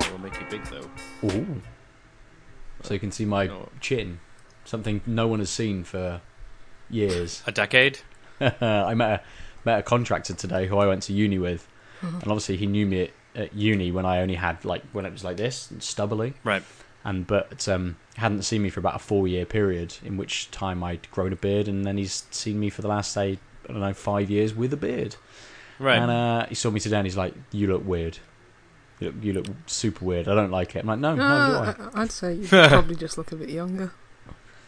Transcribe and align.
It'll 0.00 0.18
make 0.18 0.38
you 0.38 0.46
big 0.50 0.62
though. 0.66 0.90
Ooh. 1.24 1.62
So 2.82 2.92
you 2.92 3.00
can 3.00 3.10
see 3.10 3.24
my 3.24 3.50
chin, 3.80 4.20
something 4.66 5.00
no 5.06 5.26
one 5.26 5.38
has 5.38 5.48
seen 5.50 5.82
for 5.84 6.20
years. 6.90 7.42
A 7.46 7.52
decade? 7.52 8.00
I 8.40 8.94
met 8.94 9.20
a 9.20 9.22
met 9.64 9.78
a 9.80 9.82
contractor 9.82 10.34
today 10.34 10.66
who 10.66 10.76
I 10.78 10.86
went 10.86 11.02
to 11.04 11.12
uni 11.12 11.38
with, 11.38 11.66
and 12.02 12.22
obviously 12.24 12.56
he 12.56 12.66
knew 12.66 12.86
me 12.86 13.02
at, 13.04 13.10
at 13.34 13.54
uni 13.54 13.90
when 13.90 14.04
I 14.06 14.20
only 14.20 14.34
had 14.34 14.64
like 14.64 14.82
when 14.92 15.06
it 15.06 15.12
was 15.12 15.24
like 15.24 15.36
this, 15.38 15.72
stubbly, 15.80 16.34
Right. 16.44 16.62
and 17.04 17.26
but 17.26 17.66
um, 17.68 17.96
hadn't 18.16 18.42
seen 18.42 18.62
me 18.62 18.68
for 18.70 18.80
about 18.80 18.96
a 18.96 18.98
four 19.00 19.26
year 19.26 19.46
period, 19.46 19.96
in 20.04 20.16
which 20.16 20.50
time 20.50 20.84
I'd 20.84 21.10
grown 21.10 21.32
a 21.32 21.36
beard, 21.36 21.66
and 21.68 21.84
then 21.84 21.96
he's 21.96 22.24
seen 22.30 22.60
me 22.60 22.68
for 22.70 22.82
the 22.82 22.88
last 22.88 23.12
say 23.12 23.38
I 23.68 23.72
don't 23.72 23.80
know 23.80 23.94
five 23.94 24.30
years 24.30 24.54
with 24.54 24.72
a 24.72 24.76
beard, 24.76 25.16
Right. 25.78 25.98
and 25.98 26.10
uh, 26.10 26.46
he 26.46 26.54
saw 26.54 26.70
me 26.70 26.78
today, 26.80 26.98
and 26.98 27.06
he's 27.06 27.16
like, 27.16 27.34
"You 27.50 27.66
look 27.68 27.86
weird." 27.86 28.18
You 29.00 29.08
look, 29.08 29.14
you 29.22 29.32
look 29.34 29.46
super 29.66 30.06
weird. 30.06 30.26
I 30.26 30.34
don't 30.34 30.50
like 30.50 30.74
it. 30.74 30.78
I'm 30.78 30.86
like, 30.86 30.98
no, 31.00 31.14
no, 31.14 31.16
do 31.16 31.22
I? 31.82 31.86
Uh, 31.86 31.90
I'd 31.96 32.10
say 32.10 32.32
you 32.32 32.46
probably 32.48 32.94
just 32.96 33.18
look 33.18 33.30
a 33.30 33.36
bit 33.36 33.50
younger. 33.50 33.92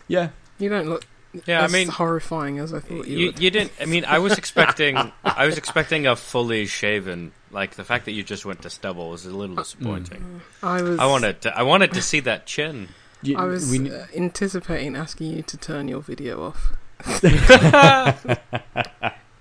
Yeah, 0.09 0.31
You 0.59 0.69
don't 0.69 0.89
look 0.89 1.07
yeah, 1.47 1.63
I 1.63 1.69
mean, 1.69 1.89
horrifying 1.89 2.59
as 2.59 2.73
I 2.73 2.81
thought 2.81 3.07
you, 3.07 3.19
you, 3.19 3.27
would. 3.27 3.39
you 3.39 3.51
didn't. 3.51 3.73
I 3.81 3.85
mean, 3.85 4.07
I 4.07 4.19
was 4.19 4.39
expecting. 4.39 4.97
I 5.23 5.45
was 5.47 5.59
expecting 5.59 6.07
a 6.07 6.17
fully 6.17 6.65
shaven. 6.67 7.33
Like 7.51 7.75
the 7.77 7.85
fact 7.85 8.07
that 8.07 8.13
you 8.13 8.23
just 8.23 8.47
went 8.47 8.63
to 8.63 8.71
stubble 8.71 9.11
was 9.11 9.27
a 9.27 9.31
little 9.31 9.55
disappointing. 9.57 10.41
I 10.63 10.81
was. 10.83 10.99
I 10.99 11.07
wanted. 11.07 11.43
To, 11.43 11.57
I 11.57 11.63
wanted 11.63 11.93
to 11.93 12.01
see 12.03 12.21
that 12.21 12.47
chin. 12.47 12.89
You- 13.23 13.37
I 13.37 13.45
was 13.45 13.71
we- 13.71 13.91
uh, 13.91 14.07
anticipating 14.17 14.97
asking 14.97 15.33
you 15.37 15.43
to 15.43 15.57
turn 15.59 15.87
your 15.89 16.01
video 16.01 16.43
off. 16.43 16.73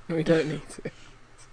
we 0.09 0.23
don't 0.23 0.47
need 0.47 0.70
to. 0.70 0.92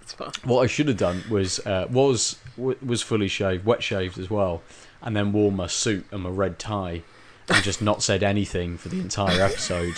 It's 0.01 0.13
fine. 0.13 0.31
What 0.43 0.61
I 0.63 0.67
should 0.67 0.87
have 0.89 0.97
done 0.97 1.23
was 1.29 1.59
uh, 1.65 1.87
was 1.89 2.37
w- 2.57 2.77
was 2.85 3.01
fully 3.01 3.27
shaved, 3.27 3.65
wet 3.65 3.81
shaved 3.81 4.17
as 4.19 4.29
well, 4.29 4.61
and 5.01 5.15
then 5.15 5.31
wore 5.31 5.51
my 5.51 5.67
suit 5.67 6.05
and 6.11 6.23
my 6.23 6.29
red 6.29 6.59
tie, 6.59 7.03
and 7.49 7.63
just 7.63 7.81
not 7.81 8.01
said 8.03 8.23
anything 8.23 8.77
for 8.77 8.89
the 8.89 8.99
entire 8.99 9.41
episode. 9.45 9.95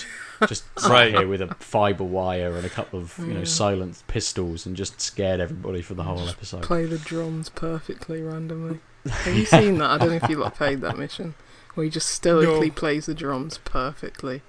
Just 0.47 0.65
sat 0.79 0.91
Right. 0.91 1.13
here 1.15 1.27
with 1.27 1.41
a 1.41 1.47
fibre 1.55 2.03
wire 2.03 2.55
and 2.55 2.65
a 2.65 2.69
couple 2.69 2.99
of 2.99 3.17
you 3.19 3.33
know 3.33 3.43
silent 3.43 4.03
pistols, 4.07 4.65
and 4.65 4.75
just 4.75 5.01
scared 5.01 5.39
everybody 5.39 5.81
for 5.81 5.95
the 5.95 6.03
whole 6.03 6.29
episode. 6.29 6.61
Play 6.63 6.85
the 6.85 6.97
drums 6.99 7.49
perfectly 7.49 8.21
randomly. 8.21 8.79
Have 9.09 9.35
you 9.35 9.45
seen 9.45 9.77
that? 9.79 9.89
I 9.89 9.97
don't 9.97 10.09
know 10.09 10.15
if 10.15 10.29
you 10.29 10.37
lot 10.37 10.55
paid 10.57 10.81
that 10.81 10.97
mission. 10.97 11.33
Where 11.73 11.83
he 11.85 11.89
just 11.89 12.09
stoically 12.09 12.67
No. 12.69 12.73
plays 12.73 13.05
the 13.07 13.13
drums 13.15 13.59
perfectly. 13.59 14.41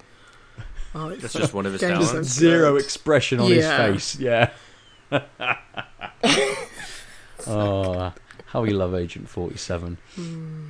Oh, 0.95 1.09
it's 1.09 1.21
That's 1.21 1.33
just 1.35 1.53
one 1.53 1.65
of 1.67 1.73
his 1.73 1.81
Games 1.81 2.07
talents. 2.09 2.29
Zero 2.29 2.75
expression 2.75 3.39
on 3.39 3.49
Yeah. 3.51 3.91
his 3.91 4.15
face. 4.15 4.19
Yeah. 4.19 4.49
oh, 7.47 8.13
how 8.47 8.61
we 8.61 8.69
love 8.71 8.93
Agent 8.95 9.29
Forty 9.29 9.57
Seven. 9.57 9.97
Hmm. 10.15 10.67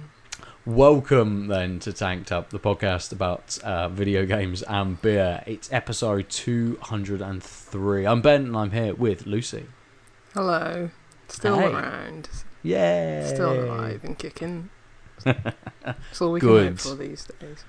Welcome 0.66 1.48
then 1.48 1.80
to 1.80 1.94
Tanked 1.94 2.32
Up, 2.32 2.50
the 2.50 2.60
podcast 2.60 3.12
about 3.12 3.58
uh, 3.64 3.88
video 3.90 4.26
games 4.26 4.62
and 4.64 5.02
beer. 5.02 5.42
It's 5.48 5.72
episode 5.72 6.30
203. 6.30 8.06
I'm 8.06 8.22
Ben 8.22 8.46
and 8.48 8.58
I'm 8.58 8.72
here 8.72 8.94
with 8.94 9.26
Lucy. 9.26 9.66
Hello. 10.34 10.90
Still 11.28 11.60
Hey. 11.60 11.68
around. 11.74 12.30
Yeah. 12.62 13.26
Still 13.28 13.54
alive 13.64 14.04
and 14.04 14.18
kicking. 14.18 14.70
That's 15.24 16.22
all 16.22 16.34
we 16.34 16.40
Good. 16.40 16.66
can 16.66 16.74
hope 16.74 16.80
for 16.82 16.96
these 17.04 17.26
days. 17.40 17.64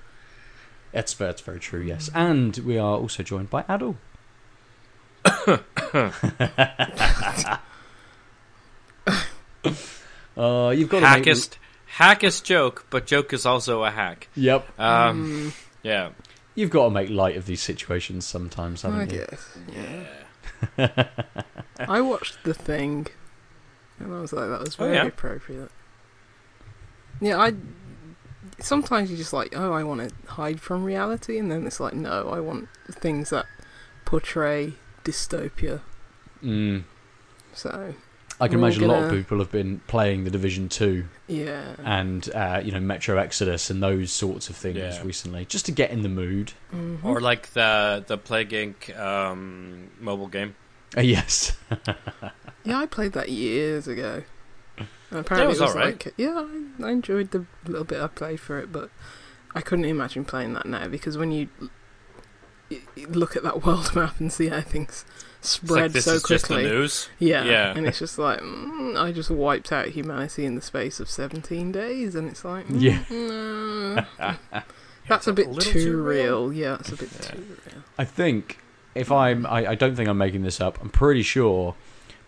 That's, 0.92 1.14
that's 1.14 1.40
very 1.40 1.60
true, 1.60 1.80
yes. 1.82 2.10
And 2.14 2.56
we 2.58 2.76
are 2.76 2.98
also 2.98 3.22
joined 3.22 3.48
by 3.48 3.62
Aadil. 3.62 3.94
uh, 10.36 10.72
you've 10.76 10.88
got 10.88 11.00
to 11.00 11.10
make- 11.20 11.56
Hackest, 12.00 12.24
is 12.24 12.40
joke, 12.42 12.86
but 12.90 13.06
joke 13.06 13.32
is 13.32 13.46
also 13.46 13.84
a 13.84 13.90
hack. 13.90 14.28
Yep. 14.34 14.78
Um, 14.80 15.52
yeah. 15.82 16.10
You've 16.54 16.70
got 16.70 16.84
to 16.84 16.90
make 16.90 17.10
light 17.10 17.36
of 17.36 17.46
these 17.46 17.62
situations 17.62 18.26
sometimes, 18.26 18.82
haven't 18.82 19.12
you? 19.12 19.18
guess. 19.18 19.58
Yeah. 20.76 21.06
I 21.78 22.00
watched 22.00 22.42
The 22.44 22.54
Thing, 22.54 23.06
and 23.98 24.14
I 24.14 24.20
was 24.20 24.32
like, 24.32 24.48
that 24.48 24.60
was 24.60 24.76
Oh, 24.78 24.84
very 24.84 24.96
yeah? 24.96 25.06
appropriate. 25.06 25.70
Yeah, 27.20 27.38
I. 27.38 27.54
Sometimes 28.58 29.10
you're 29.10 29.16
just 29.18 29.32
like, 29.32 29.54
oh, 29.56 29.72
I 29.72 29.84
want 29.84 30.06
to 30.08 30.32
hide 30.32 30.60
from 30.60 30.84
reality, 30.84 31.38
and 31.38 31.50
then 31.50 31.66
it's 31.66 31.80
like, 31.80 31.94
no, 31.94 32.28
I 32.28 32.40
want 32.40 32.68
things 32.90 33.30
that 33.30 33.46
portray 34.04 34.74
dystopia. 35.04 35.80
Mm. 36.42 36.84
So, 37.54 37.94
I 38.40 38.48
can 38.48 38.58
We're 38.60 38.68
all 38.68 38.72
imagine 38.72 38.84
a 38.84 38.92
lot 38.92 39.04
of 39.04 39.10
people 39.12 39.38
have 39.38 39.52
been 39.52 39.80
playing 39.86 40.24
the 40.24 40.30
Division 40.30 40.68
Two 40.68 41.06
yeah. 41.26 41.74
and 41.84 42.28
uh, 42.34 42.60
you 42.64 42.72
know 42.72 42.80
Metro 42.80 43.18
Exodus 43.18 43.68
and 43.70 43.82
those 43.82 44.10
sorts 44.12 44.48
of 44.48 44.56
things 44.56 44.78
Yeah. 44.78 45.02
recently, 45.04 45.44
just 45.44 45.66
to 45.66 45.72
get 45.72 45.90
in 45.90 46.02
the 46.02 46.08
mood. 46.08 46.52
Mhm. 46.74 47.04
Or 47.04 47.20
like 47.20 47.52
the 47.52 48.02
the 48.06 48.16
Plague 48.16 48.50
Inc. 48.50 48.98
Um, 48.98 49.90
mobile 50.00 50.28
game. 50.28 50.54
Uh, 50.96 51.02
yes, 51.02 51.56
Yeah, 52.64 52.78
I 52.78 52.86
played 52.86 53.12
that 53.12 53.28
years 53.28 53.86
ago. 53.86 54.22
And 55.10 55.20
apparently, 55.20 55.48
was 55.48 55.60
it 55.60 55.64
was 55.64 55.70
alright. 55.76 56.04
like, 56.06 56.14
yeah, 56.16 56.46
I, 56.80 56.86
I 56.86 56.90
enjoyed 56.90 57.30
the 57.32 57.44
little 57.66 57.84
bit 57.84 58.00
I 58.00 58.06
played 58.06 58.40
for 58.40 58.58
it, 58.58 58.70
but 58.72 58.90
I 59.54 59.60
couldn't 59.60 59.84
imagine 59.84 60.24
playing 60.24 60.52
that 60.54 60.66
now 60.66 60.88
because 60.88 61.16
when 61.18 61.30
you, 61.32 61.48
y 62.70 62.78
y- 62.96 63.04
look 63.08 63.36
at 63.36 63.42
that 63.42 63.62
world 63.66 63.94
map 63.94 64.18
and 64.20 64.32
see 64.32 64.48
how 64.48 64.60
things 64.60 65.04
It's 65.04 65.29
spread 65.42 65.82
like 65.84 65.92
this 65.92 66.04
so 66.04 66.14
is 66.14 66.22
just 66.22 66.48
the 66.48 66.54
quickly, 66.54 66.70
news. 66.70 67.08
yeah, 67.18 67.44
Yeah. 67.44 67.74
and 67.76 67.86
it's 67.86 67.98
just 67.98 68.18
like 68.18 68.40
mm, 68.40 68.96
I 69.00 69.12
just 69.12 69.30
wiped 69.30 69.72
out 69.72 69.88
humanity 69.88 70.44
in 70.44 70.54
the 70.54 70.60
space 70.62 71.00
of 71.00 71.08
seventeen 71.08 71.72
days, 71.72 72.14
and 72.14 72.28
it's 72.28 72.44
like, 72.44 72.66
mm, 72.68 72.80
Yeah. 72.80 73.04
no. 74.50 74.60
that's 75.08 75.26
a 75.26 75.32
bit 75.32 75.48
little 75.48 75.72
too, 75.72 75.82
too 75.84 76.02
real. 76.02 76.48
real. 76.48 76.52
Yeah, 76.52 76.70
that's 76.76 76.92
a 76.92 76.96
bit 76.96 77.10
Yeah. 77.12 77.30
too 77.30 77.56
real. 77.66 77.82
I 77.98 78.04
think 78.04 78.58
if 78.94 79.10
I'm, 79.10 79.46
I, 79.46 79.68
I 79.68 79.74
don't 79.74 79.94
think 79.96 80.08
I'm 80.08 80.18
making 80.18 80.42
this 80.42 80.60
up. 80.60 80.80
I'm 80.80 80.90
pretty 80.90 81.22
sure 81.22 81.74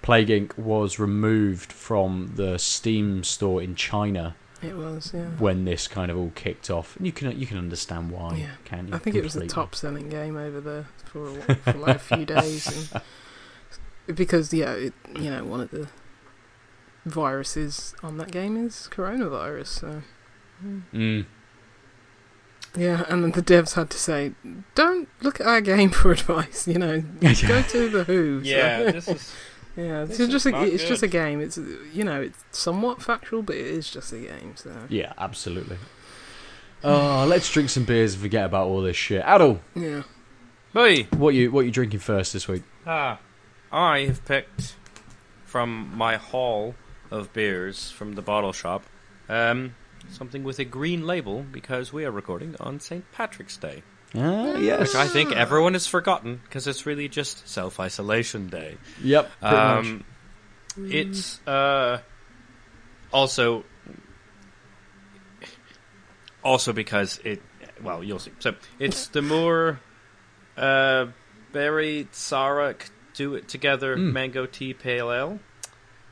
Plague 0.01 0.29
Inc. 0.29 0.57
was 0.59 0.99
removed 0.99 1.73
from 1.73 2.33
the 2.37 2.59
Steam 2.59 3.25
store 3.25 3.63
in 3.63 3.75
China 3.75 4.35
It 4.63 4.77
was, 4.77 5.13
yeah. 5.13 5.27
when 5.39 5.65
this 5.65 5.89
kind 5.89 6.11
of 6.11 6.17
all 6.17 6.31
kicked 6.35 6.71
off. 6.71 6.97
And 6.97 7.07
you 7.07 7.13
can 7.13 7.39
you 7.39 7.47
can 7.47 7.59
understand 7.59 8.11
why, 8.11 8.37
Yeah. 8.37 8.51
can 8.65 8.89
you? 8.89 8.95
I 8.95 8.99
think 8.99 9.17
it 9.17 9.25
was 9.25 9.35
the 9.35 9.47
top 9.47 9.75
selling 9.75 10.09
game 10.09 10.37
over 10.37 10.61
there 10.61 10.87
for, 11.05 11.29
a, 11.49 11.55
for 11.57 11.73
like 11.75 11.97
a 11.97 11.99
few 11.99 12.25
days, 12.25 12.93
and 14.07 14.17
because 14.17 14.53
yeah, 14.55 14.73
it, 14.73 14.93
you 15.19 15.31
know, 15.31 15.45
one 15.45 15.61
of 15.61 15.71
the 15.71 15.89
viruses 17.05 17.95
on 18.03 18.17
that 18.19 18.31
game 18.31 18.57
is 18.67 18.89
coronavirus. 18.93 19.67
So 19.67 20.03
Mm. 20.95 21.27
yeah, 22.77 23.05
and 23.09 23.25
then 23.25 23.33
the 23.33 23.43
devs 23.43 23.75
had 23.75 23.91
to 23.91 23.99
say, 23.99 24.33
"Don't 24.77 25.09
look 25.21 25.41
at 25.41 25.47
our 25.49 25.61
game 25.61 25.91
for 25.91 26.13
advice." 26.19 26.69
You 26.69 26.79
know, 26.79 27.01
go 27.21 27.63
to 27.63 27.89
the 27.89 28.05
WHO. 28.05 28.45
so- 28.45 28.49
Yeah, 28.49 28.93
this 28.93 29.09
is 29.09 29.33
yeah. 29.77 30.05
this 30.05 30.21
It's 30.21 30.31
just 30.31 30.47
a, 30.47 30.51
not 30.51 30.69
it's 30.69 30.85
just 30.85 31.03
a 31.03 31.09
game. 31.09 31.41
It's 31.41 31.59
you 31.93 32.05
know, 32.05 32.21
it's 32.21 32.43
somewhat 32.51 33.03
factual, 33.03 33.43
but 33.43 33.57
it 33.57 33.67
is 33.67 33.91
just 33.91 34.13
a 34.13 34.19
game. 34.19 34.55
So 34.57 34.75
Yeah, 34.89 35.13
absolutely. 35.19 35.79
Oh, 36.85 37.27
let's 37.29 37.51
drink 37.51 37.71
some 37.71 37.85
beers 37.85 38.15
and 38.15 38.23
forget 38.23 38.45
about 38.45 38.67
all 38.67 38.83
this 38.83 38.97
shit. 38.97 39.25
Aadil, 39.25 39.61
yeah. 39.75 40.03
Boy, 40.73 41.05
what 41.17 41.35
you 41.35 41.53
what 41.53 41.65
you 41.65 41.71
drinking 41.71 42.01
first 42.01 42.33
this 42.33 42.49
week? 42.49 42.65
ah, 42.87 43.21
I 43.71 44.01
have 44.01 44.25
picked 44.25 44.77
from 45.45 45.97
my 45.97 46.17
haul 46.17 46.75
of 47.11 47.33
beers 47.33 47.91
from 47.91 48.15
the 48.15 48.23
bottle 48.23 48.53
shop, 48.53 48.85
um, 49.29 49.75
something 50.11 50.43
with 50.43 50.59
a 50.59 50.65
green 50.65 51.07
label 51.07 51.43
because 51.43 51.93
we 51.93 52.05
are 52.05 52.11
recording 52.11 52.57
on 52.59 52.81
St. 52.81 53.05
Patrick's 53.13 53.57
Day, 53.57 53.83
Ah, 54.15 54.57
yes. 54.57 54.81
which 54.81 54.95
I 54.95 55.07
think 55.09 55.33
everyone 55.33 55.73
has 55.73 55.87
forgotten 55.87 56.41
because 56.45 56.67
it's 56.67 56.85
really 56.87 57.09
just 57.09 57.49
self 57.49 57.81
isolation 57.81 58.49
day. 58.49 58.77
Yep. 59.03 59.31
Um, 59.43 60.05
it's 60.77 61.41
uh, 61.47 61.99
also 63.13 63.65
also 66.45 66.73
because 66.73 67.21
it. 67.25 67.43
Well, 67.83 68.05
you'll 68.05 68.19
see. 68.19 68.33
So 68.39 68.55
it's 68.79 69.09
the 69.09 69.23
Moor 69.23 69.81
uh, 70.57 71.07
berry 71.53 72.09
Sarek 72.13 72.91
do 73.15 73.35
it 73.35 73.49
together 73.49 73.97
Mm. 73.97 74.13
mango 74.13 74.47
tea 74.47 74.75
pale 74.75 75.13
ale. 75.13 75.41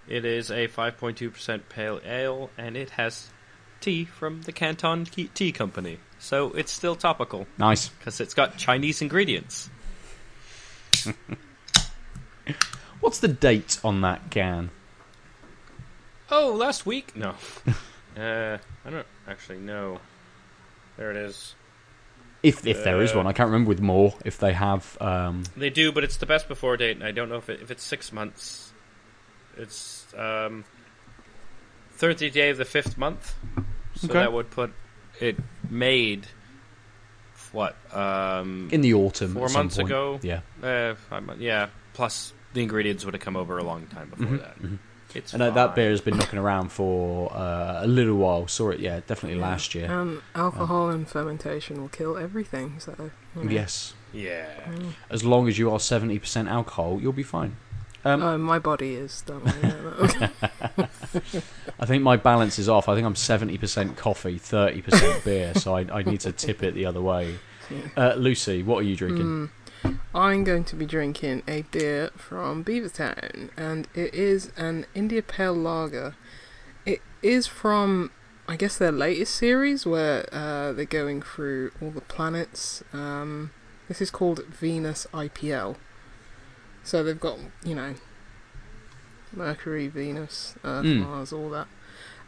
It 0.09 0.25
is 0.25 0.51
a 0.51 0.67
5.2% 0.67 1.69
pale 1.69 2.01
ale, 2.05 2.51
and 2.59 2.77
it 2.77 2.91
has 2.91 3.29
tea 3.81 4.05
from 4.05 4.43
the 4.43 4.51
Canton 4.53 5.05
Tea 5.05 5.53
Company. 5.53 5.99
So 6.21 6.53
it's 6.53 6.71
still 6.71 6.95
topical 6.95 7.47
Nice. 7.59 7.89
because 7.89 8.21
it's 8.21 8.35
got 8.35 8.57
Chinese 8.57 9.03
ingredients. 9.03 9.69
What's 13.01 13.19
the 13.21 13.29
date 13.29 13.81
on 13.83 14.03
that 14.03 14.31
can? 14.31 14.71
Oh, 16.31 16.53
last 16.55 16.87
week? 16.87 17.17
No. 17.17 17.31
uh, 18.17 18.59
I 18.85 18.91
don't 18.91 19.07
actually 19.27 19.59
know. 19.59 19.99
There 20.97 21.11
it 21.11 21.17
is. 21.17 21.55
If 22.43 22.67
if 22.67 22.85
there 22.85 23.01
is 23.03 23.13
Uh, 23.13 23.19
one, 23.19 23.27
I 23.27 23.33
can't 23.33 23.49
remember 23.49 23.69
with 23.69 23.81
more 23.81 24.15
if 24.25 24.39
they 24.39 24.53
have. 24.53 24.97
Um, 25.01 25.45
They 25.57 25.71
do, 25.71 25.93
but 25.93 26.05
it's 26.05 26.17
the 26.19 26.27
best 26.27 26.47
before 26.49 26.77
date, 26.77 26.97
and 26.97 27.05
I 27.05 27.11
don't 27.11 27.29
know 27.29 27.37
if 27.37 27.49
it, 27.51 27.61
if 27.63 27.71
it's 27.71 27.83
six 27.83 28.13
months. 28.13 28.73
It's 29.57 30.07
um, 30.17 30.65
30th 31.99 32.33
day 32.33 32.51
of 32.51 32.57
the 32.59 32.65
fifth 32.65 32.97
month, 32.97 33.35
so 33.95 34.07
Okay. 34.09 34.21
that 34.21 34.33
would 34.33 34.51
put 34.51 34.73
it 35.21 35.37
made. 35.69 36.27
What? 37.53 37.77
Um, 37.95 38.69
in 38.71 38.81
the 38.81 38.95
autumn, 38.95 39.35
Four 39.35 39.49
months 39.49 39.77
point. 39.77 39.89
ago? 39.89 40.21
Yeah, 40.23 40.41
uh, 40.63 40.95
five 40.95 41.41
yeah. 41.41 41.69
Plus 41.95 42.33
the 42.53 42.63
ingredients 42.63 43.05
would 43.05 43.15
have 43.15 43.23
come 43.23 43.37
over 43.37 43.59
a 43.59 43.65
long 43.65 43.87
time 43.89 44.09
before 44.11 44.27
Mhm, 44.27 44.39
that. 44.41 44.63
mhm. 44.63 44.79
It's 45.13 45.33
and 45.35 45.43
uh, 45.43 45.51
that 45.51 45.75
beer 45.75 45.91
has 45.91 46.01
been 46.01 46.17
knocking 46.17 46.39
around 46.39 46.71
for 46.71 47.33
uh, 47.35 47.81
a 47.83 47.87
little 47.89 48.15
while. 48.17 48.47
Saw 48.47 48.71
it, 48.71 48.79
yeah, 48.79 49.01
definitely 49.09 49.41
last 49.41 49.75
year. 49.75 49.91
Um, 49.91 50.23
alcohol 50.37 50.89
and 50.91 51.09
fermentation 51.09 51.81
will 51.81 51.89
kill 51.89 52.17
everything. 52.17 52.79
So 52.79 52.95
you 53.35 53.43
know. 53.45 53.51
Yes, 53.51 53.95
Yeah. 54.13 54.47
Mm. 54.69 54.93
as 55.11 55.25
long 55.25 55.49
as 55.49 55.59
you 55.59 55.69
are 55.73 55.81
seventy 55.81 56.21
percent 56.21 56.47
alcohol, 56.49 57.01
you'll 57.03 57.13
be 57.13 57.25
fine. 57.25 57.57
Um, 58.05 58.23
oh, 58.23 58.39
my 58.39 58.61
body 58.61 58.95
is. 58.95 59.23
Don't 59.27 59.45
worry 59.45 59.75
about 59.81 60.31
that. 60.77 60.91
I 61.81 61.87
think 61.87 62.03
my 62.03 62.17
balance 62.17 62.59
is 62.59 62.69
off. 62.69 62.89
I 62.89 62.95
think 62.95 63.07
I'm 63.07 63.17
seventy 63.17 63.57
percent 63.57 63.97
coffee, 63.97 64.37
thirty 64.37 64.83
percent 64.83 65.25
beer, 65.25 65.55
so 65.55 65.75
I, 65.75 65.87
I 65.91 66.03
need 66.03 66.21
to 66.21 66.33
tip 66.33 66.63
it 66.63 66.75
the 66.75 66.85
other 66.85 67.01
way. 67.01 67.39
Uh, 67.97 68.15
Lucy, 68.15 68.63
what 68.63 68.79
are 68.79 68.87
you 68.87 68.97
drinking? 68.97 69.51
Mm. 69.85 69.99
I'm 70.15 70.45
going 70.45 70.65
to 70.65 70.77
be 70.77 70.85
drinking 70.85 71.43
a 71.49 71.63
beer 71.63 72.11
from 72.17 72.65
Beavertown, 72.65 73.51
and 73.57 73.89
it 73.95 74.15
is 74.15 74.53
an 74.57 74.85
India 74.95 75.23
Pale 75.23 75.55
Lager. 75.55 76.17
It 76.85 77.01
is 77.23 77.47
from, 77.47 78.11
I 78.47 78.57
guess, 78.57 78.77
their 78.77 78.93
latest 78.93 79.37
series 79.37 79.87
where 79.87 80.29
uh, 80.35 80.73
they're 80.73 80.85
going 80.85 81.23
through 81.23 81.73
all 81.81 81.91
the 81.91 82.03
planets. 82.03 82.83
Um, 82.93 83.53
this 83.89 84.03
is 84.03 84.11
called 84.11 84.45
Venus 84.47 85.07
IPL. 85.15 85.77
So 86.83 87.03
they've 87.03 87.19
got, 87.19 87.39
you 87.65 87.75
know, 87.75 87.95
Mercury, 89.33 89.89
Venus, 89.89 90.55
Earth, 90.65 90.85
Mm. 90.87 91.01
Mars, 91.07 91.33
all 91.33 91.51
that. 91.51 91.67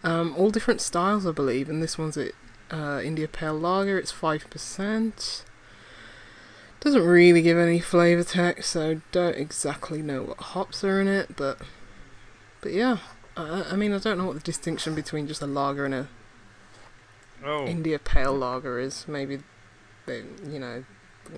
Um, 0.05 0.35
all 0.37 0.51
different 0.51 0.81
styles, 0.81 1.27
I 1.27 1.33
believe, 1.33 1.69
and 1.69 1.83
this 1.83 1.97
one's 1.99 2.17
it. 2.17 2.35
Uh, 2.71 3.01
India 3.05 3.29
Pale 3.29 3.59
Lager. 3.59 3.99
It's 3.99 4.11
five 4.13 4.49
percent. 4.51 5.45
Doesn't 6.81 7.05
really 7.07 7.43
give 7.43 7.59
any 7.59 7.79
flavour 7.79 8.25
text, 8.25 8.71
so 8.73 9.01
don't 9.13 9.37
exactly 9.37 10.03
know 10.03 10.23
what 10.23 10.39
hops 10.39 10.83
are 10.83 11.01
in 11.01 11.07
it, 11.07 11.37
but 11.37 11.59
but 12.61 12.73
yeah. 12.73 12.99
Uh, 13.37 13.65
I 13.71 13.77
mean, 13.77 13.93
I 13.93 13.99
don't 13.99 14.19
know 14.19 14.27
what 14.27 14.35
the 14.35 14.41
distinction 14.41 14.95
between 14.95 15.27
just 15.29 15.41
a 15.43 15.47
lager 15.47 15.85
and 15.85 15.95
a 15.95 16.09
Oh. 17.45 17.67
India 17.67 17.99
Pale 17.99 18.37
Lager 18.37 18.79
is. 18.79 19.07
Maybe 19.09 19.41
they, 20.07 20.23
you 20.49 20.59
know, 20.61 20.85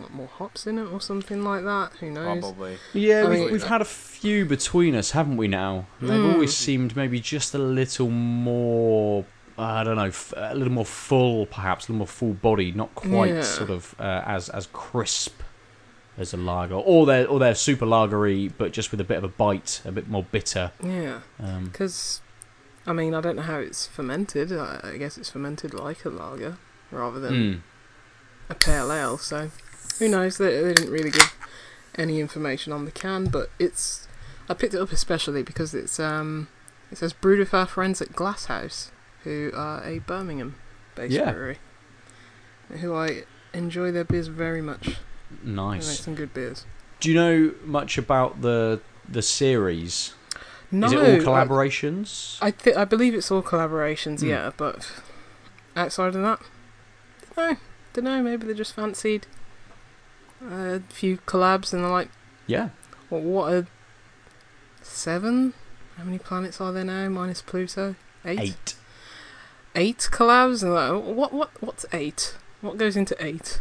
want 0.01 0.15
more 0.15 0.27
hops 0.29 0.67
in 0.67 0.79
it 0.79 0.85
or 0.87 1.01
something 1.01 1.43
like 1.45 1.65
that. 1.65 1.93
Who 2.01 2.11
knows? 2.11 2.41
Probably. 2.41 2.79
Yeah, 2.93 3.23
I 3.25 3.29
we've, 3.29 3.39
mean- 3.41 3.53
we've 3.53 3.65
had 3.65 3.81
a 3.81 3.85
few 3.87 4.45
between 4.45 4.95
us, 4.95 5.11
haven't 5.13 5.37
we? 5.37 5.49
Now 5.49 5.87
And 6.01 6.09
they've 6.11 6.19
Mm. 6.19 6.33
always 6.35 6.57
seemed 6.57 6.97
maybe 6.97 7.21
just 7.21 7.55
a 7.55 7.59
little 7.59 8.11
more. 8.11 9.25
I 9.57 9.85
don't 9.85 9.95
know, 9.97 10.11
a 10.37 10.55
little 10.57 10.73
more 10.73 10.85
full, 10.85 11.47
perhaps 11.47 11.85
a 11.89 11.93
little 11.93 11.99
more 11.99 12.07
full 12.09 12.33
body, 12.35 12.73
not 12.73 12.93
quite 12.97 13.35
Yeah. 13.35 13.43
sort 13.43 13.71
of 13.71 13.95
uh, 14.01 14.23
as 14.27 14.49
as 14.49 14.67
crisp 14.73 15.43
as 16.19 16.33
a 16.35 16.37
lager, 16.37 16.75
or 16.75 17.07
they're 17.07 17.27
or 17.29 17.39
they're 17.39 17.55
super 17.55 17.87
lagery, 17.87 18.53
but 18.59 18.73
just 18.73 18.91
with 18.91 19.01
a 19.01 19.05
bit 19.05 19.17
of 19.19 19.23
a 19.25 19.29
bite, 19.29 19.81
a 19.85 19.93
bit 19.93 20.09
more 20.09 20.25
bitter. 20.25 20.73
Yeah, 20.83 21.21
Um, 21.39 21.67
because 21.67 22.21
I 22.87 22.93
mean, 22.93 23.15
I 23.15 23.21
don't 23.21 23.37
know 23.37 23.43
how 23.43 23.59
it's 23.59 23.87
fermented. 23.87 24.53
I, 24.53 24.81
I 24.83 24.97
guess 24.97 25.17
it's 25.17 25.31
fermented 25.31 25.73
like 25.73 26.05
a 26.05 26.11
lager 26.11 26.59
rather 26.91 27.21
than 27.21 27.35
mm. 27.35 27.61
a 28.51 28.55
pale 28.57 28.91
ale. 28.93 29.19
So 29.19 29.51
who 29.99 30.09
knows? 30.09 30.39
They, 30.39 30.61
they 30.63 30.75
didn't 30.75 30.91
really 30.91 31.11
give 31.11 31.35
any 31.97 32.21
information 32.21 32.73
on 32.73 32.85
the 32.85 32.91
can, 32.91 33.27
but 33.27 33.51
it's. 33.59 34.07
I 34.49 34.55
picked 34.55 34.75
it 34.75 34.81
up 34.81 34.93
especially 34.93 35.43
because 35.43 35.75
it's 35.75 35.99
um, 35.99 36.49
it 36.91 36.99
says 36.99 37.13
brewed 37.13 37.39
with 37.39 37.55
our 37.55 37.67
friends 37.67 38.03
at 38.03 38.13
Glasshouse, 38.15 38.91
who 39.23 39.51
are 39.55 39.83
a 39.85 40.01
Birmingham-based 40.01 41.13
Yeah. 41.15 41.33
brewery, 41.33 41.59
who 42.81 42.95
I 42.95 43.25
enjoy 43.53 43.91
their 43.93 44.05
beers 44.05 44.27
very 44.29 44.61
much. 44.61 44.97
Nice, 45.43 45.87
they 45.87 45.93
make 45.93 45.99
some 46.01 46.15
good 46.15 46.35
beers. 46.35 46.65
Do 47.01 47.11
you 47.11 47.15
know 47.15 47.55
much 47.65 47.97
about 47.99 48.43
the 48.43 48.81
the 49.09 49.23
series? 49.23 50.15
No, 50.71 50.87
Is 50.89 50.93
it 50.93 50.99
all 50.99 51.33
collaborations? 51.35 52.37
I 52.43 52.51
th- 52.51 52.77
I 52.77 52.85
believe 52.85 53.15
it's 53.15 53.31
all 53.31 53.43
collaborations, 53.43 54.21
Hmm. 54.21 54.27
yeah, 54.29 54.51
but 54.57 54.91
outside 55.77 56.15
of 56.17 56.23
that, 56.23 56.41
no, 57.37 57.57
don't 57.93 58.05
know. 58.05 58.23
Maybe 58.23 58.47
they 58.47 58.55
just 58.55 58.75
fancied 58.75 59.27
a 60.49 60.81
few 60.89 61.19
collabs 61.19 61.73
and 61.73 61.85
they're 61.85 61.91
like, 61.91 62.11
yeah. 62.47 62.71
what, 63.09 63.23
what 63.23 63.53
are 63.53 63.67
seven? 64.83 65.55
How 65.97 66.05
many 66.05 66.19
planets 66.19 66.61
are 66.61 66.73
there 66.73 66.85
now 66.85 67.09
minus 67.09 67.43
Pluto? 67.43 67.97
Eight. 68.25 68.41
Eight. 68.41 68.75
Eight 69.77 70.09
collabs, 70.13 70.63
and 70.63 70.73
like, 70.73 71.17
what 71.17 71.33
what 71.33 71.51
what's 71.61 71.85
eight? 71.93 72.37
What 72.61 72.77
goes 72.77 72.97
into 72.97 73.17
eight? 73.25 73.61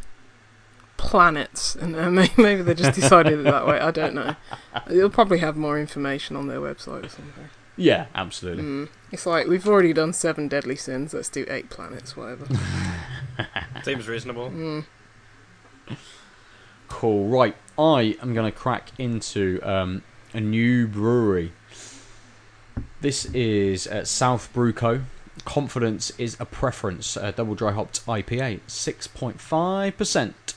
Planets, 0.97 1.75
and 1.75 1.95
uh, 1.95 2.09
maybe 2.37 2.61
they 2.61 2.73
just 2.75 2.99
decided 2.99 3.39
it 3.39 3.43
that 3.43 3.65
way. 3.65 3.79
I 3.79 3.91
don't 3.91 4.13
know. 4.13 4.35
They'll 4.87 5.09
probably 5.09 5.39
have 5.39 5.57
more 5.57 5.79
information 5.79 6.35
on 6.35 6.47
their 6.47 6.59
website 6.59 7.05
or 7.05 7.09
something. 7.09 7.49
Yeah, 7.75 8.05
absolutely. 8.13 8.63
Mm. 8.63 8.89
It's 9.11 9.25
like 9.25 9.47
we've 9.47 9.67
already 9.67 9.93
done 9.93 10.13
seven 10.13 10.47
deadly 10.47 10.75
sins. 10.75 11.13
Let's 11.13 11.29
do 11.29 11.45
eight 11.49 11.71
planets, 11.71 12.15
whatever. 12.15 12.45
Seems 13.83 14.07
reasonable. 14.07 14.51
Mm. 14.51 14.85
Cool. 16.93 17.27
Right, 17.27 17.55
I 17.77 18.15
am 18.21 18.35
going 18.35 18.49
to 18.49 18.55
crack 18.55 18.91
into 18.99 19.59
um, 19.63 20.03
a 20.31 20.39
new 20.39 20.85
brewery. 20.87 21.51
This 23.01 23.25
is 23.33 23.87
uh, 23.87 24.01
Southbrew 24.01 24.75
Co. 24.75 25.01
Confidence 25.43 26.11
is 26.19 26.37
a 26.39 26.45
preference. 26.45 27.17
Uh, 27.17 27.31
double 27.31 27.55
dry 27.55 27.71
hopped 27.71 28.05
IPA, 28.05 28.59
six 28.67 29.07
point 29.07 29.41
five 29.41 29.97
percent. 29.97 30.53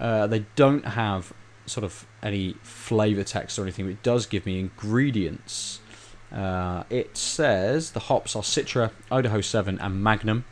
Uh, 0.00 0.26
They 0.26 0.46
don't 0.56 0.86
have 0.86 1.34
sort 1.66 1.84
of 1.84 2.06
any 2.22 2.54
flavour 2.62 3.22
text 3.22 3.58
or 3.58 3.62
anything. 3.62 3.84
But 3.84 3.90
it 3.92 4.02
does 4.02 4.24
give 4.24 4.46
me 4.46 4.58
ingredients. 4.58 5.80
Uh, 6.32 6.84
it 6.88 7.18
says 7.18 7.90
the 7.90 8.00
hops 8.00 8.34
are 8.34 8.42
Citra, 8.42 8.92
Idaho 9.12 9.42
Seven, 9.42 9.78
and 9.78 10.02
Magnum. 10.02 10.46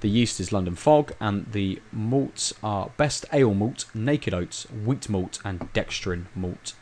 The 0.00 0.08
yeast 0.08 0.38
is 0.38 0.52
London 0.52 0.76
Fog, 0.76 1.12
and 1.20 1.50
the 1.50 1.82
malts 1.90 2.54
are 2.62 2.90
Best 2.96 3.26
Ale 3.32 3.52
Malt, 3.54 3.86
Naked 3.94 4.32
Oats, 4.32 4.64
Wheat 4.70 5.08
Malt, 5.08 5.40
and 5.44 5.72
Dextrin 5.72 6.26
Malt. 6.36 6.74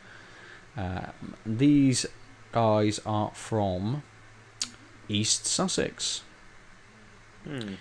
Um, 0.77 1.35
these 1.47 2.05
guys 2.53 3.01
are 3.07 3.31
from 3.33 4.03
East 5.09 5.47
Sussex. 5.47 6.23
Hmm. 7.45 7.75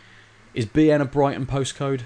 Is 0.54 0.66
BN 0.66 1.02
a 1.02 1.06
Brighton 1.06 1.46
postcode? 1.46 2.02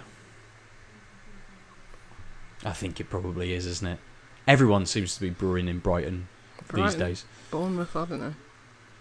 I 2.65 2.71
think 2.73 2.99
it 2.99 3.09
probably 3.09 3.53
is, 3.53 3.67
isn't 3.67 3.87
it? 3.87 3.99
Everyone 4.47 4.87
seems 4.87 5.13
to 5.15 5.21
be 5.21 5.29
brewing 5.29 5.67
in 5.67 5.79
Brighton, 5.79 6.27
these 6.61 6.67
Brighton. 6.67 6.99
days. 6.99 7.25
Bournemouth, 7.51 7.95
I 7.95 8.05
don't 8.05 8.19
know. 8.19 8.33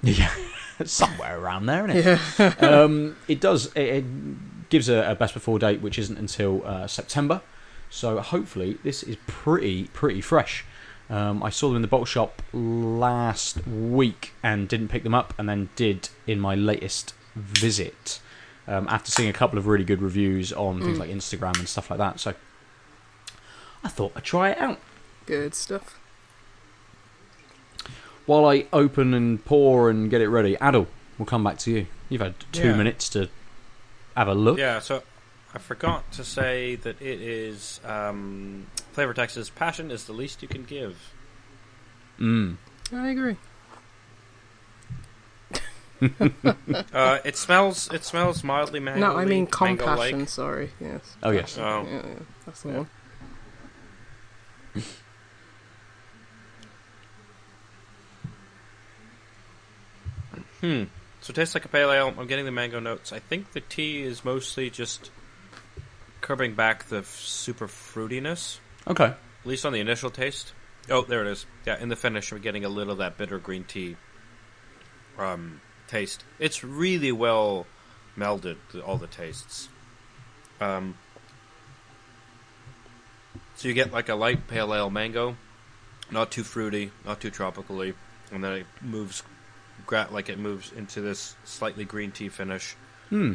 Yeah, 0.03 0.33
somewhere 0.85 1.39
around 1.39 1.67
there, 1.67 1.89
isn't 1.89 2.07
it? 2.07 2.21
Yeah. 2.39 2.55
um, 2.83 3.17
it 3.27 3.41
does. 3.41 3.67
It, 3.75 3.81
it 3.83 4.69
gives 4.71 4.89
a, 4.89 5.11
a 5.11 5.15
best 5.15 5.35
before 5.35 5.59
date, 5.59 5.81
which 5.81 5.99
isn't 5.99 6.19
until 6.19 6.65
uh, 6.67 6.87
September. 6.87 7.41
So 7.91 8.21
hopefully 8.21 8.79
this 8.85 9.03
is 9.03 9.17
pretty 9.27 9.85
pretty 9.89 10.21
fresh. 10.21 10.65
Um, 11.11 11.43
I 11.43 11.49
saw 11.49 11.69
them 11.69 11.77
in 11.77 11.83
the 11.83 11.89
bottle 11.89 12.05
shop 12.05 12.43
last 12.53 13.67
week 13.67 14.33
and 14.43 14.69
didn't 14.69 14.89
pick 14.89 15.05
them 15.05 15.15
up, 15.15 15.33
and 15.39 15.49
then 15.49 15.71
did 15.75 16.11
in 16.27 16.39
my 16.39 16.55
latest 16.55 17.15
visit 17.35 18.21
um, 18.67 18.87
after 18.91 19.11
seeing 19.11 19.31
a 19.31 19.33
couple 19.33 19.59
of 19.59 19.67
really 19.67 19.85
good 19.85 20.03
reviews 20.03 20.53
on 20.53 20.81
things 20.83 20.99
Mm. 20.99 21.01
like 21.01 21.11
Instagram 21.11 21.59
and 21.59 21.67
stuff 21.69 21.89
like 21.91 21.99
that. 21.99 22.21
So 22.21 22.35
I 23.83 23.89
thought 23.89 24.13
I'd 24.17 24.25
try 24.25 24.51
it 24.51 24.59
out. 24.59 24.79
Good 25.25 25.55
stuff. 25.55 25.99
While 28.29 28.45
I 28.45 28.67
open 28.75 29.15
and 29.15 29.43
pour 29.43 29.89
and 29.89 30.11
get 30.11 30.21
it 30.21 30.29
ready, 30.29 30.55
Aadil, 30.57 30.87
we'll 31.19 31.25
come 31.25 31.43
back 31.43 31.57
to 31.61 31.71
you. 31.71 31.87
You've 32.11 32.21
had 32.21 32.35
two 32.53 32.69
Yeah. 32.69 32.77
minutes 32.77 33.09
to 33.11 33.31
have 34.15 34.29
a 34.29 34.35
look. 34.35 34.59
Yeah, 34.59 34.81
so 34.81 35.03
I 35.55 35.59
forgot 35.59 36.13
to 36.13 36.25
say 36.25 36.75
that 36.77 37.01
it 37.01 37.23
is 37.23 37.81
um, 37.87 38.67
flavor 38.93 39.15
Texas 39.15 39.49
passion 39.49 39.91
is 39.91 40.05
the 40.05 40.13
least 40.13 40.43
you 40.43 40.49
can 40.49 40.65
give. 40.65 40.99
Mm. 42.21 42.57
I 42.93 43.09
agree. 43.09 43.37
Uh, 46.93 47.19
it 47.25 47.37
smells. 47.37 47.91
It 47.93 48.05
smells 48.05 48.45
mildly 48.45 48.79
mango. 48.79 49.01
no, 49.01 49.17
I 49.17 49.25
mean 49.25 49.49
compassion. 49.49 50.29
Sorry, 50.29 50.71
yes. 50.81 51.17
Oh 51.25 51.31
yes. 51.31 51.59
Oh. 51.59 51.85
Yeah, 51.91 51.93
yeah, 51.95 52.03
that's 52.47 52.63
the 52.63 52.69
Yeah. 52.69 52.77
one. 52.77 52.91
Hmm. 60.61 60.85
So 61.21 61.31
it 61.33 61.35
tastes 61.35 61.55
like 61.55 61.65
a 61.65 61.69
pale 61.69 61.91
ale. 61.91 62.15
I'm 62.17 62.27
getting 62.27 62.45
the 62.45 62.51
mango 62.53 62.81
notes. 62.81 63.13
I 63.13 63.19
think 63.19 63.53
the 63.53 63.61
tea 63.61 64.03
is 64.03 64.25
mostly 64.25 64.71
just 64.71 65.11
curbing 66.21 66.55
back 66.55 66.85
the 66.89 66.99
f- 66.99 67.07
super 67.21 67.67
fruitiness, 67.67 68.59
Okay. 68.87 69.05
at 69.07 69.17
least 69.45 69.65
on 69.67 69.73
the 69.73 69.81
initial 69.81 70.11
taste. 70.11 70.53
Oh, 70.91 71.03
there 71.03 71.25
it 71.27 71.31
is. 71.31 71.47
Yeah, 71.67 71.79
in 71.81 71.89
the 71.89 71.97
finish, 71.97 72.33
we're 72.33 72.39
getting 72.39 72.65
a 72.65 72.69
little 72.69 72.93
of 72.93 72.99
that 72.99 73.17
bitter 73.19 73.39
green 73.39 73.65
tea 73.65 73.97
um, 75.19 75.61
taste. 75.89 76.25
It's 76.39 76.63
really 76.65 77.13
well 77.13 77.67
melded, 78.17 78.57
all 78.87 78.97
the 78.97 79.07
tastes. 79.09 79.69
Um, 80.61 80.97
so 83.57 83.69
you 83.69 83.75
get 83.75 83.93
like 83.93 84.09
a 84.09 84.15
light 84.15 84.47
pale 84.47 84.73
ale 84.75 84.91
mango, 84.91 85.37
not 86.11 86.31
too 86.31 86.45
fruity, 86.45 86.91
not 87.05 87.21
too 87.21 87.31
tropically, 87.31 87.95
and 88.33 88.43
then 88.43 88.53
it 88.53 88.67
moves, 88.81 89.23
gra- 89.89 90.07
like 90.13 90.29
it 90.29 90.39
moves 90.39 90.71
into 90.71 91.01
this 91.01 91.35
slightly 91.45 91.85
green 91.85 92.13
tea 92.13 92.29
finish. 92.29 92.77
Hmm. 93.09 93.35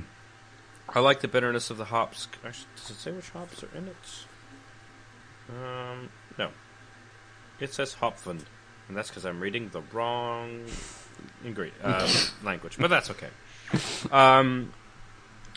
I 0.88 1.00
like 1.02 1.20
the 1.20 1.28
bitterness 1.28 1.70
of 1.70 1.78
the 1.78 1.86
hops. 1.86 2.28
Actually, 2.46 2.68
does 2.78 2.90
it 2.92 2.96
say 2.96 3.12
which 3.12 3.30
hops 3.32 3.62
are 3.64 3.70
in 3.76 3.88
it? 3.90 4.26
Um, 5.50 6.10
no. 6.38 6.52
It 7.60 7.74
says 7.74 7.96
Hopfen, 7.96 8.42
and 8.88 8.98
that's 8.98 9.10
because 9.10 9.26
I'm 9.26 9.40
reading 9.40 9.70
the 9.70 9.82
wrong 9.92 10.66
ingredient 11.44 11.80
uh, 11.84 12.08
language, 12.44 12.78
but 12.78 12.90
that's 12.90 13.10
okay. 13.10 13.30
Um, 14.12 14.74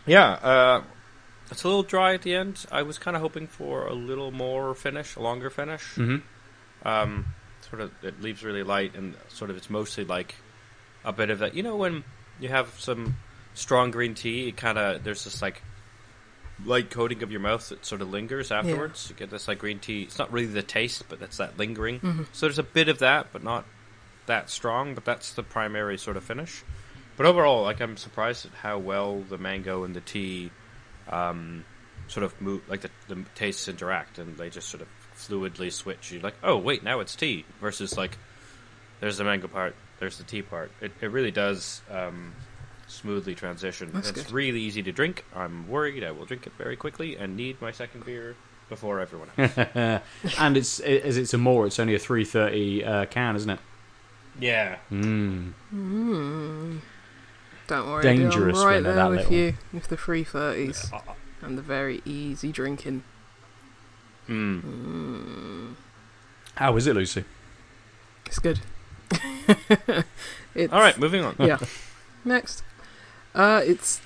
yeah, 0.07 0.31
uh, 0.33 0.83
it's 1.51 1.65
a 1.65 1.69
little 1.69 1.83
dry 1.83 2.15
at 2.15 2.23
the 2.23 2.35
end. 2.35 2.65
I 2.73 2.83
was 2.83 2.99
kind 2.99 3.17
of 3.17 3.23
hoping 3.23 3.47
for 3.47 3.87
a 3.87 3.93
little 3.95 4.31
more 4.31 4.75
finish, 4.75 5.17
a 5.17 5.21
longer 5.21 5.51
finish. 5.51 5.83
hmm 5.95 6.17
Um, 6.85 7.27
sort 7.69 7.83
of, 7.83 7.93
it 8.03 8.21
leaves 8.23 8.43
really 8.43 8.63
light, 8.63 8.95
and 8.95 9.15
sort 9.29 9.51
of, 9.51 9.57
it's 9.57 9.69
mostly 9.71 10.05
like 10.05 10.37
a 11.07 11.13
bit 11.13 11.31
of 11.31 11.39
that. 11.39 11.55
You 11.55 11.63
know, 11.63 11.77
when 11.77 12.05
you 12.39 12.51
have 12.51 12.69
some 12.79 13.17
strong 13.55 13.91
green 13.91 14.15
tea, 14.15 14.49
it 14.49 14.59
kind 14.59 14.77
of 14.77 15.03
there's 15.05 15.25
this 15.25 15.41
like 15.41 15.63
light 16.65 16.91
coating 16.91 17.23
of 17.23 17.31
your 17.31 17.41
mouth 17.41 17.67
that 17.71 17.87
sort 17.87 18.03
of 18.03 18.11
lingers 18.11 18.51
afterwards. 18.51 19.09
You 19.09 19.17
get 19.17 19.31
this 19.31 19.49
like 19.49 19.59
green 19.59 19.79
tea. 19.79 20.03
It's 20.03 20.19
not 20.19 20.33
really 20.33 20.47
the 20.47 20.63
taste, 20.63 21.05
but 21.09 21.21
that's 21.21 21.39
that 21.39 21.57
lingering. 21.59 22.01
So 22.33 22.47
there's 22.47 22.59
a 22.59 22.63
bit 22.63 22.89
of 22.89 22.99
that, 22.99 23.29
but 23.33 23.43
not 23.43 23.65
that 24.27 24.51
strong. 24.51 24.95
But 24.95 25.05
that's 25.07 25.33
the 25.33 25.43
primary 25.43 25.97
sort 25.97 26.17
of 26.19 26.25
finish. 26.25 26.63
But 27.17 27.25
overall, 27.25 27.63
like 27.63 27.81
I'm 27.81 27.97
surprised 27.97 28.45
at 28.45 28.53
how 28.53 28.79
well 28.79 29.21
the 29.21 29.39
mango 29.39 29.85
and 29.85 29.95
the 29.97 30.03
tea 30.03 30.51
um, 31.09 31.65
sort 32.09 32.25
of 32.25 32.39
move, 32.43 32.69
like 32.69 32.83
the, 32.83 32.91
the 33.09 33.25
tastes 33.35 33.69
interact, 33.69 34.19
and 34.19 34.37
they 34.37 34.51
just 34.51 34.69
sort 34.69 34.83
of 34.83 34.89
fluidly 35.17 35.73
switch. 35.73 36.13
You're 36.13 36.21
like, 36.21 36.37
oh 36.43 36.59
wait, 36.59 36.83
now 36.83 37.01
it's 37.01 37.17
tea, 37.17 37.45
versus 37.61 37.97
like 37.97 38.19
there's 39.01 39.17
the 39.17 39.25
mango 39.25 39.49
part, 39.49 39.75
there's 39.99 40.19
the 40.19 40.25
tea 40.25 40.43
part. 40.43 40.71
It 40.81 40.93
it 41.01 41.11
really 41.11 41.31
does 41.31 41.83
um, 41.91 42.35
smoothly 42.87 43.35
transition. 43.35 43.91
That's 43.93 44.11
it's 44.11 44.23
good. 44.25 44.33
really 44.33 44.61
easy 44.61 44.83
to 44.83 44.93
drink. 44.93 45.25
I'm 45.35 45.69
worried 45.69 46.05
I 46.05 46.11
will 46.13 46.25
drink 46.27 46.47
it 46.47 46.53
very 46.59 46.77
quickly 46.77 47.17
and 47.17 47.37
need 47.37 47.61
my 47.61 47.73
second 47.73 48.05
beer 48.05 48.37
before 48.69 49.01
everyone 49.01 49.29
else. 49.39 49.57
and 50.39 50.57
it's 50.57 50.81
it, 50.81 51.03
as 51.05 51.17
it's 51.17 51.33
a 51.35 51.39
more. 51.39 51.67
It's 51.67 51.79
only 51.79 51.95
a 51.95 51.99
three 51.99 52.25
thirty 52.25 52.85
uh, 52.85 53.07
can, 53.07 53.37
isn't 53.37 53.51
it? 53.51 53.61
yeah. 54.39 54.77
Mm. 54.93 55.53
Don't 57.69 57.89
worry, 57.91 58.03
Dangerous 58.03 58.59
I'm 58.59 58.67
right 58.67 58.75
when 58.75 58.83
there 58.85 58.95
that 58.95 59.11
with 59.11 59.19
little. 59.31 59.33
you 59.35 59.55
with 59.73 59.89
the 59.89 59.97
free 59.97 60.23
thirties 60.25 60.91
Uh, 60.93 61.01
and 61.43 61.59
the 61.59 61.63
very 61.63 62.01
easy 62.05 62.53
drinking. 62.53 63.03
mm. 64.29 65.75
How 66.57 66.77
is 66.77 66.87
it, 66.87 66.95
Lucy? 66.95 67.25
It's 68.25 68.39
good. 68.39 68.61
All 70.73 70.81
right, 70.81 70.99
moving 70.99 71.25
on. 71.25 71.37
yeah. 71.39 71.59
Next, 72.25 72.63
uh, 73.35 73.63
it's 73.65 74.01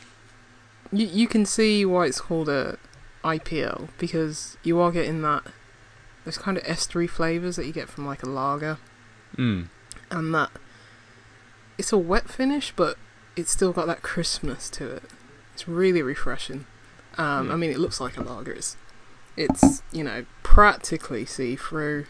you. 0.92 1.06
You 1.06 1.26
can 1.28 1.46
see 1.46 1.84
why 1.86 2.06
it's 2.06 2.20
called 2.20 2.48
a 2.48 2.78
IPL 3.24 3.88
because 3.98 4.56
you 4.62 4.78
are 4.80 4.90
getting 4.90 5.22
that 5.22 5.42
those 6.24 6.36
kind 6.38 6.56
of 6.58 6.64
estery 6.64 7.08
flavors 7.08 7.56
that 7.56 7.66
you 7.66 7.72
get 7.72 7.88
from 7.88 8.06
like 8.06 8.22
a 8.22 8.28
lager, 8.28 8.78
Mm. 9.36 9.68
and 10.10 10.34
that 10.34 10.50
it's 11.78 11.92
a 11.92 11.98
wet 11.98 12.28
finish, 12.28 12.72
but 12.76 12.98
it's 13.36 13.50
still 13.52 13.72
got 13.72 13.86
that 13.86 14.02
crispness 14.02 14.68
to 14.70 14.90
it. 14.96 15.04
It's 15.54 15.66
really 15.68 16.02
refreshing. 16.02 16.66
Um, 17.16 17.46
Hmm. 17.46 17.52
I 17.52 17.56
mean, 17.56 17.70
it 17.70 17.78
looks 17.78 18.00
like 18.00 18.16
a 18.16 18.22
lager. 18.22 18.52
It's, 18.52 18.76
it's 19.36 19.82
you 19.92 20.04
know 20.04 20.26
practically 20.42 21.24
see 21.24 21.56
through, 21.56 22.06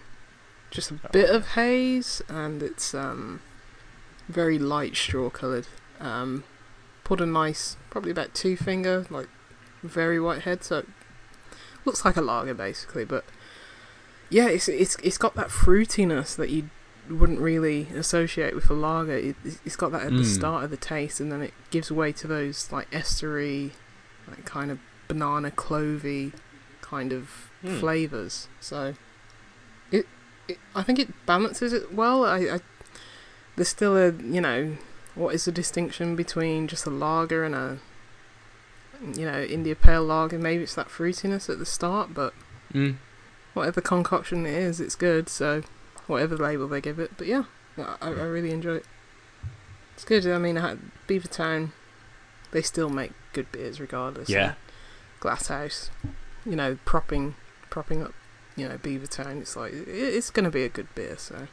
just 0.70 0.90
a 0.90 0.94
bit 1.12 1.30
of 1.30 1.48
haze, 1.48 2.22
and 2.28 2.62
it's 2.62 2.94
um, 2.94 3.40
very 4.28 4.58
light 4.58 4.96
straw 4.96 5.30
coloured. 5.30 5.66
Um, 6.00 6.44
put 7.04 7.20
a 7.20 7.26
nice, 7.26 7.76
probably 7.90 8.10
about 8.10 8.34
two 8.34 8.56
finger, 8.56 9.06
like 9.10 9.28
very 9.82 10.20
white 10.20 10.42
head, 10.42 10.62
so 10.64 10.78
it 10.78 10.88
looks 11.84 12.04
like 12.04 12.16
a 12.16 12.22
lager 12.22 12.54
basically. 12.54 13.04
But 13.04 13.24
yeah, 14.28 14.48
it's 14.48 14.68
it's 14.68 14.96
it's 15.02 15.18
got 15.18 15.34
that 15.34 15.48
fruitiness 15.48 16.36
that 16.36 16.50
you 16.50 16.70
wouldn't 17.08 17.40
really 17.40 17.88
associate 17.96 18.54
with 18.54 18.70
a 18.70 18.74
lager. 18.74 19.16
It, 19.16 19.36
it's 19.64 19.76
got 19.76 19.90
that 19.92 20.02
at 20.02 20.10
the 20.12 20.22
Mm. 20.22 20.34
start 20.34 20.64
of 20.64 20.70
the 20.70 20.76
taste, 20.76 21.18
and 21.20 21.32
then 21.32 21.42
it 21.42 21.52
gives 21.70 21.90
way 21.90 22.12
to 22.12 22.26
those 22.28 22.70
like 22.70 22.88
estery, 22.92 23.72
like 24.28 24.44
kind 24.44 24.70
of 24.70 24.78
banana 25.08 25.50
clovey 25.50 26.32
kind 26.80 27.12
of 27.12 27.50
Hmm. 27.62 27.78
flavors. 27.78 28.48
So 28.60 28.94
it, 29.90 30.06
it, 30.50 30.58
I 30.74 30.82
think 30.82 30.98
it 30.98 31.08
balances 31.26 31.72
it 31.72 31.92
well. 31.94 32.24
I, 32.24 32.38
I 32.38 32.60
there's 33.56 33.68
still 33.68 33.96
a 33.96 34.12
you 34.12 34.40
know 34.40 34.76
what 35.14 35.34
is 35.34 35.44
the 35.44 35.52
distinction 35.52 36.16
between 36.16 36.68
just 36.68 36.86
a 36.86 36.90
lager 36.90 37.44
and 37.44 37.54
a 37.54 37.78
you 39.14 39.24
know 39.24 39.42
India 39.42 39.74
Pale 39.74 40.04
Lager? 40.04 40.38
Maybe 40.38 40.62
it's 40.62 40.74
that 40.74 40.88
fruitiness 40.88 41.48
at 41.48 41.58
the 41.58 41.66
start, 41.66 42.14
but 42.14 42.32
Mm. 42.72 42.96
whatever 43.54 43.80
concoction 43.80 44.46
it 44.46 44.54
is, 44.54 44.80
it's 44.80 44.94
good. 44.94 45.28
So 45.28 45.62
whatever 46.06 46.36
label 46.36 46.68
they 46.68 46.80
give 46.80 47.00
it, 47.00 47.10
but 47.16 47.26
yeah, 47.26 47.44
I, 47.76 47.96
I 48.00 48.10
really 48.10 48.52
enjoy 48.52 48.76
it. 48.76 48.86
It's 49.94 50.04
good. 50.04 50.24
I 50.26 50.38
mean, 50.38 50.56
I 50.56 50.68
had 50.68 50.78
Beavertown, 51.08 51.72
they 52.52 52.62
still 52.62 52.88
make 52.88 53.10
good 53.32 53.50
beers 53.50 53.80
regardless. 53.80 54.28
Yeah. 54.28 54.54
Glasshouse, 55.20 55.90
you 56.46 56.54
know, 56.56 56.78
propping 56.84 57.34
propping 57.70 58.02
up, 58.02 58.12
you 58.60 58.68
know, 58.68 58.78
Beavertown. 58.78 59.40
It's 59.40 59.56
like 59.56 59.72
it's 59.72 60.30
going 60.30 60.44
to 60.44 60.50
be 60.50 60.64
a 60.64 60.68
good 60.68 60.88
beer. 60.94 61.16
So 61.18 61.46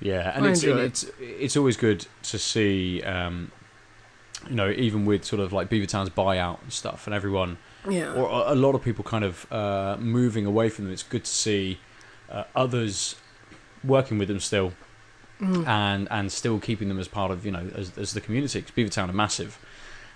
Yeah, 0.00 0.32
and 0.34 0.46
it's, 0.46 0.62
it. 0.62 0.76
it's 0.78 1.04
it's 1.20 1.56
always 1.56 1.76
good 1.76 2.06
to 2.30 2.38
see, 2.38 3.02
um, 3.02 3.50
you 4.48 4.54
know, 4.54 4.70
even 4.70 5.04
with 5.06 5.24
sort 5.24 5.40
of 5.40 5.52
like 5.52 5.68
Beavertown's 5.68 6.10
buyout 6.10 6.62
and 6.62 6.72
stuff, 6.72 7.06
and 7.06 7.14
everyone 7.14 7.58
yeah, 7.88 8.12
or 8.14 8.26
a 8.46 8.54
lot 8.54 8.74
of 8.74 8.82
people 8.82 9.04
kind 9.04 9.24
of 9.24 9.50
uh, 9.52 9.96
moving 9.98 10.46
away 10.46 10.68
from 10.68 10.84
them. 10.84 10.92
It's 10.92 11.02
good 11.14 11.24
to 11.24 11.30
see 11.30 11.78
uh, 12.30 12.44
others 12.54 13.16
working 13.84 14.18
with 14.18 14.28
them 14.28 14.40
still, 14.40 14.72
Mm. 15.40 15.66
and 15.66 16.06
and 16.10 16.30
still 16.30 16.58
keeping 16.58 16.88
them 16.88 16.98
as 16.98 17.08
part 17.08 17.30
of 17.30 17.46
you 17.46 17.50
know 17.52 17.70
as, 17.74 17.96
as 17.96 18.12
the 18.12 18.20
community. 18.20 18.60
'Cause 18.60 18.72
Beavertown 18.76 19.08
are 19.08 19.14
massive, 19.14 19.58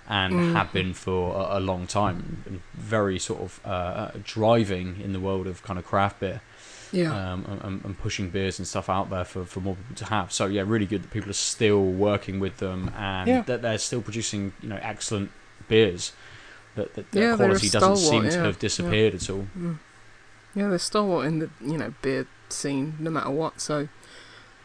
and 0.09 0.35
Mm. 0.35 0.53
have 0.53 0.73
been 0.73 0.93
for 0.95 1.35
a, 1.35 1.59
a 1.59 1.61
long 1.61 1.87
time, 1.87 2.61
very 2.75 3.19
sort 3.19 3.41
of 3.41 3.61
uh, 3.65 4.11
driving 4.23 5.01
in 5.01 5.13
the 5.13 5.21
world 5.21 5.47
of 5.47 5.63
kind 5.63 5.79
of 5.79 5.85
craft 5.87 6.21
beer 6.21 6.41
yeah, 6.93 7.33
um, 7.33 7.45
and, 7.65 7.85
and 7.85 7.99
pushing 7.99 8.29
beers 8.31 8.59
and 8.59 8.69
stuff 8.69 8.89
out 8.89 9.11
there 9.11 9.25
for, 9.25 9.45
for 9.45 9.61
more 9.61 9.75
people 9.75 9.97
to 9.97 10.05
have. 10.07 10.31
So 10.33 10.47
yeah, 10.47 10.63
really 10.67 10.87
good 10.87 11.03
that 11.03 11.11
people 11.11 11.31
are 11.31 11.33
still 11.33 11.83
working 11.85 12.39
with 12.39 12.59
them 12.59 12.93
and 12.97 13.29
Yeah. 13.29 13.43
that 13.43 13.63
they're 13.63 13.79
still 13.79 14.01
producing 14.03 14.53
you 14.63 14.69
know 14.69 14.79
excellent 14.83 15.31
beers. 15.69 16.13
That, 16.77 16.95
that, 16.95 17.07
Yeah, 17.13 17.37
quality 17.37 17.69
doesn't 17.69 17.97
seem 17.97 18.07
stalwart, 18.09 18.31
to 18.33 18.37
yeah, 18.39 18.45
have 18.45 18.59
disappeared 18.59 19.15
at 19.15 19.31
all. 19.31 19.47
Mm. 19.59 19.79
yeah. 20.55 20.69
They're 20.69 20.79
stalwart 20.79 21.27
in 21.27 21.39
the 21.41 21.51
you 21.61 21.79
know 21.79 21.95
beer 22.03 22.27
scene, 22.49 22.95
no 23.01 23.11
matter 23.11 23.31
what. 23.31 23.61
So 23.61 23.89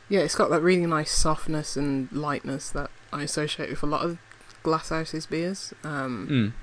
yeah, 0.09 0.19
it's 0.21 0.35
got 0.35 0.49
that 0.49 0.61
really 0.61 0.85
nice 0.85 1.11
softness 1.11 1.77
and 1.77 2.11
lightness 2.11 2.69
that 2.71 2.89
I 3.13 3.23
associate 3.23 3.69
with 3.69 3.81
a 3.83 3.87
lot 3.87 4.03
of 4.05 4.17
Glasshouse's 4.63 5.25
beers. 5.25 5.73
Um, 5.83 6.27
Mm. 6.29 6.53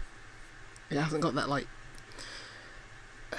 It 0.94 1.00
hasn't 1.00 1.22
got 1.22 1.34
that 1.34 1.48
like, 1.48 1.66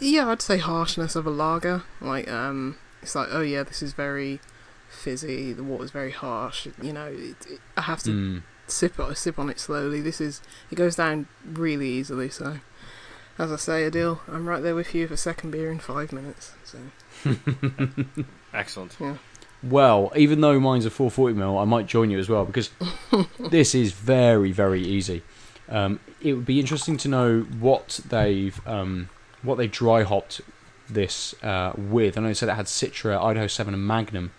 yeah, 0.00 0.28
I'd 0.28 0.42
say 0.42 0.58
harshness 0.58 1.16
of 1.16 1.26
a 1.26 1.30
lager. 1.30 1.84
Like, 2.00 2.28
um, 2.30 2.76
it's 3.02 3.14
like, 3.14 3.28
oh 3.30 3.40
yeah, 3.42 3.62
this 3.62 3.82
is 3.82 3.92
very 3.92 4.40
fizzy. 4.90 5.52
The 5.52 5.62
water's 5.64 5.90
very 5.90 6.10
harsh. 6.10 6.66
You 6.80 6.92
know, 6.92 7.06
it, 7.06 7.36
it, 7.48 7.60
I 7.76 7.82
have 7.82 8.02
to 8.04 8.10
Mm. 8.10 8.42
sip 8.66 8.98
it, 8.98 9.16
sip 9.16 9.38
on 9.38 9.48
it 9.50 9.60
slowly. 9.60 10.00
This 10.00 10.20
is, 10.20 10.40
it 10.70 10.74
goes 10.74 10.96
down 10.96 11.26
really 11.44 11.88
easily. 11.88 12.28
So, 12.30 12.58
as 13.38 13.52
I 13.52 13.56
say, 13.56 13.88
Aadil, 13.90 14.20
I'm 14.28 14.48
right 14.48 14.62
there 14.62 14.74
with 14.74 14.94
you 14.94 15.06
for 15.08 15.16
second 15.16 15.50
beer 15.52 15.70
in 15.70 15.78
five 15.78 16.12
minutes. 16.12 16.52
So, 16.64 16.78
Excellent. 18.54 18.96
Yeah. 19.00 19.16
Well, 19.62 20.12
even 20.16 20.40
though 20.40 20.58
mine's 20.58 20.86
a 20.86 20.90
440 20.90 21.34
mil, 21.34 21.58
I 21.58 21.64
might 21.64 21.86
join 21.86 22.10
you 22.10 22.18
as 22.18 22.28
well 22.28 22.44
because 22.44 22.70
this 23.38 23.74
is 23.74 23.92
very, 23.92 24.52
very 24.52 24.82
easy. 24.82 25.22
Um, 25.68 26.00
it 26.20 26.34
would 26.34 26.46
be 26.46 26.60
interesting 26.60 26.96
to 26.98 27.08
know 27.08 27.40
what 27.58 28.00
they've 28.08 28.60
um, 28.66 29.08
what 29.42 29.56
they 29.56 29.66
dry 29.66 30.02
hopped 30.02 30.40
this 30.88 31.34
uh, 31.42 31.72
with. 31.76 32.18
I 32.18 32.20
know 32.20 32.28
they 32.28 32.34
said 32.34 32.48
it 32.48 32.54
had 32.54 32.66
Citra, 32.66 33.22
Idaho 33.22 33.46
7, 33.46 33.72
and 33.72 33.86
Magnum 33.86 34.32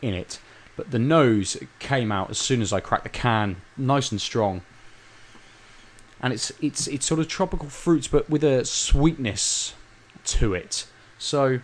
in 0.00 0.14
it, 0.14 0.40
but 0.76 0.90
the 0.90 0.98
nose 0.98 1.56
came 1.78 2.10
out 2.10 2.30
as 2.30 2.38
soon 2.38 2.62
as 2.62 2.72
I 2.72 2.80
cracked 2.80 3.04
the 3.04 3.10
can, 3.10 3.56
nice 3.76 4.10
and 4.10 4.20
strong. 4.20 4.62
And 6.20 6.32
it's 6.32 6.52
it's 6.60 6.86
it's 6.86 7.04
sort 7.04 7.20
of 7.20 7.28
tropical 7.28 7.68
fruits, 7.68 8.08
but 8.08 8.30
with 8.30 8.44
a 8.44 8.64
sweetness 8.64 9.74
to 10.24 10.54
it. 10.54 10.86
So 11.18 11.60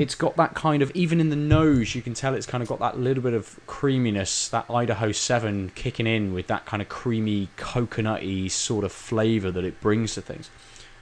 it's 0.00 0.14
got 0.14 0.36
that 0.36 0.54
kind 0.54 0.82
of 0.82 0.90
even 0.92 1.20
in 1.20 1.28
the 1.30 1.36
nose 1.36 1.94
you 1.94 2.02
can 2.02 2.14
tell 2.14 2.34
it's 2.34 2.46
kind 2.46 2.62
of 2.62 2.68
got 2.68 2.78
that 2.78 2.98
little 2.98 3.22
bit 3.22 3.34
of 3.34 3.60
creaminess 3.66 4.48
that 4.48 4.64
idaho 4.70 5.12
7 5.12 5.70
kicking 5.74 6.06
in 6.06 6.32
with 6.32 6.46
that 6.46 6.64
kind 6.64 6.80
of 6.80 6.88
creamy 6.88 7.48
coconutty 7.56 8.50
sort 8.50 8.84
of 8.84 8.92
flavor 8.92 9.50
that 9.50 9.64
it 9.64 9.80
brings 9.80 10.14
to 10.14 10.22
things. 10.22 10.50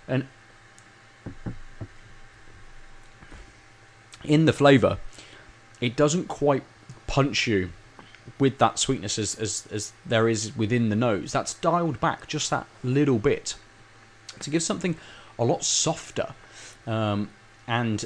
And 0.06 0.26
in 4.24 4.46
the 4.46 4.52
flavor 4.52 4.98
it 5.80 5.94
doesn't 5.94 6.26
quite 6.26 6.64
punch 7.06 7.46
you 7.46 7.70
with 8.38 8.58
that 8.58 8.78
sweetness 8.78 9.18
as, 9.18 9.34
as, 9.36 9.68
as 9.70 9.92
there 10.04 10.28
is 10.28 10.56
within 10.56 10.90
the 10.90 10.96
nose. 10.96 11.32
That's 11.32 11.54
dialed 11.54 12.00
back 12.00 12.26
just 12.26 12.50
that 12.50 12.66
little 12.82 13.18
bit 13.18 13.54
to 14.40 14.50
give 14.50 14.62
something 14.62 14.96
a 15.38 15.44
lot 15.44 15.64
softer 15.64 16.34
um, 16.86 17.30
and 17.66 18.04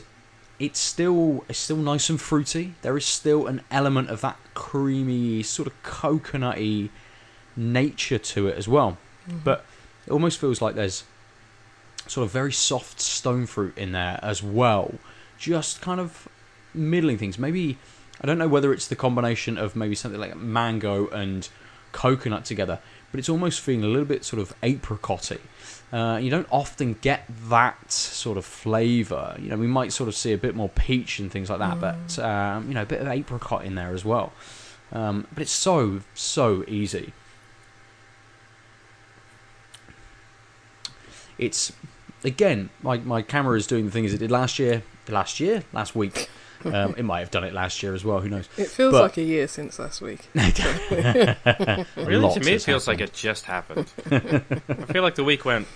it's 0.63 0.79
still 0.79 1.45
it's 1.49 1.59
still 1.59 1.77
nice 1.77 2.09
and 2.09 2.21
fruity. 2.21 2.75
There 2.83 2.97
is 2.97 3.05
still 3.05 3.49
an 3.49 3.63
element 3.69 4.11
of 4.11 4.21
that 4.21 4.37
creamy, 4.55 5.43
sort 5.43 5.67
of 5.67 5.83
coconutty 5.83 6.91
nature 7.57 8.19
to 8.19 8.47
it 8.47 8.57
as 8.57 8.69
well. 8.69 8.97
Mm-hmm. 9.29 9.39
But 9.43 9.65
it 10.07 10.13
almost 10.13 10.39
feels 10.39 10.63
like 10.63 10.77
there's 10.77 11.03
sort 12.07 12.25
of 12.25 12.31
very 12.31 12.53
soft 12.53 13.01
stone 13.01 13.47
fruit 13.47 13.77
in 13.77 13.91
there 13.91 14.21
as 14.23 14.41
well. 14.41 14.95
Just 15.37 15.81
kind 15.81 15.99
of 15.99 16.29
middling 16.73 17.19
things. 17.19 17.41
Maybe 17.41 17.77
I 18.21 18.27
don't 18.29 18.39
know 18.39 18.49
whether 18.49 18.73
it's 18.73 18.87
the 18.87 18.97
combination 18.97 19.59
of 19.59 19.75
maybe 19.75 19.97
something 19.97 20.21
like 20.21 20.37
mango 20.37 21.09
and 21.09 21.49
coconut 21.91 22.45
together, 22.45 22.79
but 23.11 23.19
it's 23.19 23.29
almost 23.29 23.61
feeling 23.61 23.83
a 23.83 23.89
little 23.89 24.05
bit 24.05 24.25
sort 24.25 24.41
of 24.41 24.55
apricotty. 24.63 25.41
Uh, 25.93 26.17
you 26.17 26.31
don't 26.31 26.47
often 26.51 26.95
get 27.03 27.25
that 27.51 27.93
sort 27.93 28.39
of 28.39 28.47
flavour. 28.47 29.37
You 29.39 29.51
know, 29.51 29.57
we 29.59 29.67
might 29.67 29.93
sort 29.93 30.09
of 30.09 30.15
see 30.17 30.33
a 30.33 30.39
bit 30.39 30.55
more 30.55 30.71
peach 30.71 31.19
and 31.19 31.31
things 31.31 31.51
like 31.51 31.59
that, 31.59 31.79
but 31.81 32.19
um, 32.19 32.67
you 32.69 32.73
know, 32.75 32.83
a 32.83 32.87
bit 32.87 33.03
of 33.03 33.09
apricot 33.09 33.67
in 33.67 33.75
there 33.75 33.93
as 33.93 34.03
well. 34.05 34.33
Um, 34.91 35.27
but 35.35 35.43
it's 35.43 35.53
so 35.53 36.01
so 36.15 36.65
easy. 36.67 37.13
It's 41.39 41.73
again, 42.25 42.71
my 42.83 42.99
my 42.99 43.23
camera 43.23 43.57
is 43.57 43.67
doing 43.67 43.87
the 43.87 43.91
things 43.91 44.13
it 44.15 44.19
did 44.19 44.31
last 44.31 44.59
year, 44.59 44.83
last 45.09 45.41
year, 45.41 45.65
last 45.73 45.95
week. 45.95 46.29
Um, 46.65 46.95
it 46.97 47.05
might 47.05 47.19
have 47.21 47.33
done 47.33 47.43
it 47.43 47.53
last 47.53 47.83
year 47.83 47.93
as 47.93 48.05
well. 48.05 48.21
Who 48.21 48.29
knows? 48.29 48.49
It 48.57 48.69
feels 48.69 48.93
But- 48.93 49.03
like 49.03 49.17
a 49.17 49.23
year 49.23 49.49
since 49.49 49.79
last 49.81 50.01
week. 50.01 50.29
Really, 50.35 50.55
to 52.35 52.41
me, 52.41 52.53
it 52.53 52.53
has 52.53 52.65
feels 52.65 52.87
like 52.87 53.01
it 53.01 53.13
just 53.13 53.47
happened. 53.47 53.91
I 54.11 54.39
feel 54.93 55.03
like 55.03 55.17
the 55.17 55.25
week 55.25 55.45
went. 55.45 55.67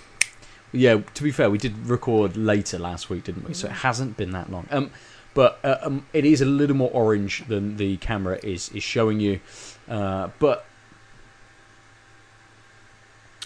Yeah, 0.71 1.01
to 1.13 1.23
be 1.23 1.31
fair, 1.31 1.49
we 1.49 1.57
did 1.57 1.77
record 1.87 2.35
later 2.35 2.77
last 2.77 3.09
week, 3.09 3.23
didn't 3.23 3.47
we? 3.47 3.53
So 3.53 3.67
it 3.67 3.73
hasn't 3.73 4.17
been 4.17 4.31
that 4.31 4.51
long. 4.51 4.67
Um, 4.69 4.91
but 5.33 5.59
uh, 5.63 5.77
um, 5.81 6.05
it 6.13 6.25
is 6.25 6.41
a 6.41 6.45
little 6.45 6.75
more 6.75 6.89
orange 6.91 7.45
than 7.47 7.77
the 7.77 7.97
camera 7.97 8.39
is 8.43 8.69
is 8.69 8.83
showing 8.83 9.19
you. 9.19 9.39
Uh, 9.87 10.29
but 10.39 10.65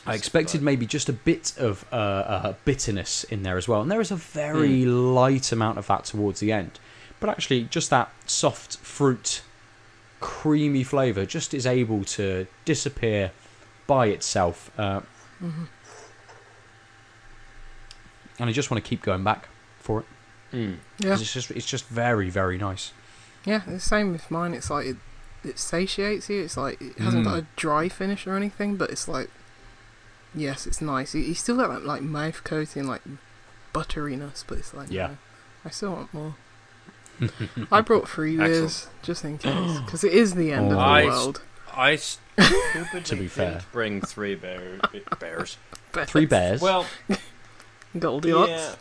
I 0.05 0.15
expected 0.15 0.61
maybe 0.63 0.85
just 0.85 1.09
a 1.09 1.13
bit 1.13 1.53
of 1.57 1.85
uh, 1.91 1.95
uh, 1.95 2.53
bitterness 2.65 3.23
in 3.25 3.43
there 3.43 3.57
as 3.57 3.67
well, 3.67 3.81
and 3.81 3.91
there 3.91 4.01
is 4.01 4.09
a 4.09 4.15
very 4.15 4.85
light 4.85 5.51
amount 5.51 5.77
of 5.77 5.87
that 5.87 6.05
towards 6.05 6.39
the 6.39 6.51
end. 6.51 6.79
But 7.19 7.29
actually, 7.29 7.65
just 7.65 7.91
that 7.91 8.09
soft 8.25 8.77
fruit, 8.77 9.43
creamy 10.19 10.83
flavour 10.83 11.25
just 11.25 11.53
is 11.53 11.67
able 11.67 12.03
to 12.05 12.47
disappear 12.65 13.31
by 13.85 14.07
itself. 14.07 14.71
Uh, 14.77 15.01
and 18.41 18.49
I 18.49 18.53
just 18.53 18.69
want 18.69 18.83
to 18.83 18.89
keep 18.89 19.01
going 19.03 19.23
back 19.23 19.47
for 19.79 20.01
it. 20.01 20.05
Mm. 20.53 20.77
Yeah, 20.99 21.11
'Cause 21.11 21.21
It's 21.21 21.33
just 21.33 21.51
it's 21.51 21.65
just 21.65 21.87
very 21.87 22.29
very 22.29 22.57
nice. 22.57 22.91
yeah. 23.45 23.61
The 23.65 23.79
same 23.79 24.11
with 24.11 24.29
mine. 24.29 24.53
It's 24.53 24.69
like 24.69 24.85
it, 24.87 24.97
it 25.45 25.57
satiates 25.59 26.29
you. 26.29 26.41
It's 26.43 26.57
like 26.57 26.81
it 26.81 26.97
hasn't 26.97 27.23
Mm. 27.25 27.29
got 27.29 27.39
a 27.39 27.45
dry 27.55 27.87
finish 27.87 28.27
or 28.27 28.35
anything, 28.35 28.75
but 28.75 28.89
it's 28.89 29.07
like 29.07 29.29
yes, 30.35 30.65
it's 30.67 30.81
nice. 30.81 31.13
You, 31.15 31.21
you 31.21 31.33
still 31.33 31.55
got 31.57 31.69
that 31.69 31.85
like 31.85 32.01
mouth 32.01 32.43
coating, 32.43 32.85
like 32.87 33.01
butteriness, 33.73 34.43
but 34.47 34.57
it's 34.57 34.73
like 34.73 34.91
Yeah. 34.91 35.07
no, 35.07 35.17
I 35.65 35.69
still 35.69 35.91
want 35.93 36.13
more. 36.13 36.35
I 37.71 37.81
brought 37.81 38.09
three 38.09 38.35
beers 38.35 38.87
just 39.03 39.23
in 39.23 39.37
case 39.37 39.79
because 39.85 40.03
it 40.03 40.11
is 40.13 40.33
the 40.33 40.51
end 40.51 40.65
of 40.65 40.71
the 40.71 40.77
Oh. 40.77 40.79
I 40.79 41.03
s- 41.03 41.07
world. 41.07 41.41
I 41.73 41.95
stupidly 41.95 43.01
To 43.03 43.15
be 43.15 43.27
fair. 43.27 43.61
bring 43.71 44.01
three 44.01 44.35
bears. 44.35 44.81
bears. 45.19 45.57
Three 46.07 46.25
bears. 46.25 46.59
Well, 46.61 46.85
Goldilocks. 47.97 48.77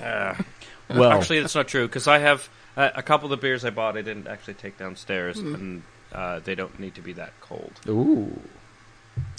yeah. 0.00 0.36
Uh, 0.38 0.42
well, 0.98 1.12
actually, 1.12 1.40
that's 1.40 1.54
not 1.54 1.68
true 1.68 1.86
because 1.86 2.06
I 2.08 2.18
have 2.18 2.48
uh, 2.76 2.90
a 2.94 3.02
couple 3.02 3.26
of 3.26 3.30
the 3.30 3.36
beers 3.36 3.64
I 3.64 3.70
bought. 3.70 3.96
I 3.96 4.02
didn't 4.02 4.26
actually 4.26 4.54
take 4.54 4.76
downstairs, 4.78 5.36
Mm. 5.38 5.54
and 5.54 5.82
uh, 6.12 6.38
they 6.40 6.54
don't 6.54 6.78
need 6.80 6.94
to 6.96 7.00
be 7.02 7.12
that 7.14 7.32
cold. 7.40 7.72
ooh. 7.88 8.40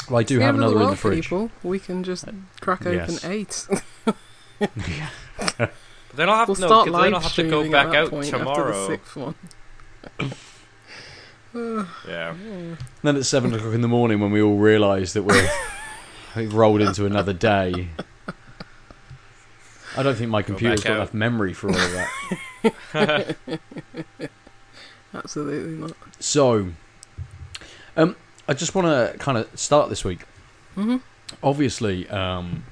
Well, 0.09 0.19
I 0.19 0.23
do 0.23 0.37
The 0.37 0.43
have 0.45 0.55
end 0.55 0.63
of 0.63 0.71
another 0.71 0.75
in 0.75 0.79
world, 0.81 0.93
the 0.93 0.97
fridge. 0.97 1.23
People, 1.25 1.51
we 1.63 1.79
can 1.79 2.03
just 2.03 2.25
crack 2.59 2.85
open 2.85 3.13
yes. 3.13 3.25
eight. 3.25 3.67
But 4.59 6.17
then 6.17 6.29
I'll 6.29 6.35
have 6.35 6.49
we'll 6.49 6.55
to 6.55 6.61
no, 6.61 6.67
start 6.67 6.87
'cause 6.87 6.93
then 6.93 7.03
I'll 7.03 7.11
live 7.11 7.23
have 7.23 7.35
to 7.35 7.49
go 7.49 7.71
back 7.71 7.95
out 7.95 8.09
point 8.09 8.25
after 8.25 8.37
the 8.37 8.43
tomorrow. 8.43 8.87
sixth 8.87 9.15
one. 9.15 9.35
Yeah. 12.07 12.33
Then 13.03 13.17
at 13.17 13.25
seven 13.25 13.53
o'clock 13.53 13.73
in 13.73 13.81
the 13.81 13.87
morning, 13.87 14.19
when 14.19 14.31
we 14.31 14.41
all 14.41 14.57
realise 14.57 15.13
that 15.13 15.23
we're 15.23 15.49
we've 16.35 16.53
rolled 16.53 16.81
into 16.81 17.05
another 17.05 17.33
day, 17.33 17.89
I 19.97 20.03
don't 20.03 20.15
think 20.15 20.29
my 20.29 20.41
computer's 20.41 20.83
got 20.83 20.91
out. 20.91 20.95
enough 20.97 21.13
memory 21.13 21.53
for 21.53 21.69
all 21.69 21.75
of 21.75 21.91
that. 22.93 23.35
Absolutely 25.13 25.73
not. 25.73 25.93
So, 26.19 26.69
um, 27.97 28.15
I 28.47 28.53
just 28.53 28.73
want 28.73 28.87
to 28.87 29.17
kind 29.17 29.37
of 29.37 29.59
start 29.59 29.89
this 29.89 30.03
week. 30.05 30.21
hmm 30.75 30.97
Obviously, 31.43 32.09
um, 32.09 32.65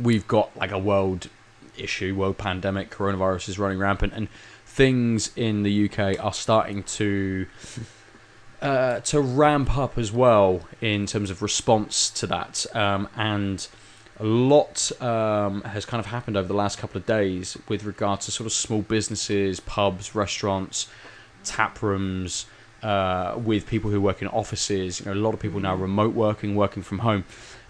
we've 0.00 0.26
got 0.28 0.54
like 0.56 0.72
a 0.72 0.78
world 0.78 1.28
issue, 1.76 2.14
world 2.14 2.36
pandemic, 2.38 2.90
coronavirus 2.90 3.48
is 3.48 3.58
running 3.58 3.78
rampant, 3.78 4.12
and 4.14 4.28
things 4.66 5.30
in 5.36 5.62
the 5.62 5.88
UK 5.88 6.22
are 6.22 6.32
starting 6.34 6.82
to 6.84 7.46
uh, 8.60 9.00
to 9.00 9.20
ramp 9.20 9.76
up 9.76 9.96
as 9.96 10.12
well 10.12 10.66
in 10.80 11.06
terms 11.06 11.30
of 11.30 11.40
response 11.42 12.10
to 12.10 12.26
that. 12.26 12.66
Um, 12.74 13.08
and 13.16 13.66
a 14.20 14.24
lot 14.24 14.90
um, 15.00 15.62
has 15.62 15.84
kind 15.84 16.00
of 16.00 16.06
happened 16.06 16.36
over 16.36 16.48
the 16.48 16.54
last 16.54 16.78
couple 16.78 16.98
of 16.98 17.06
days 17.06 17.56
with 17.68 17.84
regard 17.84 18.20
to 18.22 18.30
sort 18.32 18.46
of 18.46 18.52
small 18.52 18.82
businesses, 18.82 19.60
pubs, 19.60 20.14
restaurants, 20.14 20.88
tap 21.44 21.80
rooms, 21.82 22.46
uh, 22.82 23.34
with 23.36 23.66
people 23.66 23.90
who 23.90 24.00
work 24.00 24.20
in 24.22 24.28
offices. 24.28 25.00
You 25.00 25.06
know, 25.06 25.12
a 25.12 25.14
lot 25.14 25.34
of 25.34 25.40
people 25.40 25.60
now 25.60 25.74
remote 25.76 26.14
working, 26.14 26.54
working 26.56 26.82
from 26.82 27.00
home, 27.00 27.24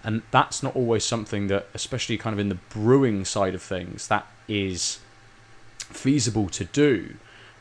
and 0.05 0.23
that's 0.31 0.63
not 0.63 0.75
always 0.77 1.05
something 1.05 1.49
that, 1.49 1.67
especially 1.75 2.17
kind 2.19 2.33
of 2.35 2.41
in 2.41 2.49
the 2.49 2.55
brewing 2.71 3.25
side 3.25 3.55
of 3.55 3.63
things, 3.63 4.09
that 4.09 4.27
is 4.49 4.99
feasible 5.79 6.49
to 6.51 6.65
do. 6.65 7.15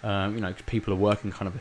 Um, 0.04 0.36
you 0.36 0.42
know, 0.42 0.54
'cause 0.54 0.62
people 0.66 0.94
are 0.94 0.98
working 0.98 1.32
kind 1.32 1.48
of 1.48 1.60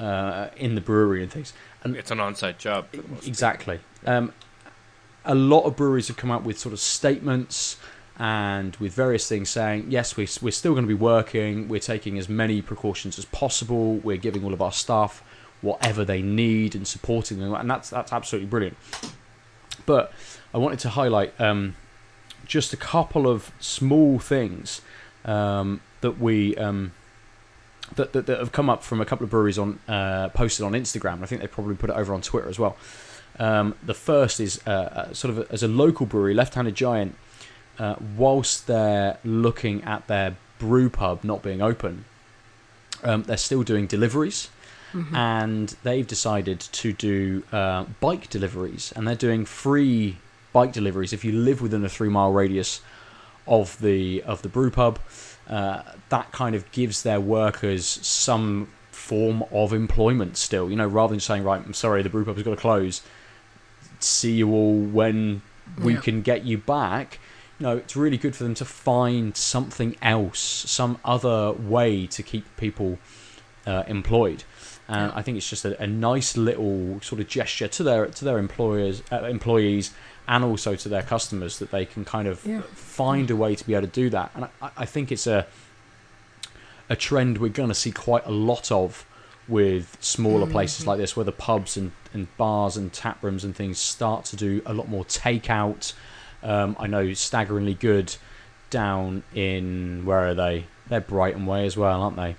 uh, 0.00 0.48
in 0.56 0.76
the 0.76 0.80
brewery 0.80 1.22
and 1.22 1.30
things. 1.32 1.52
And 1.82 1.96
It's 1.96 2.10
an 2.10 2.20
on-site 2.20 2.58
job. 2.58 2.86
for 2.90 2.98
the 2.98 3.08
most 3.08 3.26
Exactly. 3.26 3.80
Um, 4.06 4.32
a 5.24 5.34
lot 5.34 5.62
of 5.62 5.76
breweries 5.76 6.08
have 6.08 6.16
come 6.16 6.30
out 6.30 6.44
with 6.44 6.58
sort 6.58 6.72
of 6.72 6.80
statements 6.80 7.76
and 8.18 8.76
with 8.76 8.92
various 8.92 9.28
things 9.28 9.48
saying, 9.48 9.86
yes, 9.88 10.16
we, 10.16 10.28
we're 10.42 10.50
still 10.50 10.72
going 10.72 10.84
to 10.84 10.88
be 10.88 10.94
working, 10.94 11.68
we're 11.68 11.80
taking 11.80 12.18
as 12.18 12.28
many 12.28 12.60
precautions 12.60 13.18
as 13.18 13.24
possible, 13.26 13.96
we're 13.96 14.16
giving 14.16 14.44
all 14.44 14.52
of 14.52 14.60
our 14.60 14.72
staff 14.72 15.22
whatever 15.62 16.04
they 16.04 16.22
need 16.22 16.74
and 16.74 16.86
supporting 16.86 17.38
them, 17.38 17.54
and 17.54 17.70
that's, 17.70 17.90
that's 17.90 18.12
absolutely 18.12 18.48
brilliant. 18.48 18.76
But 19.86 20.12
I 20.54 20.58
wanted 20.58 20.78
to 20.80 20.90
highlight 20.90 21.38
um, 21.40 21.76
just 22.46 22.72
a 22.72 22.76
couple 22.76 23.26
of 23.26 23.52
small 23.60 24.18
things 24.18 24.80
um, 25.24 25.80
that 26.00 26.18
we. 26.18 26.56
Um, 26.56 26.92
that, 27.96 28.12
that, 28.12 28.26
that 28.26 28.38
have 28.38 28.52
come 28.52 28.70
up 28.70 28.84
from 28.84 29.00
a 29.00 29.04
couple 29.04 29.24
of 29.24 29.30
breweries 29.30 29.58
on 29.58 29.80
uh, 29.88 30.28
posted 30.28 30.64
on 30.64 30.74
Instagram. 30.74 31.24
I 31.24 31.26
think 31.26 31.40
they 31.40 31.48
probably 31.48 31.74
put 31.74 31.90
it 31.90 31.96
over 31.96 32.14
on 32.14 32.22
Twitter 32.22 32.48
as 32.48 32.56
well. 32.56 32.76
Um, 33.40 33.74
the 33.82 33.94
first 33.94 34.38
is 34.38 34.60
uh, 34.66 34.70
uh, 34.70 35.12
sort 35.14 35.36
of 35.36 35.50
as 35.50 35.62
a 35.62 35.68
local 35.68 36.04
brewery, 36.06 36.34
Left 36.34 36.54
Handed 36.54 36.76
Giant. 36.76 37.16
Uh, 37.78 37.96
whilst 38.18 38.66
they're 38.66 39.16
looking 39.24 39.82
at 39.84 40.06
their 40.06 40.36
brew 40.58 40.90
pub 40.90 41.24
not 41.24 41.42
being 41.42 41.62
open, 41.62 42.04
um, 43.02 43.22
they're 43.22 43.38
still 43.38 43.62
doing 43.62 43.86
deliveries, 43.86 44.50
and 45.14 45.74
they've 45.82 46.06
decided 46.06 46.60
to 46.60 46.92
do 46.92 47.42
uh, 47.52 47.84
bike 48.00 48.28
deliveries, 48.28 48.92
and 48.94 49.08
they're 49.08 49.14
doing 49.14 49.46
free 49.46 50.18
bike 50.52 50.72
deliveries 50.72 51.14
if 51.14 51.24
you 51.24 51.32
live 51.32 51.62
within 51.62 51.82
a 51.82 51.88
three 51.88 52.10
mile 52.10 52.32
radius 52.32 52.82
of 53.46 53.80
the 53.80 54.22
of 54.24 54.42
the 54.42 54.48
brew 54.48 54.70
pub. 54.70 54.98
Uh, 55.48 55.82
that 56.10 56.30
kind 56.32 56.54
of 56.54 56.70
gives 56.72 57.02
their 57.02 57.20
workers 57.20 57.86
some 57.86 58.68
form 58.90 59.42
of 59.50 59.72
employment 59.72 60.36
still. 60.36 60.68
You 60.68 60.76
know, 60.76 60.86
rather 60.86 61.12
than 61.12 61.20
saying, 61.20 61.44
"Right, 61.44 61.62
I'm 61.64 61.72
sorry, 61.72 62.02
the 62.02 62.10
brew 62.10 62.26
pub's 62.26 62.42
got 62.42 62.50
to 62.50 62.56
close. 62.56 63.00
See 64.04 64.32
you 64.32 64.50
all 64.52 64.78
when 64.80 65.42
we 65.82 65.94
Yeah. 65.94 66.00
can 66.00 66.22
get 66.22 66.44
you 66.44 66.58
back." 66.58 67.18
You 67.58 67.66
know, 67.66 67.76
it's 67.76 67.94
really 67.94 68.16
good 68.16 68.34
for 68.34 68.44
them 68.44 68.54
to 68.54 68.64
find 68.64 69.36
something 69.36 69.94
else, 70.00 70.38
some 70.40 70.98
other 71.04 71.52
way 71.52 72.06
to 72.06 72.22
keep 72.22 72.44
people 72.56 72.98
uh, 73.66 73.84
employed. 73.86 74.44
And 74.88 75.12
I 75.14 75.22
think 75.22 75.36
it's 75.36 75.48
just 75.48 75.64
a, 75.64 75.80
a 75.80 75.86
nice 75.86 76.36
little 76.36 77.00
sort 77.02 77.20
of 77.20 77.28
gesture 77.28 77.68
to 77.68 77.82
their 77.82 78.06
to 78.06 78.24
their 78.24 78.38
employers, 78.38 79.02
uh, 79.12 79.24
employees, 79.24 79.92
and 80.26 80.42
also 80.42 80.74
to 80.74 80.88
their 80.88 81.02
customers 81.02 81.58
that 81.58 81.70
they 81.70 81.84
can 81.84 82.04
kind 82.04 82.26
of 82.26 82.44
Yeah. 82.46 82.62
find 82.74 83.30
a 83.30 83.36
way 83.36 83.54
to 83.54 83.64
be 83.66 83.74
able 83.74 83.86
to 83.86 83.92
do 83.92 84.08
that. 84.10 84.30
And 84.34 84.46
I, 84.62 84.70
I 84.78 84.86
think 84.86 85.12
it's 85.12 85.26
a 85.26 85.46
a 86.88 86.96
trend 86.96 87.38
we're 87.38 87.48
going 87.50 87.68
to 87.68 87.74
see 87.74 87.92
quite 87.92 88.26
a 88.26 88.32
lot 88.32 88.72
of 88.72 89.04
with 89.48 89.96
smaller 90.00 90.46
places 90.46 90.86
like 90.86 90.98
this, 90.98 91.16
where 91.16 91.24
the 91.24 91.32
pubs 91.32 91.76
and, 91.76 91.92
and 92.12 92.34
bars 92.36 92.76
and 92.76 92.92
tap 92.92 93.22
rooms 93.22 93.44
and 93.44 93.54
things 93.54 93.78
start 93.78 94.24
to 94.26 94.36
do 94.36 94.62
a 94.64 94.72
lot 94.72 94.88
more 94.88 95.04
takeout. 95.04 95.92
Um, 96.42 96.76
I 96.78 96.86
know 96.86 97.12
staggeringly 97.12 97.74
good 97.74 98.16
down 98.70 99.22
in 99.34 100.04
where 100.04 100.28
are 100.28 100.34
they? 100.34 100.66
They're 100.88 101.00
Brighton 101.00 101.46
way 101.46 101.66
as 101.66 101.76
well, 101.76 102.02
aren't 102.02 102.16
they? 102.16 102.36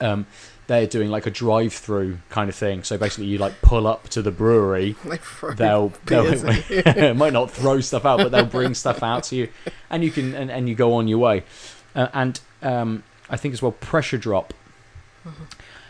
Um, 0.00 0.26
they're 0.66 0.86
doing 0.86 1.10
like 1.10 1.26
a 1.26 1.30
drive-through 1.30 2.18
kind 2.28 2.48
of 2.48 2.54
thing. 2.54 2.84
So 2.84 2.98
basically, 2.98 3.26
you 3.26 3.38
like 3.38 3.60
pull 3.62 3.86
up 3.86 4.08
to 4.10 4.22
the 4.22 4.30
brewery, 4.30 4.96
they'll, 5.56 5.92
they'll 6.04 7.14
might 7.14 7.32
not 7.32 7.50
throw 7.50 7.80
stuff 7.80 8.04
out, 8.04 8.18
but 8.18 8.32
they'll 8.32 8.44
bring 8.44 8.74
stuff 8.74 9.02
out 9.02 9.24
to 9.24 9.36
you, 9.36 9.48
and 9.90 10.04
you 10.04 10.10
can 10.10 10.34
and, 10.34 10.50
and 10.50 10.68
you 10.68 10.74
go 10.74 10.94
on 10.94 11.08
your 11.08 11.18
way. 11.18 11.44
Uh, 11.94 12.08
and 12.12 12.40
um, 12.62 13.02
I 13.30 13.36
think 13.36 13.54
as 13.54 13.62
well, 13.62 13.72
pressure 13.72 14.18
drop 14.18 14.54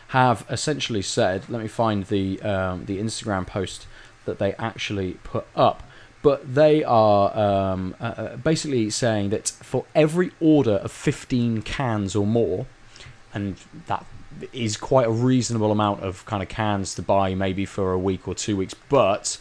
have 0.09 0.47
essentially 0.51 1.03
said. 1.03 1.49
Let 1.49 1.63
me 1.63 1.69
find 1.69 2.05
the 2.07 2.41
um, 2.43 2.87
the 2.87 2.99
Instagram 2.99 3.47
post 3.47 3.87
that 4.25 4.39
they 4.39 4.55
actually 4.55 5.15
put 5.25 5.47
up. 5.57 5.83
But 6.21 6.55
they 6.55 6.83
are 6.83 7.37
um, 7.39 7.95
uh, 8.01 8.05
uh, 8.05 8.37
basically 8.37 8.91
saying 8.91 9.31
that 9.31 9.49
for 9.49 9.85
every 9.95 10.33
order 10.41 10.73
of 10.73 10.91
15 10.91 11.63
cans 11.63 12.17
or 12.17 12.27
more, 12.27 12.67
and 13.33 13.57
that 13.87 14.05
is 14.53 14.77
quite 14.77 15.07
a 15.07 15.11
reasonable 15.11 15.71
amount 15.71 16.03
of 16.03 16.25
kind 16.27 16.43
of 16.43 16.49
cans 16.49 16.95
to 16.97 17.03
buy 17.03 17.35
maybe 17.35 17.65
for 17.65 17.93
a 17.93 17.99
week 17.99 18.27
or 18.27 18.35
two 18.35 18.57
weeks, 18.57 18.75
but 18.89 19.39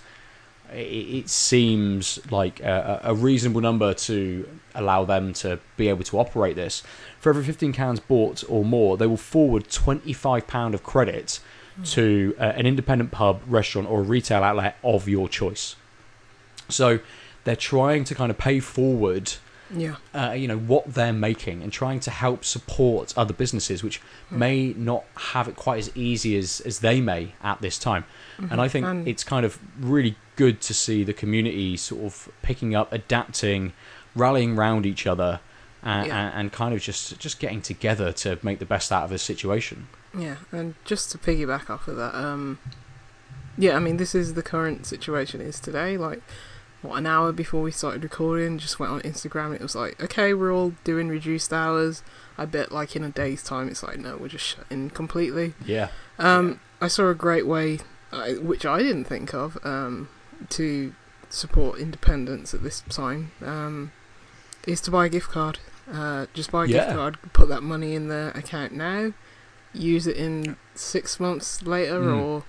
it, 0.73 0.77
it 1.23 1.29
seems 1.29 2.19
like 2.31 2.59
a, 2.61 3.01
a 3.03 3.13
reasonable 3.15 3.61
number 3.61 3.93
to 3.93 4.47
allow 4.75 5.05
them 5.05 5.33
to 5.33 5.59
be 5.77 5.87
able 5.89 6.03
to 6.05 6.19
operate 6.19 6.55
this. 6.55 6.83
For 7.19 7.29
every 7.29 7.43
15 7.43 7.73
cans 7.73 7.99
bought 7.99 8.43
or 8.49 8.63
more, 8.63 8.97
they 8.97 9.07
will 9.07 9.17
forward 9.17 9.65
£25 9.69 10.73
of 10.73 10.83
credit 10.83 11.39
to 11.85 12.35
uh, 12.39 12.43
an 12.43 12.65
independent 12.65 13.11
pub, 13.11 13.41
restaurant, 13.47 13.87
or 13.87 14.01
retail 14.01 14.43
outlet 14.43 14.77
of 14.83 15.07
your 15.07 15.29
choice. 15.29 15.75
So 16.69 16.99
they're 17.43 17.55
trying 17.55 18.03
to 18.05 18.15
kind 18.15 18.29
of 18.31 18.37
pay 18.37 18.59
forward 18.59 19.33
Yeah. 19.69 19.95
uh, 20.13 20.31
you 20.31 20.47
know 20.47 20.57
what 20.57 20.93
they're 20.93 21.13
making 21.13 21.61
and 21.63 21.71
trying 21.71 21.99
to 22.01 22.11
help 22.11 22.43
support 22.45 23.13
other 23.17 23.33
businesses 23.33 23.83
which 23.83 24.01
may 24.31 24.73
not 24.73 25.03
have 25.33 25.47
it 25.47 25.55
quite 25.55 25.77
as 25.79 25.91
easy 25.95 26.37
as 26.37 26.61
as 26.61 26.79
they 26.79 26.99
may 27.01 27.33
at 27.43 27.61
this 27.61 27.77
time 27.77 28.03
and 28.37 28.59
i 28.61 28.67
think 28.69 28.85
it's 29.07 29.23
kind 29.25 29.45
of 29.45 29.59
really 29.79 30.15
good 30.37 30.61
to 30.61 30.73
see 30.73 31.03
the 31.03 31.13
community 31.13 31.75
sort 31.75 32.03
of 32.03 32.29
picking 32.41 32.73
up 32.73 32.91
adapting 32.93 33.73
rallying 34.15 34.55
round 34.55 34.85
each 34.85 35.05
other 35.05 35.41
and, 35.83 36.07
Yeah. 36.07 36.31
and, 36.39 36.51
kind 36.51 36.73
of 36.73 36.81
just 36.81 37.19
just 37.19 37.39
getting 37.39 37.61
together 37.61 38.11
to 38.23 38.39
make 38.41 38.59
the 38.59 38.65
best 38.65 38.91
out 38.91 39.03
of 39.03 39.09
this 39.09 39.21
situation 39.23 39.87
Yeah, 40.17 40.37
and 40.51 40.73
just 40.85 41.11
to 41.11 41.17
piggyback 41.17 41.69
off 41.69 41.87
of 41.87 41.97
that, 41.97 42.15
um, 42.15 42.57
yeah, 43.57 43.75
I 43.75 43.79
mean, 43.79 43.97
this 43.97 44.15
is 44.15 44.33
the 44.33 44.41
current 44.43 44.85
situation 44.85 45.41
is 45.41 45.59
today. 45.59 45.97
Like, 45.97 46.21
what 46.81 46.97
an 46.97 47.05
hour 47.07 47.31
before 47.31 47.61
we 47.63 47.71
started 47.71 48.03
recording, 48.03 48.57
just 48.59 48.79
went 48.79 48.91
on 48.91 49.01
Instagram. 49.01 49.47
And 49.47 49.55
it 49.55 49.61
was 49.61 49.75
like, 49.75 50.01
okay, 50.01 50.33
we're 50.33 50.51
all 50.53 50.73
doing 50.83 51.07
reduced 51.09 51.51
hours. 51.51 52.03
I 52.37 52.45
bet, 52.45 52.71
like 52.71 52.95
in 52.95 53.03
a 53.03 53.09
day's 53.09 53.43
time, 53.43 53.67
it's 53.67 53.81
like, 53.83 53.97
no, 53.99 54.15
we're 54.17 54.27
just 54.29 54.45
shutting 54.45 54.89
completely. 54.91 55.53
yeah 55.65 55.89
Um, 56.19 56.59
I 56.81 56.87
saw 56.87 57.09
a 57.09 57.15
great 57.15 57.45
way, 57.47 57.79
uh, 58.11 58.33
which 58.33 58.65
I 58.65 58.77
didn't 58.79 59.05
think 59.05 59.33
of, 59.33 59.57
um, 59.63 60.09
to 60.49 60.93
support 61.29 61.79
independence 61.79 62.53
at 62.53 62.63
this 62.63 62.81
time, 62.89 63.31
um, 63.45 63.91
is 64.65 64.81
to 64.81 64.91
buy 64.91 65.05
a 65.05 65.09
gift 65.09 65.29
card. 65.29 65.59
Uh, 65.91 66.25
just 66.33 66.51
buy 66.51 66.65
a 66.65 66.67
Yeah. 66.67 66.85
gift 66.85 66.95
card, 66.97 67.17
put 67.33 67.49
that 67.49 67.63
money 67.63 67.95
in 67.95 68.07
the 68.09 68.31
account 68.35 68.73
now, 68.73 69.13
use 69.73 70.07
it 70.07 70.17
in 70.17 70.55
six 70.75 71.19
months 71.19 71.61
later, 71.63 71.99
Mm. 72.01 72.17
or 72.21 72.43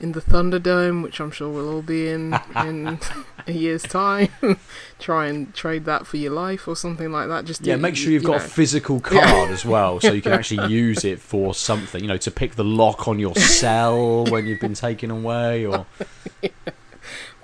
in 0.00 0.12
the 0.12 0.20
Thunderdome, 0.20 1.00
which 1.02 1.20
I'm 1.20 1.30
sure 1.30 1.48
we'll 1.48 1.72
all 1.72 1.82
be 1.82 2.08
in 2.08 2.36
in 2.56 2.98
a 3.46 3.52
year's 3.52 3.82
time. 3.84 4.28
Try 4.98 5.26
and 5.28 5.54
trade 5.54 5.84
that 5.84 6.06
for 6.08 6.16
your 6.16 6.32
life 6.32 6.66
or 6.66 6.74
something 6.76 7.10
like 7.12 7.28
that. 7.28 7.44
Just 7.44 7.64
yeah 7.64 7.76
do- 7.76 7.82
make 7.82 7.94
sure 7.96 8.10
you've 8.12 8.22
you 8.22 8.28
got 8.28 8.38
know. 8.40 8.44
a 8.44 8.48
physical 8.48 8.98
card 9.00 9.50
as 9.50 9.64
well 9.64 10.00
so 10.00 10.12
you 10.12 10.22
can 10.22 10.32
actually 10.32 10.68
use 10.72 11.04
it 11.04 11.20
for 11.20 11.54
something 11.54 12.00
you 12.02 12.08
know 12.08 12.16
to 12.16 12.30
pick 12.32 12.54
the 12.56 12.64
lock 12.64 13.06
on 13.08 13.18
your 13.20 13.34
cell 13.36 14.24
when 14.26 14.46
you've 14.46 14.60
been 14.60 14.74
taken 14.74 15.10
away 15.10 15.64
or 15.66 15.86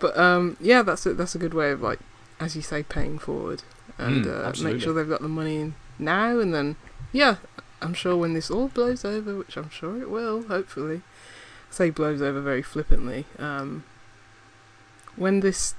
But 0.00 0.16
um, 0.16 0.56
yeah, 0.60 0.82
that's 0.82 1.04
a, 1.06 1.14
that's 1.14 1.34
a 1.34 1.38
good 1.38 1.54
way 1.54 1.70
of 1.70 1.82
like, 1.82 1.98
as 2.40 2.54
you 2.56 2.62
say, 2.62 2.82
paying 2.82 3.18
forward 3.18 3.62
and 3.98 4.24
Mm, 4.24 4.28
uh, 4.62 4.62
make 4.62 4.80
sure 4.80 4.94
they've 4.94 5.08
got 5.08 5.22
the 5.22 5.28
money 5.28 5.56
in 5.56 5.74
now, 5.98 6.38
and 6.38 6.54
then 6.54 6.76
yeah, 7.12 7.36
I'm 7.82 7.94
sure 7.94 8.16
when 8.16 8.32
this 8.34 8.50
all 8.50 8.68
blows 8.68 9.04
over, 9.04 9.34
which 9.36 9.56
I'm 9.56 9.70
sure 9.70 10.00
it 10.00 10.08
will, 10.10 10.44
hopefully, 10.44 11.02
I 11.70 11.74
say 11.74 11.90
blows 11.90 12.22
over 12.22 12.40
very 12.40 12.62
flippantly. 12.62 13.24
Um, 13.38 13.82
when 15.16 15.40
this 15.40 15.74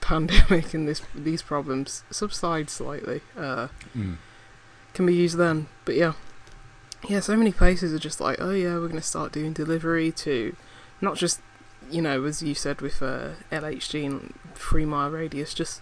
pandemic 0.00 0.74
and 0.74 0.86
this 0.86 1.02
these 1.14 1.42
problems 1.42 2.02
subside 2.10 2.68
slightly, 2.70 3.20
uh, 3.36 3.68
Mm. 3.96 4.16
can 4.94 5.06
be 5.06 5.14
used 5.14 5.36
then. 5.38 5.68
But 5.84 5.94
yeah, 5.96 6.12
yeah, 7.08 7.20
so 7.20 7.36
many 7.36 7.52
places 7.52 7.92
are 7.94 7.98
just 7.98 8.20
like, 8.20 8.36
oh 8.40 8.50
yeah, 8.50 8.74
we're 8.74 8.88
going 8.88 8.96
to 9.00 9.02
start 9.02 9.32
doing 9.32 9.52
delivery 9.52 10.12
to 10.12 10.54
not 11.00 11.16
just, 11.16 11.40
you 11.90 12.02
know, 12.02 12.24
as 12.24 12.42
you 12.42 12.54
said 12.54 12.80
with 12.80 13.02
uh, 13.02 13.30
LHG 13.52 14.04
and 14.06 14.34
three 14.54 14.84
mile 14.84 15.10
radius, 15.10 15.54
just 15.54 15.80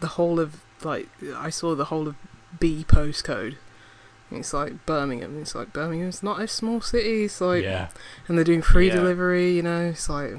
the 0.00 0.08
whole 0.08 0.40
of 0.40 0.60
like 0.82 1.08
I 1.36 1.50
saw 1.50 1.74
the 1.74 1.86
whole 1.86 2.08
of 2.08 2.16
B 2.58 2.84
postcode. 2.88 3.56
It's 4.30 4.52
like 4.54 4.86
Birmingham. 4.86 5.38
It's 5.42 5.54
like 5.54 5.72
Birmingham's 5.74 6.22
not 6.22 6.40
a 6.40 6.48
small 6.48 6.80
city. 6.80 7.24
It's 7.24 7.40
like, 7.40 7.62
yeah 7.62 7.88
and 8.28 8.36
they're 8.38 8.44
doing 8.44 8.62
free 8.62 8.88
Yeah. 8.88 8.94
delivery. 8.96 9.52
You 9.52 9.62
know, 9.62 9.80
it's 9.90 10.08
like 10.08 10.30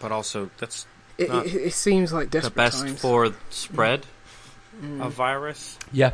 But 0.00 0.12
also, 0.12 0.50
that's 0.58 0.86
it. 1.16 1.30
It, 1.30 1.54
it 1.68 1.72
seems 1.72 2.12
like 2.12 2.30
the 2.30 2.50
best 2.50 2.82
times. 2.84 3.00
for 3.00 3.32
spread 3.50 4.06
Mm. 4.82 5.02
of 5.04 5.12
virus. 5.14 5.76
yeah 5.92 6.12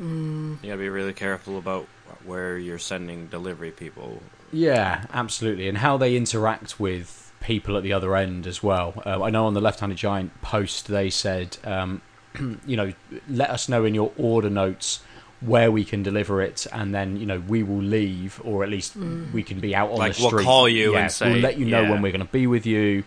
Mm. 0.00 0.58
You 0.62 0.70
gotta 0.70 0.78
be 0.78 0.88
really 0.88 1.12
careful 1.12 1.56
about 1.58 1.86
where 2.24 2.58
you're 2.58 2.80
sending 2.80 3.26
delivery 3.28 3.70
people. 3.70 4.20
Yeah, 4.54 5.04
absolutely, 5.12 5.68
and 5.68 5.78
how 5.78 5.96
they 5.96 6.16
interact 6.16 6.78
with 6.80 7.32
people 7.40 7.76
at 7.76 7.82
the 7.82 7.92
other 7.92 8.16
end 8.16 8.46
as 8.46 8.62
well. 8.62 8.94
Um, 9.04 9.22
I 9.22 9.30
know 9.30 9.46
on 9.46 9.54
the 9.54 9.60
left-handed 9.60 9.98
giant 9.98 10.40
post 10.42 10.88
they 10.88 11.10
said, 11.10 11.58
um, 11.64 12.00
you 12.66 12.76
know, 12.76 12.92
let 13.28 13.50
us 13.50 13.68
know 13.68 13.84
in 13.84 13.94
your 13.94 14.12
order 14.16 14.48
notes 14.50 15.02
where 15.40 15.70
we 15.70 15.84
can 15.84 16.02
deliver 16.02 16.40
it, 16.40 16.66
and 16.72 16.94
then 16.94 17.16
you 17.18 17.26
know 17.26 17.40
we 17.46 17.62
will 17.62 17.82
leave, 17.82 18.40
or 18.44 18.62
at 18.62 18.70
least 18.70 18.98
Mm. 18.98 19.30
we 19.32 19.42
can 19.42 19.60
be 19.60 19.74
out 19.74 19.90
on 19.90 19.98
Like, 19.98 20.14
the 20.16 20.22
we'll 20.22 20.30
street. 20.30 20.44
call 20.44 20.68
you 20.68 20.96
and 20.96 21.10
say, 21.12 21.32
we'll 21.32 21.42
let 21.42 21.58
you 21.58 21.66
know 21.66 21.82
yeah. 21.82 21.90
when 21.90 22.00
we're 22.00 22.12
going 22.12 22.24
to 22.26 22.32
be 22.32 22.46
with 22.46 22.64
you, 22.64 23.04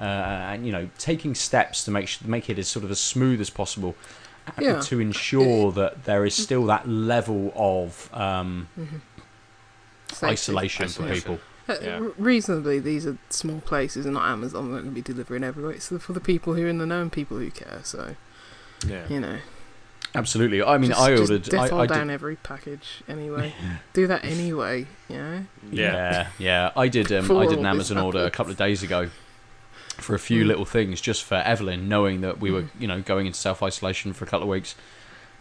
uh, 0.00 0.02
and 0.02 0.64
you 0.64 0.72
know, 0.72 0.88
taking 0.98 1.34
steps 1.34 1.84
to 1.84 1.90
make 1.90 2.08
sh- 2.08 2.22
make 2.24 2.48
it 2.48 2.58
as 2.58 2.68
sort 2.68 2.84
of 2.84 2.90
as 2.90 3.00
smooth 3.00 3.40
as 3.40 3.50
possible. 3.50 3.96
uh, 4.46 4.52
Yeah. 4.60 4.80
To 4.80 4.98
ensure 5.00 5.72
that 5.72 6.04
there 6.04 6.24
is 6.24 6.34
still 6.34 6.64
that 6.66 6.88
level 6.88 7.52
of 7.54 8.08
um, 8.14 8.68
Safety. 10.12 10.26
isolation 10.26 10.88
for 10.88 11.08
people. 11.12 11.40
Uh, 11.68 11.76
Yeah. 11.82 11.98
r- 12.00 12.12
reasonably, 12.18 12.78
these 12.78 13.06
are 13.06 13.16
small 13.30 13.60
places 13.60 14.04
and 14.04 14.14
not 14.14 14.28
Amazon. 14.28 14.64
They're 14.66 14.74
not 14.74 14.82
going 14.82 14.94
to 14.94 14.94
be 14.94 15.00
delivering 15.02 15.42
everywhere. 15.44 15.72
It's 15.72 15.88
for 15.88 16.12
the 16.12 16.20
people 16.20 16.54
who 16.54 16.64
are 16.64 16.68
in 16.68 16.78
the 16.78 16.86
know 16.86 17.00
and 17.02 17.10
people 17.12 17.38
who 17.38 17.50
care. 17.50 17.80
So 17.84 18.16
Yeah. 18.86 19.04
you 19.08 19.18
know, 19.20 19.38
Absolutely. 20.16 20.62
I 20.62 20.78
mean, 20.78 20.90
just, 20.90 21.00
I 21.02 21.16
just 21.16 21.30
ordered. 21.32 21.54
I, 21.54 21.68
Dettol 21.68 21.80
I 21.80 21.86
down 21.86 22.06
did, 22.06 22.12
every 22.14 22.36
package 22.36 23.02
anyway. 23.08 23.52
Do 23.94 24.06
that 24.06 24.24
anyway. 24.24 24.86
You 25.08 25.16
know. 25.16 25.44
yeah, 25.72 26.28
yeah. 26.38 26.70
I 26.76 26.86
did. 26.86 27.10
Um, 27.10 27.36
I 27.36 27.46
did 27.46 27.58
an 27.58 27.66
Amazon 27.66 27.98
order 27.98 28.24
a 28.24 28.30
couple 28.30 28.52
of 28.52 28.56
days 28.58 28.82
ago 28.84 29.08
for 29.96 30.14
a 30.14 30.18
few 30.20 30.44
Mm. 30.44 30.48
little 30.48 30.64
things, 30.64 31.00
just 31.00 31.24
for 31.24 31.36
Evelyn, 31.36 31.88
knowing 31.88 32.20
that 32.20 32.40
we 32.40 32.50
were, 32.52 32.62
Mm. 32.62 32.68
you 32.78 32.86
know, 32.86 33.00
going 33.00 33.26
into 33.26 33.38
self 33.38 33.60
isolation 33.62 34.12
for 34.12 34.24
a 34.24 34.28
couple 34.28 34.42
of 34.44 34.48
weeks. 34.50 34.76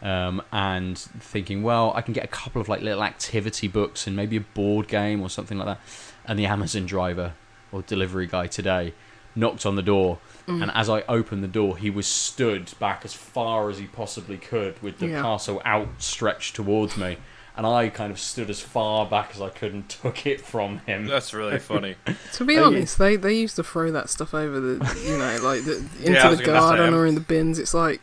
Um, 0.03 0.41
and 0.51 0.97
thinking, 0.97 1.63
well, 1.63 1.91
I 1.95 2.01
can 2.01 2.13
get 2.13 2.23
a 2.23 2.27
couple 2.27 2.61
of 2.61 2.69
like 2.69 2.81
little 2.81 3.03
activity 3.03 3.67
books 3.67 4.05
and 4.05 4.15
maybe 4.15 4.35
a 4.37 4.41
board 4.41 4.87
game 4.87 5.21
or 5.21 5.29
something 5.29 5.57
like 5.57 5.65
that. 5.67 5.79
And 6.25 6.37
the 6.37 6.45
Amazon 6.45 6.85
driver 6.85 7.33
or 7.71 7.81
delivery 7.81 8.27
guy 8.27 8.45
today 8.47 8.93
knocked 9.35 9.65
on 9.65 9.75
the 9.75 9.81
door, 9.81 10.19
Mm. 10.47 10.61
and 10.61 10.71
as 10.75 10.89
I 10.89 11.01
opened 11.07 11.41
the 11.43 11.47
door, 11.47 11.77
he 11.77 11.89
was 11.89 12.05
stood 12.05 12.71
back 12.77 13.03
as 13.05 13.13
far 13.13 13.69
as 13.69 13.79
he 13.79 13.85
possibly 13.87 14.37
could 14.37 14.79
with 14.83 14.99
the 14.99 15.07
Yeah. 15.07 15.21
parcel 15.21 15.61
outstretched 15.65 16.55
towards 16.55 16.97
me. 16.97 17.17
And 17.55 17.65
I 17.65 17.87
kind 17.89 18.11
of 18.11 18.19
stood 18.19 18.49
as 18.49 18.59
far 18.59 19.05
back 19.05 19.31
as 19.33 19.39
I 19.41 19.49
could 19.49 19.73
and 19.73 19.87
took 19.87 20.25
it 20.25 20.41
from 20.41 20.79
him. 20.79 21.05
That's 21.05 21.33
really 21.33 21.59
funny. 21.59 21.95
To 22.33 22.43
be 22.43 22.55
yeah. 22.55 22.63
honest, 22.63 22.97
they 22.97 23.15
they 23.15 23.35
used 23.35 23.55
to 23.55 23.63
throw 23.63 23.89
that 23.91 24.09
stuff 24.09 24.33
over 24.33 24.59
the 24.59 24.73
you 25.05 25.17
know 25.17 25.37
like 25.41 25.63
the, 25.63 25.77
into 25.99 26.11
Yeah, 26.11 26.29
the 26.29 26.35
gonna 26.35 26.37
say, 26.37 26.45
garden 26.45 26.93
um, 26.93 26.95
or 26.99 27.05
in 27.05 27.13
the 27.15 27.21
bins. 27.21 27.57
It's 27.59 27.73
like, 27.73 28.01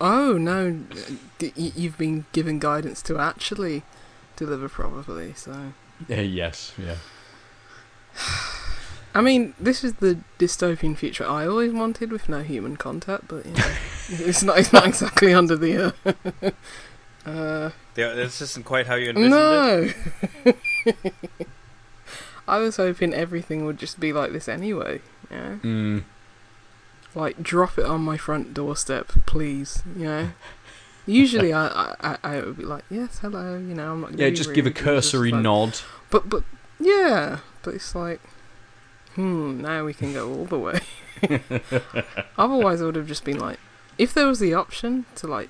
oh 0.00 0.36
no, 0.38 0.80
you've 1.54 1.98
been 1.98 2.26
given 2.32 2.58
guidance 2.58 3.02
to 3.02 3.18
actually 3.18 3.82
deliver 4.36 4.68
properly. 4.68 5.32
So 5.34 5.72
Yeah, 6.08 6.20
yes, 6.20 6.72
yeah. 6.78 6.96
I 9.14 9.22
mean, 9.22 9.54
this 9.58 9.82
is 9.82 9.94
the 9.94 10.18
dystopian 10.38 10.94
future 10.96 11.26
I 11.26 11.46
always 11.46 11.72
wanted 11.72 12.12
with 12.12 12.28
no 12.28 12.42
human 12.42 12.76
contact, 12.76 13.28
but 13.28 13.46
you 13.46 13.52
know, 13.52 13.72
it's 14.08 14.42
not 14.42 14.58
it's 14.58 14.72
not 14.72 14.86
exactly 14.86 15.32
under 15.32 15.56
the. 15.56 15.94
Uh, 16.04 16.50
uh, 17.28 17.70
Yeah, 17.96 18.12
this 18.12 18.42
isn't 18.42 18.66
quite 18.66 18.86
how 18.86 18.94
you 18.96 19.10
envisioned 19.10 19.32
it. 19.34 19.96
no. 20.44 20.52
I 22.48 22.58
was 22.58 22.76
hoping 22.76 23.12
everything 23.14 23.64
would 23.64 23.78
just 23.78 23.98
be 23.98 24.12
like 24.12 24.32
this 24.32 24.48
anyway. 24.48 25.00
Yeah. 25.30 25.56
Mm. 25.62 26.04
Like 27.16 27.42
drop 27.42 27.78
it 27.78 27.84
on 27.84 28.02
my 28.02 28.16
front 28.16 28.54
doorstep, 28.54 29.08
please. 29.26 29.82
You 29.96 30.04
know. 30.04 30.28
Usually, 31.08 31.52
I, 31.52 31.94
I 32.00 32.18
I- 32.24 32.40
would 32.40 32.56
be 32.58 32.64
like, 32.64 32.84
yes, 32.90 33.18
hello. 33.20 33.56
You 33.56 33.74
know, 33.74 33.92
I'm 33.92 34.00
not. 34.02 34.10
gonna 34.12 34.24
Yeah, 34.24 34.30
just 34.30 34.52
give 34.54 34.66
a 34.66 34.70
cursory 34.72 35.30
like- 35.32 35.42
nod. 35.42 35.78
But 36.10 36.28
but 36.28 36.42
yeah, 36.80 37.38
but 37.62 37.74
it's 37.74 37.94
like, 37.94 38.20
hmm. 39.14 39.60
Now 39.60 39.84
we 39.84 39.94
can 39.94 40.12
go 40.12 40.28
all 40.32 40.44
the 40.46 40.58
way. 40.58 40.80
Otherwise, 42.38 42.82
I 42.82 42.86
would 42.86 42.96
have 42.96 43.06
just 43.06 43.24
been 43.24 43.38
like, 43.38 43.58
if 43.98 44.12
there 44.12 44.26
was 44.26 44.38
the 44.40 44.54
option 44.54 45.06
to 45.16 45.26
like, 45.26 45.48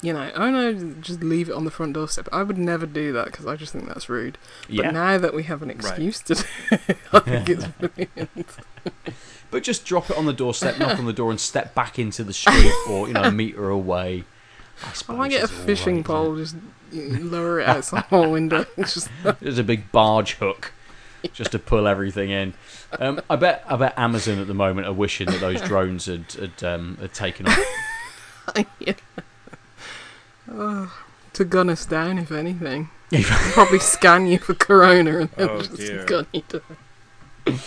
you 0.00 0.12
know, 0.12 0.30
oh 0.34 0.50
no, 0.50 0.72
just 1.00 1.22
leave 1.22 1.48
it 1.48 1.52
on 1.52 1.64
the 1.64 1.70
front 1.70 1.94
doorstep. 1.94 2.28
I 2.30 2.42
would 2.42 2.58
never 2.58 2.86
do 2.86 3.12
that 3.12 3.26
because 3.26 3.46
I 3.46 3.56
just 3.56 3.72
think 3.72 3.88
that's 3.88 4.08
rude. 4.08 4.38
But 4.66 4.74
Yeah, 4.74 4.90
now 4.90 5.18
that 5.18 5.34
we 5.34 5.42
have 5.44 5.62
an 5.62 5.70
excuse 5.70 6.20
to 6.22 6.34
do 6.36 6.42
it, 6.70 6.96
I 7.12 7.18
think 7.18 7.48
it's 7.48 7.66
brilliant. 7.66 8.46
but 9.50 9.62
just 9.64 9.84
drop 9.84 10.08
it 10.10 10.16
on 10.16 10.26
the 10.26 10.32
doorstep, 10.32 10.78
knock 10.78 10.98
on 10.98 11.06
the 11.06 11.12
door, 11.12 11.30
and 11.30 11.40
step 11.40 11.74
back 11.74 11.98
into 11.98 12.22
the 12.22 12.32
street, 12.32 12.72
or 12.88 13.08
you 13.08 13.14
know, 13.14 13.22
a 13.24 13.32
meter 13.32 13.70
away. 13.70 14.24
I, 14.84 14.92
I 15.08 15.16
might 15.16 15.30
get 15.30 15.42
a 15.42 15.48
fishing 15.48 15.96
right, 15.96 16.04
pole, 16.04 16.36
just 16.36 16.54
know, 16.92 17.18
lower 17.20 17.58
it 17.58 17.68
outside 17.68 18.04
my 18.12 18.26
window. 18.26 18.66
Just? 18.78 19.08
There's 19.40 19.58
a 19.58 19.64
big 19.64 19.90
barge 19.90 20.34
hook 20.34 20.72
just 21.32 21.50
to 21.50 21.58
pull 21.58 21.88
everything 21.88 22.30
in. 22.30 22.54
Um, 23.00 23.20
I 23.28 23.34
bet. 23.34 23.64
I 23.66 23.74
bet 23.74 23.94
Amazon 23.98 24.38
at 24.38 24.46
the 24.46 24.54
moment 24.54 24.86
are 24.86 24.92
wishing 24.92 25.26
that 25.26 25.40
those 25.40 25.60
drones 25.60 26.06
had 26.06 26.32
had, 26.32 26.62
um, 26.62 26.98
had 27.00 27.12
taken 27.12 27.48
off. 27.48 27.58
yeah. 28.78 28.94
Oh, 30.50 30.92
to 31.34 31.44
gun 31.44 31.68
us 31.70 31.84
down, 31.86 32.18
if 32.18 32.32
anything. 32.32 32.90
Probably 33.52 33.78
scan 33.78 34.26
you 34.26 34.38
for 34.38 34.54
corona 34.54 35.18
and 35.20 35.30
then 35.36 35.48
Oh, 35.48 35.58
just 35.60 35.76
dear. 35.76 36.04
gun 36.06 36.26
you 36.32 36.42
down. 36.48 37.58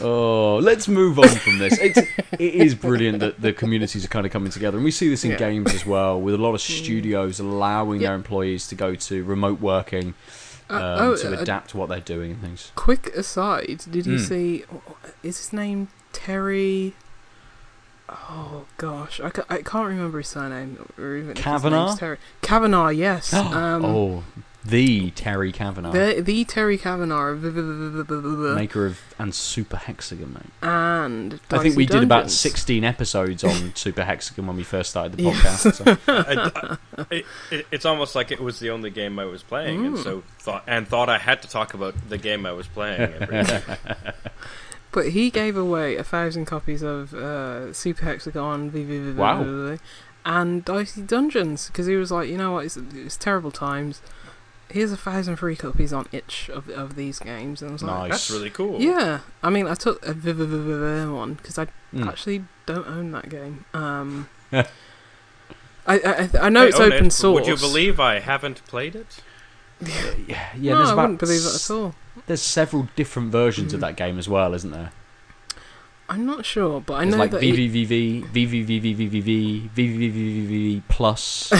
Oh, 0.00 0.56
let's 0.62 0.88
move 0.88 1.18
on 1.20 1.28
from 1.28 1.58
this. 1.58 1.78
It's, 1.80 1.98
it 1.98 2.54
is 2.54 2.74
brilliant 2.74 3.20
that 3.20 3.40
the 3.40 3.52
communities 3.52 4.04
are 4.04 4.08
kind 4.08 4.26
of 4.26 4.32
coming 4.32 4.50
together, 4.50 4.76
and 4.76 4.84
we 4.84 4.90
see 4.90 5.08
this 5.08 5.24
in 5.24 5.30
Yeah. 5.32 5.36
games 5.38 5.72
as 5.72 5.86
well, 5.86 6.20
with 6.20 6.34
a 6.34 6.38
lot 6.38 6.54
of 6.54 6.60
studios 6.60 7.38
allowing 7.38 8.00
Yeah. 8.00 8.08
their 8.08 8.16
employees 8.16 8.66
to 8.68 8.74
go 8.74 8.94
to 8.96 9.24
remote 9.24 9.60
working 9.60 10.14
um, 10.70 10.76
Uh, 10.80 10.96
oh, 10.98 11.16
to 11.16 11.28
uh, 11.38 11.42
adapt 11.42 11.74
what 11.74 11.88
they're 11.90 12.00
doing 12.00 12.32
and 12.32 12.40
things. 12.40 12.72
quick 12.74 13.06
aside, 13.14 13.84
did 13.90 14.06
you 14.06 14.18
Hmm. 14.18 14.24
see? 14.24 14.64
Is 15.22 15.36
his 15.38 15.52
name 15.52 15.88
Terry? 16.12 16.94
Oh 18.30 18.64
gosh, 18.78 19.20
I, 19.20 19.30
ca- 19.30 19.44
I 19.48 19.62
can't 19.62 19.88
remember 19.88 20.18
his 20.18 20.28
surname 20.28 20.78
or 20.98 21.16
even 21.16 21.34
his 21.36 21.44
Cavanagh? 21.44 21.86
name's 21.86 21.98
Terry 21.98 22.18
Cavanagh. 22.42 22.90
Yes. 22.90 23.32
um, 23.34 23.84
oh, 23.84 24.24
the 24.64 25.10
Terry 25.10 25.52
Cavanagh, 25.52 25.90
the 25.92 26.22
the 26.22 26.44
Terry 26.44 26.78
Cavanagh, 26.78 27.34
maker 28.54 28.86
of 28.86 29.00
and 29.18 29.34
Super 29.34 29.76
Hexagon, 29.76 30.32
mate. 30.32 30.42
and 30.62 31.34
I 31.34 31.58
think 31.58 31.64
Dicey 31.64 31.76
we 31.76 31.86
did 31.86 32.02
about 32.02 32.30
16 32.30 32.82
episodes 32.82 33.44
on 33.44 33.74
Super 33.76 34.04
Hexagon 34.04 34.46
when 34.46 34.56
we 34.56 34.62
first 34.62 34.90
started 34.90 35.12
the 35.18 35.24
podcast. 35.24 35.74
so- 35.74 35.98
I, 36.08 36.78
I- 37.02 37.04
it, 37.14 37.26
it, 37.50 37.66
it's 37.70 37.84
almost 37.84 38.14
like 38.14 38.30
it 38.32 38.40
was 38.40 38.58
the 38.60 38.70
only 38.70 38.88
game 38.90 39.18
I 39.18 39.24
was 39.26 39.42
playing, 39.42 39.84
and 39.86 39.96
Mm. 39.96 40.02
so 40.04 40.22
thought 40.38 40.64
and 40.66 40.88
thought 40.88 41.08
I 41.10 41.18
had 41.18 41.42
to 41.42 41.48
talk 41.48 41.74
about 41.74 41.94
the 42.08 42.16
game 42.18 42.46
I 42.46 42.52
was 42.52 42.66
playing. 42.68 43.12
Every 44.96 45.10
day. 45.10 45.10
But 45.10 45.12
he 45.12 45.30
gave 45.30 45.56
away 45.56 45.96
a 45.96 46.04
thousand 46.04 46.44
copies 46.46 46.82
of 46.82 47.12
uh, 47.14 47.72
Super 47.72 48.04
Hexagon, 48.04 48.70
VVVVVV, 48.70 49.16
Wow. 49.16 49.78
and 50.24 50.64
Dicey 50.64 51.02
Dungeons 51.02 51.66
because 51.68 51.86
he 51.86 51.96
was 51.96 52.10
like, 52.10 52.28
you 52.28 52.38
know 52.38 52.52
what, 52.52 52.64
it's, 52.66 52.76
it's 52.76 53.16
terrible 53.16 53.50
times. 53.50 54.00
Here's 54.70 54.90
a 54.92 54.96
thousand 54.96 55.36
free 55.36 55.56
copies 55.56 55.92
on 55.92 56.06
each 56.12 56.48
of 56.48 56.68
of 56.70 56.96
these 56.96 57.18
games, 57.20 57.60
and 57.62 57.70
I 57.70 57.72
was 57.74 57.82
like, 57.82 58.10
That's 58.10 58.30
really 58.30 58.50
cool. 58.50 58.80
yeah. 58.80 59.20
I 59.42 59.50
mean, 59.50 59.66
I 59.68 59.74
took 59.74 60.04
a 60.06 60.14
VVVVVV 60.14 61.14
one 61.14 61.34
because 61.34 61.58
I 61.58 61.66
Mm. 61.94 62.08
actually 62.08 62.44
don't 62.66 62.88
own 62.88 63.12
that 63.12 63.28
game. 63.28 63.66
Um, 63.72 64.28
I, 64.52 64.64
I 65.86 66.28
I 66.40 66.48
know 66.48 66.64
I 66.64 66.66
it's 66.68 66.80
open 66.80 67.06
it. 67.06 67.12
source. 67.12 67.46
Would 67.46 67.46
you 67.48 67.56
believe 67.56 68.00
I 68.00 68.18
haven't 68.20 68.64
played 68.66 68.96
it? 68.96 69.20
yeah, 70.26 70.48
yeah. 70.58 70.74
no, 70.74 70.82
I 70.82 70.94
wouldn't 70.94 71.20
believe 71.20 71.42
that 71.44 71.54
at 71.54 71.70
all. 71.70 71.94
There's 72.26 72.42
several 72.42 72.88
different 72.96 73.30
versions 73.32 73.72
of 73.74 73.78
Mm. 73.80 73.82
that 73.82 73.96
game 73.96 74.18
as 74.18 74.28
well, 74.28 74.54
isn't 74.54 74.70
there? 74.70 74.92
I'm 76.08 76.26
not 76.26 76.44
sure, 76.44 76.80
but 76.82 76.94
I 76.94 77.00
There's 77.04 77.12
know 77.12 77.18
like 77.18 77.30
that 77.30 77.40
VVVV, 77.40 78.24
VVVVVVV, 78.30 79.70
VVVVVV 79.74 80.82
plus. 80.88 81.50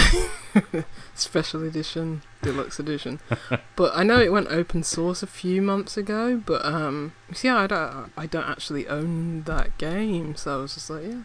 special 1.15 1.63
edition, 1.65 2.23
deluxe 2.43 2.79
edition. 2.79 3.21
but 3.77 3.93
I 3.97 4.03
know 4.03 4.21
it 4.21 4.33
went 4.33 4.49
open 4.49 4.83
source 4.83 5.23
a 5.23 5.27
few 5.27 5.63
months 5.63 5.97
ago. 5.97 6.43
But 6.45 6.65
um, 6.65 7.13
see, 7.33 7.49
I 7.49 7.67
don't, 7.67 8.13
I 8.17 8.27
don't 8.27 8.49
actually 8.49 8.87
own 8.87 9.43
that 9.45 9.77
game, 9.79 10.37
so 10.37 10.59
I 10.59 10.63
was 10.63 10.75
just 10.75 10.91
like, 10.91 11.05
yeah. 11.05 11.23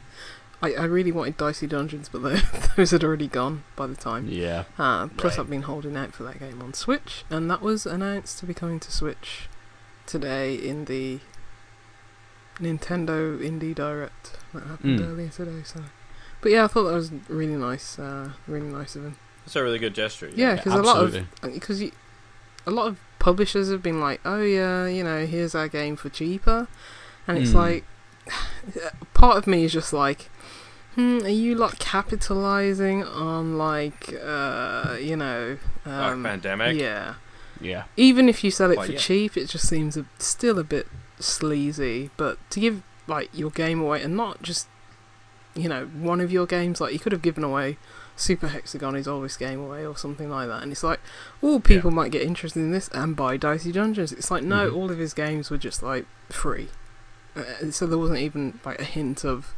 I, 0.61 0.73
I 0.73 0.83
really 0.85 1.11
wanted 1.11 1.37
Dicey 1.37 1.67
Dungeons, 1.67 2.09
but 2.09 2.19
they, 2.19 2.39
those 2.75 2.91
had 2.91 3.03
already 3.03 3.27
gone 3.27 3.63
by 3.77 3.87
the 3.87 3.95
time. 3.95 4.27
Yeah. 4.29 4.65
Uh, 4.77 5.07
plus, 5.07 5.37
Right. 5.37 5.43
I've 5.43 5.49
been 5.49 5.61
holding 5.63 5.95
out 5.95 6.13
for 6.13 6.23
that 6.23 6.39
game 6.39 6.61
on 6.61 6.73
Switch, 6.73 7.23
and 7.29 7.49
that 7.49 7.61
was 7.61 7.85
announced 7.85 8.39
to 8.39 8.45
be 8.45 8.53
coming 8.53 8.79
to 8.81 8.91
Switch 8.91 9.47
today 10.05 10.55
in 10.55 10.85
the 10.85 11.19
Nintendo 12.59 13.39
Indie 13.39 13.73
Direct 13.73 14.37
that 14.53 14.63
happened 14.63 14.99
Mm. 14.99 15.07
earlier 15.09 15.29
today. 15.29 15.61
So, 15.63 15.81
but 16.41 16.51
yeah, 16.51 16.65
I 16.65 16.67
thought 16.67 16.83
that 16.83 16.93
was 16.93 17.11
really 17.29 17.55
nice, 17.55 17.97
uh, 17.97 18.31
really 18.47 18.67
nice 18.67 18.95
of 18.95 19.05
him. 19.05 19.15
It's 19.45 19.55
a 19.55 19.63
really 19.63 19.79
good 19.79 19.95
gesture. 19.95 20.29
Yeah, 20.35 20.55
because 20.55 20.73
a 20.73 20.81
lot 20.81 21.03
of 21.03 21.25
because 21.41 21.81
a 21.81 21.91
lot 22.71 22.87
of 22.87 22.99
publishers 23.17 23.71
have 23.71 23.81
been 23.81 23.99
like, 24.01 24.19
oh 24.25 24.41
yeah, 24.41 24.85
you 24.87 25.03
know, 25.03 25.25
here's 25.25 25.55
our 25.55 25.67
game 25.69 25.95
for 25.95 26.09
cheaper, 26.09 26.67
and 27.27 27.37
it's 27.37 27.51
Mm. 27.51 27.55
like, 27.55 27.83
part 29.13 29.37
of 29.37 29.47
me 29.47 29.63
is 29.63 29.71
just 29.73 29.93
like, 29.93 30.29
hmm, 30.99 31.25
are 31.25 31.29
you 31.29 31.55
like 31.55 31.79
capitalizing 31.79 33.03
on 33.03 33.57
like, 33.57 34.13
uh, 34.21 34.97
you 34.99 35.15
know, 35.15 35.57
um, 35.85 36.23
pandemic. 36.23 36.77
yeah. 36.77 37.15
Yeah. 37.61 37.83
Even 37.97 38.29
if 38.29 38.43
you 38.43 38.51
sell 38.51 38.71
it 38.71 38.75
for 38.83 38.91
yeah. 38.91 38.97
cheap, 38.97 39.35
it 39.35 39.47
just 39.49 39.67
seems 39.67 39.97
a, 39.97 40.05
still 40.17 40.59
a 40.59 40.63
bit 40.63 40.87
sleazy. 41.19 42.09
But 42.17 42.37
to 42.51 42.59
give 42.59 42.83
like 43.07 43.29
your 43.33 43.49
game 43.49 43.81
away 43.81 44.01
and 44.01 44.15
not 44.15 44.41
just, 44.41 44.67
you 45.55 45.67
know, 45.67 45.85
one 45.87 46.21
of 46.21 46.31
your 46.31 46.45
games, 46.45 46.79
like 46.79 46.93
you 46.93 46.99
could 46.99 47.11
have 47.11 47.21
given 47.21 47.43
away 47.43 47.77
Super 48.15 48.47
Hexagon 48.47 48.95
is 48.95 49.07
always 49.07 49.35
game 49.37 49.59
away 49.59 49.85
or 49.85 49.97
something 49.97 50.29
like 50.29 50.47
that. 50.47 50.63
And 50.63 50.71
it's 50.71 50.83
like, 50.83 50.99
oh, 51.41 51.59
people 51.59 51.91
might 51.91 52.11
get 52.11 52.21
interested 52.21 52.59
in 52.59 52.71
this 52.71 52.89
and 52.93 53.15
buy 53.15 53.37
Dicey 53.37 53.71
Dungeons. 53.71 54.11
It's 54.11 54.29
like, 54.31 54.43
no, 54.43 54.69
Mhm. 54.69 54.75
all 54.75 54.91
of 54.91 54.97
his 54.97 55.13
games 55.13 55.49
were 55.49 55.57
just 55.57 55.81
like 55.83 56.05
free. 56.29 56.69
Uh, 57.35 57.71
so 57.71 57.85
there 57.87 57.97
wasn't 57.97 58.19
even 58.19 58.59
like 58.65 58.79
a 58.79 58.83
hint 58.85 59.23
of 59.25 59.53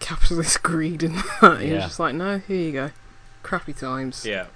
capitalist 0.00 0.62
greed 0.62 1.02
in 1.02 1.14
that. 1.14 1.24
He 1.40 1.46
was 1.48 1.62
Yeah. 1.72 1.78
just 1.80 1.98
like, 2.00 2.14
no, 2.14 2.38
here 2.38 2.56
you 2.60 2.72
go. 2.72 2.90
Crappy 3.42 3.72
times. 3.72 4.24
Yeah. 4.26 4.46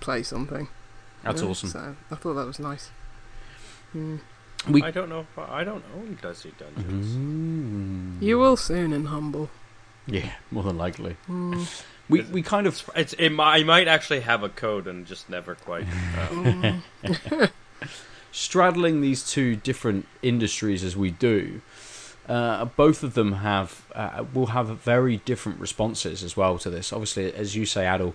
Play 0.00 0.22
something. 0.22 0.68
That's 1.24 1.42
Yeah, 1.42 1.48
awesome. 1.48 1.68
So 1.70 1.96
I 2.10 2.14
thought 2.14 2.34
that 2.34 2.46
was 2.46 2.58
nice. 2.58 2.90
Mm. 3.94 4.20
We. 4.68 4.82
I 4.82 4.90
don't 4.90 5.08
know. 5.08 5.20
If 5.20 5.38
I, 5.38 5.60
I 5.60 5.64
don't 5.64 5.84
own 5.96 6.18
Dusty 6.20 6.52
Dungeons. 6.58 7.16
Mm. 7.16 8.22
You 8.22 8.38
will 8.38 8.56
soon 8.56 8.92
in 8.92 9.06
Humble. 9.06 9.50
Yeah, 10.06 10.30
more 10.50 10.62
than 10.62 10.76
likely. 10.78 11.16
Mm. 11.28 11.82
We 12.08 12.22
we 12.22 12.42
kind 12.42 12.66
of 12.66 12.88
It's, 12.96 13.12
it, 13.14 13.30
mi- 13.30 13.40
I 13.42 13.62
might 13.64 13.88
actually 13.88 14.20
have 14.20 14.42
a 14.42 14.48
code 14.48 14.86
and 14.86 15.06
just 15.06 15.28
never 15.28 15.54
quite. 15.54 15.84
Uh, 15.84 16.26
Mm. 16.28 17.50
straddling 18.32 19.00
these 19.00 19.28
two 19.28 19.56
different 19.56 20.06
industries 20.22 20.84
as 20.84 20.96
we 20.96 21.10
do. 21.10 21.60
Uh, 22.28 22.66
both 22.66 23.02
of 23.02 23.14
them 23.14 23.32
have 23.32 23.86
uh, 23.94 24.24
will 24.34 24.46
have 24.46 24.68
very 24.68 25.16
different 25.18 25.58
responses 25.58 26.22
as 26.22 26.36
well 26.36 26.58
to 26.58 26.68
this. 26.68 26.92
Obviously, 26.92 27.32
as 27.32 27.56
you 27.56 27.64
say, 27.64 27.84
Aadil, 27.84 28.12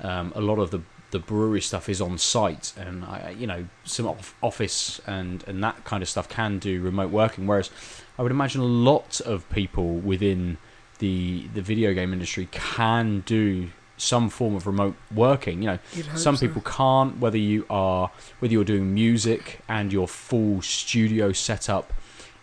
um, 0.00 0.32
a 0.34 0.40
lot 0.40 0.58
of 0.58 0.70
the 0.70 0.80
the 1.10 1.18
brewery 1.18 1.60
stuff 1.60 1.88
is 1.88 2.00
on 2.00 2.16
site, 2.18 2.72
and 2.76 3.04
I, 3.04 3.34
you 3.38 3.46
know 3.46 3.66
some 3.84 4.06
off- 4.06 4.34
office 4.42 5.00
and 5.06 5.44
and 5.46 5.62
that 5.62 5.84
kind 5.84 6.02
of 6.02 6.08
stuff 6.08 6.28
can 6.28 6.58
do 6.58 6.80
remote 6.80 7.10
working. 7.10 7.46
Whereas 7.46 7.70
I 8.18 8.22
would 8.22 8.32
imagine 8.32 8.60
a 8.60 8.64
lot 8.64 9.20
of 9.20 9.48
people 9.50 9.94
within 9.94 10.56
the 10.98 11.48
the 11.52 11.62
video 11.62 11.92
game 11.92 12.12
industry 12.12 12.48
can 12.50 13.20
do 13.20 13.70
some 13.96 14.30
form 14.30 14.54
of 14.54 14.66
remote 14.66 14.94
working. 15.14 15.62
You 15.62 15.68
know, 15.68 15.78
some 16.14 16.36
so. 16.36 16.46
people 16.46 16.62
can't. 16.62 17.18
Whether 17.18 17.38
you 17.38 17.66
are 17.68 18.10
whether 18.38 18.52
you're 18.52 18.64
doing 18.64 18.94
music 18.94 19.60
and 19.68 19.92
your 19.92 20.08
full 20.08 20.62
studio 20.62 21.32
setup 21.32 21.92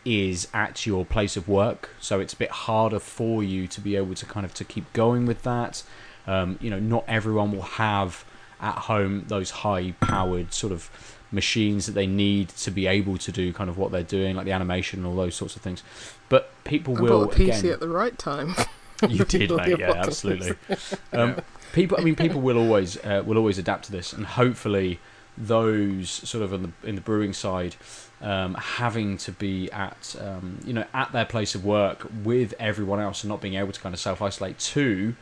is 0.05 0.47
at 0.53 0.85
your 0.85 1.05
place 1.05 1.35
of 1.35 1.47
work, 1.47 1.89
so 1.99 2.19
it's 2.19 2.33
a 2.33 2.37
bit 2.37 2.51
harder 2.51 2.99
for 2.99 3.43
you 3.43 3.67
to 3.67 3.81
be 3.81 3.95
able 3.95 4.15
to 4.15 4.25
kind 4.25 4.45
of 4.45 4.53
to 4.55 4.63
keep 4.63 4.91
going 4.93 5.25
with 5.25 5.43
that. 5.43 5.83
Um, 6.25 6.57
you 6.61 6.69
know, 6.69 6.79
not 6.79 7.03
everyone 7.07 7.51
will 7.51 7.61
have 7.61 8.25
at 8.59 8.75
home 8.75 9.25
those 9.27 9.51
high-powered 9.51 10.53
sort 10.53 10.73
of 10.73 10.89
machines 11.31 11.85
that 11.85 11.91
they 11.91 12.07
need 12.07 12.49
to 12.49 12.71
be 12.71 12.87
able 12.87 13.17
to 13.17 13.31
do 13.31 13.51
kind 13.53 13.69
of 13.69 13.77
what 13.77 13.91
they're 13.91 14.03
doing, 14.03 14.35
like 14.35 14.45
the 14.45 14.51
animation 14.51 14.99
and 14.99 15.07
all 15.07 15.15
those 15.15 15.35
sorts 15.35 15.55
of 15.55 15.61
things. 15.61 15.83
But 16.29 16.51
people 16.63 16.97
I 16.97 17.01
will 17.01 17.25
bought 17.25 17.35
a 17.35 17.39
PC 17.39 17.59
again. 17.59 17.71
at 17.73 17.79
the 17.79 17.89
right 17.89 18.17
time. 18.17 18.55
You 19.07 19.25
did, 19.25 19.51
mate. 19.51 19.77
Yeah, 19.79 19.93
absolutely. 19.93 20.53
Um, 21.13 21.35
people, 21.71 21.99
I 21.99 22.03
mean, 22.03 22.15
people 22.15 22.41
will 22.41 22.57
always 22.57 22.97
uh, 23.05 23.21
will 23.23 23.37
always 23.37 23.59
adapt 23.59 23.85
to 23.85 23.91
this, 23.91 24.11
and 24.11 24.25
hopefully, 24.25 24.99
those 25.37 26.09
sort 26.09 26.43
of 26.43 26.51
in 26.53 26.63
the 26.63 26.71
in 26.87 26.95
the 26.95 27.01
brewing 27.01 27.33
side, 27.33 27.75
um, 28.21 28.55
having 28.55 29.17
to 29.17 29.31
be 29.31 29.71
at 29.71 30.15
um, 30.19 30.59
you 30.65 30.73
know 30.73 30.85
at 30.93 31.11
their 31.11 31.25
place 31.25 31.55
of 31.55 31.63
work 31.63 32.07
with 32.23 32.53
everyone 32.59 32.99
else, 32.99 33.23
and 33.23 33.29
not 33.29 33.41
being 33.41 33.55
able 33.55 33.71
to 33.71 33.79
kind 33.79 33.93
of 33.93 33.99
self 33.99 34.21
isolate 34.21 34.57
to 34.59 35.15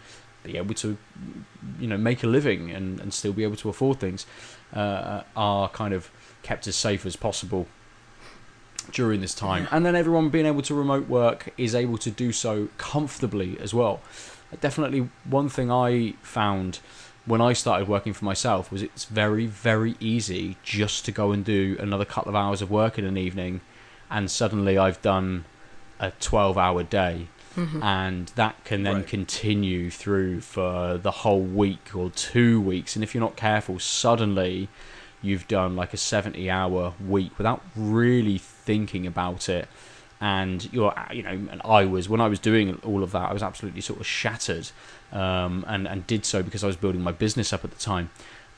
be 0.43 0.57
able 0.57 0.75
to 0.75 0.97
you 1.79 1.87
know 1.87 1.97
make 1.97 2.23
a 2.23 2.27
living 2.27 2.71
and, 2.71 2.99
and 2.99 3.13
still 3.13 3.33
be 3.33 3.43
able 3.43 3.57
to 3.57 3.69
afford 3.69 3.99
things, 3.99 4.25
uh, 4.73 5.23
are 5.35 5.69
kind 5.69 5.93
of 5.93 6.09
kept 6.43 6.67
as 6.67 6.75
safe 6.75 7.05
as 7.05 7.15
possible 7.15 7.67
during 8.91 9.19
this 9.21 9.33
time. 9.33 9.67
And 9.71 9.85
then 9.85 9.95
everyone 9.95 10.29
being 10.29 10.45
able 10.45 10.61
to 10.63 10.75
remote 10.75 11.07
work 11.07 11.51
is 11.57 11.73
able 11.73 11.97
to 11.97 12.11
do 12.11 12.31
so 12.31 12.69
comfortably 12.77 13.59
as 13.59 13.73
well. 13.73 14.01
Definitely 14.61 15.09
one 15.25 15.49
thing 15.49 15.71
I 15.71 16.13
found 16.21 16.79
when 17.25 17.41
I 17.41 17.53
started 17.53 17.87
working 17.87 18.13
for 18.13 18.25
myself 18.25 18.71
was 18.71 18.81
it's 18.81 19.05
very, 19.05 19.45
very 19.47 19.95
easy 19.99 20.57
just 20.63 21.05
to 21.05 21.11
go 21.11 21.31
and 21.31 21.43
do 21.43 21.75
another 21.79 22.05
couple 22.05 22.29
of 22.29 22.35
hours 22.35 22.61
of 22.61 22.69
work 22.69 22.97
in 22.99 23.05
an 23.05 23.17
evening 23.17 23.61
and 24.11 24.29
suddenly 24.29 24.77
I've 24.77 25.01
done 25.01 25.45
a 25.99 26.11
12 26.19 26.57
hour 26.57 26.83
day 26.83 27.27
Mhm. 27.55 27.81
and 27.81 28.27
that 28.35 28.61
can 28.65 28.83
then 28.83 28.95
Right. 28.97 29.07
continue 29.07 29.89
through 29.89 30.41
for 30.41 30.97
the 30.97 31.11
whole 31.23 31.39
week 31.41 31.91
or 31.95 32.09
two 32.09 32.59
weeks 32.59 32.95
and 32.95 33.03
if 33.03 33.15
you're 33.15 33.23
not 33.23 33.37
careful 33.37 33.79
suddenly 33.79 34.67
you've 35.21 35.47
done 35.47 35.75
like 35.75 35.93
a 35.93 35.97
70 35.97 36.49
hour 36.49 36.93
week 37.07 37.31
without 37.37 37.63
really 37.75 38.37
thinking 38.37 39.07
about 39.07 39.47
it 39.49 39.67
and 40.21 40.71
you're 40.73 40.93
you 41.13 41.23
know 41.23 41.29
and 41.51 41.61
I 41.63 41.85
was 41.85 42.07
when 42.09 42.19
I 42.21 42.27
was 42.27 42.39
doing 42.39 42.79
all 42.83 43.03
of 43.03 43.11
that 43.13 43.29
I 43.29 43.33
was 43.33 43.41
absolutely 43.41 43.81
sort 43.81 43.99
of 44.01 44.05
shattered 44.05 44.69
um, 45.11 45.63
and 45.67 45.87
and 45.87 46.05
did 46.07 46.25
so 46.25 46.41
because 46.43 46.63
I 46.63 46.67
was 46.67 46.75
building 46.75 47.01
my 47.01 47.11
business 47.11 47.53
up 47.53 47.63
at 47.63 47.71
the 47.71 47.79
time 47.79 48.09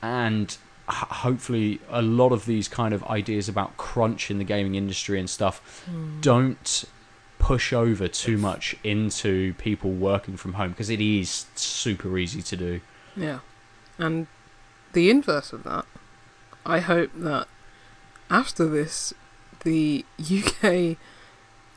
and 0.01 0.57
hopefully 0.89 1.79
a 1.89 2.01
lot 2.01 2.31
of 2.31 2.45
these 2.45 2.67
kind 2.67 2.93
of 2.93 3.03
ideas 3.05 3.49
about 3.49 3.75
crunch 3.77 4.31
in 4.31 4.37
the 4.37 4.43
gaming 4.43 4.75
industry 4.75 5.19
and 5.19 5.29
stuff 5.29 5.83
Hmm. 5.85 6.21
don't 6.21 6.85
push 7.39 7.71
over 7.73 8.07
too 8.07 8.37
much 8.37 8.75
into 8.83 9.53
people 9.55 9.91
working 9.91 10.37
from 10.37 10.53
home 10.53 10.69
because 10.71 10.89
it 10.89 11.01
is 11.01 11.45
super 11.55 12.17
easy 12.17 12.41
to 12.41 12.55
do 12.57 12.81
Yeah. 13.15 13.39
And 13.99 14.27
the 14.93 15.09
inverse 15.09 15.51
of 15.53 15.63
that, 15.63 15.85
I 16.65 16.79
hope 16.79 17.11
that 17.15 17.47
after 18.29 18.65
this, 18.67 19.13
the 19.63 20.05
UK, 20.19 20.97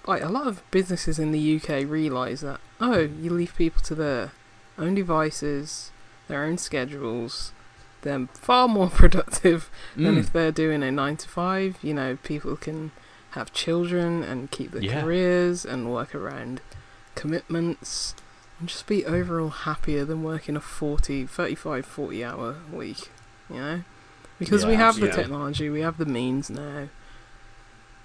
like 0.06 0.22
a 0.22 0.28
lot 0.28 0.46
of 0.46 0.62
businesses 0.70 1.18
in 1.18 1.32
the 1.32 1.56
UK 1.56 1.84
realise 1.88 2.40
that, 2.42 2.60
oh, 2.80 3.00
you 3.00 3.30
leave 3.30 3.54
people 3.56 3.80
to 3.82 3.94
their 3.94 4.32
own 4.80 4.94
devices, 4.94 5.90
their 6.28 6.44
own 6.44 6.58
schedules, 6.58 7.52
they're 8.02 8.26
far 8.34 8.66
more 8.68 8.88
productive 9.02 9.70
than 9.96 10.14
Mm. 10.16 10.18
if 10.20 10.32
they're 10.32 10.52
doing 10.52 10.82
a 10.82 10.90
nine 10.90 11.16
to 11.18 11.28
five. 11.28 11.76
You 11.82 11.94
know, 11.94 12.16
people 12.22 12.56
can 12.56 12.90
have 13.32 13.52
children 13.52 14.22
and 14.22 14.50
keep 14.50 14.72
their 14.72 14.82
Yeah. 14.82 15.02
careers 15.02 15.64
and 15.64 15.92
work 15.92 16.14
around 16.14 16.60
commitments 17.14 18.14
and 18.58 18.68
just 18.68 18.86
be 18.86 19.04
overall 19.06 19.50
happier 19.50 20.04
than 20.04 20.22
working 20.22 20.56
a 20.56 20.60
40, 20.60 21.26
35, 21.26 21.84
40 21.86 22.24
hour 22.24 22.56
week, 22.72 23.10
you 23.48 23.56
know? 23.56 23.82
Because 24.38 24.64
we 24.66 24.74
have 24.74 24.96
the 24.96 25.02
absolutely. 25.06 25.22
technology, 25.22 25.68
we 25.70 25.80
have 25.82 25.98
the 25.98 26.06
means 26.06 26.48
now. 26.50 26.88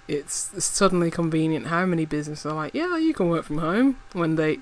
It's 0.08 0.64
suddenly 0.64 1.10
convenient 1.10 1.66
how 1.66 1.84
many 1.86 2.04
businesses 2.04 2.46
are 2.46 2.54
like, 2.54 2.74
yeah, 2.74 2.96
you 2.96 3.12
can 3.12 3.28
work 3.28 3.44
from 3.44 3.58
home 3.58 3.96
when 4.12 4.36
they 4.36 4.58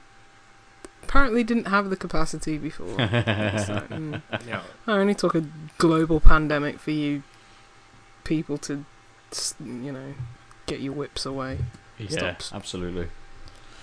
apparently 1.05 1.45
didn't 1.45 1.67
have 1.67 1.91
the 1.91 1.97
capacity 1.97 2.59
before. 2.59 2.97
It's 2.99 3.69
like, 3.69 3.89
mm. 3.89 4.23
Yeah. 4.47 4.63
I 4.87 4.93
only 4.93 5.15
took 5.15 5.35
a 5.35 5.45
global 5.79 6.21
pandemic 6.21 6.79
for 6.79 6.91
you 6.91 7.23
people 8.25 8.57
to, 8.59 8.85
you 9.61 9.93
know, 9.93 10.15
get 10.67 10.81
your 10.81 10.95
whips 10.95 11.27
away, 11.27 11.59
yeah 11.99 12.09
stops. 12.09 12.53
absolutely 12.53 13.09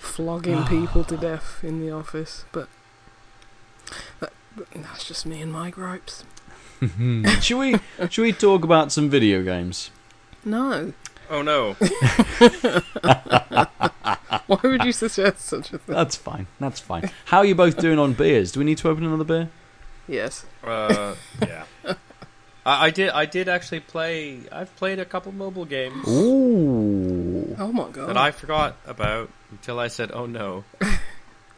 flogging 0.00 0.64
people 0.64 1.04
to 1.04 1.16
death 1.16 1.60
in 1.62 1.80
the 1.80 1.90
office. 1.92 2.44
But 2.50 2.68
that, 4.20 4.32
that's 4.74 5.04
just 5.06 5.24
me 5.24 5.40
and 5.40 5.52
my 5.52 5.70
gripes. 5.70 6.24
should 7.40 7.58
we 7.58 7.76
should 8.10 8.22
we 8.22 8.32
talk 8.32 8.64
about 8.64 8.90
some 8.90 9.08
video 9.08 9.44
games 9.44 9.90
No. 10.44 10.92
Oh 11.32 11.40
no. 11.42 11.72
Why 14.46 14.58
would 14.62 14.84
you 14.84 14.92
suggest 14.92 15.40
such 15.40 15.72
a 15.72 15.78
thing? 15.78 15.94
That's 15.94 16.14
fine. 16.16 16.46
That's 16.60 16.78
fine. 16.78 17.10
How 17.26 17.38
are 17.38 17.44
you 17.46 17.54
both 17.54 17.78
doing 17.78 17.98
on 17.98 18.12
beers? 18.12 18.52
Do 18.52 18.60
we 18.60 18.66
need 18.66 18.78
to 18.78 18.88
open 18.90 19.04
another 19.04 19.24
beer? 19.24 19.48
Yes. 20.06 20.44
Uh, 20.62 21.14
yeah. 21.40 21.64
I, 22.66 22.86
I 22.86 22.90
did. 22.90 23.08
I 23.10 23.24
did 23.24 23.48
actually 23.48 23.80
play. 23.80 24.40
I've 24.52 24.74
played 24.76 24.98
a 24.98 25.04
couple 25.06 25.32
mobile 25.32 25.64
games 25.64 26.06
Ooh. 26.06 27.56
Oh 27.58 27.72
my 27.72 27.88
god. 27.88 28.10
that 28.10 28.16
I 28.16 28.30
forgot 28.30 28.76
about 28.86 29.30
until 29.50 29.80
I 29.80 29.88
said, 29.88 30.10
"Oh 30.12 30.26
no." 30.26 30.64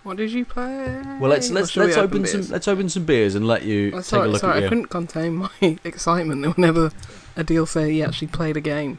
What 0.05 0.19
did 0.19 0.33
you 0.33 0.45
play? 0.45 1.01
Well, 1.19 1.31
let's 1.31 1.51
let's 1.51 1.75
let's 1.79 1.97
open 1.97 2.23
beers? 2.25 2.33
some 2.33 2.43
let's 2.53 2.69
open 2.69 2.91
some 2.91 3.07
beers 3.07 3.35
and 3.35 3.47
let 3.47 3.63
you 3.63 3.91
Oh, 3.95 3.97
take 3.97 4.05
sorry, 4.05 4.29
a 4.29 4.33
look 4.33 4.41
sorry, 4.43 4.53
at 4.53 4.57
I 4.57 4.61
your. 4.61 4.69
couldn't 4.69 4.87
contain 4.89 5.37
my 5.37 5.49
excitement 5.83 6.45
whenever 6.59 6.91
Aadil 7.39 7.67
said 7.67 7.89
he 7.89 8.03
actually 8.03 8.29
played 8.29 8.59
a 8.59 8.61
game. 8.61 8.99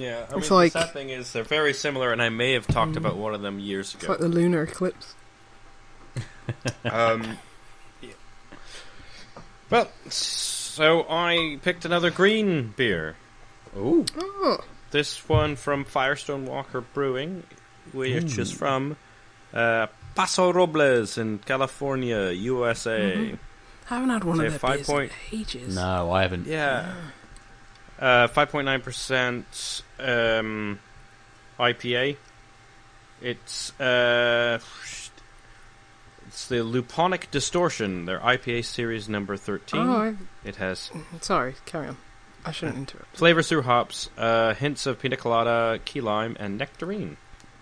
Yeah. 0.00 0.26
I 0.30 0.36
It's 0.38 0.50
mean, 0.50 0.58
like- 0.58 0.72
the 0.72 0.80
sad 0.80 0.92
thing 0.92 1.10
is 1.10 1.32
they're 1.32 1.42
very 1.44 1.72
similar, 1.74 2.12
and 2.12 2.22
I 2.22 2.28
may 2.30 2.52
have 2.54 2.66
talked 2.66 2.92
Mm. 2.92 2.96
about 2.98 3.16
one 3.16 3.34
of 3.34 3.42
them 3.42 3.58
years 3.58 3.90
ago. 3.94 3.98
It's 3.98 4.04
ago. 4.04 4.12
like 4.12 4.20
the 4.20 4.28
lunar 4.28 4.62
eclipse. 4.62 5.14
um, 6.90 7.38
yeah. 8.00 8.10
Well, 9.68 9.88
so 10.08 11.06
I 11.08 11.58
picked 11.62 11.84
another 11.84 12.10
green 12.10 12.72
beer. 12.76 13.16
Ooh. 13.76 14.04
Oh, 14.18 14.58
This 14.90 15.28
one 15.28 15.54
from 15.54 15.84
Firestone 15.84 16.46
Walker 16.46 16.80
Brewing, 16.80 17.44
which 17.92 18.38
is 18.38 18.50
from 18.50 18.96
uh, 19.54 19.86
Paso 20.16 20.52
Robles 20.52 21.16
in 21.18 21.38
California, 21.38 22.30
USA. 22.32 23.14
Mhm. 23.16 23.38
haven't 23.86 24.08
had 24.10 24.24
one 24.24 24.38
Say 24.38 24.46
of 24.46 24.52
their 24.52 24.58
five 24.58 24.76
beers 24.78 24.86
point- 24.86 25.12
in 25.30 25.38
ages. 25.40 25.74
No, 25.76 26.10
I 26.10 26.22
haven't. 26.22 26.46
Yeah. 26.48 26.92
Uh, 28.00 28.26
5.9% 28.28 29.82
um, 30.38 30.78
IPA. 31.58 32.16
It's 33.20 33.78
uh, 33.78 34.58
it's 36.26 36.46
the 36.48 36.56
Luponic 36.56 37.30
Distortion, 37.30 38.06
their 38.06 38.18
IPA 38.20 38.64
series 38.64 39.08
number 39.08 39.36
13. 39.36 39.78
Oh, 39.80 39.92
I, 39.92 40.14
It 40.48 40.56
has 40.56 40.90
sorry. 41.20 41.56
Carry 41.66 41.88
on. 41.88 41.98
I 42.46 42.52
shouldn't 42.52 42.78
interrupt. 42.78 43.14
flavors 43.18 43.48
through 43.50 43.62
hops, 43.62 44.08
uh, 44.16 44.54
hints 44.54 44.86
of 44.86 44.98
pina 44.98 45.18
colada, 45.18 45.78
key 45.84 46.00
lime, 46.00 46.36
and 46.40 46.56
nectarine. 46.56 47.18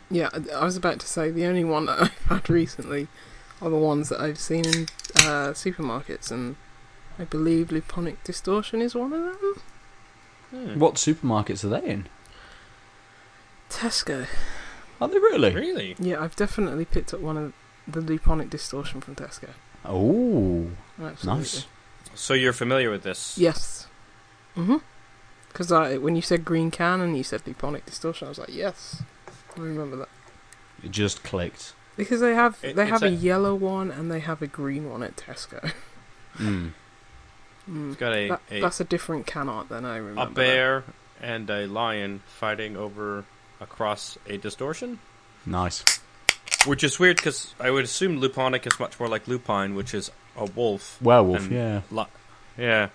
Yeah, 0.09 0.29
I- 0.33 0.55
I 0.61 0.65
was 0.65 0.77
about 0.77 1.01
to 1.01 1.09
say 1.09 1.33
the 1.33 1.47
only 1.47 1.65
one 1.65 1.87
that 1.87 2.01
I've 2.03 2.12
had 2.29 2.49
recently 2.49 3.09
are 3.61 3.71
the 3.71 3.77
ones 3.77 4.09
that 4.11 4.21
I've 4.21 4.39
seen 4.39 4.65
in 4.65 4.83
uh, 5.23 5.51
supermarkets, 5.53 6.31
and 6.31 6.55
I 7.19 7.25
believe 7.25 7.69
Luponic 7.69 8.19
Distortion 8.23 8.81
is 8.81 8.95
one 8.95 9.12
of 9.12 9.21
them. 9.41 9.55
Hmm. 10.51 10.79
What 10.79 10.95
supermarkets 10.95 11.65
are 11.65 11.69
they 11.69 11.87
in? 11.89 12.09
Tesco. 13.71 14.27
Are 15.01 15.09
they 15.09 15.19
really? 15.19 15.55
Really? 15.55 15.97
Yeah, 15.99 16.23
I've 16.23 16.37
definitely 16.37 16.85
picked 16.85 17.13
up 17.15 17.21
one 17.21 17.37
of 17.37 17.53
the 17.87 18.01
Luponic 18.01 18.51
Distortion 18.51 19.01
from 19.01 19.15
Tesco. 19.15 19.51
Oh, 19.85 20.69
Absolutely. 21.01 21.41
nice. 21.41 21.67
So 22.15 22.35
you're 22.35 22.53
familiar 22.53 22.91
with 22.91 23.03
this? 23.03 23.37
Yes. 23.39 23.87
Mm-hmm. 24.57 24.79
Because 25.49 25.71
when 26.01 26.17
you 26.17 26.23
said 26.23 26.45
green 26.45 26.71
can 26.71 27.01
and 27.01 27.17
you 27.17 27.23
said 27.23 27.45
Luponic 27.45 27.85
Distortion, 27.87 28.27
I 28.27 28.29
was 28.31 28.39
like, 28.39 28.55
yes. 28.55 29.03
I 29.57 29.61
remember 29.61 29.97
that 29.97 30.09
It 30.83 30.91
just 30.91 31.23
clicked. 31.23 31.75
because 31.97 32.21
they 32.21 32.35
have 32.35 32.59
It- 32.63 32.75
they 32.77 32.83
it's 32.83 32.91
have 32.91 33.03
a, 33.03 33.07
a- 33.07 33.11
yellow 33.11 33.55
one 33.55 33.91
and 33.91 34.11
they 34.11 34.21
have 34.21 34.41
a 34.43 34.47
green 34.47 34.91
one 34.91 35.03
at 35.03 35.17
Tesco. 35.17 35.73
Mm. 36.39 36.73
Mm. 37.69 37.89
It's 37.93 38.01
got 38.01 38.14
a, 38.14 38.29
That, 38.29 38.41
a, 38.51 38.61
that's 38.61 38.81
a 38.81 38.85
different 38.85 39.27
can 39.27 39.49
art 39.49 39.69
than 39.69 39.85
I 39.85 39.97
remember. 39.99 40.23
a 40.23 40.25
that. 40.27 40.35
bear 40.35 40.85
and 41.21 41.51
a 41.51 41.66
lion 41.66 42.23
fighting 42.27 42.77
over 42.77 43.25
across 43.61 44.16
a 44.27 44.37
distortion. 44.39 44.99
Nice. 45.45 45.85
Which 46.66 46.83
is 46.85 46.99
weird 46.99 47.16
because 47.19 47.55
I 47.61 47.71
would 47.71 47.85
assume 47.85 48.21
Luponic 48.21 48.66
is 48.66 48.79
much 48.81 48.99
more 48.99 49.09
like 49.09 49.29
Lupine, 49.29 49.75
which 49.75 49.95
is 49.95 50.11
a 50.37 50.45
wolf. 50.47 51.01
Werewolf, 51.03 51.43
And- 51.43 51.53
yeah. 51.53 51.81
Li- 51.91 52.07
yeah. 52.57 52.89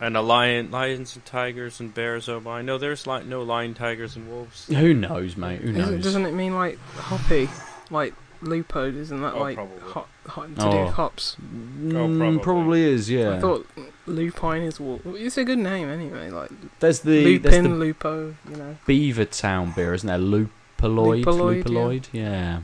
And 0.00 0.16
a 0.16 0.20
lion, 0.20 0.72
lions 0.72 1.14
and 1.14 1.24
tigers 1.24 1.78
and 1.78 1.94
bears. 1.94 2.28
Oh 2.28 2.40
my! 2.40 2.60
No, 2.60 2.76
there's 2.76 3.06
li- 3.06 3.22
no 3.24 3.42
lion, 3.42 3.74
tigers, 3.74 4.16
and 4.16 4.28
wolves. 4.28 4.66
Who 4.66 4.92
knows, 4.94 5.36
mate? 5.36 5.60
Who 5.60 5.70
Isn't- 5.70 5.78
knows? 5.92 6.02
doesn't 6.02 6.26
it 6.26 6.32
mean 6.32 6.56
like 6.56 6.76
hoppy, 6.96 7.48
like 7.88 8.12
lupo? 8.42 8.90
Isn't 8.90 9.20
that 9.22 9.34
Oh, 9.34 9.40
like 9.40 9.56
probably. 9.56 9.80
hot, 9.80 10.08
hot 10.26 10.48
to 10.48 10.54
do 10.54 10.62
Oh. 10.66 10.84
with 10.84 10.94
hops? 10.94 11.36
Mm, 11.42 11.90
probably. 12.18 12.38
probably 12.38 12.82
is, 12.82 13.10
yeah. 13.10 13.34
I 13.36 13.40
thought 13.40 13.66
lupine 14.06 14.62
is 14.62 14.78
wolf. 14.80 15.00
It's 15.06 15.36
a 15.38 15.44
good 15.44 15.58
name 15.58 15.88
anyway. 15.88 16.30
Like 16.30 16.50
there's 16.80 17.00
the 17.00 17.38
there's 17.38 17.54
lupin, 17.54 17.64
the 17.64 17.84
lupo. 17.84 18.34
You 18.50 18.56
know. 18.56 18.76
Beavertown 18.86 19.74
beer, 19.74 19.94
isn't 19.94 20.06
there? 20.06 20.18
Lupuloid, 20.18 21.24
Lupuloid, 21.24 22.06
yeah. 22.12 22.60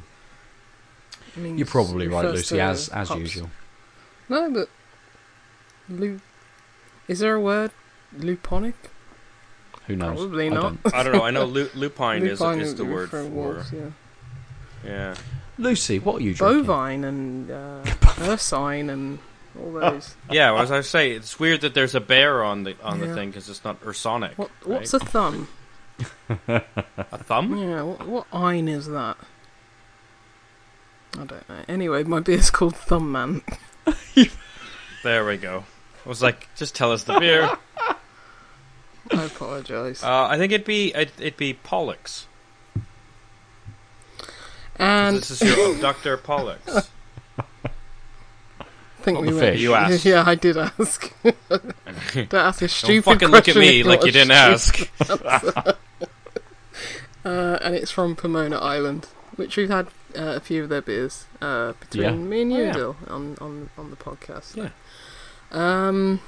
Yeah. 1.36 1.46
You're 1.46 1.66
probably 1.66 2.08
right, 2.08 2.24
Lucy, 2.24 2.60
as 2.60 2.88
as 2.88 3.08
hops. 3.08 3.20
usual. 3.20 3.50
No, 4.28 4.50
but 4.50 4.68
lu. 5.88 6.20
Is 7.06 7.20
there 7.20 7.34
a 7.34 7.40
word? 7.40 7.70
Luponic? 8.16 8.74
Who 9.86 9.96
knows? 9.96 10.18
Probably 10.18 10.48
I 10.48 10.50
don't. 10.54 10.80
I 10.92 11.02
don't 11.02 11.12
know. 11.12 11.22
I 11.22 11.30
know 11.30 11.44
lu- 11.44 11.70
lupine, 11.74 12.20
Lupine 12.24 12.60
is, 12.60 12.68
is 12.70 12.74
the 12.74 12.84
word 12.84 13.10
for. 13.10 13.24
wolves, 13.24 13.72
yeah. 13.72 13.90
Yeah. 14.84 15.14
Lucy, 15.58 15.98
what 15.98 16.16
are 16.16 16.24
you 16.24 16.34
drinking? 16.34 16.62
Bovine 16.64 17.04
and 17.04 17.50
uh, 17.50 17.82
ursine 18.20 18.90
and 18.90 19.18
all 19.58 19.76
Oh. 19.76 19.80
those. 19.90 20.14
Yeah. 20.30 20.52
Well, 20.52 20.62
as 20.62 20.70
I 20.70 20.80
say, 20.82 21.10
it's 21.12 21.38
weird 21.40 21.62
that 21.62 21.74
there's 21.74 21.94
a 21.94 22.00
bear 22.00 22.44
on 22.44 22.62
the 22.64 22.76
on 22.82 23.00
the 23.00 23.12
thing 23.14 23.30
because 23.30 23.48
it's 23.48 23.64
not 23.64 23.80
Ursonic. 23.82 24.38
What, 24.38 24.50
what's 24.64 24.92
right? 24.92 25.02
a 25.02 25.04
thumb? 25.06 25.48
a 26.48 27.18
thumb? 27.24 27.56
Yeah, 27.56 27.82
what, 27.82 28.06
what 28.06 28.26
ein 28.32 28.68
is 28.68 28.86
that? 28.86 29.16
I 31.14 31.24
don't 31.24 31.48
know. 31.48 31.64
Anyway, 31.66 32.04
my 32.04 32.20
beer's 32.20 32.50
called 32.50 32.76
Thumb 32.76 33.10
Man. 33.12 33.42
There 35.04 35.24
we 35.24 35.36
go. 35.36 35.64
I 36.04 36.08
was 36.08 36.20
like, 36.22 36.48
just 36.56 36.74
tell 36.74 36.90
us 36.90 37.04
the 37.04 37.18
beer. 37.20 37.48
I 39.12 39.24
apologise. 39.24 40.02
Uh, 40.02 40.26
I 40.28 40.36
think 40.38 40.52
it'd 40.52 40.66
be 40.66 40.92
it'd, 40.94 41.12
it'd 41.20 41.36
be 41.36 41.54
Pollux. 41.54 42.26
And 44.78 45.16
this 45.18 45.30
is 45.30 45.42
your 45.56 45.76
Doctor 45.78 46.16
Pollux. 46.16 46.60
I 47.40 49.02
think 49.02 49.16
Not 49.16 49.22
we 49.22 49.30
the 49.30 49.36
went. 49.36 49.52
fish. 49.54 49.60
You 49.60 49.74
asked. 49.74 50.04
Yeah, 50.06 50.24
I 50.26 50.34
did 50.34 50.56
ask. 50.56 51.12
don't 51.22 52.34
ask 52.34 52.60
a 52.62 52.66
Don't 52.66 52.70
stupid 52.70 53.04
fucking 53.04 53.28
look 53.28 53.48
at 53.48 53.54
question 53.54 53.60
me 53.60 53.80
if 53.80 53.86
like 53.86 54.04
you 54.04 54.12
didn't 54.12 54.58
stupid. 54.58 55.26
ask. 55.26 55.78
Uh, 57.24 57.58
and 57.60 57.74
it's 57.74 57.90
from 57.90 58.16
Pomona 58.16 58.56
Island, 58.58 59.06
which 59.36 59.56
we've 59.56 59.68
had 59.70 59.86
uh, 60.16 60.34
a 60.36 60.40
few 60.40 60.62
of 60.62 60.68
their 60.68 60.80
beers 60.80 61.26
uh, 61.42 61.72
between 61.80 62.02
Yeah. 62.02 62.10
me 62.12 62.42
and 62.42 62.52
you, 62.52 62.58
Oh, 62.58 62.64
yeah. 62.64 62.72
Dill, 62.72 62.96
on, 63.08 63.36
on 63.40 63.70
on 63.76 63.90
the 63.90 63.96
podcast. 63.96 64.56
Yeah. 64.56 64.70
Um, 65.50 66.20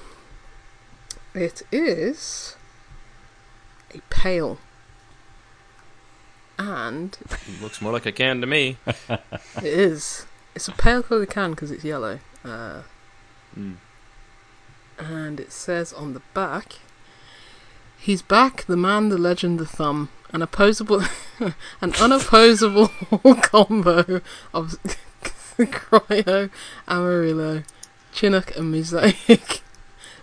it 1.35 1.63
is 1.73 2.57
a 3.95 4.01
pale, 4.11 4.59
and 6.61 7.17
Looks 7.63 7.81
more 7.81 7.93
like 7.93 8.05
a 8.07 8.13
can 8.13 8.41
to 8.43 8.47
me. 8.47 8.77
it 8.87 9.65
is. 9.65 10.27
It's 10.55 10.69
a 10.69 10.73
pale 10.73 11.03
coloured 11.03 11.31
can 11.31 11.51
because 11.53 11.71
it's 11.71 11.85
yellow. 11.85 12.19
Uh, 12.45 12.83
Mm. 13.59 13.77
and 14.99 15.41
it 15.41 15.51
says 15.51 15.93
on 15.93 16.13
the 16.15 16.23
back, 16.35 16.75
"He's 17.99 18.23
back, 18.23 18.65
the 18.67 18.77
man, 18.77 19.09
the 19.09 19.19
legend, 19.19 19.59
the 19.59 19.67
thumb, 19.67 20.09
an 20.33 20.41
opposable, 20.41 21.01
an 21.81 21.93
unopposable 21.95 22.91
combo 23.43 24.21
of 24.55 24.77
cryo, 25.59 26.49
amarillo, 26.87 27.65
chinook, 28.13 28.57
and 28.57 28.71
mosaic 28.71 29.63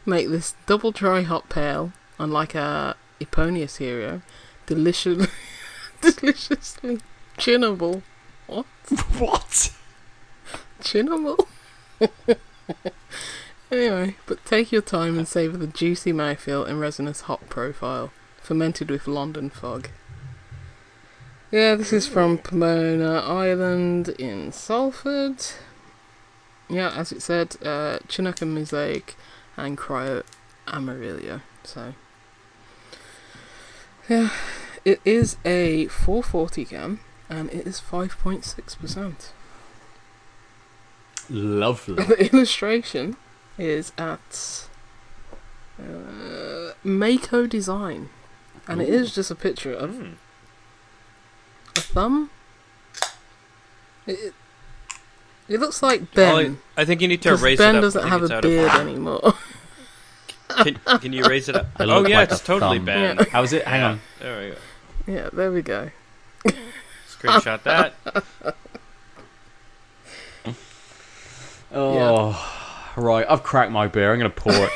make 0.06 0.30
this 0.30 0.56
double 0.68 0.92
dry 0.92 1.24
hop 1.24 1.50
pale, 1.50 1.92
unlike 2.18 2.56
our 2.56 2.96
Eponius 3.20 3.76
hero, 3.78 4.22
delicious, 4.68 5.28
deliciously 6.20 7.00
chinable, 7.38 8.02
What? 8.48 8.66
What? 9.18 9.72
Chinable." 10.82 11.48
Anyway, 13.70 14.16
but 14.26 14.46
take 14.46 14.72
your 14.72 14.82
time 14.82 15.18
and 15.18 15.28
savour 15.28 15.58
the 15.58 15.68
juicy 15.68 16.14
mouthfeel 16.14 16.66
and 16.68 16.80
resinous 16.80 17.22
hop 17.22 17.50
profile, 17.50 18.12
fermented 18.42 18.90
with 18.90 19.08
London 19.08 19.50
fog. 19.50 19.90
Yeah, 21.52 21.76
this 21.76 21.92
is 21.92 22.08
from 22.08 22.38
Pomona 22.38 23.20
Island 23.20 24.10
in 24.10 24.54
Salford. 24.54 25.46
Yeah, 26.70 26.94
as 26.96 27.12
it 27.12 27.22
said, 27.22 27.58
uh, 27.66 28.00
Chinook 28.08 28.42
and 28.42 28.54
Mosaic 28.54 29.16
and 29.58 29.78
Cryo 29.78 30.24
Amarillo. 30.68 31.42
So, 31.64 31.94
yeah, 34.08 34.30
it 34.88 35.02
is 35.04 35.36
a 35.44 35.88
440 35.88 36.66
can 36.66 37.00
and 37.30 37.50
it 37.52 37.68
is 37.68 37.82
5.6%. 37.82 39.14
Lovely. 41.30 42.04
the 42.06 42.30
illustration 42.32 43.18
is 43.58 43.92
at 43.98 44.68
uh, 45.78 46.72
Mako 46.84 47.48
Design, 47.48 48.08
and 48.68 48.82
it 48.82 48.88
is 48.88 49.14
just 49.14 49.30
a 49.30 49.36
picture 49.36 49.74
of 49.74 49.92
Mm. 49.92 50.14
a 51.76 51.80
thumb. 51.82 52.30
It, 54.06 54.12
it, 54.28 54.34
it 55.50 55.60
looks 55.60 55.84
like 55.84 56.14
Ben. 56.14 56.34
Ollie, 56.34 56.56
I 56.78 56.86
think 56.86 57.02
you 57.02 57.10
need 57.10 57.22
to 57.24 57.34
erase 57.34 57.58
Ben 57.58 57.76
it 57.76 57.80
up. 57.80 57.82
Ben 57.82 57.82
doesn't 57.82 58.08
have 58.08 58.22
a 58.24 58.26
out 58.34 58.46
of- 58.46 58.50
beard 58.50 58.72
anymore. 58.72 59.34
Can, 60.64 60.76
can 61.02 61.12
you 61.14 61.26
raise 61.26 61.50
it 61.50 61.56
up? 61.58 61.68
It 61.80 61.90
oh 61.90 62.08
yeah, 62.08 62.20
like 62.20 62.32
it's 62.32 62.40
totally 62.40 62.78
thumb. 62.78 62.86
Ben. 62.86 63.18
Yeah. 63.18 63.26
How's 63.32 63.52
it? 63.52 63.66
Hang 63.68 63.84
on. 63.84 64.00
There 64.20 64.42
we 64.42 64.50
go. 64.52 64.58
Yeah, 65.08 65.30
there 65.32 65.52
we 65.52 65.62
go. 65.62 65.90
Screenshot 67.08 67.64
that. 67.64 67.96
Oh, 71.70 72.94
right. 72.96 73.26
I've 73.30 73.44
cracked 73.44 73.72
my 73.72 73.88
beer. 73.88 74.14
I'm 74.14 74.20
going 74.20 74.32
to 74.32 74.42
pour 74.42 74.54
it. 74.54 74.72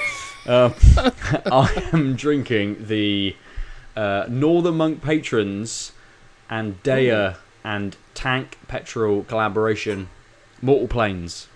um, 0.47 0.73
I 1.51 1.89
am 1.93 2.15
drinking 2.15 2.87
the 2.87 3.35
uh, 3.95 4.25
Northern 4.27 4.75
Monk 4.75 5.01
Patrons 5.01 5.93
and 6.49 6.81
Deya 6.83 7.37
and 7.63 7.95
Tank 8.13 8.57
Petrol 8.67 9.23
collaboration, 9.23 10.09
Mortal 10.61 10.87
Planes. 10.87 11.47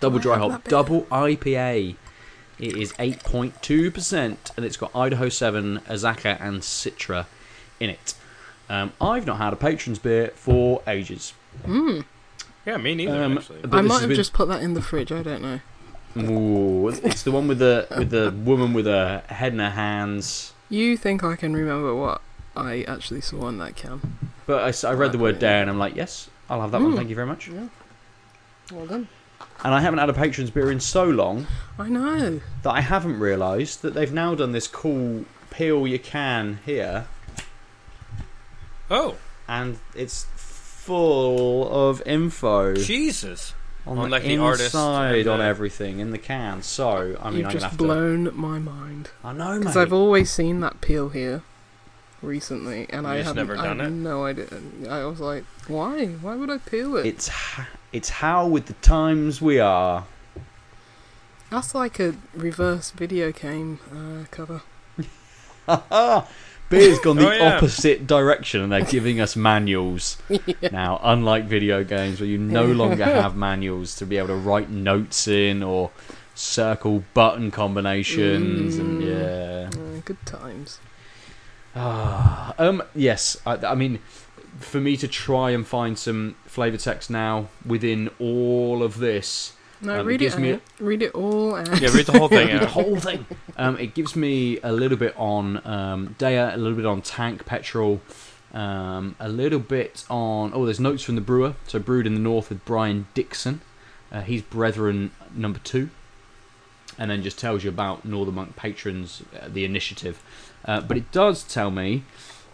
Double 0.00 0.18
dry 0.18 0.38
hop, 0.38 0.64
double 0.64 1.02
IPA. 1.06 1.96
It 2.58 2.76
is 2.76 2.92
8.2%, 2.94 4.36
and 4.56 4.64
it's 4.64 4.76
got 4.76 4.94
Idaho 4.94 5.28
7, 5.28 5.78
Azacca, 5.88 6.40
and 6.40 6.60
Citra 6.60 7.26
in 7.80 7.90
it. 7.90 8.14
Um, 8.68 8.92
I've 9.00 9.26
not 9.26 9.38
had 9.38 9.52
a 9.52 9.56
Patrons 9.56 9.98
beer 9.98 10.28
for 10.34 10.82
ages. 10.86 11.32
Mm. 11.64 12.04
Yeah, 12.66 12.76
me 12.76 12.94
neither. 12.94 13.22
Um, 13.24 13.38
actually. 13.38 13.60
I 13.72 13.80
might 13.80 14.00
have 14.00 14.08
been- 14.08 14.16
just 14.16 14.32
put 14.32 14.48
that 14.48 14.62
in 14.62 14.74
the 14.74 14.82
fridge. 14.82 15.10
I 15.10 15.22
don't 15.22 15.42
know. 15.42 15.60
Ooh, 16.16 16.88
it's 16.88 17.22
the 17.22 17.30
one 17.30 17.48
with 17.48 17.58
the 17.58 17.86
with 17.96 18.10
the 18.10 18.30
woman 18.30 18.72
with 18.72 18.86
her 18.86 19.22
head 19.28 19.52
in 19.52 19.58
her 19.58 19.70
hands. 19.70 20.52
You 20.68 20.96
think 20.96 21.22
I 21.22 21.36
can 21.36 21.54
remember 21.54 21.94
what 21.94 22.20
I 22.56 22.82
actually 22.88 23.20
saw 23.20 23.44
on 23.46 23.58
that 23.58 23.76
can? 23.76 24.00
But 24.46 24.84
I 24.84 24.92
read 24.92 25.12
the 25.12 25.18
word 25.18 25.36
Okay. 25.36 25.40
dare 25.40 25.60
and 25.62 25.70
I'm 25.70 25.78
like, 25.78 25.94
yes, 25.96 26.28
I'll 26.50 26.60
have 26.60 26.72
that 26.72 26.80
one. 26.80 26.92
Mm. 26.92 26.96
Thank 26.96 27.08
you 27.10 27.14
very 27.14 27.26
much. 27.26 27.48
Yeah. 27.48 27.68
Well 28.72 28.86
done. 28.86 29.08
And 29.64 29.74
I 29.74 29.80
haven't 29.80 29.98
had 30.00 30.08
a 30.10 30.12
patrons 30.14 30.50
beer 30.50 30.70
in 30.70 30.80
so 30.80 31.04
long 31.04 31.46
I 31.78 31.88
know. 31.88 32.40
that 32.62 32.70
I 32.70 32.80
haven't 32.80 33.18
realised 33.18 33.82
that 33.82 33.94
they've 33.94 34.12
now 34.12 34.34
done 34.34 34.52
this 34.52 34.66
cool 34.66 35.24
peel 35.50 35.86
you 35.86 35.98
can 35.98 36.58
here, 36.66 37.06
oh, 38.90 39.16
and 39.48 39.78
it's 39.94 40.24
full 40.34 41.68
of 41.88 42.02
info 42.06 42.74
Jesus! 42.74 43.54
on, 43.86 43.98
On, 43.98 44.04
the 44.04 44.10
like, 44.10 44.22
the 44.24 44.36
artist 44.38 44.74
inside 44.74 45.20
and 45.20 45.28
on 45.28 45.40
everything 45.40 45.98
in 46.00 46.10
the 46.10 46.18
can. 46.18 46.62
So 46.62 47.16
I 47.22 47.30
mean, 47.30 47.38
You've 47.38 47.46
I'm 47.46 47.52
just 47.52 47.64
gonna 47.64 47.70
to. 47.70 47.76
blown 47.76 48.30
my 48.34 48.58
mind. 48.58 49.10
I 49.24 49.32
know, 49.32 49.52
mate. 49.52 49.60
Because 49.60 49.76
I've 49.76 49.92
always 49.92 50.30
seen 50.30 50.60
that 50.60 50.80
peel 50.80 51.08
here 51.10 51.42
recently, 52.22 52.86
and 52.90 53.06
You 53.06 53.12
I 53.12 53.16
haven't. 53.18 53.36
never 53.36 53.56
done 53.56 53.78
have 53.78 53.88
it? 53.88 53.90
no 53.92 54.24
idea. 54.24 54.46
I 54.90 55.04
was 55.04 55.20
like, 55.20 55.44
why? 55.68 56.06
Why 56.06 56.34
would 56.36 56.50
I 56.50 56.58
peel 56.58 56.96
it? 56.96 57.06
It's 57.06 57.28
ha- 57.28 57.68
it's 57.92 58.08
how 58.10 58.46
with 58.46 58.66
the 58.66 58.74
times 58.74 59.40
we 59.40 59.58
are. 59.58 60.04
That's 61.50 61.74
like 61.74 61.98
a 61.98 62.14
reverse 62.34 62.90
video 62.90 63.32
game 63.32 63.78
uh, 63.90 64.24
cover. 64.30 64.60
beer's 66.70 66.98
gone 67.00 67.16
the 67.16 67.28
Oh, 67.28 67.32
yeah. 67.32 67.56
opposite 67.56 68.06
direction, 68.06 68.62
and 68.62 68.70
they're 68.72 68.82
giving 68.84 69.20
us 69.20 69.36
manuals 69.36 70.16
now. 70.72 71.00
Unlike 71.02 71.44
video 71.46 71.84
games, 71.84 72.20
where 72.20 72.28
you 72.28 72.38
no 72.38 72.64
longer 72.66 73.04
have 73.04 73.36
manuals 73.48 73.94
to 73.96 74.06
be 74.06 74.16
able 74.18 74.28
to 74.28 74.34
write 74.36 74.70
notes 74.70 75.26
in 75.28 75.62
or 75.62 75.90
circle 76.34 77.04
button 77.14 77.50
combinations, 77.50 78.76
and 78.76 79.02
yeah. 79.02 79.70
Uh, 79.74 80.00
good 80.04 80.24
times. 80.24 80.78
Ah, 81.74 82.54
um, 82.58 82.82
yes. 82.94 83.36
I, 83.46 83.54
I 83.66 83.74
mean, 83.74 83.98
for 84.58 84.80
me 84.80 84.96
to 84.96 85.06
try 85.08 85.50
and 85.50 85.66
find 85.66 85.98
some 85.98 86.36
flavor 86.46 86.76
text 86.76 87.10
now 87.10 87.48
within 87.64 88.10
all 88.18 88.82
of 88.82 88.98
this, 88.98 89.52
No, 89.80 90.00
Um, 90.00 90.06
read 90.06 90.16
it. 90.16 90.18
gives 90.26 90.38
me 90.38 90.58
read 90.80 91.02
it 91.02 91.14
all. 91.14 91.54
And 91.54 91.68
Yeah, 91.80 91.90
read 91.94 92.06
the 92.06 92.18
whole 92.18 92.28
thing. 92.28 92.48
the 92.60 92.66
whole 92.66 92.96
thing. 92.98 93.26
Um, 93.56 93.78
it 93.78 93.94
gives 93.94 94.16
me 94.16 94.58
a 94.62 94.72
little 94.72 94.98
bit 94.98 95.14
on 95.16 95.64
um, 95.66 96.16
Deya, 96.18 96.54
a 96.54 96.56
little 96.56 96.76
bit 96.76 96.86
on 96.86 97.00
Tank 97.02 97.46
Petrol, 97.46 98.00
um, 98.52 99.14
a 99.20 99.28
little 99.28 99.58
bit 99.60 100.04
on. 100.10 100.52
Oh, 100.54 100.64
there's 100.64 100.80
notes 100.80 101.02
from 101.04 101.14
the 101.14 101.20
brewer. 101.20 101.54
So 101.66 101.78
brewed 101.78 102.06
in 102.06 102.14
the 102.14 102.20
north 102.20 102.48
with 102.48 102.64
Brian 102.64 103.06
Dixon. 103.14 103.60
Uh, 104.10 104.22
he's 104.22 104.42
Brethren 104.42 105.10
number 105.34 105.58
two, 105.62 105.90
and 106.98 107.10
then 107.10 107.22
just 107.22 107.38
tells 107.38 107.62
you 107.62 107.68
about 107.70 108.04
Northern 108.04 108.34
Monk 108.34 108.56
patrons, 108.56 109.22
uh, 109.40 109.48
the 109.48 109.64
initiative. 109.64 110.22
Uh, 110.64 110.80
but 110.80 110.96
it 110.96 111.12
does 111.12 111.44
tell 111.44 111.70
me, 111.70 112.04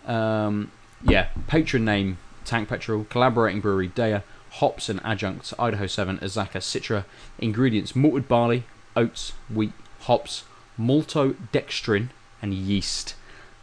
um, 0.06 0.70
yeah, 1.02 1.28
patron 1.46 1.84
name 1.84 2.18
Tank 2.44 2.68
Petrol, 2.68 3.04
collaborating 3.08 3.60
brewery 3.60 3.88
Deya, 3.88 4.22
hops 4.60 4.88
and 4.88 5.00
adjuncts 5.04 5.52
Idaho 5.58 5.86
7, 5.86 6.18
Azacca, 6.18 6.58
Citra, 6.60 7.04
ingredients 7.38 7.94
malted 7.96 8.28
barley, 8.28 8.64
oats, 8.96 9.32
wheat, 9.52 9.72
hops, 10.02 10.44
maltodextrin, 10.78 12.08
and 12.42 12.54
yeast. 12.54 13.14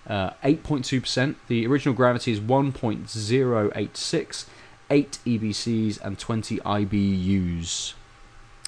Uh, 0.08 0.32
8.2%. 0.44 1.36
The 1.48 1.68
original 1.68 1.94
gravity 1.94 2.32
is 2.32 2.40
1.086, 2.40 4.46
8 4.90 5.18
EBCs, 5.26 6.02
and 6.02 6.18
20 6.20 6.58
IBUs. 6.58 7.94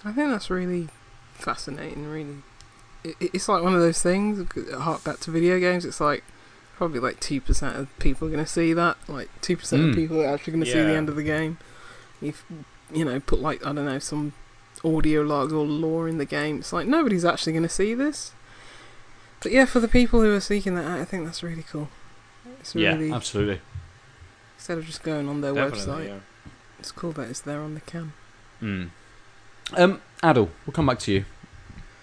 I 0.05 0.11
think 0.11 0.29
that's 0.29 0.49
really 0.49 0.89
fascinating. 1.33 2.07
Really, 2.07 2.35
it, 3.03 3.15
it- 3.19 3.31
it's 3.33 3.49
like 3.49 3.63
one 3.63 3.73
of 3.73 3.81
those 3.81 4.01
things. 4.01 4.45
Hark 4.73 5.03
back 5.03 5.19
to 5.21 5.31
video 5.31 5.59
games. 5.59 5.85
It's 5.85 5.99
like 6.01 6.23
probably 6.75 6.99
like 6.99 7.19
two 7.19 7.39
percent 7.41 7.75
of 7.77 7.87
people 7.99 8.27
are 8.27 8.31
going 8.31 8.43
to 8.43 8.49
see 8.49 8.73
that. 8.73 8.97
Like 9.07 9.29
two 9.41 9.57
percent 9.57 9.81
Mm. 9.83 9.89
of 9.89 9.95
people 9.95 10.21
are 10.21 10.27
actually 10.27 10.53
going 10.53 10.65
to 10.65 10.71
see 10.71 10.81
the 10.81 10.95
end 10.95 11.09
of 11.09 11.15
the 11.15 11.23
game. 11.23 11.57
If 12.23 12.45
you 12.93 13.05
know, 13.05 13.19
put 13.19 13.39
like 13.41 13.65
I 13.65 13.73
don't 13.73 13.85
know 13.85 13.99
some 13.99 14.33
audio 14.83 15.21
logs 15.21 15.53
or 15.53 15.65
lore 15.65 16.07
in 16.07 16.17
the 16.17 16.25
game. 16.25 16.59
It's 16.59 16.73
like 16.73 16.87
nobody's 16.87 17.25
actually 17.25 17.53
going 17.53 17.63
to 17.63 17.69
see 17.69 17.93
this. 17.93 18.31
But 19.41 19.51
yeah, 19.51 19.65
for 19.65 19.79
the 19.79 19.87
people 19.87 20.21
who 20.21 20.33
are 20.33 20.39
seeking 20.39 20.75
that 20.75 20.85
out, 20.85 20.99
I 20.99 21.05
think 21.05 21.25
that's 21.25 21.43
really 21.43 21.63
cool. 21.63 21.89
It's 22.59 22.75
really 22.75 23.09
Yeah, 23.09 23.15
absolutely. 23.15 23.59
instead 24.57 24.77
of 24.77 24.85
just 24.85 25.03
going 25.03 25.27
on 25.27 25.41
their 25.41 25.53
Definitely, 25.53 26.05
website, 26.05 26.07
yeah. 26.07 26.19
it's 26.79 26.91
cool 26.91 27.11
that 27.13 27.29
it's 27.29 27.41
there 27.41 27.59
on 27.61 27.73
the 27.73 27.81
cam. 27.81 28.13
Mm. 28.61 28.89
Um, 29.75 30.01
Aadil, 30.21 30.49
we'll 30.65 30.73
come 30.73 30.85
back 30.85 30.99
to 30.99 31.11
you. 31.11 31.25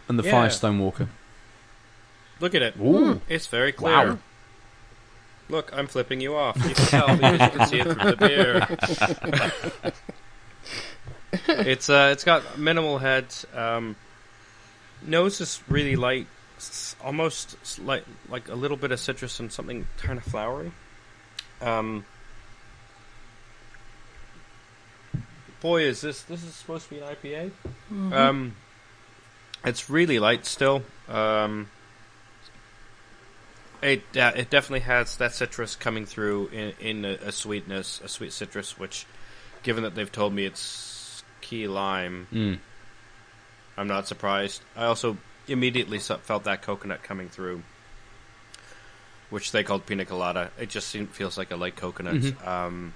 And 0.09 0.18
the 0.18 0.23
Yeah. 0.25 0.33
Firestone 0.33 0.79
Walker. 0.79 1.09
Look 2.41 2.55
at 2.55 2.62
it. 2.62 2.75
Ooh. 2.79 3.21
It's 3.29 3.47
very 3.47 3.73
clear. 3.73 3.95
Wow. 4.12 4.18
Look, 5.51 5.72
I'm 5.76 5.88
flipping 5.88 6.20
you 6.20 6.36
off. 6.36 6.57
You 6.57 6.74
can 6.74 6.86
tell 6.86 7.16
because 7.16 7.40
you 7.40 7.59
can 7.59 7.66
see 7.66 7.80
it 7.80 7.84
through 7.84 8.11
the 8.11 8.16
beer. 8.16 9.92
it's 11.48 11.90
uh, 11.90 12.11
it's 12.12 12.22
got 12.22 12.59
minimal 12.59 12.98
head. 12.98 13.26
Um, 13.53 13.96
nose 15.03 15.40
is 15.40 15.61
really 15.68 15.96
light, 15.96 16.28
almost 17.03 17.57
like 17.80 18.05
like 18.28 18.48
a 18.48 18.55
little 18.55 18.76
bit 18.76 18.92
of 18.92 19.01
citrus 19.01 19.40
and 19.40 19.53
something 19.53 19.88
kind 19.98 20.18
of 20.18 20.24
flowery. 20.24 20.70
Um, 21.61 22.05
boy, 25.61 25.82
is 25.82 26.01
this 26.01 26.22
this 26.22 26.44
is 26.44 26.55
supposed 26.55 26.88
to 26.88 26.94
be 26.94 27.01
an 27.01 27.09
IPA? 27.09 27.51
Mm-hmm. 27.92 28.12
Um, 28.12 28.57
it's 29.64 29.90
really 29.90 30.20
light 30.20 30.46
still. 30.46 30.82
Um, 31.09 31.70
it 33.83 34.03
uh, 34.16 34.33
it 34.37 34.51
definitely 34.51 34.81
has 34.81 35.16
that 35.18 35.35
citrus 35.35 35.76
coming 35.76 36.07
through 36.07 36.49
in 36.49 36.72
in 36.81 37.05
a, 37.05 37.14
a 37.26 37.33
sweetness, 37.33 38.01
a 38.05 38.09
sweet 38.09 38.33
citrus. 38.33 38.78
Which, 38.78 39.07
given 39.62 39.85
that 39.85 39.95
they've 39.95 40.11
told 40.11 40.33
me 40.33 40.45
it's 40.47 41.22
key 41.41 41.68
lime, 41.68 42.26
Mm. 42.33 42.59
I'm 43.76 43.89
not 43.89 44.07
surprised. 44.07 44.62
I 44.76 44.85
also 44.85 45.16
immediately 45.49 45.99
felt 45.99 46.45
that 46.45 46.62
coconut 46.62 47.03
coming 47.03 47.28
through, 47.28 47.62
which 49.31 49.53
they 49.53 49.62
called 49.64 49.87
pina 49.87 50.05
colada. 50.05 50.51
It 50.59 50.68
just 50.68 50.89
seemed, 50.89 51.11
feels 51.11 51.39
like 51.39 51.51
a 51.51 51.57
light 51.57 51.76
coconut. 51.76 52.14
Mhm. 52.16 52.47
Um, 52.47 52.93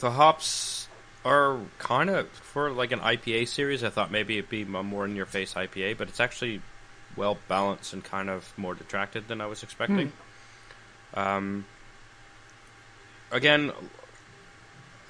the 0.00 0.10
hops 0.10 0.88
are 1.24 1.58
kind 1.78 2.10
of 2.10 2.28
for 2.30 2.70
like 2.70 2.92
an 2.92 3.00
IPA 3.00 3.46
series. 3.48 3.84
I 3.84 3.90
thought 3.90 4.10
maybe 4.10 4.38
it'd 4.38 4.50
be 4.50 4.64
more 4.64 5.04
in 5.04 5.14
your 5.16 5.26
face 5.26 5.54
IPA, 5.54 5.96
but 5.96 6.08
it's 6.08 6.20
actually 6.20 6.60
well 7.16 7.38
balanced 7.48 7.92
and 7.92 8.02
kind 8.02 8.30
of 8.30 8.52
more 8.56 8.74
detracted 8.74 9.28
than 9.28 9.40
I 9.40 9.46
was 9.46 9.62
expecting. 9.62 10.12
Um, 11.14 11.64
again, 13.30 13.72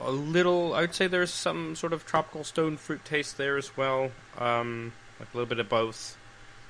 a 0.00 0.10
little. 0.10 0.74
I 0.74 0.82
would 0.82 0.94
say 0.94 1.06
there's 1.06 1.32
some 1.32 1.76
sort 1.76 1.92
of 1.92 2.04
tropical 2.04 2.44
stone 2.44 2.76
fruit 2.76 3.04
taste 3.04 3.36
there 3.38 3.56
as 3.56 3.76
well. 3.76 4.10
Um, 4.38 4.92
like 5.20 5.28
a 5.32 5.36
little 5.36 5.48
bit 5.48 5.58
of 5.58 5.68
both. 5.68 6.16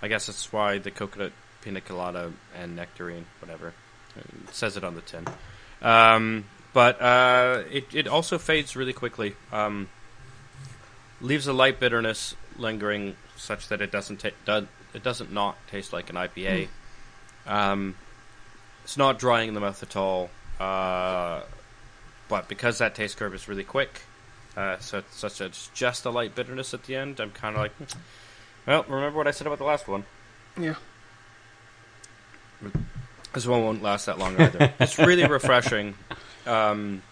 I 0.03 0.09
guess 0.09 0.27
that's 0.27 0.53
why 0.53 0.79
the 0.79 0.91
coconut 0.91 1.33
pina 1.63 1.81
colada 1.81 2.33
and 2.55 2.77
nectarine, 2.77 3.25
whatever, 3.41 3.73
it 4.17 4.55
says 4.55 4.77
it 4.77 4.85
on 4.85 4.95
the 4.95 5.01
tin. 5.01 5.25
Um, 5.81 6.45
but 6.73 7.01
uh, 7.01 7.63
it 7.71 7.95
it 7.95 8.07
also 8.07 8.39
fades 8.39 8.77
really 8.77 8.93
quickly. 8.93 9.35
Um, 9.53 9.89
leaves 11.21 11.47
a 11.47 11.53
light 11.53 11.81
bitterness 11.81 12.37
lingering, 12.59 13.17
such 13.37 13.69
that 13.69 13.81
it 13.81 13.91
doesn't 13.91 14.19
ta- 14.19 14.31
do- 14.45 14.69
it 14.95 15.03
doesn't 15.03 15.33
not 15.33 15.57
taste 15.69 15.93
like 15.93 16.09
an 16.11 16.17
IPA. 16.17 16.69
Um, 17.47 17.95
it's 18.85 18.97
not 18.97 19.19
drying 19.19 19.49
in 19.49 19.55
the 19.55 19.61
mouth 19.61 19.83
at 19.83 19.97
all. 19.97 20.31
Uh, 20.59 21.43
but 22.29 22.49
because 22.49 22.79
that 22.79 22.95
taste 22.95 23.17
curve 23.17 23.35
is 23.35 23.49
really 23.49 23.65
quick, 23.65 24.03
uh, 24.57 24.79
so 24.79 24.99
it's 24.99 25.17
such 25.17 25.73
just 25.75 26.05
a 26.05 26.11
light 26.11 26.35
bitterness 26.35 26.73
at 26.73 26.85
the 26.85 26.95
end, 26.97 27.21
I'm 27.21 27.33
kind 27.33 27.57
of 27.57 27.63
like, 27.63 27.73
"Hmm, 27.73 27.99
well, 28.67 28.85
remember 28.89 29.19
what 29.19 29.27
I 29.27 29.33
said 29.33 29.47
about 29.47 29.59
the 29.59 29.65
last 29.65 29.89
one? 29.89 30.05
Yeah. 30.59 30.75
This 33.33 33.47
one 33.47 33.63
won't 33.65 33.83
last 33.83 34.07
that 34.07 34.19
long 34.19 34.41
either. 34.41 34.73
it's 34.79 34.99
really 34.99 35.27
refreshing. 35.29 35.95
Um, 36.47 37.03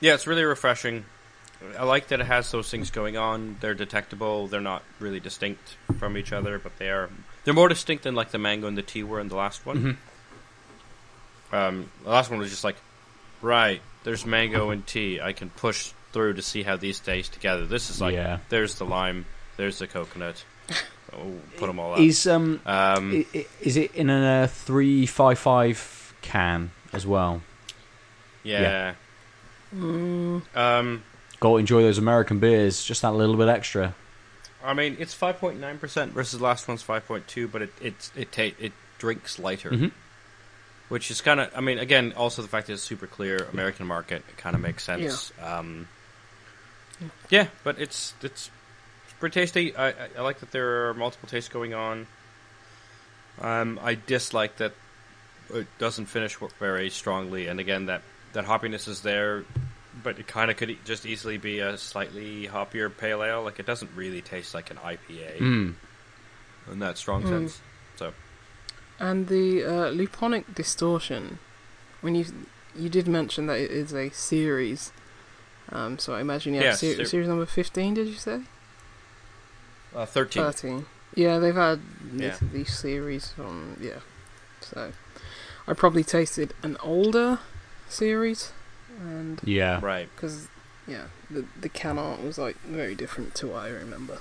yeah, 0.00 0.14
it's 0.14 0.26
really 0.26 0.44
refreshing. 0.44 1.04
I 1.78 1.84
like 1.84 2.08
that 2.08 2.20
it 2.20 2.26
has 2.26 2.50
those 2.50 2.70
things 2.70 2.90
going 2.90 3.16
on. 3.16 3.56
They're 3.60 3.74
detectable. 3.74 4.46
They're 4.46 4.60
not 4.60 4.82
really 5.00 5.20
distinct 5.20 5.76
from 5.98 6.16
each 6.16 6.32
other, 6.32 6.58
but 6.58 6.76
they 6.78 6.90
are. 6.90 7.08
They're 7.44 7.54
more 7.54 7.68
distinct 7.68 8.04
than 8.04 8.14
like 8.14 8.30
the 8.30 8.38
mango 8.38 8.66
and 8.68 8.76
the 8.76 8.82
tea 8.82 9.02
were 9.02 9.20
in 9.20 9.28
the 9.28 9.36
last 9.36 9.64
one. 9.64 9.96
Mhm. 11.52 11.56
Um, 11.56 11.90
the 12.04 12.10
last 12.10 12.30
one 12.30 12.38
was 12.38 12.50
just 12.50 12.64
like, 12.64 12.76
right, 13.40 13.80
there's 14.04 14.26
mango 14.26 14.70
and 14.70 14.86
tea. 14.86 15.20
I 15.20 15.32
can 15.32 15.50
push 15.50 15.92
through 16.12 16.34
to 16.34 16.42
see 16.42 16.62
how 16.62 16.76
these 16.76 16.98
taste 17.00 17.32
together. 17.32 17.66
This 17.66 17.88
is 17.90 18.00
like, 18.00 18.14
Yeah. 18.14 18.38
there's 18.48 18.74
the 18.76 18.84
lime, 18.84 19.26
there's 19.56 19.78
the 19.78 19.86
coconut. 19.86 20.44
Oh, 21.12 21.34
put 21.56 21.66
them 21.68 21.78
all 21.78 21.94
up. 21.94 22.00
Is 22.00 22.26
um, 22.26 22.60
Um, 22.66 23.24
is 23.60 23.76
it 23.76 23.94
in 23.94 24.10
a 24.10 24.48
three 24.48 25.06
five 25.06 25.38
five 25.38 26.14
can 26.20 26.72
as 26.92 27.06
well? 27.06 27.42
yeah. 28.42 28.94
Mm, 29.74 30.42
Um, 30.54 31.02
Got 31.40 31.50
to 31.50 31.56
enjoy 31.58 31.82
those 31.82 31.98
American 31.98 32.38
beers, 32.38 32.82
just 32.84 33.02
that 33.02 33.12
little 33.12 33.36
bit 33.36 33.48
extra. 33.48 33.94
I 34.64 34.74
mean, 34.74 34.96
it's 34.98 35.14
5.9% 35.14 36.08
versus 36.08 36.38
the 36.38 36.44
last 36.44 36.66
one's 36.66 36.82
5.2, 36.82 37.50
but 37.52 37.62
it 37.62 37.72
it 37.80 38.10
it, 38.16 38.32
ta- 38.32 38.56
it 38.58 38.72
drinks 38.98 39.38
lighter. 39.38 39.70
Mhm. 39.70 39.92
Which 40.88 41.10
is 41.10 41.20
kind 41.20 41.40
of, 41.40 41.50
I 41.56 41.60
mean, 41.60 41.78
again, 41.78 42.12
also 42.16 42.42
the 42.42 42.48
fact 42.48 42.68
that 42.68 42.74
it's 42.74 42.82
super 42.82 43.06
clear 43.08 43.48
American 43.52 43.86
market, 43.86 44.22
it 44.28 44.36
kind 44.36 44.54
of 44.54 44.62
makes 44.62 44.84
sense. 44.84 45.32
Um, 45.42 45.88
yeah, 47.28 47.48
but 47.64 47.78
it's 47.80 48.14
it's 48.22 48.50
it's 49.04 49.12
pretty 49.20 49.34
tasty. 49.34 49.76
I, 49.76 49.88
I, 49.88 49.94
I 50.18 50.20
like 50.22 50.38
that 50.40 50.52
there 50.52 50.88
are 50.88 50.94
multiple 50.94 51.28
tastes 51.28 51.48
going 51.50 51.74
on. 51.74 52.06
Um, 53.40 53.78
I 53.82 53.94
dislike 53.94 54.56
that 54.56 54.72
it 55.52 55.66
doesn't 55.78 56.06
finish 56.06 56.36
very 56.58 56.88
strongly, 56.90 57.48
and 57.48 57.60
again, 57.60 57.86
that 57.86 58.02
that 58.32 58.44
hoppiness 58.46 58.88
is 58.88 59.02
there, 59.02 59.44
but 60.02 60.18
it 60.18 60.26
kind 60.26 60.50
of 60.50 60.56
could 60.56 60.76
just 60.84 61.06
easily 61.06 61.38
be 61.38 61.60
a 61.60 61.76
slightly 61.78 62.46
hoppier 62.48 62.94
pale 62.94 63.22
ale. 63.22 63.42
Like 63.42 63.58
it 63.58 63.66
doesn't 63.66 63.90
really 63.96 64.20
taste 64.22 64.54
like 64.54 64.70
an 64.70 64.76
IPA 64.78 65.38
Mm. 65.38 65.74
in 66.72 66.78
that 66.80 66.98
strong 66.98 67.22
Mm. 67.22 67.28
sense. 67.28 67.60
So 67.96 68.12
And 68.98 69.28
the 69.28 69.64
uh, 69.64 69.90
luponic 69.92 70.54
distortion, 70.54 71.38
when 72.00 72.14
you 72.14 72.26
you 72.74 72.88
did 72.90 73.08
mention 73.08 73.46
that 73.46 73.58
it 73.58 73.70
is 73.70 73.94
a 73.94 74.10
series, 74.10 74.92
um, 75.72 75.98
so 75.98 76.14
I 76.14 76.20
imagine 76.20 76.52
you 76.54 76.60
have 76.60 76.72
Yes, 76.72 76.80
ser- 76.80 76.96
ser- 76.96 77.04
series 77.06 77.28
number 77.28 77.46
fifteen. 77.46 77.94
Did 77.94 78.06
you 78.08 78.14
say 78.14 78.42
uh, 79.94 80.04
thirteen. 80.06 80.42
thirteen? 80.42 80.86
Yeah, 81.14 81.38
they've 81.38 81.54
had 81.54 81.80
Yeah. 82.14 82.36
these, 82.40 82.50
these 82.52 82.78
series 82.78 83.28
from 83.32 83.76
yeah 83.80 84.00
So 84.60 84.92
I 85.66 85.72
probably 85.72 86.04
tasted 86.04 86.52
an 86.62 86.76
older 86.82 87.38
series, 87.88 88.52
and 89.00 89.40
Yeah. 89.44 89.80
Right. 89.82 90.08
because 90.14 90.48
yeah, 90.86 91.06
the 91.30 91.44
the 91.60 91.68
can 91.68 91.98
art 91.98 92.22
was 92.22 92.38
like 92.38 92.56
very 92.60 92.94
different 92.94 93.34
to 93.36 93.48
what 93.48 93.64
I 93.64 93.68
remember. 93.70 94.18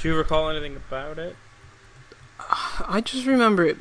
Do 0.00 0.08
you 0.08 0.16
recall 0.16 0.48
anything 0.48 0.76
about 0.76 1.18
it? 1.18 1.36
I 2.88 3.02
just 3.04 3.26
remember 3.26 3.64
it 3.66 3.76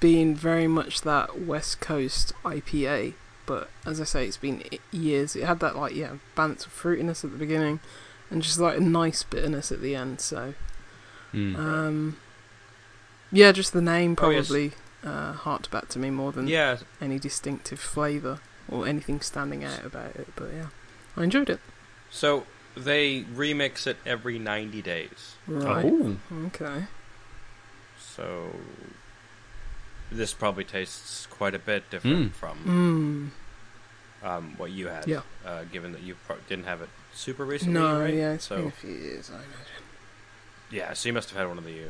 being 0.00 0.34
very 0.34 0.66
much 0.66 1.02
that 1.02 1.40
West 1.42 1.80
Coast 1.80 2.32
IPA, 2.44 3.14
but 3.46 3.70
as 3.86 4.00
I 4.00 4.04
say, 4.04 4.26
it's 4.26 4.36
been 4.36 4.64
years. 4.90 5.36
It 5.36 5.44
had 5.44 5.60
that 5.60 5.76
like 5.76 5.94
yeah 5.94 6.14
balance 6.34 6.66
of 6.66 6.72
fruitiness 6.72 7.24
at 7.24 7.30
the 7.30 7.38
beginning, 7.38 7.78
and 8.30 8.42
just 8.42 8.58
like 8.58 8.78
a 8.78 8.80
nice 8.80 9.22
bitterness 9.22 9.70
at 9.70 9.80
the 9.80 9.94
end. 9.94 10.20
So 10.20 10.54
Mm. 11.32 11.56
um, 11.56 12.16
yeah, 13.30 13.52
just 13.52 13.72
the 13.72 13.80
name 13.80 14.16
Oh, 14.20 14.30
yes. 14.30 14.50
Probably 15.02 15.18
uh, 15.20 15.32
harked 15.32 15.70
back 15.70 15.88
to 15.88 15.98
me 15.98 16.10
more 16.10 16.32
than 16.32 16.46
Yeah. 16.48 16.78
any 17.00 17.18
distinctive 17.18 17.80
flavour 17.80 18.40
or 18.68 18.86
anything 18.86 19.20
standing 19.20 19.64
out 19.64 19.84
about 19.84 20.16
it. 20.16 20.28
But 20.36 20.52
yeah, 20.54 20.66
I 21.16 21.24
enjoyed 21.24 21.50
it. 21.50 21.60
So 22.10 22.46
they 22.76 23.22
remix 23.22 23.86
it 23.86 23.96
every 24.06 24.38
90 24.38 24.82
days. 24.82 25.34
Right. 25.46 25.84
Oh. 25.84 26.16
Okay. 26.46 26.84
So 27.98 28.56
this 30.10 30.32
probably 30.32 30.64
tastes 30.64 31.26
quite 31.26 31.54
a 31.54 31.58
bit 31.58 31.88
different 31.90 32.32
Mm. 32.32 32.34
from 32.34 33.32
Mm. 34.22 34.26
um, 34.28 34.54
what 34.56 34.70
you 34.70 34.88
had. 34.88 35.06
Yeah. 35.06 35.22
Uh, 35.44 35.64
given 35.64 35.92
that 35.92 36.02
you 36.02 36.16
pro- 36.26 36.38
didn't 36.48 36.64
have 36.64 36.82
it 36.82 36.88
super 37.14 37.44
recently, 37.44 37.74
No, 37.74 38.00
right? 38.00 38.12
yeah, 38.14 38.32
it's 38.32 38.48
been 38.48 38.62
So 38.62 38.66
a 38.68 38.70
few 38.72 38.90
years. 38.92 39.30
I 39.30 39.34
imagine. 39.36 39.84
yeah, 40.70 40.92
so 40.94 41.08
you 41.08 41.12
must 41.12 41.30
have 41.30 41.38
had 41.38 41.48
one 41.48 41.58
of 41.58 41.64
the 41.64 41.84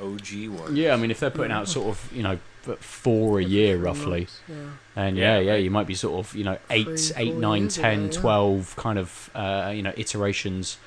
OG 0.00 0.48
ones. 0.48 0.76
Yeah, 0.76 0.94
I 0.94 0.96
mean, 0.96 1.10
if 1.10 1.20
they're 1.20 1.30
putting 1.30 1.52
out 1.52 1.68
sort 1.68 1.88
of, 1.88 2.12
you 2.12 2.22
know, 2.22 2.38
f- 2.66 2.78
four 2.78 3.38
a 3.40 3.44
year 3.44 3.76
roughly, 3.78 4.26
Yeah. 4.48 4.54
and 4.96 5.16
yeah, 5.16 5.38
Yeah, 5.38 5.52
yeah, 5.52 5.56
you 5.56 5.70
might 5.70 5.86
be 5.86 5.94
sort 5.94 6.24
of, 6.26 6.34
you 6.34 6.44
know, 6.44 6.58
eight, 6.70 6.84
Three, 6.98 7.12
eight, 7.16 7.32
four 7.32 7.40
nine, 7.40 7.62
years 7.62 7.76
ten, 7.76 7.98
ago, 8.04 8.04
yeah. 8.14 8.20
twelve 8.20 8.76
kind 8.76 8.98
of, 8.98 9.30
uh, 9.34 9.72
you 9.74 9.82
know, 9.82 9.92
iterations, 9.96 10.78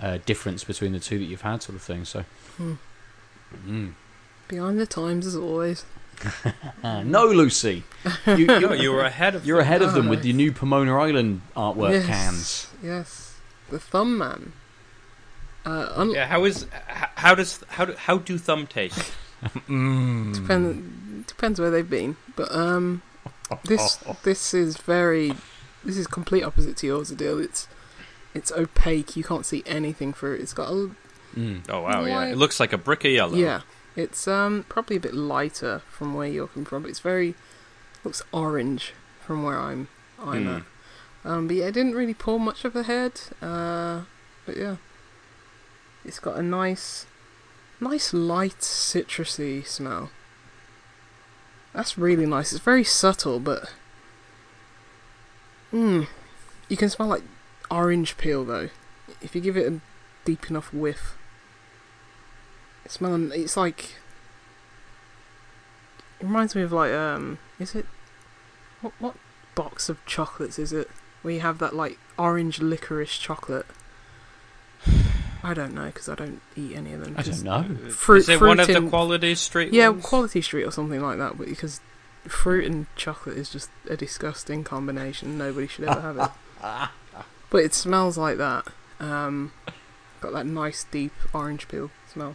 uh, 0.00 0.18
difference 0.26 0.64
between 0.64 0.92
the 0.92 1.00
two 1.00 1.18
that 1.18 1.24
you've 1.24 1.42
had, 1.42 1.62
sort 1.62 1.76
of 1.76 1.82
thing. 1.82 2.04
So, 2.04 2.24
Hmm. 2.56 2.74
Mm. 3.66 3.92
Behind 4.48 4.78
the 4.78 4.86
times 4.86 5.26
as 5.26 5.36
always. 5.36 5.84
No, 6.82 7.26
Lucy, 7.26 7.84
you, 8.26 8.46
No, 8.46 8.58
you, 8.58 8.72
you 8.74 8.92
were 8.92 9.02
ahead 9.02 9.34
of 9.34 9.44
you're 9.44 9.60
ahead 9.60 9.82
of 9.82 9.92
them 9.92 10.06
Oh, 10.06 10.10
with 10.10 10.24
your 10.24 10.34
new 10.34 10.50
Pomona 10.50 10.96
Island 10.98 11.42
artwork 11.54 11.92
yes. 11.92 12.06
cans. 12.06 12.66
Yes. 12.82 13.34
The 13.70 13.78
Thumb 13.78 14.16
Man. 14.16 14.52
Uh, 15.66 15.92
un- 15.96 16.10
Yeah, 16.12 16.26
how 16.26 16.44
is 16.44 16.64
h- 16.64 17.08
how 17.16 17.34
does 17.34 17.62
how 17.70 17.84
do, 17.86 17.92
how 17.94 18.18
do 18.18 18.38
thumb 18.38 18.66
taste? 18.66 19.12
Mm. 19.68 20.34
Depend, 20.34 21.26
depends 21.26 21.60
where 21.60 21.70
they've 21.70 21.88
been, 21.88 22.16
but 22.36 22.50
um, 22.52 23.02
this 23.64 23.98
this 24.22 24.54
is 24.54 24.76
very 24.76 25.34
this 25.84 25.96
is 25.98 26.06
complete 26.06 26.42
opposite 26.44 26.76
to 26.78 26.86
yours. 26.86 27.10
Aadil. 27.12 27.42
It's 27.44 27.68
it's 28.34 28.52
opaque. 28.52 29.16
You 29.16 29.24
can't 29.24 29.44
see 29.44 29.62
anything 29.66 30.12
through 30.14 30.34
it. 30.36 30.40
It's 30.40 30.54
got 30.54 30.70
a 30.70 30.90
Mm. 31.36 31.64
Oh 31.68 31.82
wow, 31.82 32.04
yeah, 32.06 32.24
it 32.26 32.38
looks 32.38 32.58
like 32.60 32.72
a 32.72 32.78
brick 32.78 33.04
of 33.04 33.10
yellow. 33.10 33.36
yeah. 33.36 33.60
It's 33.94 34.26
um 34.26 34.64
probably 34.70 34.96
a 34.96 35.00
bit 35.00 35.14
lighter 35.14 35.82
from 35.90 36.14
where 36.14 36.28
you're 36.28 36.46
coming 36.48 36.64
from, 36.64 36.82
but 36.82 36.88
it's 36.90 37.00
very 37.00 37.34
looks 38.04 38.22
orange 38.32 38.94
from 39.26 39.42
where 39.42 39.58
I'm 39.58 39.88
I'm 40.18 40.44
Hmm. 40.44 40.48
at. 40.48 40.62
Um, 41.30 41.46
but 41.48 41.56
yeah, 41.56 41.66
it 41.66 41.72
didn't 41.72 41.94
really 41.94 42.14
pull 42.14 42.38
much 42.38 42.64
of 42.64 42.74
a 42.76 42.84
head. 42.84 43.20
Uh, 43.42 44.02
but 44.46 44.56
yeah, 44.56 44.76
it's 46.06 46.20
got 46.20 46.36
a 46.36 46.42
nice, 46.42 47.06
nice 47.80 48.14
light 48.14 48.60
citrusy 48.60 49.66
smell. 49.66 50.10
That's 51.74 51.98
really 51.98 52.26
nice. 52.26 52.52
It's 52.52 52.64
very 52.64 52.84
subtle, 52.84 53.40
but 53.40 53.72
mm, 55.72 56.06
you 56.68 56.76
can 56.76 56.88
smell 56.88 57.08
like 57.08 57.22
orange 57.70 58.16
peel 58.16 58.44
though. 58.44 58.70
If 59.20 59.34
you 59.34 59.40
give 59.40 59.56
it 59.56 59.70
a 59.70 59.80
deep 60.24 60.48
enough 60.48 60.72
whiff, 60.72 61.16
it's 62.84 62.94
smelling. 62.94 63.30
It's 63.34 63.56
like 63.56 63.96
it 66.20 66.24
reminds 66.24 66.54
me 66.54 66.62
of 66.62 66.72
like 66.72 66.92
um, 66.92 67.38
is 67.58 67.74
it 67.74 67.86
what 68.80 68.94
what 68.98 69.16
box 69.54 69.88
of 69.88 70.04
chocolates 70.06 70.58
is 70.58 70.72
it? 70.72 70.88
Where 71.22 71.34
you 71.34 71.40
have 71.40 71.58
that 71.58 71.74
like 71.74 71.98
orange 72.18 72.60
licorice 72.60 73.18
chocolate. 73.18 73.66
I 75.48 75.54
don't 75.54 75.74
know 75.74 75.86
because 75.86 76.08
I 76.08 76.16
don't 76.16 76.40
eat 76.56 76.74
any 76.74 76.92
of 76.92 77.04
them. 77.04 77.14
I 77.16 77.22
don't 77.22 77.42
know. 77.44 77.90
Fruit- 77.90 78.18
is 78.18 78.28
it 78.28 78.40
one 78.40 78.58
of 78.58 78.66
fruit 78.66 78.80
the 78.80 78.88
Quality 78.88 79.34
Street? 79.36 79.72
Yeah, 79.72 79.90
ones? 79.90 80.04
Quality 80.04 80.42
Street 80.42 80.64
or 80.64 80.72
something 80.72 81.00
like 81.00 81.18
that. 81.18 81.38
Because 81.38 81.80
fruit 82.26 82.64
and 82.64 82.86
chocolate 82.96 83.38
is 83.38 83.48
just 83.50 83.70
a 83.88 83.96
disgusting 83.96 84.64
combination. 84.64 85.38
Nobody 85.38 85.68
should 85.68 85.84
ever 85.84 86.00
have 86.00 86.16
it. 86.18 87.20
but 87.50 87.58
it 87.58 87.74
smells 87.74 88.18
like 88.18 88.38
that. 88.38 88.66
Um, 88.98 89.52
got 90.20 90.32
that 90.32 90.46
nice 90.46 90.82
deep 90.84 91.12
orange 91.32 91.68
peel 91.68 91.90
smell. 92.12 92.34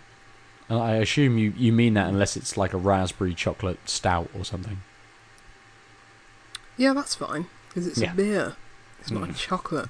And 0.69 0.79
I 0.79 0.93
assume 0.95 1.37
you, 1.37 1.53
you 1.57 1.73
mean 1.73 1.95
that 1.95 2.07
unless 2.07 2.37
it's 2.37 2.55
like 2.55 2.73
a 2.73 2.77
raspberry 2.77 3.33
chocolate 3.35 3.89
stout 3.89 4.29
or 4.33 4.45
something. 4.45 4.81
Yeah, 6.77 6.93
that's 6.93 7.15
fine 7.15 7.47
because 7.67 7.87
it's 7.87 7.97
Yeah. 7.99 8.13
a 8.13 8.15
beer. 8.15 8.55
It's 9.01 9.11
not 9.11 9.23
a 9.23 9.33
Mm. 9.33 9.35
chocolate. 9.35 9.89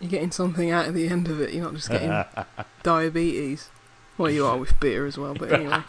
You're 0.00 0.10
getting 0.10 0.30
something 0.30 0.70
out 0.70 0.86
of 0.88 0.94
the 0.94 1.08
end 1.08 1.28
of 1.28 1.40
it. 1.40 1.52
You're 1.54 1.64
not 1.64 1.74
just 1.74 1.88
getting 1.90 2.24
diabetes. 2.82 3.70
Well, 4.18 4.30
you 4.30 4.46
are 4.46 4.56
with 4.56 4.78
beer 4.80 5.06
as 5.06 5.16
well, 5.18 5.34
but 5.34 5.52
anyway. 5.52 5.82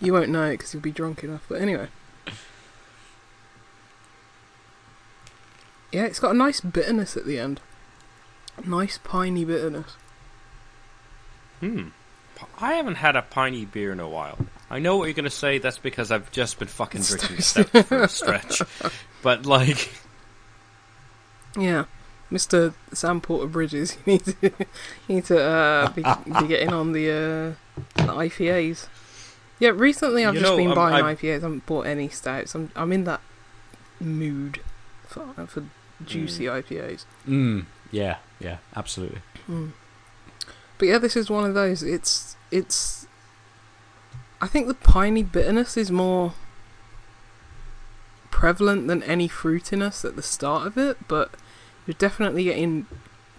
you 0.00 0.12
won't 0.12 0.30
know 0.30 0.44
it 0.44 0.58
because 0.58 0.72
you'll 0.74 0.82
be 0.82 0.92
drunk 0.92 1.24
enough. 1.24 1.44
But 1.48 1.60
anyway. 1.60 1.88
Yeah, 5.90 6.04
it's 6.04 6.20
got 6.20 6.34
a 6.34 6.38
nice 6.38 6.60
bitterness 6.60 7.16
at 7.16 7.26
the 7.26 7.38
end. 7.38 7.60
Nice 8.64 8.98
piney 9.02 9.44
bitterness. 9.44 9.96
Hmm. 11.60 11.88
I 12.58 12.74
haven't 12.74 12.96
had 12.96 13.14
a 13.14 13.22
piney 13.22 13.64
beer 13.64 13.92
in 13.92 14.00
a 14.00 14.08
while. 14.08 14.38
I 14.70 14.78
know 14.78 14.96
what 14.96 15.04
you're 15.04 15.14
going 15.14 15.24
to 15.24 15.30
say. 15.30 15.58
That's 15.58 15.78
because 15.78 16.10
I've 16.10 16.30
just 16.32 16.58
been 16.58 16.68
fucking 16.68 17.02
drinking 17.06 17.40
stout 17.40 17.68
for 17.86 18.02
a 18.02 18.08
stretch. 18.08 18.62
But 19.22 19.46
like, 19.46 19.92
Yeah. 21.56 21.84
Mr. 22.32 22.72
Sam 22.94 23.20
Porter 23.20 23.46
Bridges, 23.46 23.96
you 24.06 24.14
need 24.14 24.24
to, 24.24 24.36
you 24.42 25.14
need 25.16 25.24
to 25.26 25.38
uh, 25.42 25.88
be, 25.90 26.02
be 26.40 26.48
getting 26.48 26.72
on 26.72 26.92
the, 26.92 27.10
uh, 27.10 28.02
the 28.06 28.12
IPAs. 28.12 28.88
Yeah, 29.58 29.70
recently 29.74 30.24
I've 30.24 30.34
You 30.34 30.40
just 30.40 30.50
know, 30.52 30.56
been 30.56 30.68
um, 30.70 30.74
buying 30.74 31.04
I've- 31.04 31.26
IPAs. 31.28 31.30
I 31.30 31.34
haven't 31.34 31.66
bought 31.66 31.86
any 31.86 32.08
stouts. 32.08 32.54
I'm 32.54 32.70
I'm 32.74 32.90
in 32.92 33.04
that 33.04 33.20
mood 34.00 34.60
for 35.06 35.28
for 35.46 35.64
juicy 36.04 36.44
IPAs. 36.46 37.04
Mm. 37.28 37.66
Yeah, 37.92 38.16
yeah, 38.40 38.56
absolutely. 38.74 39.20
Mm. 39.48 39.72
But 40.78 40.88
yeah, 40.88 40.98
this 40.98 41.14
is 41.16 41.30
one 41.30 41.44
of 41.44 41.54
those. 41.54 41.82
It's 41.84 42.34
it's. 42.50 43.06
I 44.40 44.48
think 44.48 44.66
the 44.66 44.74
piney 44.74 45.22
bitterness 45.22 45.76
is 45.76 45.92
more 45.92 46.32
prevalent 48.32 48.88
than 48.88 49.02
any 49.04 49.28
fruitiness 49.28 50.04
at 50.04 50.16
the 50.16 50.22
start 50.22 50.66
of 50.66 50.76
it, 50.76 50.96
but 51.06 51.30
you're 51.86 51.94
definitely 51.98 52.44
getting 52.44 52.86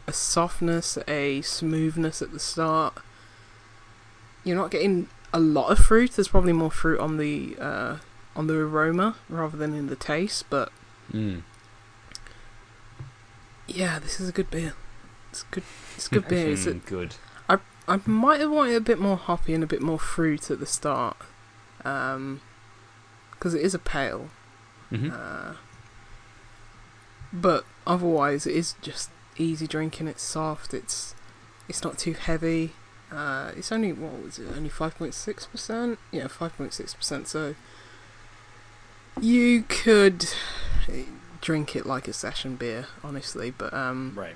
a 0.07 0.13
softness, 0.13 0.97
a 1.07 1.41
smoothness 1.41 2.21
at 2.21 2.31
the 2.31 2.39
start. 2.39 2.93
You're 4.43 4.57
not 4.57 4.71
getting 4.71 5.07
a 5.33 5.39
lot 5.39 5.69
of 5.71 5.79
fruit. 5.79 6.11
There's 6.11 6.27
probably 6.27 6.53
more 6.53 6.71
fruit 6.71 6.99
on 6.99 7.17
the 7.17 7.55
uh, 7.59 7.97
on 8.35 8.47
the 8.47 8.55
aroma 8.59 9.15
rather 9.29 9.55
than 9.57 9.73
in 9.73 9.87
the 9.87 9.95
taste, 9.95 10.45
but 10.49 10.71
Mm. 11.13 11.43
yeah, 13.67 13.99
this 13.99 14.19
is 14.19 14.29
a 14.29 14.31
good 14.31 14.49
beer. 14.49 14.73
It's 15.31 15.43
good. 15.43 15.63
It's 15.95 16.07
a 16.07 16.09
good 16.11 16.27
beer. 16.29 16.51
It's 16.51 16.65
a, 16.65 16.73
Mm, 16.73 16.85
good. 16.85 17.15
I 17.49 17.57
I 17.87 17.99
might 18.05 18.39
have 18.39 18.51
wanted 18.51 18.75
a 18.75 18.81
bit 18.81 18.99
more 18.99 19.17
hoppy 19.17 19.53
and 19.53 19.63
a 19.63 19.67
bit 19.67 19.81
more 19.81 19.99
fruit 19.99 20.49
at 20.51 20.59
the 20.59 20.65
start, 20.65 21.17
because 21.77 23.53
it 23.53 23.61
is 23.61 23.73
a 23.73 23.79
pale. 23.79 24.29
hmm 24.89 25.09
Uh, 25.11 25.53
but 27.31 27.65
otherwise, 27.85 28.45
it 28.47 28.55
is 28.55 28.75
just 28.81 29.09
easy 29.37 29.67
drinking. 29.67 30.07
It's 30.07 30.23
soft. 30.23 30.73
It's 30.73 31.15
it's 31.67 31.83
not 31.83 31.97
too 31.97 32.13
heavy. 32.13 32.73
Uh, 33.11 33.51
it's 33.55 33.71
only 33.71 33.93
what 33.93 34.23
was 34.23 34.39
it? 34.39 34.47
Only 34.55 34.69
five 34.69 34.95
point 34.97 35.13
six 35.13 35.45
percent. 35.45 35.99
Yeah, 36.11 36.27
five 36.27 36.55
point 36.57 36.73
six 36.73 36.93
percent. 36.93 37.27
So 37.27 37.55
you 39.21 39.63
could 39.63 40.25
drink 41.41 41.75
it 41.75 41.85
like 41.85 42.07
a 42.07 42.13
session 42.13 42.55
beer, 42.55 42.87
honestly. 43.03 43.51
But 43.51 43.73
um, 43.73 44.13
right. 44.15 44.35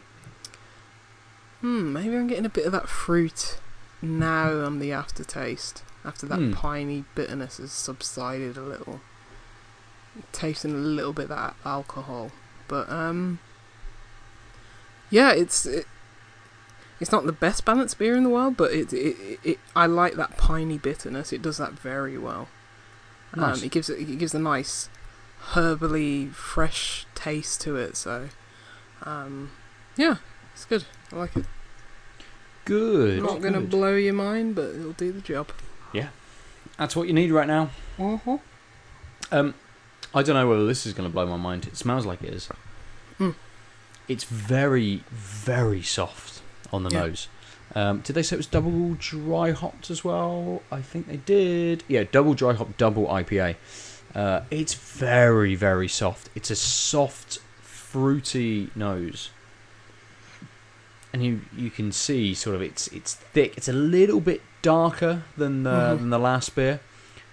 Hmm, 1.62 1.92
maybe 1.92 2.16
I'm 2.16 2.28
getting 2.28 2.46
a 2.46 2.50
bit 2.50 2.66
of 2.68 2.72
that 2.74 2.88
fruit 2.88 3.58
now 4.02 4.64
on 4.64 4.80
the 4.80 4.92
aftertaste. 4.92 5.84
After 6.06 6.26
that 6.28 6.38
Hmm. 6.40 6.54
piney 6.54 7.04
bitterness 7.16 7.58
has 7.58 7.72
subsided 7.72 8.58
a 8.58 8.62
little. 8.62 9.02
Tasting 10.32 10.72
a 10.74 10.78
little 10.78 11.14
bit 11.14 11.24
of 11.24 11.30
that 11.30 11.56
alcohol. 11.66 12.32
But, 12.68 12.90
um. 12.90 13.40
Yeah, 15.10 15.32
it's. 15.32 15.66
It, 15.66 15.86
It's 17.00 17.12
not 17.12 17.28
the 17.28 17.32
best 17.32 17.64
balanced 17.64 18.00
beer 18.00 18.18
in 18.18 18.24
the 18.24 18.30
world, 18.30 18.58
but 18.58 18.72
it 18.72 18.92
it, 18.92 19.40
it, 19.44 19.60
I 19.76 19.86
like 19.86 20.16
that 20.16 20.36
piney 20.36 20.80
bitterness. 20.80 21.32
It 21.32 21.44
does 21.44 21.58
that 21.58 21.74
very 21.74 22.18
well. 22.18 22.48
Nice. 23.36 23.60
Um, 23.60 23.66
it 23.66 23.70
gives 23.70 23.88
it, 23.88 24.00
it 24.00 24.18
gives 24.18 24.34
a 24.34 24.40
nice 24.40 24.90
herbally 25.54 26.34
fresh 26.34 27.06
taste 27.14 27.62
to 27.62 27.76
it. 27.76 27.96
So, 27.98 28.30
um, 29.04 29.52
yeah, 29.96 30.16
it's 30.56 30.66
good. 30.66 30.86
I 31.12 31.18
like 31.18 31.38
it. 31.38 31.46
Good. 32.66 33.22
not 33.22 33.44
gonna 33.44 33.60
good. 33.60 33.70
blow 33.70 33.96
your 33.96 34.16
mind, 34.16 34.56
but 34.56 34.74
it'll 34.74 34.94
do 34.94 35.12
the 35.12 35.22
job. 35.22 35.52
Yeah, 35.94 36.10
that's 36.80 36.96
what 36.96 37.08
you 37.08 37.14
need 37.14 37.30
right 37.32 37.48
now. 37.48 37.70
Mm-hmm. 38.00 38.38
Um, 39.32 39.54
I 40.18 40.24
don't 40.24 40.36
know 40.36 40.48
whether 40.48 40.66
this 40.66 40.86
is 40.88 40.94
going 40.94 41.08
to 41.08 41.14
blow 41.14 41.28
my 41.28 41.38
mind. 41.38 41.68
It 41.68 41.78
smells 41.78 42.06
like 42.06 42.24
it 42.24 42.34
is. 42.34 42.50
Hmm. 43.20 43.32
It's 44.08 44.24
very, 44.24 45.04
very 45.12 45.84
soft 45.84 46.42
on 46.74 46.84
the 46.84 46.90
Yeah. 46.90 47.02
nose. 47.02 47.28
Um, 47.76 48.00
did 48.00 48.14
they 48.14 48.24
say 48.24 48.36
it 48.36 48.38
was 48.38 48.48
double 48.48 48.96
dry 48.98 49.52
hopped 49.52 49.92
as 49.92 50.04
well? 50.04 50.64
I 50.72 50.82
think 50.82 51.08
they 51.08 51.18
did. 51.18 51.84
Yeah, 51.88 52.04
double 52.12 52.34
dry 52.34 52.54
hop, 52.54 52.76
double 52.78 53.06
IPA. 53.08 53.58
Uh, 54.16 54.42
it's 54.50 54.74
very, 54.74 55.54
very 55.54 55.88
soft. 55.88 56.30
It's 56.34 56.50
a 56.50 56.56
soft, 56.56 57.40
fruity 57.62 58.70
nose, 58.76 59.30
and 61.14 61.24
you 61.24 61.42
you 61.56 61.70
can 61.70 61.92
see 61.92 62.34
sort 62.34 62.56
of 62.56 62.62
it's 62.62 62.88
it's 62.88 63.14
thick. 63.14 63.56
It's 63.58 63.68
a 63.68 63.74
little 63.74 64.20
bit 64.22 64.42
darker 64.62 65.24
than 65.38 65.64
the 65.64 65.70
Mhm. 65.70 65.98
than 66.00 66.10
the 66.10 66.20
last 66.20 66.56
beer. 66.56 66.80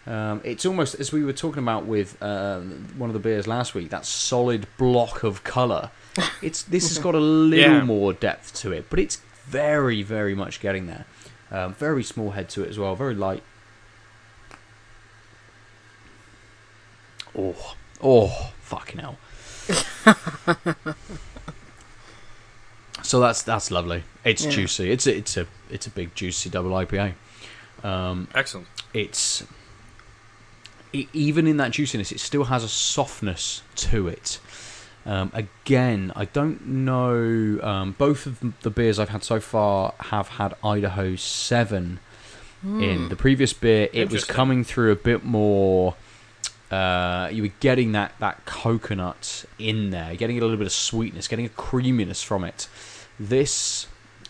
Um, 0.07 0.41
it's 0.45 0.67
almost 0.67 0.97
as 0.97 1.13
we 1.13 1.25
were 1.25 1.33
talking 1.33 1.63
about 1.63 1.87
with 1.87 2.23
uh, 2.23 2.61
one 2.99 3.09
of 3.09 3.15
the 3.15 3.21
beers 3.21 3.47
last 3.47 3.75
week. 3.75 3.89
That 3.91 4.05
solid 4.05 4.67
block 4.79 5.23
of 5.23 5.43
color. 5.45 5.91
It's 6.43 6.63
this 6.63 6.89
has 6.89 6.99
got 6.99 7.15
a 7.15 7.19
little 7.21 7.75
Yeah. 7.79 7.85
more 7.85 8.13
depth 8.13 8.55
to 8.63 8.71
it, 8.73 8.87
but 8.91 8.99
it's 9.01 9.17
very 9.47 10.03
very 10.03 10.35
much 10.35 10.61
getting 10.61 10.87
there. 10.87 11.07
Um, 11.51 11.75
very 11.75 12.05
small 12.05 12.31
head 12.33 12.49
to 12.51 12.63
it 12.63 12.69
as 12.71 12.79
well. 12.79 12.95
Very 12.95 13.15
light. 13.15 13.43
Oh, 17.37 17.75
oh, 18.03 18.53
fucking 18.61 19.01
hell. 19.01 19.19
so 23.03 23.21
that's 23.21 23.43
that's 23.43 23.71
lovely. 23.71 24.05
It's 24.25 24.45
Yeah. 24.45 24.51
juicy. 24.51 24.91
It's 24.91 25.07
a, 25.07 25.17
it's 25.17 25.37
a 25.37 25.47
it's 25.71 25.87
a 25.87 25.91
big 25.91 26.15
juicy 26.15 26.51
double 26.51 26.71
IPA. 26.71 27.15
Um, 27.83 28.29
Excellent. 28.35 28.67
it's 28.93 29.45
e 30.95 31.09
even 31.13 31.47
in 31.47 31.57
that 31.59 31.73
juiciness, 31.73 32.13
it 32.13 32.21
still 32.21 32.45
has 32.45 32.65
a 32.65 32.69
softness 32.69 33.63
to 33.77 34.09
it. 34.09 34.39
Um, 35.07 35.31
again, 35.35 36.13
I 36.17 36.25
don't 36.25 36.67
know. 36.67 37.59
Um, 37.63 37.95
both 37.99 38.25
of 38.27 38.43
the 38.63 38.71
beers 38.71 38.99
I've 38.99 39.11
had 39.11 39.23
so 39.23 39.39
far 39.41 39.95
have 40.01 40.29
had 40.29 40.55
Idaho 40.65 41.17
Seven 41.17 42.01
in. 42.65 43.09
The 43.11 43.17
previous 43.17 43.53
beer, 43.53 43.89
it 43.93 44.11
was 44.11 44.25
coming 44.25 44.65
through 44.65 44.93
a 44.93 44.97
bit 44.97 45.25
more. 45.25 45.95
Uh, 46.71 47.29
you 47.31 47.43
were 47.43 47.53
getting 47.61 47.93
that, 47.93 48.15
that 48.21 48.45
coconut 48.47 49.45
in 49.59 49.91
there, 49.91 50.17
getting 50.17 50.39
a 50.39 50.41
little 50.41 50.57
bit 50.57 50.67
of 50.67 50.73
sweetness, 50.73 51.29
getting 51.29 51.45
a 51.45 51.51
creaminess 51.51 52.23
from 52.23 52.43
it. 52.43 52.69
This 53.21 53.87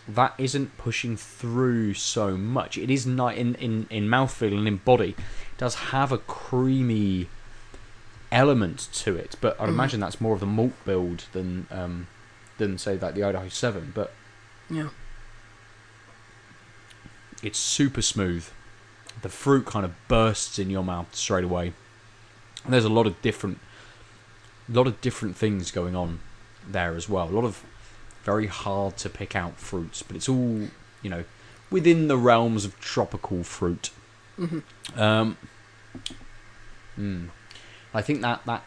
that 0.07 0.33
isn't 0.37 0.77
pushing 0.77 1.17
through 1.17 1.93
so 1.95 2.37
much. 2.37 2.77
It 2.77 2.91
is 2.91 3.07
not 3.07 3.35
in, 3.35 3.55
in, 3.55 3.87
in 3.89 4.07
mouthfeel 4.07 4.55
and 4.55 4.67
in 4.67 4.77
body. 4.77 5.15
Does 5.57 5.75
have 5.75 6.11
a 6.11 6.17
creamy 6.17 7.29
element 8.31 8.89
to 8.93 9.15
it, 9.15 9.35
but 9.39 9.59
I'd 9.59 9.67
Mhm. 9.67 9.73
imagine 9.73 9.99
that's 10.01 10.19
more 10.19 10.33
of 10.33 10.39
the 10.41 10.45
malt 10.45 10.73
build 10.85 11.25
than 11.31 11.67
um, 11.71 12.07
than 12.57 12.77
say 12.77 12.97
like 12.97 13.15
the 13.15 13.23
Idaho 13.23 13.47
Seven. 13.49 13.91
But 13.95 14.13
Yeah. 14.69 14.89
it's 17.43 17.59
super 17.59 18.01
smooth. 18.01 18.47
The 19.21 19.29
fruit 19.29 19.65
kind 19.65 19.85
of 19.85 19.93
bursts 20.07 20.59
in 20.59 20.69
your 20.69 20.83
mouth 20.83 21.13
straight 21.15 21.43
away. 21.43 21.73
And 22.63 22.73
there's 22.73 22.85
a 22.85 22.89
lot 22.89 23.07
of 23.07 23.21
different, 23.21 23.59
lot 24.67 24.87
of 24.87 24.99
different 25.01 25.37
things 25.37 25.71
going 25.71 25.95
on 25.95 26.19
there 26.67 26.95
as 26.95 27.07
well. 27.07 27.29
A 27.29 27.31
lot 27.31 27.45
of 27.45 27.63
very 28.23 28.47
hard 28.47 28.97
to 28.97 29.09
pick 29.09 29.35
out 29.35 29.57
fruits, 29.59 30.01
but 30.01 30.15
it's 30.15 30.27
all 30.27 30.67
you 31.01 31.09
know 31.09 31.23
within 31.69 32.07
the 32.07 32.17
realms 32.17 32.65
of 32.65 32.79
tropical 32.79 33.43
fruit. 33.43 33.91
Mhm. 34.39 34.63
Um, 34.95 35.37
mm. 36.99 37.29
I 37.93 38.01
think 38.01 38.21
that 38.21 38.45
that 38.45 38.63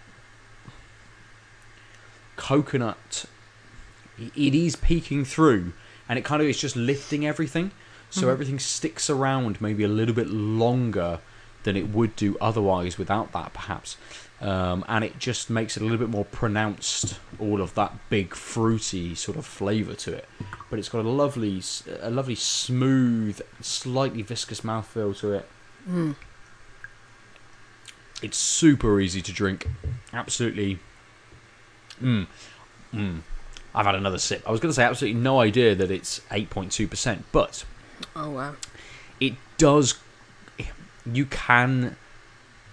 coconut, 2.36 3.24
it 4.18 4.54
is 4.54 4.76
peeking 4.76 5.24
through, 5.24 5.72
and 6.08 6.18
it 6.18 6.24
kind 6.24 6.40
of 6.42 6.48
is 6.48 6.58
just 6.58 6.76
lifting 6.76 7.26
everything, 7.26 7.72
so 8.10 8.26
Mhm. 8.26 8.32
everything 8.32 8.58
sticks 8.58 9.10
around 9.10 9.60
maybe 9.60 9.84
a 9.84 9.88
little 9.88 10.14
bit 10.14 10.28
longer 10.28 11.20
than 11.64 11.76
it 11.76 11.88
would 11.88 12.16
do 12.16 12.36
otherwise 12.40 12.96
without 12.96 13.32
that, 13.32 13.52
perhaps. 13.52 13.96
Um, 14.40 14.84
and 14.88 15.04
it 15.04 15.18
just 15.18 15.50
makes 15.50 15.76
it 15.76 15.80
a 15.80 15.84
little 15.84 15.98
bit 15.98 16.08
more 16.08 16.24
pronounced, 16.24 17.18
all 17.40 17.60
of 17.60 17.74
that 17.74 17.92
big 18.08 18.34
fruity 18.34 19.14
sort 19.16 19.36
of 19.36 19.44
flavour 19.44 19.94
to 19.94 20.14
it. 20.14 20.28
But 20.70 20.78
it's 20.78 20.88
got 20.88 21.04
a 21.04 21.08
lovely, 21.08 21.60
a 22.00 22.08
lovely 22.10 22.36
smooth, 22.36 23.40
slightly 23.60 24.22
viscous 24.22 24.60
mouthfeel 24.60 25.18
to 25.18 25.32
it. 25.32 25.48
Mm. 25.86 26.16
It's 28.22 28.36
super 28.36 29.00
easy 29.00 29.22
to 29.22 29.32
drink. 29.32 29.68
Absolutely. 30.12 30.78
Mm. 32.02 32.26
Mm. 32.92 33.20
I've 33.74 33.86
had 33.86 33.94
another 33.94 34.18
sip. 34.18 34.42
I 34.46 34.50
was 34.50 34.60
going 34.60 34.70
to 34.70 34.74
say 34.74 34.84
absolutely 34.84 35.20
no 35.20 35.40
idea 35.40 35.74
that 35.74 35.90
it's 35.90 36.20
8.2%, 36.30 37.22
but 37.32 37.64
Oh 38.16 38.30
wow. 38.30 38.54
it 39.20 39.34
does. 39.56 39.98
You 41.06 41.26
can 41.26 41.96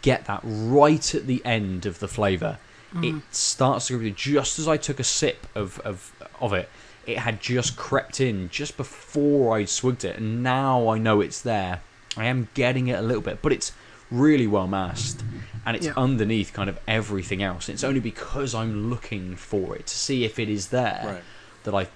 get 0.01 0.25
that 0.25 0.41
right 0.43 1.15
at 1.15 1.27
the 1.27 1.43
end 1.45 1.85
of 1.85 1.99
the 1.99 2.07
flavour. 2.07 2.59
It 3.03 3.21
starts 3.31 3.87
to 3.87 3.99
go 3.99 4.09
just 4.15 4.57
as 4.57 4.69
I 4.69 4.77
took 4.77 5.01
a 5.01 5.03
sip 5.03 5.47
of, 5.53 5.79
of 5.79 6.13
of 6.39 6.53
it. 6.53 6.69
It 7.05 7.17
had 7.17 7.41
just 7.41 7.75
crept 7.75 8.21
in 8.21 8.47
just 8.49 8.77
before 8.77 9.53
I 9.57 9.65
swigged 9.65 10.05
it, 10.05 10.15
and 10.17 10.41
now 10.41 10.87
I 10.87 10.97
know 10.97 11.19
it's 11.19 11.41
there. 11.41 11.81
I 12.17 12.25
am 12.25 12.47
getting 12.53 12.87
it 12.87 12.97
a 12.97 13.01
little 13.01 13.21
bit, 13.21 13.41
but 13.41 13.51
it's 13.51 13.71
really 14.11 14.47
well 14.47 14.67
masked, 14.67 15.23
and 15.65 15.75
it's 15.75 15.87
Yeah. 15.87 15.93
underneath 15.97 16.53
kind 16.53 16.69
of 16.69 16.77
everything 16.87 17.41
else. 17.43 17.67
It's 17.69 17.83
only 17.83 17.99
because 17.99 18.53
I'm 18.55 18.89
looking 18.89 19.35
for 19.35 19.75
it 19.75 19.87
to 19.87 19.95
see 19.95 20.23
if 20.23 20.37
it 20.39 20.47
is 20.49 20.67
there 20.67 21.01
Right. 21.05 21.23
that 21.63 21.73
I 21.75 21.87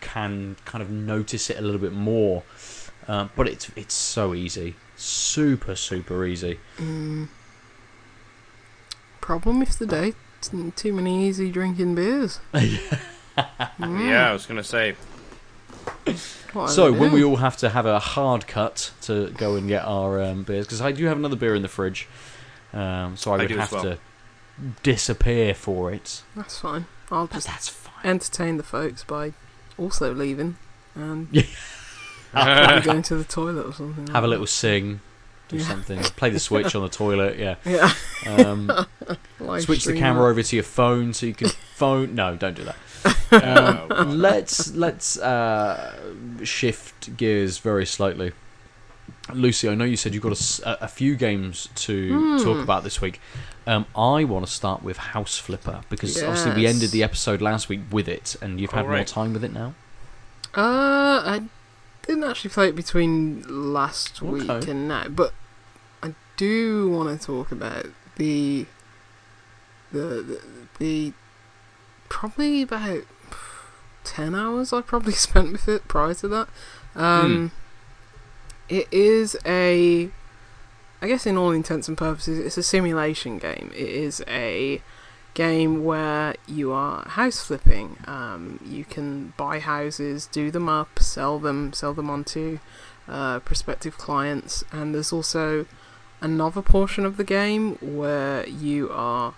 can 0.00 0.56
kind 0.64 0.82
of 0.82 0.90
notice 0.90 1.48
it 1.50 1.56
a 1.58 1.60
little 1.62 1.80
bit 1.80 1.92
more. 1.92 2.42
Um, 3.08 3.30
but 3.36 3.46
it's 3.48 3.70
it's 3.76 3.94
so 3.94 4.34
easy, 4.34 4.74
super 4.96 5.76
super 5.76 6.24
easy. 6.26 6.58
Mm. 6.78 7.28
Problem 9.20 9.60
with 9.60 9.78
the 9.78 9.86
day. 9.86 10.14
Too 10.76 10.92
many 10.92 11.26
easy 11.28 11.50
drinking 11.50 11.94
beers. 11.94 12.40
Mm. 12.54 12.98
Yeah, 13.78 14.30
I 14.30 14.32
was 14.32 14.46
gonna 14.46 14.64
say. 14.64 14.96
What 16.52 16.70
So 16.70 16.86
I 16.86 16.90
when 16.90 17.12
we 17.12 17.22
all 17.24 17.36
have 17.36 17.56
to 17.58 17.68
have 17.68 17.84
a 17.86 17.98
hard 17.98 18.46
cut 18.46 18.92
to 19.02 19.30
go 19.36 19.56
and 19.56 19.68
get 19.68 19.84
our 19.84 20.22
um, 20.22 20.42
beers, 20.44 20.66
because 20.66 20.80
I 20.80 20.92
do 20.92 21.04
have 21.06 21.18
another 21.18 21.36
beer 21.36 21.54
in 21.54 21.62
the 21.62 21.68
fridge, 21.68 22.08
um, 22.72 23.16
so 23.16 23.32
I 23.32 23.34
I 23.34 23.38
would 23.38 23.48
do 23.48 23.54
as 23.58 23.60
have 23.70 23.72
well. 23.72 23.82
to 23.82 23.98
disappear 24.82 25.54
for 25.54 25.92
it. 25.92 26.22
That's 26.34 26.58
fine. 26.58 26.86
I'll 27.10 27.26
But 27.26 27.34
just 27.34 27.46
that's 27.46 27.68
fine. 27.68 28.04
entertain 28.06 28.56
the 28.56 28.62
folks 28.62 29.04
by 29.04 29.34
also 29.78 30.14
leaving 30.14 30.56
and 30.94 31.28
Yeah. 31.30 31.42
maybe 32.34 32.84
going 32.84 33.02
to 33.02 33.16
the 33.16 33.24
toilet 33.24 33.66
or 33.66 33.72
something. 33.72 34.06
Have 34.08 34.24
a 34.24 34.26
like 34.26 34.30
little 34.30 34.46
sing, 34.46 35.00
do 35.48 35.56
Yeah. 35.56 35.64
something, 35.64 35.98
play 36.02 36.30
the 36.30 36.40
switch 36.40 36.74
on 36.74 36.82
the 36.82 36.88
toilet. 36.88 37.38
Yeah. 37.38 37.54
that. 37.64 38.40
Um, 38.40 38.70
Yeah. 38.70 39.14
Live 39.40 39.62
switch 39.62 39.84
the 39.84 39.96
camera 39.96 40.28
over 40.30 40.42
to 40.42 40.56
your 40.56 40.62
phone 40.64 41.12
so 41.12 41.26
you 41.26 41.34
can 41.34 41.48
phone. 41.74 42.14
No, 42.14 42.36
don't 42.36 42.54
do 42.56 42.64
that. 42.64 42.76
Uh, 43.30 43.86
Um, 43.94 44.18
let's 44.18 44.74
let's 44.74 45.18
uh, 45.18 45.94
shift 46.44 47.16
gears 47.16 47.58
very 47.58 47.86
slightly. 47.86 48.32
Lucy, 49.32 49.68
I 49.68 49.74
know 49.74 49.84
you 49.84 49.96
said 49.96 50.14
you've 50.14 50.22
got 50.22 50.60
a 50.64 50.88
few 50.88 51.14
games 51.16 51.68
to 51.86 52.36
Hmm. 52.38 52.44
talk 52.44 52.62
about 52.62 52.82
this 52.84 53.00
week. 53.00 53.20
Um, 53.66 53.86
I 53.96 54.22
want 54.24 54.46
to 54.46 54.50
start 54.52 54.82
with 54.84 54.96
House 54.96 55.38
Flipper 55.38 55.80
because 55.90 56.20
obviously 56.22 56.52
we 56.54 56.66
ended 56.66 56.90
the 56.90 57.02
episode 57.02 57.40
last 57.42 57.68
week 57.68 57.80
with 57.90 58.08
it, 58.08 58.36
and 58.40 58.60
you've 58.60 58.70
had 58.72 58.86
more 58.86 59.02
time 59.04 59.32
with 59.32 59.42
it 59.44 59.52
now. 59.52 59.74
Uh, 60.56 61.22
I 61.24 61.42
didn't 62.06 62.24
actually 62.24 62.50
play 62.50 62.68
it 62.68 62.76
between 62.76 63.44
last 63.72 64.22
week 64.22 64.48
Okay. 64.48 64.70
and 64.70 64.88
now, 64.88 65.08
but 65.08 65.32
I 66.02 66.14
do 66.36 66.88
want 66.90 67.18
to 67.20 67.26
talk 67.26 67.50
about 67.52 67.86
the 68.16 68.66
the 69.92 69.98
the, 69.98 70.40
the 70.78 71.12
probably 72.08 72.62
about 72.62 73.02
ten 74.04 74.34
hours 74.34 74.72
I 74.72 74.80
probably 74.82 75.12
spent 75.28 75.52
with 75.52 75.68
it 75.68 75.86
prior 75.88 76.14
to 76.14 76.28
that. 76.28 76.48
Um, 76.94 77.52
it 78.68 78.88
is 78.90 79.36
a, 79.44 80.10
I 81.02 81.06
guess 81.06 81.26
in 81.26 81.36
all 81.36 81.50
intents 81.50 81.88
and 81.88 81.96
purposes, 81.98 82.38
it's 82.38 82.56
a 82.56 82.62
simulation 82.62 83.38
game. 83.38 83.70
It 83.74 83.88
is 83.88 84.24
a 84.26 84.80
game 85.36 85.84
where 85.84 86.34
you 86.48 86.72
are 86.72 87.06
house 87.10 87.40
flipping. 87.46 87.98
Um, 88.06 88.58
you 88.64 88.84
can 88.84 89.34
buy 89.36 89.60
houses, 89.60 90.26
do 90.26 90.50
them 90.50 90.66
up, 90.68 90.98
sell 90.98 91.38
them, 91.38 91.72
sell 91.74 91.92
them 91.92 92.08
onto 92.08 92.58
uh, 93.06 93.38
prospective 93.40 93.98
clients, 93.98 94.64
and 94.72 94.94
there's 94.94 95.12
also 95.12 95.66
another 96.22 96.62
portion 96.62 97.04
of 97.04 97.18
the 97.18 97.24
game 97.24 97.76
where 97.82 98.48
you 98.48 98.88
are 98.90 99.34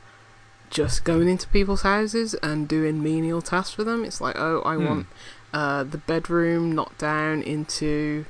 just 0.71 1.03
going 1.05 1.29
into 1.29 1.49
people's 1.49 1.83
houses 1.83 2.35
and 2.43 2.69
doing 2.69 3.03
menial 3.03 3.43
tasks 3.43 3.75
for 3.75 3.83
them. 3.83 4.05
It's 4.05 4.21
like, 4.21 4.37
oh, 4.39 4.63
I 4.65 4.75
Hmm. 4.77 4.85
want 4.87 5.07
uh, 5.53 5.83
the 5.83 5.99
bedroom 5.99 6.75
knocked 6.77 6.99
down 6.99 7.43
into. 7.43 8.25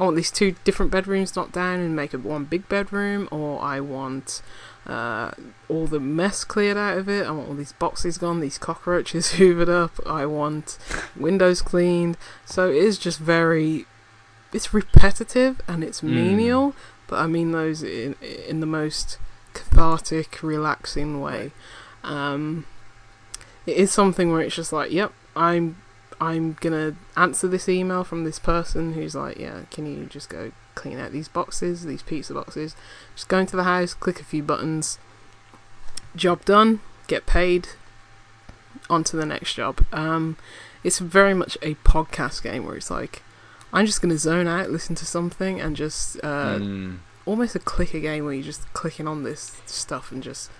I 0.00 0.04
want 0.04 0.16
these 0.16 0.30
two 0.30 0.54
different 0.64 0.90
bedrooms 0.90 1.36
knocked 1.36 1.52
down 1.52 1.78
and 1.80 1.94
make 1.94 2.14
it 2.14 2.24
one 2.24 2.44
big 2.44 2.68
bedroom, 2.68 3.28
or 3.30 3.60
I 3.60 3.80
want 3.80 4.40
uh, 4.86 5.30
all 5.68 5.86
the 5.86 6.00
mess 6.00 6.44
cleared 6.44 6.76
out 6.76 6.98
of 6.98 7.08
it. 7.08 7.26
I 7.26 7.30
want 7.30 7.48
all 7.48 7.54
these 7.54 7.72
boxes 7.72 8.18
gone, 8.18 8.40
these 8.40 8.58
cockroaches 8.58 9.32
hoovered 9.38 9.68
up. 9.68 9.92
I 10.06 10.26
want 10.26 10.78
windows 11.16 11.62
cleaned. 11.62 12.16
So 12.44 12.70
it 12.70 12.76
is 12.76 12.98
just 12.98 13.18
very. 13.18 13.86
It's 14.52 14.74
repetitive 14.74 15.60
and 15.66 15.82
it's 15.82 16.00
Mm. 16.02 16.14
menial, 16.14 16.74
but 17.06 17.18
I 17.20 17.26
mean 17.26 17.52
those 17.52 17.82
in 17.82 18.16
in 18.22 18.60
the 18.60 18.66
most 18.66 19.18
cathartic, 19.54 20.42
relaxing 20.42 21.20
way. 21.20 21.52
Um, 22.04 22.66
it 23.66 23.76
is 23.76 23.92
something 23.92 24.32
where 24.32 24.40
it's 24.42 24.56
just 24.56 24.72
like, 24.72 24.90
yep, 24.92 25.12
I'm 25.36 25.76
I'm 26.20 26.56
gonna 26.60 26.94
answer 27.16 27.48
this 27.48 27.68
email 27.68 28.04
from 28.04 28.24
this 28.24 28.38
person 28.38 28.92
who's 28.94 29.14
like, 29.14 29.38
yeah, 29.38 29.62
can 29.70 29.86
you 29.86 30.06
just 30.06 30.28
go 30.28 30.52
clean 30.74 30.98
out 30.98 31.12
these 31.12 31.28
boxes, 31.28 31.84
these 31.84 32.02
pizza 32.02 32.34
boxes? 32.34 32.74
Just 33.14 33.28
go 33.28 33.38
into 33.38 33.56
the 33.56 33.64
house, 33.64 33.94
click 33.94 34.20
a 34.20 34.24
few 34.24 34.42
buttons, 34.42 34.98
job 36.16 36.44
done, 36.44 36.80
get 37.06 37.26
paid, 37.26 37.68
on 38.90 39.04
to 39.04 39.16
the 39.16 39.26
next 39.26 39.54
job. 39.54 39.84
Um, 39.92 40.36
it's 40.84 40.98
very 40.98 41.34
much 41.34 41.56
a 41.62 41.74
podcast 41.76 42.42
game 42.42 42.64
where 42.66 42.76
it's 42.76 42.90
like, 42.90 43.22
I'm 43.72 43.86
just 43.86 44.02
gonna 44.02 44.18
zone 44.18 44.46
out, 44.48 44.70
listen 44.70 44.94
to 44.96 45.06
something, 45.06 45.60
and 45.60 45.76
just 45.76 46.16
uh, 46.22 46.58
Mm. 46.58 46.98
almost 47.24 47.54
a 47.54 47.58
clicker 47.58 48.00
game 48.00 48.24
where 48.24 48.34
you're 48.34 48.42
just 48.42 48.70
clicking 48.74 49.06
on 49.08 49.22
this 49.22 49.60
stuff 49.66 50.12
and 50.12 50.22
just 50.22 50.50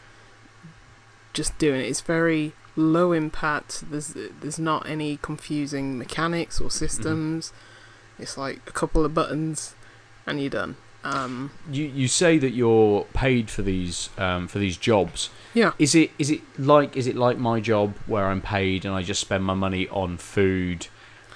just 1.32 1.56
doing 1.58 1.80
it. 1.80 1.84
It's 1.88 2.00
very 2.00 2.52
low 2.76 3.12
impact. 3.12 3.90
There's 3.90 4.14
there's 4.40 4.58
not 4.58 4.88
any 4.88 5.18
confusing 5.22 5.98
mechanics 5.98 6.60
or 6.60 6.70
systems. 6.70 7.52
It's 8.18 8.36
like 8.38 8.60
a 8.66 8.72
couple 8.72 9.04
of 9.04 9.14
buttons 9.14 9.74
and 10.26 10.40
you're 10.40 10.50
done. 10.50 10.76
Um, 11.04 11.50
You 11.70 11.84
you 11.84 12.06
say 12.06 12.38
that 12.38 12.52
you're 12.52 13.04
paid 13.12 13.50
for 13.50 13.62
these 13.62 14.08
um, 14.18 14.46
for 14.48 14.58
these 14.60 14.76
jobs. 14.76 15.30
yeah. 15.52 15.72
Is 15.78 15.94
it 15.96 16.10
is 16.18 16.30
it 16.30 16.40
like 16.58 16.96
is 16.96 17.06
it 17.08 17.16
like 17.16 17.38
my 17.38 17.58
job 17.60 17.94
where 18.06 18.26
I'm 18.26 18.40
paid 18.40 18.84
and 18.84 18.94
I 18.94 19.02
just 19.02 19.20
spend 19.20 19.42
my 19.44 19.54
money 19.54 19.88
on 19.88 20.16
food 20.16 20.86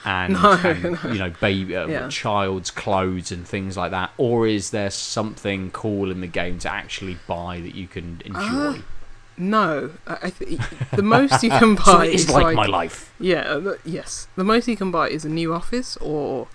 and, 0.05 0.35
No, 0.41 0.53
and, 0.53 0.83
no. 1.03 1.11
you 1.13 1.19
know 1.19 1.33
baby 1.41 1.75
uh, 1.75 1.89
Yeah. 1.89 2.09
child's 2.09 2.71
clothes 2.71 3.33
and 3.33 3.45
things 3.45 3.77
like 3.77 3.91
that, 3.91 4.11
or 4.19 4.47
is 4.47 4.71
there 4.71 4.91
something 4.91 5.73
cool 5.73 6.13
in 6.13 6.21
the 6.21 6.29
game 6.29 6.61
to 6.61 6.71
actually 6.71 7.19
buy 7.27 7.61
that 7.61 7.75
you 7.75 7.89
can 7.89 8.23
enjoy? 8.25 8.79
Ah, 8.79 8.79
No, 9.37 9.91
I, 10.07 10.31
th- 10.31 10.61
the 10.95 11.03
most 11.03 11.43
you 11.43 11.51
can 11.51 11.75
buy 11.83 11.83
so 11.83 12.01
is 12.03 12.25
is 12.25 12.31
like, 12.31 12.55
my 12.55 12.67
life. 12.67 13.13
Yeah, 13.19 13.41
uh, 13.41 13.75
yes. 13.85 14.29
The 14.37 14.45
most 14.45 14.69
you 14.69 14.77
can 14.77 14.93
buy 14.93 15.09
is 15.09 15.25
a 15.25 15.29
new 15.29 15.53
office, 15.53 15.97
or 15.97 16.47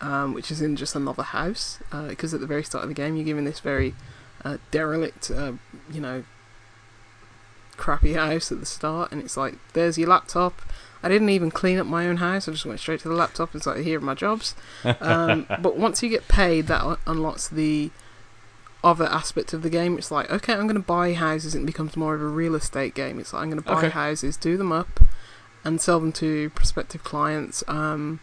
um, 0.00 0.34
which 0.34 0.50
is 0.50 0.60
in 0.62 0.76
just 0.76 0.94
another 0.96 1.22
house. 1.22 1.78
Because 2.08 2.32
at 2.34 2.40
the 2.40 2.46
very 2.46 2.62
start 2.64 2.84
of 2.84 2.88
the 2.88 2.94
game, 2.94 3.16
you're 3.16 3.24
given 3.24 3.44
this 3.44 3.60
very 3.60 3.94
uh, 4.44 4.58
derelict, 4.70 5.30
uh, 5.30 5.52
you 5.92 6.00
know, 6.00 6.24
crappy 7.76 8.12
house 8.14 8.52
at 8.52 8.60
the 8.60 8.66
start, 8.66 9.10
and 9.12 9.22
it's 9.22 9.36
like, 9.36 9.54
there's 9.72 9.96
your 9.98 10.08
laptop. 10.08 10.60
I 11.02 11.08
didn't 11.08 11.30
even 11.30 11.50
clean 11.50 11.78
up 11.78 11.86
my 11.86 12.06
own 12.06 12.18
house. 12.18 12.46
I 12.46 12.52
just 12.52 12.66
went 12.66 12.78
straight 12.78 13.00
to 13.00 13.08
the 13.08 13.14
laptop 13.14 13.54
and 13.54 13.62
started 13.62 13.84
here 13.84 13.98
are 13.98 14.02
my 14.02 14.14
jobs. 14.14 14.54
Um, 15.00 15.46
but 15.60 15.76
once 15.78 16.02
you 16.02 16.10
get 16.10 16.28
paid, 16.28 16.66
that 16.66 16.98
unlocks 17.06 17.48
the 17.48 17.90
other 18.84 19.06
aspect 19.06 19.54
of 19.54 19.62
the 19.62 19.70
game. 19.70 19.96
It's 19.96 20.10
like, 20.10 20.30
okay, 20.30 20.52
I'm 20.52 20.64
going 20.66 20.74
to 20.74 20.80
buy 20.80 21.14
houses. 21.14 21.54
and 21.54 21.64
It 21.64 21.66
becomes 21.66 21.96
more 21.96 22.14
of 22.14 22.20
a 22.20 22.26
real 22.26 22.54
estate 22.54 22.94
game. 22.94 23.18
It's 23.18 23.32
like 23.32 23.42
I'm 23.42 23.48
going 23.50 23.62
to 23.62 23.66
buy 23.66 23.78
Okay. 23.78 23.88
houses, 23.88 24.36
do 24.36 24.58
them 24.58 24.72
up, 24.72 25.00
and 25.64 25.80
sell 25.80 26.00
them 26.00 26.12
to 26.12 26.50
prospective 26.50 27.02
clients. 27.02 27.64
Um, 27.66 28.20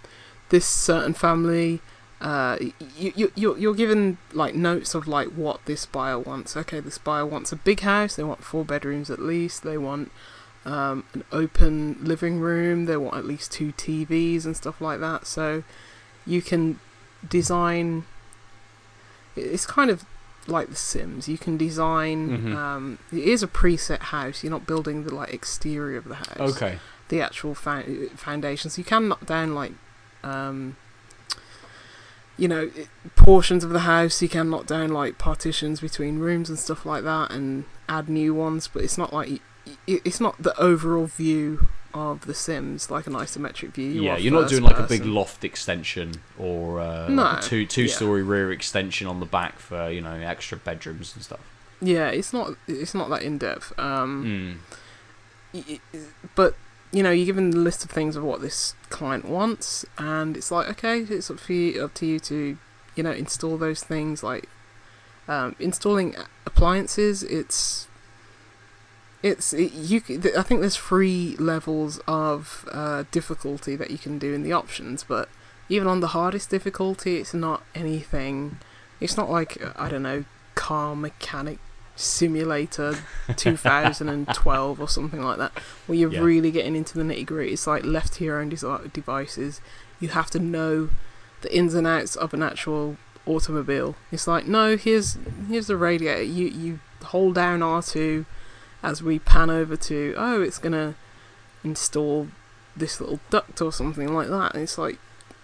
this 0.49 0.65
certain 0.65 1.13
family, 1.13 1.81
uh, 2.21 2.57
you, 2.97 3.13
you 3.15 3.31
you're, 3.35 3.57
you're 3.57 3.73
given 3.75 4.17
like 4.33 4.55
notes 4.55 4.95
of 4.95 5.07
like 5.07 5.27
what 5.29 5.63
this 5.65 5.85
buyer 5.85 6.17
wants. 6.19 6.55
Okay, 6.57 6.79
this 6.79 6.97
buyer 6.97 7.25
wants 7.25 7.51
a 7.51 7.55
big 7.55 7.81
house. 7.81 8.15
They 8.15 8.23
want 8.23 8.43
four 8.43 8.63
bedrooms 8.65 9.09
at 9.09 9.19
least. 9.19 9.63
They 9.63 9.77
want 9.77 10.11
um, 10.65 11.03
an 11.13 11.23
open 11.31 11.97
living 12.03 12.39
room. 12.39 12.85
They 12.85 12.97
want 12.97 13.15
at 13.17 13.25
least 13.25 13.51
two 13.51 13.71
TVs 13.73 14.45
and 14.45 14.55
stuff 14.57 14.81
like 14.81 14.99
that. 14.99 15.27
So 15.27 15.63
you 16.25 16.41
can 16.41 16.79
design. 17.27 18.05
It's 19.35 19.65
kind 19.65 19.89
of 19.91 20.03
like 20.47 20.69
The 20.69 20.75
Sims. 20.75 21.27
You 21.27 21.37
can 21.37 21.57
design. 21.57 22.29
Mhm. 22.29 22.55
Um, 22.55 22.99
it 23.11 23.19
is 23.19 23.43
a 23.43 23.47
preset 23.47 23.99
house. 23.99 24.43
You're 24.43 24.51
not 24.51 24.65
building 24.65 25.03
the 25.03 25.13
like 25.13 25.33
exterior 25.33 25.97
of 25.97 26.05
the 26.05 26.15
house 26.15 26.55
Okay. 26.55 26.79
the 27.09 27.21
actual 27.21 27.53
fo- 27.53 28.07
foundations. 28.15 28.77
You 28.77 28.83
can 28.83 29.07
knock 29.09 29.25
down 29.25 29.53
like, 29.53 29.73
um, 30.23 30.75
you 32.37 32.47
know, 32.47 32.69
portions 33.15 33.63
of 33.63 33.71
the 33.71 33.79
house. 33.81 34.21
You 34.21 34.29
can 34.29 34.49
knock 34.49 34.67
down 34.67 34.89
like 34.89 35.17
partitions 35.17 35.81
between 35.81 36.19
rooms 36.19 36.49
and 36.49 36.57
stuff 36.59 36.85
like 36.85 37.03
that, 37.03 37.31
and 37.31 37.65
add 37.89 38.09
new 38.09 38.33
ones. 38.33 38.67
But 38.67 38.83
it's 38.83 38.97
not 38.97 39.11
like 39.13 39.41
it's 39.87 40.19
not 40.21 40.41
the 40.41 40.57
overall 40.59 41.05
view 41.07 41.67
of 41.93 42.25
The 42.27 42.33
Sims 42.33 42.91
like 42.91 43.07
an 43.07 43.13
isometric 43.13 43.71
view. 43.71 43.89
You 43.89 44.01
yeah, 44.03 44.17
you're 44.17 44.31
not 44.33 44.49
doing 44.49 44.61
like 44.63 44.77
a 44.77 44.83
big 44.83 45.03
loft 45.05 45.43
extension 45.43 46.13
or 46.37 46.79
uh, 46.79 47.07
No, 47.09 47.23
like 47.23 47.39
a 47.39 47.41
two 47.41 47.65
two 47.65 47.83
yeah. 47.85 47.93
story 47.93 48.21
rear 48.23 48.51
extension 48.51 49.07
on 49.07 49.19
the 49.19 49.25
back 49.25 49.57
for 49.57 49.89
you 49.89 50.01
know 50.01 50.13
extra 50.13 50.57
bedrooms 50.57 51.13
and 51.15 51.23
stuff. 51.23 51.39
Yeah, 51.81 52.09
it's 52.09 52.33
not. 52.33 52.51
It's 52.67 52.93
not 52.93 53.09
that 53.09 53.23
in 53.23 53.37
depth. 53.37 53.73
Um, 53.79 54.59
Mm. 55.53 55.79
but 56.35 56.55
you 56.91 57.03
know, 57.03 57.11
you're 57.11 57.25
given 57.25 57.51
the 57.51 57.57
list 57.57 57.83
of 57.83 57.91
things 57.91 58.15
of 58.15 58.23
what 58.23 58.41
this 58.41 58.73
client 58.89 59.25
wants, 59.25 59.85
and 59.97 60.37
it's 60.37 60.51
like, 60.51 60.69
okay, 60.69 60.99
it's 60.99 61.29
up 61.29 61.39
for 61.39 61.53
you, 61.53 61.83
up 61.83 61.93
to 61.95 62.05
you 62.05 62.19
to, 62.19 62.57
you 62.95 63.03
know, 63.03 63.11
install 63.11 63.57
those 63.57 63.83
things. 63.83 64.23
Like 64.23 64.47
um, 65.27 65.55
installing 65.59 66.15
appliances, 66.45 67.23
it's 67.23 67.87
it's 69.21 69.53
it, 69.53 69.73
you. 69.73 70.01
I 70.37 70.43
think 70.43 70.61
there's 70.61 70.77
three 70.77 71.35
levels 71.37 71.99
of 72.07 72.67
uh, 72.71 73.03
difficulty 73.11 73.75
that 73.75 73.91
you 73.91 73.97
can 73.97 74.17
do 74.17 74.33
in 74.33 74.43
the 74.43 74.53
options, 74.53 75.03
but 75.03 75.27
even 75.69 75.87
on 75.87 75.99
the 75.99 76.07
hardest 76.07 76.49
difficulty, 76.49 77.17
it's 77.17 77.33
not 77.33 77.63
anything. 77.75 78.59
It's 79.01 79.17
not 79.17 79.29
like 79.29 79.61
uh, 79.61 79.73
I 79.75 79.89
don't 79.89 80.03
know, 80.03 80.23
car 80.55 80.95
mechanic 80.95 81.59
simulator 81.97 82.95
2012 83.35 84.79
or 84.79 84.87
something 84.87 85.21
like 85.21 85.37
that, 85.37 85.51
where 85.87 85.97
you're 85.97 86.11
Yeah. 86.13 86.21
really 86.21 86.51
getting 86.51 86.75
into 86.75 86.97
the 86.97 87.03
nitty 87.03 87.25
gritty. 87.25 87.53
It's 87.53 87.67
like 87.67 87.83
left 87.83 88.13
to 88.13 88.23
your 88.23 88.39
own 88.39 88.49
devices. 88.49 89.59
You 89.99 90.09
have 90.09 90.29
to 90.31 90.39
know 90.39 90.89
the 91.41 91.55
ins 91.55 91.73
and 91.73 91.85
outs 91.87 92.15
of 92.15 92.33
an 92.33 92.41
actual 92.43 92.97
automobile. 93.25 93.95
It's 94.11 94.27
like 94.27 94.47
no, 94.47 94.77
here's 94.77 95.17
here's 95.49 95.67
the 95.67 95.77
radiator. 95.77 96.23
You 96.23 96.47
you 96.47 96.79
hold 97.03 97.35
down 97.35 97.59
R2 97.59 98.25
as 98.83 99.01
we 99.03 99.19
pan 99.19 99.49
over 99.49 99.75
to 99.75 100.13
oh, 100.17 100.41
it's 100.41 100.57
gonna 100.59 100.95
install 101.63 102.27
this 102.75 103.01
little 103.01 103.19
duct 103.29 103.61
or 103.61 103.71
something 103.71 104.13
like 104.13 104.29
that. 104.29 104.53
And 104.53 104.63
it's 104.63 104.77
like 104.77 104.97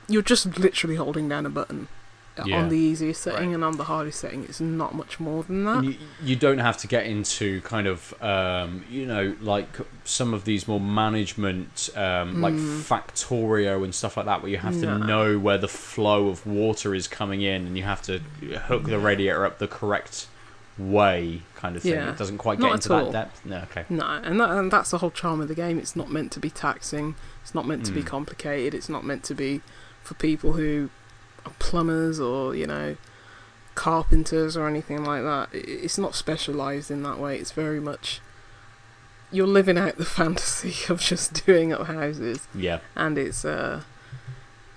you're 0.08 0.22
just 0.22 0.58
literally 0.60 0.96
holding 0.98 1.28
down 1.28 1.46
a 1.46 1.50
button. 1.50 1.88
Yeah. 2.46 2.62
On 2.64 2.70
the 2.70 2.78
easiest 2.78 3.22
setting 3.22 3.50
Right. 3.50 3.56
and 3.56 3.64
on 3.64 3.78
the 3.78 3.84
hardest 3.84 4.20
setting, 4.20 4.44
it's 4.46 4.60
not 4.60 4.96
much 4.96 5.20
more 5.20 5.44
than 5.44 5.66
that. 5.66 5.84
You, 5.84 5.96
you 6.24 6.36
don't 6.36 6.58
have 6.58 6.78
to 6.78 6.88
get 6.88 7.06
into 7.06 7.62
kind 7.62 7.86
of 7.86 8.14
um, 8.24 8.84
you 8.90 9.06
know 9.06 9.36
like 9.40 9.68
some 10.04 10.34
of 10.34 10.44
these 10.44 10.68
more 10.68 10.80
management 10.80 11.90
um, 11.96 12.42
like 12.42 12.56
Mm. 12.56 12.82
Factorio 12.82 13.84
and 13.84 13.94
stuff 13.94 14.18
like 14.18 14.26
that 14.26 14.42
where 14.42 14.52
you 14.52 14.58
have 14.58 14.74
to 14.80 14.98
No. 14.98 14.98
know 14.98 15.38
where 15.40 15.58
the 15.60 15.68
flow 15.68 16.28
of 16.30 16.46
water 16.48 16.96
is 16.96 17.08
coming 17.08 17.42
in 17.42 17.68
and 17.68 17.78
you 17.78 17.84
have 17.84 18.02
to 18.04 18.20
hook 18.68 18.86
the 18.86 18.98
radiator 19.00 19.46
up 19.46 19.60
the 19.60 19.68
correct 19.68 20.28
way 20.78 21.44
kind 21.56 21.76
of 21.76 21.84
thing. 21.84 21.94
Yeah. 21.94 22.10
It 22.10 22.18
doesn't 22.18 22.40
quite 22.40 22.60
get 22.60 22.68
at 22.70 22.74
into 22.76 22.90
that 22.90 23.12
depth. 23.12 23.46
No, 23.46 23.58
okay. 23.70 23.86
No, 23.90 24.06
and, 24.24 24.40
that, 24.40 24.50
and 24.50 24.72
that's 24.72 24.90
the 24.92 24.98
whole 24.98 25.12
charm 25.12 25.40
of 25.40 25.48
the 25.48 25.56
game. 25.56 25.78
It's 25.78 25.96
not 25.96 26.10
meant 26.12 26.32
to 26.32 26.40
be 26.40 26.50
taxing. 26.50 27.16
It's 27.44 27.54
not 27.54 27.68
meant 27.68 27.86
to 27.86 27.92
be 27.92 28.02
Mm. 28.02 28.08
complicated. 28.08 28.74
It's 28.74 28.90
not 28.90 29.06
meant 29.06 29.24
to 29.26 29.36
be 29.36 29.62
for 30.02 30.16
people 30.16 30.54
who 30.54 30.90
plumbers 31.60 32.20
or 32.20 32.56
you 32.56 32.68
know 32.68 32.96
carpenters 33.76 34.56
or 34.56 34.68
anything 34.68 35.04
like 35.04 35.24
that. 35.24 35.50
It's 35.54 35.98
not 35.98 36.16
specialized 36.16 36.92
in 36.92 37.04
that 37.04 37.18
way. 37.20 37.38
It's 37.38 37.52
very 37.52 37.80
much 37.80 38.22
you're 39.32 39.48
living 39.48 39.78
out 39.78 39.98
the 39.98 40.06
fantasy 40.20 40.76
of 40.94 41.00
just 41.02 41.46
doing 41.46 41.74
up 41.74 41.88
houses, 41.88 42.48
Yeah. 42.54 42.80
and 42.96 43.18
it's 43.18 43.44
uh 43.46 43.82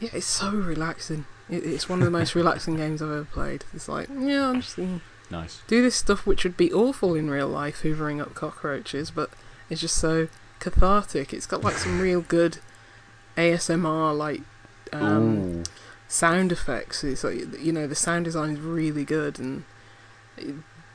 yeah, 0.01 0.11
it's 0.13 0.27
so 0.27 0.51
relaxing. 0.51 1.25
It's 1.49 1.89
one 1.89 2.01
of 2.01 2.05
the 2.07 2.11
most 2.11 2.35
relaxing 2.41 2.77
games 2.77 3.01
I've 3.03 3.11
ever 3.11 3.25
played. 3.25 3.65
It's 3.75 3.89
like 3.89 4.09
yeah, 4.09 4.49
I'm 4.49 4.61
just 4.63 4.77
gonna 4.77 5.01
Nice. 5.31 5.61
do 5.67 5.83
this 5.83 5.97
stuff 5.97 6.25
which 6.27 6.45
would 6.45 6.57
be 6.57 6.73
awful 6.73 7.15
in 7.15 7.29
real 7.31 7.49
life, 7.49 7.83
hoovering 7.83 8.21
up 8.21 8.35
cockroaches, 8.35 9.11
but 9.11 9.29
it's 9.69 9.81
just 9.81 9.97
so 9.97 10.29
cathartic. 10.61 11.35
It's 11.35 11.47
got 11.47 11.63
like 11.63 11.77
some 11.77 12.01
real 12.01 12.21
good 12.23 12.59
ASMR 13.37 14.17
like 14.17 14.41
um, 14.93 15.59
Ooh. 15.59 15.63
Sound 16.09 16.53
effects. 16.53 17.03
It's 17.05 17.25
like 17.25 17.61
you 17.61 17.73
know 17.73 17.87
the 17.87 17.95
sound 17.95 18.25
design 18.25 18.51
is 18.51 18.61
really 18.61 19.05
good, 19.05 19.39
and 19.39 19.65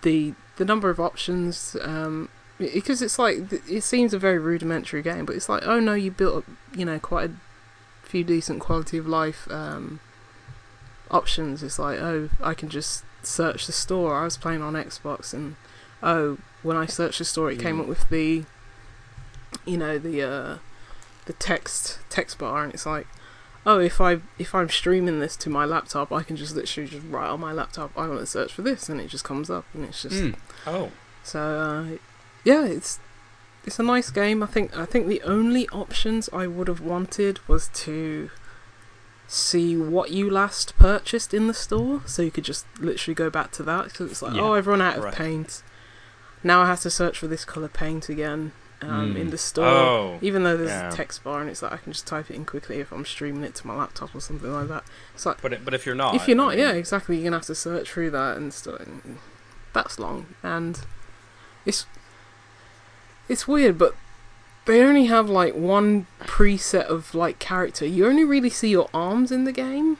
the 0.02 0.34
the 0.58 0.66
number 0.66 0.90
of 0.90 1.00
options. 1.00 1.76
Um, 1.82 2.30
because 2.58 3.02
it's 3.02 3.18
like 3.18 3.52
it 3.68 3.82
seems 3.84 4.14
a 4.14 4.20
very 4.20 4.38
rudimentary 4.38 5.02
game, 5.02 5.26
but 5.26 5.36
it's 5.36 5.50
like 5.50 5.64
oh 5.66 5.80
no, 5.80 5.94
you 5.94 6.12
built 6.12 6.38
up 6.38 6.46
you 6.76 6.86
know 6.86 7.00
quite 7.00 7.30
a 7.30 7.34
few 8.08 8.24
decent 8.24 8.60
quality 8.60 8.98
of 8.98 9.08
life 9.08 9.48
um, 9.52 10.00
options. 11.10 11.64
It's 11.64 11.80
like 11.80 12.00
oh 12.00 12.30
I 12.42 12.54
can 12.54 12.70
just 12.70 13.04
search 13.24 13.66
the 13.66 13.72
store. 13.72 14.16
I 14.16 14.24
was 14.26 14.38
playing 14.38 14.62
on 14.62 14.74
Xbox, 14.74 15.34
and 15.34 15.56
oh 16.04 16.38
when 16.64 16.78
I 16.78 16.86
searched 16.86 17.18
the 17.20 17.26
store, 17.26 17.52
it 17.52 17.60
came 17.60 17.78
Mm. 17.78 17.82
up 17.82 17.88
with 17.88 18.10
the 18.10 18.44
you 19.66 19.78
know 19.78 19.98
the 19.98 20.22
uh, 20.22 20.58
the 21.26 21.34
text 21.34 22.00
text 22.10 22.38
bar, 22.38 22.64
and 22.64 22.74
it's 22.74 22.86
like 22.86 23.08
oh, 23.66 23.80
if 23.80 24.00
I 24.02 24.20
if 24.40 24.54
I'm 24.56 24.70
streaming 24.70 25.20
this 25.20 25.36
to 25.38 25.50
my 25.50 25.66
laptop, 25.66 26.12
I 26.12 26.24
can 26.24 26.36
just 26.36 26.56
literally 26.56 26.90
just 26.90 27.06
write 27.08 27.30
on 27.30 27.40
my 27.40 27.52
laptop, 27.52 27.92
I 27.98 28.08
want 28.08 28.20
to 28.20 28.26
search 28.26 28.54
for 28.54 28.62
this, 28.62 28.90
and 28.90 29.00
it 29.00 29.08
just 29.08 29.24
comes 29.24 29.50
up, 29.50 29.66
and 29.74 29.86
it's 29.86 30.02
just 30.04 30.16
Mm. 30.16 30.36
Oh, 30.68 30.92
so. 31.24 31.40
Uh, 31.40 31.98
yeah, 32.44 32.66
it's 32.66 33.00
it's 33.66 33.78
a 33.78 33.84
nice 33.84 34.10
game. 34.10 34.42
I 34.42 34.48
think 34.48 34.76
I 34.76 34.86
think 34.86 35.08
the 35.08 35.22
only 35.22 35.68
options 35.70 36.30
I 36.34 36.48
would 36.48 36.68
have 36.68 36.82
wanted 36.82 37.40
was 37.48 37.68
to 37.86 38.32
see 39.28 39.78
what 39.78 40.12
you 40.12 40.30
last 40.30 40.76
purchased 40.78 41.34
in 41.34 41.48
the 41.48 41.54
store, 41.54 42.02
so 42.06 42.22
you 42.22 42.32
could 42.32 42.44
just 42.44 42.66
literally 42.80 43.16
go 43.16 43.30
back 43.30 43.52
to 43.54 43.64
that 43.64 43.86
because 43.86 44.12
it's 44.12 44.22
like, 44.22 44.34
Yeah. 44.36 44.42
oh, 44.42 44.54
I've 44.56 44.68
run 44.68 44.82
out 44.82 44.98
of 44.98 45.04
Right. 45.06 45.14
paint. 45.16 45.64
Now 46.44 46.62
I 46.62 46.66
have 46.66 46.82
to 46.82 46.90
search 46.90 47.20
for 47.20 47.28
this 47.28 47.46
color 47.46 47.70
paint 47.70 48.10
again 48.10 48.52
um, 48.82 49.14
Mm. 49.16 49.20
in 49.20 49.30
the 49.30 49.38
store. 49.38 49.66
oh, 49.66 50.20
Even 50.22 50.44
though 50.44 50.58
there's 50.58 50.70
Yeah. 50.70 50.90
a 50.90 50.92
text 50.92 51.24
bar 51.24 51.42
and 51.42 51.50
it's 51.50 51.62
like 51.62 51.72
I 51.72 51.78
can 51.78 51.94
just 51.94 52.08
type 52.08 52.30
it 52.32 52.36
in 52.36 52.46
quickly 52.46 52.80
if 52.80 52.92
I'm 52.92 53.06
streaming 53.06 53.44
it 53.44 53.54
to 53.56 53.68
my 53.68 53.76
laptop 53.76 54.16
or 54.16 54.22
something 54.22 54.52
like 54.52 54.68
that. 54.70 54.84
It's 55.14 55.26
like 55.26 55.42
but 55.42 55.64
but 55.64 55.74
if 55.74 55.86
you're 55.86 55.96
not, 55.96 56.16
if 56.16 56.28
you're 56.28 56.36
I 56.36 56.44
not, 56.44 56.50
mean, 56.50 56.60
yeah, 56.60 56.72
exactly. 56.72 57.16
You're 57.18 57.26
gonna 57.26 57.38
have 57.38 57.46
to 57.46 57.56
search 57.56 57.92
through 57.92 58.12
that 58.12 58.38
and 58.38 58.54
stuff. 58.54 58.82
That's 59.74 60.00
long, 60.00 60.26
and 60.44 60.80
it's 61.66 61.86
it's 63.30 63.48
weird, 63.48 63.78
but 63.78 63.96
they 64.66 64.82
only 64.84 65.06
have 65.06 65.30
like 65.30 65.54
one 65.56 66.08
preset 66.22 66.86
of 66.86 67.16
like 67.16 67.40
character. 67.40 67.86
You 67.86 68.08
only 68.08 68.24
really 68.24 68.50
see 68.50 68.70
your 68.70 68.90
arms 68.94 69.32
in 69.32 69.44
the 69.46 69.52
game, 69.52 69.98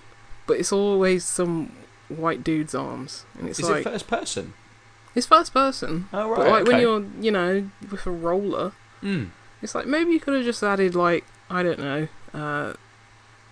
but 0.48 0.58
it's 0.60 0.72
always 0.72 1.24
some 1.24 1.72
white 2.10 2.44
dude's 2.44 2.76
arms, 2.76 3.26
and 3.40 3.48
it's 3.48 3.60
Is 3.60 3.70
like 3.70 3.82
it 3.86 3.90
first 3.90 4.08
person? 4.08 4.54
It's 5.16 5.26
first 5.28 5.54
person. 5.54 6.08
Oh 6.14 6.30
right. 6.30 6.38
But 6.38 6.48
like 6.50 6.66
when 6.68 6.82
you're, 6.82 7.04
you 7.20 7.32
know, 7.32 7.70
with 7.90 8.06
a 8.06 8.12
roller, 8.12 8.72
Mm. 9.04 9.30
it's 9.62 9.74
like 9.76 9.86
maybe 9.88 10.12
you 10.12 10.20
could 10.20 10.36
have 10.36 10.44
just 10.46 10.62
added 10.64 10.96
like 10.96 11.26
I 11.50 11.64
don't 11.64 11.80
know, 11.80 12.08
uh, 12.34 12.74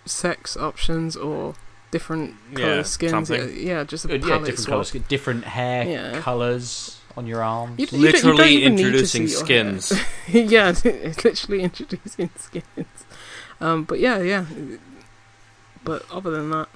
sex 0.05 0.55
options 0.57 1.16
or 1.16 1.55
different 1.91 2.36
color 2.53 2.76
Yeah, 2.78 2.82
skins. 2.84 3.12
something. 3.12 3.41
Uh, 3.41 3.45
Yeah, 3.45 3.84
just 3.84 4.05
a 4.05 4.10
Uh, 4.10 4.14
yeah, 4.14 4.20
different 4.38 4.60
swap. 4.60 4.70
colours, 4.70 4.91
different 5.07 5.43
hair 5.45 5.84
Yeah. 5.86 6.22
colours 6.22 6.97
on 7.18 7.26
your 7.28 7.43
arms. 7.43 7.80
You 7.80 7.88
d- 7.88 7.97
you 7.97 8.03
don't- 8.03 8.16
you 8.16 8.22
don't 8.22 8.32
literally 8.36 8.55
even 8.55 8.76
need 8.76 8.82
to 8.84 8.88
introducing 8.88 9.28
see 9.28 9.34
your 9.34 9.45
hair. 9.45 9.80
skins. 9.82 10.03
yeah, 10.53 10.70
it's 10.84 10.86
literally 11.26 11.64
introducing 11.64 12.30
skins. 12.38 13.05
Um, 13.60 13.84
but 13.84 13.99
yeah, 13.99 14.20
yeah. 14.20 14.45
But 15.84 16.05
other 16.12 16.32
than 16.32 16.51
that, 16.51 16.68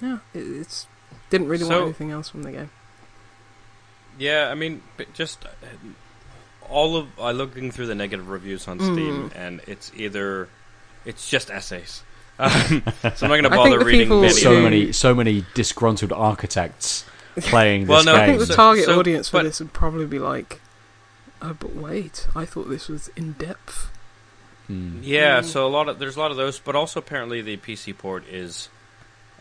yeah, 0.00 0.18
it, 0.32 0.38
it's 0.40 0.86
didn't 1.30 1.48
really 1.48 1.64
So- 1.64 1.70
want 1.70 1.82
anything 1.84 2.10
else 2.12 2.28
from 2.30 2.44
the 2.44 2.52
game. 2.52 2.70
Yeah, 4.18 4.48
I 4.50 4.54
mean, 4.54 4.82
just 5.12 5.44
uh, 5.44 5.48
all 6.68 6.96
of 6.96 7.06
I 7.20 7.32
looking 7.32 7.70
through 7.70 7.86
the 7.86 7.94
negative 7.94 8.28
reviews 8.28 8.68
on 8.68 8.78
Steam, 8.78 9.30
Mm. 9.30 9.36
and 9.36 9.60
it's 9.66 9.90
either 9.96 10.48
it's 11.04 11.28
just 11.28 11.50
essays. 11.50 12.02
Um, 12.36 12.50
so 12.50 13.26
I'm 13.26 13.28
not 13.28 13.28
going 13.28 13.42
to 13.44 13.50
bother 13.50 13.78
reading 13.84 14.06
people 14.06 14.20
many. 14.22 14.32
so 14.32 14.48
who- 14.50 14.56
of 14.56 14.62
them. 14.62 14.64
many, 14.64 14.92
so 14.92 15.14
many 15.14 15.44
disgruntled 15.54 16.12
architects 16.12 17.04
playing 17.42 17.82
this 17.86 17.88
Well, 17.90 18.04
no, 18.04 18.14
I 18.16 18.26
think 18.26 18.30
game. 18.32 18.38
the 18.40 18.46
So- 18.46 18.54
target 18.56 18.84
so- 18.86 18.98
audience 18.98 19.28
for 19.28 19.36
but- 19.38 19.42
this 19.44 19.60
would 19.60 19.72
probably 19.72 20.06
be 20.06 20.18
like, 20.18 20.60
oh, 21.40 21.54
but 21.56 21.76
wait, 21.76 22.26
I 22.34 22.44
thought 22.44 22.68
this 22.68 22.88
was 22.88 23.08
in 23.14 23.34
depth. 23.34 23.88
Hmm. 24.66 24.98
Yeah, 25.00 25.42
Mm. 25.42 25.44
so 25.44 25.64
a 25.64 25.68
lot 25.70 25.88
of 25.88 26.00
there's 26.00 26.16
a 26.16 26.18
lot 26.18 26.32
of 26.32 26.36
those, 26.36 26.58
but 26.58 26.74
also 26.74 26.98
apparently 26.98 27.40
the 27.40 27.56
PC 27.56 27.96
port 27.96 28.26
is 28.26 28.68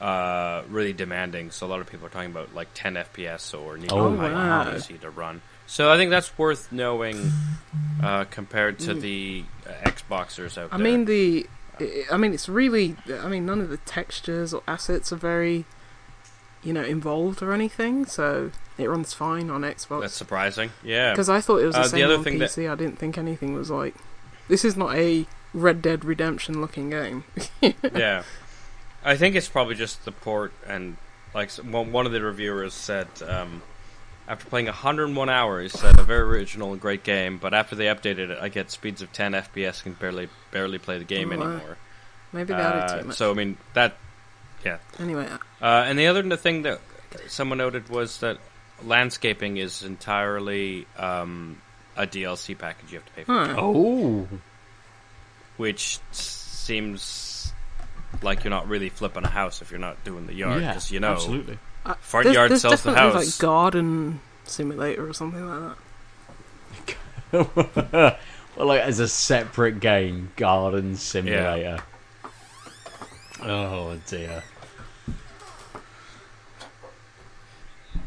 uh, 0.02 0.64
really 0.70 0.94
demanding. 0.94 1.52
So 1.52 1.66
a 1.66 1.70
lot 1.70 1.80
of 1.80 1.88
people 1.90 2.06
are 2.08 2.10
talking 2.10 2.32
about 2.32 2.54
like 2.54 2.70
10 2.74 2.96
FPS 2.96 3.58
or 3.60 3.78
needing 3.78 3.92
Oh, 3.98 4.16
high 4.16 4.32
wow. 4.32 4.64
PC 4.66 5.00
to 5.02 5.10
run. 5.10 5.42
So 5.66 5.92
I 5.92 5.98
think 5.98 6.10
that's 6.12 6.38
worth 6.38 6.72
knowing 6.72 7.32
uh, 8.04 8.26
compared 8.26 8.80
to 8.80 8.94
Mm. 8.94 9.02
the 9.02 9.44
uh, 9.68 9.90
Xboxers 9.90 10.58
out 10.58 10.70
I 10.74 10.78
there. 10.78 10.88
I 10.88 10.90
mean 10.92 11.06
the, 11.06 11.48
I 11.80 12.04
I 12.12 12.18
mean 12.18 12.34
it's 12.34 12.50
really, 12.50 12.96
I 13.22 13.28
mean 13.30 13.46
none 13.46 13.62
of 13.62 13.70
the 13.70 13.78
textures 13.78 14.54
or 14.54 14.62
assets 14.68 15.14
are 15.14 15.18
very, 15.18 15.66
you 16.64 16.74
know, 16.74 16.84
involved 16.84 17.42
or 17.42 17.54
anything. 17.54 18.06
So 18.06 18.52
it 18.78 18.90
runs 18.90 19.14
fine 19.14 19.50
on 19.50 19.62
Xbox. 19.62 20.02
that's 20.02 20.14
surprising. 20.16 20.72
Yeah, 20.84 21.12
Because 21.12 21.30
I 21.30 21.40
thought 21.40 21.58
it 21.62 21.66
was 21.66 21.76
the 21.76 21.82
Uh, 21.82 21.84
the 21.84 21.90
same 21.90 22.06
other 22.06 22.18
on 22.18 22.24
thing 22.24 22.40
that- 22.40 22.50
PC. 22.50 22.70
I 22.70 22.76
didn't 22.76 23.00
think 23.00 23.18
anything 23.18 23.54
was 23.54 23.70
like. 23.72 23.96
This 24.50 24.66
is 24.66 24.76
not 24.76 24.94
a 24.96 25.26
Red 25.54 25.82
Dead 25.82 26.04
Redemption 26.04 26.60
looking 26.60 26.90
game. 26.90 27.24
yeah. 27.96 28.24
I 29.06 29.18
think 29.18 29.36
it's 29.36 29.50
probably 29.50 29.76
just 29.76 30.06
the 30.06 30.12
port, 30.12 30.54
and 30.68 30.98
like 31.34 31.52
one 31.52 31.92
one 31.92 32.06
of 32.06 32.12
the 32.12 32.22
reviewers 32.22 32.74
said, 32.74 33.08
um, 33.28 33.62
after 34.28 34.46
playing 34.46 34.68
101 34.68 35.30
hours, 35.30 35.74
said 35.74 36.00
a 36.00 36.04
very 36.04 36.22
original 36.22 36.72
and 36.72 36.80
great 36.82 37.04
game, 37.04 37.38
but 37.38 37.54
after 37.54 37.76
they 37.76 37.86
updated 37.86 38.30
it, 38.30 38.38
I 38.40 38.48
get 38.50 38.72
speeds 38.72 39.02
of 39.02 39.12
10 39.12 39.34
FPS, 39.34 39.86
and 39.86 39.98
barely 40.00 40.30
barely 40.52 40.78
play 40.80 40.98
the 40.98 41.04
game 41.04 41.32
Oh, 41.34 41.38
wow. 41.38 41.46
anymore. 41.46 41.78
Maybe 42.32 42.54
they 42.54 42.62
added 42.62 42.84
Uh, 42.84 43.00
too 43.02 43.08
much. 43.08 43.18
so 43.18 43.32
I 43.32 43.34
mean 43.34 43.58
that. 43.74 43.98
Yeah. 44.66 44.78
Anyway, 45.00 45.28
Uh, 45.62 45.66
and 45.86 46.00
the 46.00 46.08
other 46.08 46.22
n- 46.22 46.38
thing 46.38 46.62
that 46.62 46.80
someone 47.28 47.58
noted 47.58 47.90
was 47.90 48.20
that 48.22 48.38
landscaping 48.82 49.58
is 49.58 49.84
entirely 49.84 50.88
um, 50.98 51.62
a 51.98 52.08
DLC 52.08 52.58
package 52.58 52.92
you 52.94 53.00
have 53.00 53.06
to 53.06 53.12
pay 53.12 53.24
for, 53.26 53.34
huh. 53.34 53.56
Oh, 53.58 54.28
which 55.58 56.00
seems 56.12 57.02
like 58.22 58.44
you're 58.44 58.52
not 58.52 58.68
really 58.68 58.90
flipping 58.90 59.24
a 59.24 59.30
house 59.30 59.62
if 59.62 59.72
you're 59.72 59.80
not 59.80 60.04
doing 60.04 60.28
the 60.28 60.34
yard, 60.34 60.62
yeah, 60.62 60.70
because 60.70 60.92
you 60.92 61.00
know 61.00 61.14
absolutely. 61.14 61.58
Uh, 61.86 61.96
front 61.96 62.26
there's, 62.26 62.36
yard 62.36 62.52
there's 62.52 62.62
sells 62.62 62.84
the 62.84 62.92
definitely 62.92 63.20
house. 63.26 63.40
like 63.40 63.42
garden 63.42 64.22
simulator 64.46 65.08
or 65.08 65.14
something 65.14 65.46
like 65.46 65.76
that. 65.76 65.78
well, 68.56 68.68
like 68.68 68.82
as 68.82 69.00
a 69.00 69.08
separate 69.08 69.80
game, 69.80 70.32
Garden 70.36 70.96
Simulator. 70.96 71.80
Oh 73.42 74.00
dear. 74.08 74.44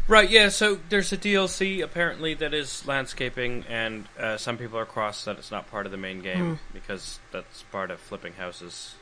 Right, 0.08 0.30
yeah, 0.30 0.50
so 0.50 0.78
there's 0.88 1.12
a 1.12 1.16
DLC 1.16 1.82
apparently 1.82 2.34
that 2.34 2.54
is 2.54 2.86
landscaping, 2.86 3.64
and 3.68 4.06
uh, 4.16 4.36
some 4.36 4.56
people 4.56 4.78
are 4.78 4.86
cross 4.86 5.24
that 5.24 5.36
it's 5.38 5.50
not 5.50 5.68
part 5.68 5.84
of 5.84 5.90
the 5.90 5.98
main 5.98 6.20
game 6.20 6.60
because 6.72 7.18
that's 7.32 7.62
part 7.64 7.90
of 7.90 7.98
flipping 7.98 8.34
houses. 8.34 8.94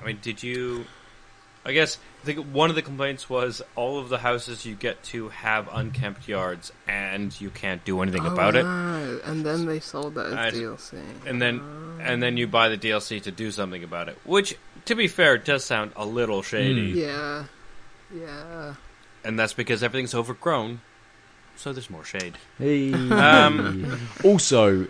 I 0.00 0.04
mean, 0.04 0.18
did 0.22 0.42
you. 0.42 0.86
I 1.64 1.72
guess 1.72 1.98
I 2.22 2.26
think 2.26 2.46
one 2.46 2.70
of 2.70 2.76
the 2.76 2.82
complaints 2.82 3.28
was 3.28 3.60
all 3.74 3.98
of 3.98 4.08
the 4.08 4.18
houses 4.18 4.64
you 4.64 4.76
get 4.76 5.02
to 5.04 5.30
have 5.30 5.68
unkempt 5.72 6.28
yards, 6.28 6.72
and 6.86 7.38
you 7.40 7.50
can't 7.50 7.84
do 7.84 8.02
anything 8.02 8.24
oh, 8.24 8.32
about 8.32 8.54
it. 8.54 8.64
And 8.64 9.44
then 9.44 9.66
they 9.66 9.80
sold 9.80 10.14
that 10.14 10.26
as 10.26 10.34
I- 10.34 10.50
DLC. 10.56 11.02
And 11.26 11.42
then, 11.42 11.60
and 12.00 12.22
then 12.22 12.36
you 12.36 12.46
buy 12.46 12.68
the 12.68 12.78
DLC 12.78 13.20
to 13.22 13.32
do 13.32 13.50
something 13.50 13.82
about 13.82 14.08
it. 14.08 14.16
Which, 14.24 14.56
to 14.84 14.94
be 14.94 15.08
fair, 15.08 15.38
does 15.38 15.64
sound 15.64 15.90
a 15.96 16.06
little 16.06 16.42
shady, 16.42 17.00
Yeah. 17.00 17.44
Yeah. 18.14 18.74
and 19.24 19.36
that's 19.36 19.52
because 19.52 19.82
everything's 19.82 20.14
overgrown, 20.14 20.82
so 21.56 21.72
there's 21.72 21.90
more 21.90 22.04
shade. 22.04 22.34
Hey. 22.58 22.92
Um, 22.92 23.98
also, 24.22 24.86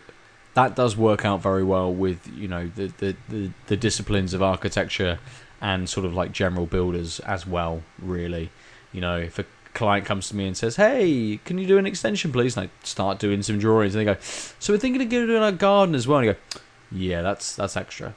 that 0.57 0.75
does 0.75 0.97
work 0.97 1.27
out 1.27 1.43
very 1.43 1.63
well 1.63 1.93
with 1.93 2.27
you 2.35 2.49
know 2.49 2.71
the, 2.75 2.87
the, 2.99 3.17
the, 3.29 3.51
the 3.67 3.77
disciplines 3.77 4.33
of 4.33 4.43
architecture 4.43 5.19
and 5.61 5.89
sort 5.89 6.07
of 6.07 6.15
like 6.15 6.33
general 6.33 6.65
builders 6.65 7.21
as 7.21 7.47
well. 7.47 7.83
Really, 8.01 8.51
you 8.91 9.03
know, 9.03 9.19
if 9.19 9.39
a 9.39 9.45
client 9.75 10.07
comes 10.07 10.31
to 10.31 10.37
me 10.37 10.47
and 10.47 10.57
says, 10.57 10.77
"Hey, 10.77 11.41
can 11.45 11.59
you 11.59 11.67
do 11.67 11.77
an 11.77 11.87
extension, 11.87 12.33
please?" 12.33 12.57
and 12.57 12.69
I 12.69 12.87
start 12.87 13.19
doing 13.19 13.43
some 13.43 13.59
drawings, 13.59 13.95
and 13.95 14.01
they 14.01 14.15
go, 14.15 14.19
"So 14.59 14.73
we're 14.73 14.79
thinking 14.79 15.03
of 15.03 15.11
doing 15.11 15.43
a 15.43 15.53
garden 15.53 15.95
as 15.95 16.09
well." 16.09 16.21
And 16.21 16.31
I 16.31 16.33
go, 16.33 16.39
"Yeah, 16.91 17.21
that's 17.21 17.55
that's 17.55 17.77
extra." 17.77 18.15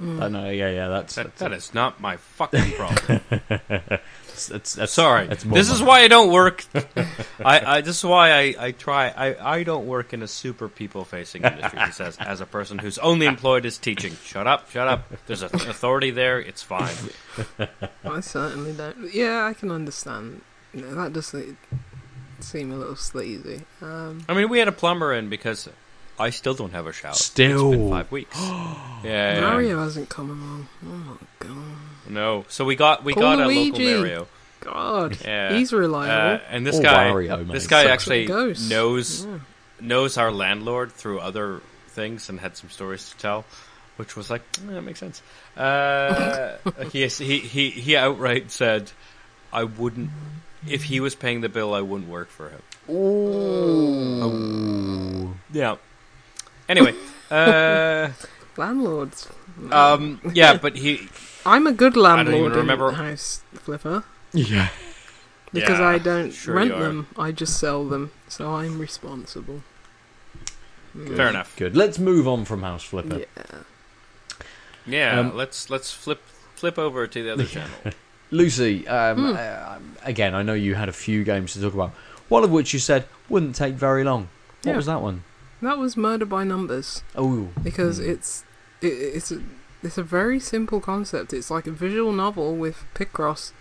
Mm. 0.00 0.20
I 0.20 0.28
know, 0.28 0.50
yeah, 0.50 0.70
yeah, 0.70 0.88
that's 0.88 1.14
That, 1.14 1.26
that's, 1.26 1.40
that 1.40 1.52
is 1.52 1.74
not 1.74 2.00
my 2.00 2.16
fucking 2.16 2.72
problem. 2.72 3.20
that's, 4.46 4.74
that's, 4.74 4.74
that's 4.74 4.92
Sorry, 4.92 5.26
That's 5.26 5.44
more 5.44 5.56
this 5.56 5.70
is 5.70 5.82
why 5.82 6.00
I 6.00 6.08
don't 6.08 6.32
work. 6.32 6.64
I, 7.44 7.76
I 7.76 7.80
this 7.80 7.98
is 7.98 8.04
why 8.04 8.32
I, 8.32 8.54
I 8.58 8.70
try. 8.72 9.08
I, 9.08 9.56
I 9.56 9.62
don't 9.62 9.86
work 9.86 10.12
in 10.12 10.22
a 10.22 10.28
super 10.28 10.68
people 10.68 11.04
facing 11.04 11.42
industry. 11.44 11.80
He 11.80 11.92
says 11.92 12.16
as 12.18 12.40
a 12.40 12.46
person 12.46 12.78
who's 12.78 12.98
only 12.98 13.26
employed 13.26 13.66
as 13.66 13.78
teaching. 13.78 14.16
Shut 14.24 14.46
up, 14.46 14.70
shut 14.70 14.88
up. 14.88 15.12
There's 15.26 15.42
an 15.42 15.54
authority 15.54 16.10
there. 16.10 16.40
It's 16.40 16.62
fine. 16.62 16.94
I 18.04 18.20
certainly 18.20 18.72
don't. 18.72 19.12
Yeah, 19.12 19.44
I 19.46 19.54
can 19.54 19.70
understand. 19.70 20.42
No, 20.74 20.94
that 20.94 21.12
does 21.12 21.26
se- 21.26 21.56
seem 22.40 22.72
a 22.72 22.76
little 22.76 22.96
sleazy. 22.96 23.62
Um, 23.80 24.24
I 24.28 24.34
mean, 24.34 24.48
we 24.48 24.58
had 24.58 24.68
a 24.68 24.72
plumber 24.72 25.12
in 25.12 25.28
because 25.28 25.68
I 26.18 26.30
still 26.30 26.54
don't 26.54 26.72
have 26.72 26.86
a 26.86 26.92
shout. 26.92 27.16
Still. 27.16 27.72
it's 27.72 27.78
been 27.80 27.90
five 27.90 28.10
weeks. 28.12 28.36
yeah, 29.04 29.40
Mario 29.40 29.78
hasn't 29.82 30.08
come 30.08 30.30
along. 30.30 30.68
Oh 30.84 30.88
my 30.88 31.16
god. 31.38 31.76
no. 32.08 32.44
So 32.48 32.64
we 32.64 32.76
got 32.76 33.02
we 33.04 33.12
Call 33.14 33.22
got 33.22 33.40
a 33.40 33.46
Luigi. 33.46 33.70
local 33.86 34.00
Mario. 34.02 34.26
God. 34.60 35.18
Yeah. 35.24 35.52
He's 35.54 35.72
Uh, 35.72 35.78
reliable. 35.78 36.44
and 36.48 36.64
this 36.66 36.78
Or 36.78 36.82
guy, 36.82 37.10
Wario, 37.10 37.38
mate. 37.46 37.52
this 37.52 37.66
guy 37.66 37.82
Sucks 37.84 37.92
actually 38.08 38.26
knows 38.68 39.24
Yeah. 39.26 39.38
knows 39.80 40.16
our 40.18 40.30
landlord 40.30 40.92
through 40.92 41.18
other 41.20 41.60
things 41.88 42.28
and 42.28 42.38
had 42.38 42.56
some 42.56 42.70
stories 42.70 43.10
to 43.10 43.16
tell, 43.18 43.44
which 43.96 44.14
was 44.14 44.30
like 44.30 44.42
eh, 44.58 44.72
that 44.74 44.82
makes 44.82 45.00
sense. 45.00 45.20
Uh, 45.56 46.56
he, 46.92 47.08
he 47.08 47.38
he 47.40 47.70
he 47.70 47.96
outright 47.96 48.50
said, 48.52 48.92
"I 49.52 49.64
wouldn't 49.64 50.10
if 50.68 50.84
he 50.84 51.00
was 51.00 51.14
paying 51.16 51.40
the 51.40 51.48
bill. 51.48 51.74
I 51.74 51.80
wouldn't 51.80 52.08
work 52.08 52.28
for 52.30 52.48
him." 52.50 52.62
Ooh. 54.02 55.34
Yeah. 55.52 55.76
Anyway, 56.68 56.94
uh, 57.30 58.08
Landlords. 58.56 59.28
um, 59.70 60.20
yeah, 60.32 60.56
but 60.56 60.76
he 60.76 61.08
I'm 61.44 61.66
a 61.66 61.72
good 61.72 61.92
even 61.94 62.02
landlord 62.02 62.56
remember- 62.56 62.88
in 62.90 62.94
House 62.94 63.42
Flipper 63.54 64.04
Yeah. 64.32 64.68
because 65.52 65.78
Yeah, 65.80 65.88
I 65.88 65.98
don't 65.98 66.30
sure 66.32 66.54
rent 66.54 66.70
them. 66.78 67.06
I 67.18 67.32
just 67.32 67.58
sell 67.58 67.84
them, 67.84 68.10
so 68.28 68.54
I'm 68.54 68.78
responsible. 68.78 69.62
Mm. 70.96 71.16
fair 71.16 71.28
enough. 71.28 71.56
Good. 71.56 71.74
Let's 71.76 71.98
move 71.98 72.28
on 72.28 72.44
from 72.44 72.62
House 72.62 72.82
Flipper. 72.84 73.20
Yeah. 73.20 73.58
Yeah, 74.86 75.20
Um, 75.20 75.36
let's 75.36 75.70
let's 75.70 75.92
flip 75.92 76.20
flip 76.54 76.78
over 76.78 77.06
to 77.06 77.22
the 77.22 77.32
other 77.32 77.44
channel. 77.54 77.70
Lucy, 78.30 78.86
um, 78.88 79.16
Hmm. 79.32 79.36
uh, 79.38 79.78
again, 80.04 80.34
I 80.34 80.42
know 80.42 80.54
you 80.54 80.74
had 80.74 80.88
a 80.88 80.92
few 80.92 81.22
games 81.24 81.52
to 81.54 81.60
talk 81.60 81.74
about. 81.74 81.92
One 82.28 82.44
of 82.44 82.50
which 82.50 82.72
you 82.72 82.78
said 82.78 83.06
wouldn't 83.28 83.54
take 83.56 83.74
very 83.74 84.04
long. 84.04 84.28
What 84.62 84.70
Yeah. 84.72 84.76
was 84.76 84.86
that 84.86 85.00
one? 85.02 85.24
That 85.62 85.78
was 85.78 85.96
Murder 85.96 86.26
by 86.26 86.44
Numbers 86.44 87.02
Oh, 87.14 87.48
because 87.62 87.98
Hmm. 87.98 88.10
it's 88.10 88.44
it, 88.80 88.86
it's 88.88 89.30
a, 89.32 89.40
it's 89.82 89.96
a 89.96 90.02
very 90.02 90.40
simple 90.40 90.80
concept. 90.80 91.32
It's 91.32 91.50
like 91.50 91.66
a 91.68 91.70
visual 91.70 92.12
novel 92.12 92.56
with 92.56 92.84
Picross. 92.94 93.52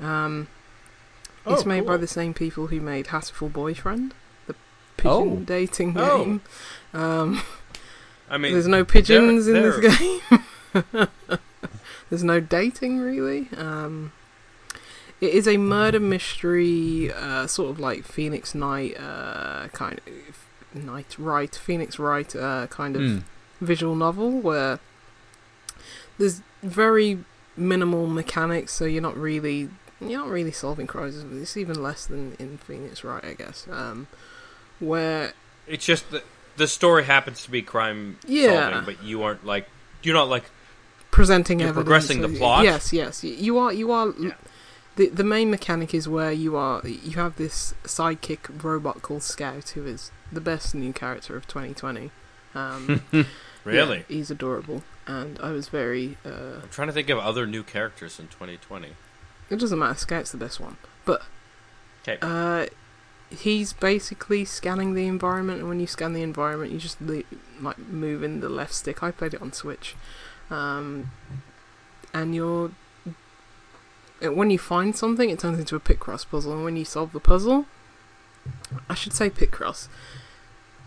Um, 0.00 0.46
it's 1.46 1.62
Oh, 1.62 1.64
made 1.66 1.84
by 1.86 1.96
the 1.96 2.06
same 2.06 2.32
people 2.34 2.68
who 2.68 2.80
made 2.80 3.06
Hatoful 3.06 3.52
Boyfriend, 3.52 4.14
the 4.46 4.54
pigeon 4.96 5.12
Oh. 5.12 5.36
dating 5.44 5.96
Oh. 5.98 6.24
game. 6.24 6.40
Um, 6.94 7.42
I 8.30 8.38
mean, 8.38 8.52
There's 8.52 8.68
no 8.68 8.84
pigeons 8.84 9.46
in 9.48 9.54
they're- 9.54 9.80
this 9.80 9.98
game. 9.98 11.08
There's 12.10 12.24
no 12.24 12.38
dating 12.40 13.00
really. 13.00 13.48
Um, 13.56 14.12
it 15.20 15.34
is 15.34 15.48
a 15.48 15.56
murder 15.56 16.00
mystery, 16.00 17.12
uh, 17.12 17.46
sort 17.46 17.70
of 17.70 17.80
like 17.80 18.04
Phoenix 18.04 18.54
Knight, 18.54 18.96
uh, 19.00 19.68
kind 19.72 20.00
of 20.06 20.43
Knight 20.74 21.16
Wright, 21.18 21.54
Phoenix 21.54 21.98
Wright, 21.98 22.34
uh, 22.36 22.66
kind 22.68 22.96
of 22.96 23.02
Mm. 23.02 23.22
visual 23.60 23.94
novel 23.94 24.40
where 24.40 24.80
there's 26.18 26.42
very 26.62 27.18
minimal 27.56 28.06
mechanics, 28.06 28.72
so 28.72 28.84
you're 28.84 29.02
not 29.02 29.16
really 29.16 29.68
you're 30.00 30.18
not 30.20 30.28
really 30.28 30.50
solving 30.52 30.86
crimes. 30.86 31.16
It's 31.40 31.56
even 31.56 31.80
less 31.82 32.04
than 32.04 32.36
in 32.38 32.58
Phoenix 32.58 33.04
Wright, 33.04 33.24
I 33.24 33.32
guess. 33.32 33.66
Um, 33.70 34.06
where 34.80 35.32
It's 35.66 35.86
just 35.86 36.10
that 36.10 36.24
the 36.56 36.66
story 36.68 37.04
happens 37.04 37.42
to 37.44 37.50
be 37.50 37.62
crime 37.62 38.18
Yeah. 38.26 38.68
solving, 38.70 38.84
but 38.84 39.02
you 39.02 39.22
aren't 39.22 39.46
like 39.46 39.66
you're 40.02 40.14
not 40.14 40.28
like 40.28 40.44
presenting 41.10 41.60
You're 41.60 41.70
evidence. 41.70 41.84
progressing 41.84 42.20
the 42.20 42.28
plot? 42.28 42.64
Yes, 42.64 42.92
yes. 42.92 43.22
You 43.24 43.56
are. 43.58 43.72
You 43.72 43.92
are. 43.92 44.12
Yeah. 44.18 44.32
The 44.96 45.08
the 45.08 45.24
main 45.24 45.50
mechanic 45.50 45.92
is 45.94 46.08
where 46.08 46.30
you 46.32 46.56
are. 46.56 46.80
You 46.86 47.12
have 47.16 47.36
this 47.36 47.74
sidekick 47.84 48.62
robot 48.62 49.02
called 49.02 49.22
Scout, 49.22 49.70
who 49.70 49.84
is 49.86 50.10
the 50.30 50.40
best 50.40 50.74
new 50.74 50.92
character 50.92 51.36
of 51.36 51.46
2020. 51.48 52.10
Um, 52.54 53.02
really. 53.64 53.98
yeah, 53.98 54.02
he's 54.08 54.30
adorable, 54.30 54.82
and 55.06 55.38
I 55.42 55.50
was 55.50 55.68
very. 55.68 56.16
Uh, 56.24 56.60
I'm 56.62 56.68
trying 56.70 56.88
to 56.88 56.94
think 56.94 57.08
of 57.10 57.18
other 57.18 57.46
new 57.46 57.62
characters 57.64 58.20
in 58.20 58.28
2020. 58.28 58.90
it 59.50 59.56
doesn't 59.58 59.78
matter. 59.78 59.98
Scout's 59.98 60.30
the 60.30 60.38
best 60.38 60.60
one, 60.60 60.76
but 61.04 61.22
Okay. 62.06 62.18
uh, 62.22 62.66
he's 63.36 63.72
basically 63.72 64.44
scanning 64.44 64.94
the 64.94 65.06
environment, 65.08 65.58
and 65.60 65.68
when 65.68 65.80
you 65.80 65.88
scan 65.88 66.12
the 66.12 66.22
environment, 66.22 66.70
you 66.70 66.78
just 66.78 67.00
le- 67.00 67.24
like 67.60 67.78
move 67.78 68.22
in 68.22 68.38
the 68.40 68.48
left 68.48 68.72
stick. 68.74 69.02
I 69.02 69.10
played 69.10 69.34
it 69.34 69.42
on 69.42 69.52
Switch, 69.52 69.96
um, 70.50 71.10
and 72.12 72.32
you're 72.34 72.70
when 74.20 74.50
you 74.50 74.58
find 74.58 74.96
something, 74.96 75.30
it 75.30 75.38
turns 75.38 75.58
into 75.58 75.76
a 75.76 75.80
Picross 75.80 76.28
puzzle, 76.28 76.52
and 76.52 76.64
when 76.64 76.76
you 76.76 76.84
solve 76.84 77.12
the 77.12 77.20
puzzle, 77.20 77.66
I 78.88 78.94
should 78.94 79.12
say 79.12 79.30
Picross. 79.30 79.88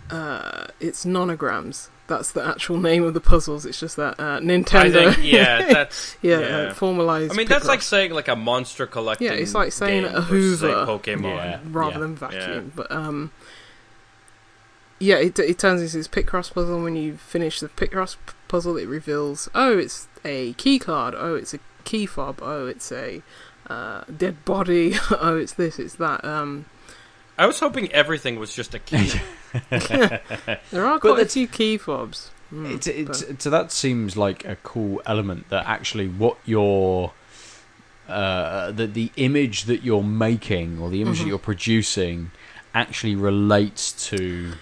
Uh, 0.10 0.68
it's 0.80 1.06
nonograms. 1.06 1.90
That's 2.08 2.32
the 2.32 2.46
actual 2.46 2.78
name 2.78 3.04
of 3.04 3.14
the 3.14 3.20
puzzles. 3.20 3.66
It's 3.66 3.80
just 3.80 3.98
that 3.98 4.18
uh, 4.18 4.38
I 4.38 4.40
Nintendo. 4.40 5.14
think, 5.14 5.26
yeah, 5.26 5.66
that's 5.74 6.16
yeah, 6.22 6.40
yeah. 6.40 6.48
Uh, 6.48 6.74
formalized. 6.74 7.34
I 7.34 7.36
mean, 7.36 7.48
that's 7.48 7.66
like 7.66 7.82
saying 7.82 8.12
like 8.12 8.30
a 8.30 8.36
monster 8.36 8.88
collecting. 8.88 9.28
Yeah, 9.28 9.34
it's 9.34 9.54
like 9.54 9.74
saying 9.74 10.06
a 10.06 10.22
versus, 10.22 10.64
like, 10.64 10.72
Hoover. 10.72 11.00
Pokemon. 11.00 11.24
Yeah. 11.24 11.60
rather 11.66 12.00
than 12.00 12.16
vacuum. 12.16 12.72
But 12.74 12.90
um, 12.90 13.32
yeah, 15.00 15.18
it 15.18 15.38
it 15.38 15.60
turns 15.60 15.82
into 15.82 15.98
this 15.98 16.08
Picross 16.08 16.54
puzzle. 16.54 16.76
And 16.76 16.84
when 16.86 16.96
you 16.96 17.18
finish 17.18 17.60
the 17.60 17.68
Picross 17.68 18.16
p- 18.26 18.34
puzzle, 18.48 18.78
it 18.78 18.88
reveals 18.88 19.50
oh, 19.54 19.78
it's 19.78 20.08
a 20.24 20.54
key 20.54 20.80
card. 20.80 21.14
Oh, 21.18 21.36
it's 21.36 21.54
a 21.54 21.60
key 21.90 22.06
fob. 22.06 22.40
Oh, 22.42 22.68
it's 22.68 22.92
a 22.92 23.22
uh, 23.70 24.02
dead 24.24 24.36
body. 24.46 24.96
oh, 25.26 25.38
it's 25.38 25.54
this. 25.54 25.80
It's 25.80 25.96
that. 25.96 26.24
Um, 26.26 26.66
I 27.38 27.46
was 27.46 27.60
hoping 27.60 27.92
everything 27.92 28.40
was 28.40 28.54
just 28.54 28.74
a 28.74 28.80
key. 28.80 29.12
there 29.70 30.86
are 30.86 31.00
But 31.00 31.02
quite 31.02 31.20
a 31.22 31.30
few 31.30 31.48
key 31.48 31.78
fobs. 31.78 32.32
Mm, 32.54 32.76
It's, 32.76 32.88
it's, 32.88 33.24
but- 33.24 33.42
so 33.42 33.50
that 33.50 33.72
seems 33.72 34.16
like 34.18 34.46
a 34.46 34.56
cool 34.64 35.02
element 35.06 35.50
that 35.50 35.66
actually 35.68 36.08
what 36.08 36.38
you're 36.46 37.12
uh, 38.08 38.72
the 38.72 38.88
the 38.88 39.12
image 39.18 39.64
that 39.66 39.84
you're 39.84 40.04
making 40.04 40.80
or 40.80 40.90
the 40.90 41.02
image 41.02 41.18
Mhm. 41.18 41.24
that 41.24 41.28
you're 41.28 41.40
producing 41.54 42.32
actually 42.74 43.16
relates 43.16 43.92
to 44.10 44.54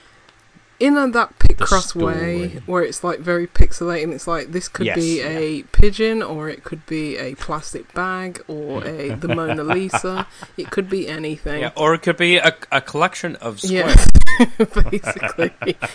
in 0.80 0.98
a, 0.98 1.10
that 1.12 1.40
Picross 1.40 1.90
story. 1.90 2.06
way, 2.06 2.48
where 2.66 2.84
it's 2.84 3.04
like 3.04 3.20
very 3.20 3.48
pixelated, 3.48 4.04
and 4.04 4.14
it's 4.14 4.28
like 4.28 4.52
this 4.52 4.68
could 4.68 4.88
Yes, 4.88 4.96
be 4.98 5.18
yeah. 5.20 5.28
a 5.30 5.64
pigeon, 5.72 6.22
or 6.22 6.50
it 6.50 6.64
could 6.64 6.86
be 6.86 7.18
a 7.18 7.36
plastic 7.36 7.94
bag, 7.94 8.44
or 8.48 8.84
a 8.86 9.16
the 9.16 9.28
Mona 9.36 9.64
Lisa. 9.64 10.28
It 10.58 10.72
could 10.72 10.90
be 10.90 11.08
anything. 11.08 11.62
yeah, 11.62 11.72
or 11.78 11.94
it 11.94 12.02
could 12.02 12.18
be 12.18 12.38
a, 12.38 12.54
a 12.72 12.82
collection 12.82 13.36
of 13.38 13.64
Yeah, 13.64 13.96
squares. 13.96 14.84
basically, 14.92 15.52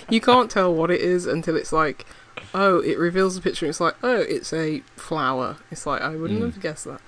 you 0.09 0.21
can't 0.21 0.51
tell 0.51 0.75
what 0.75 0.91
it 0.91 1.01
is 1.01 1.27
until 1.27 1.57
it's 1.57 1.73
like, 1.73 2.07
oh, 2.55 2.81
it 2.81 2.99
reveals 2.99 3.35
the 3.35 3.41
picture. 3.43 3.67
and 3.67 3.71
It's 3.71 3.81
like, 3.81 3.97
oh, 4.03 4.17
it's 4.21 4.53
a 4.53 4.81
flower. 4.97 5.57
It's 5.71 5.87
like 5.87 6.01
I 6.03 6.17
wouldn't 6.17 6.41
Mm. 6.41 6.53
have 6.55 6.61
guessed 6.61 6.85
that, 6.87 7.01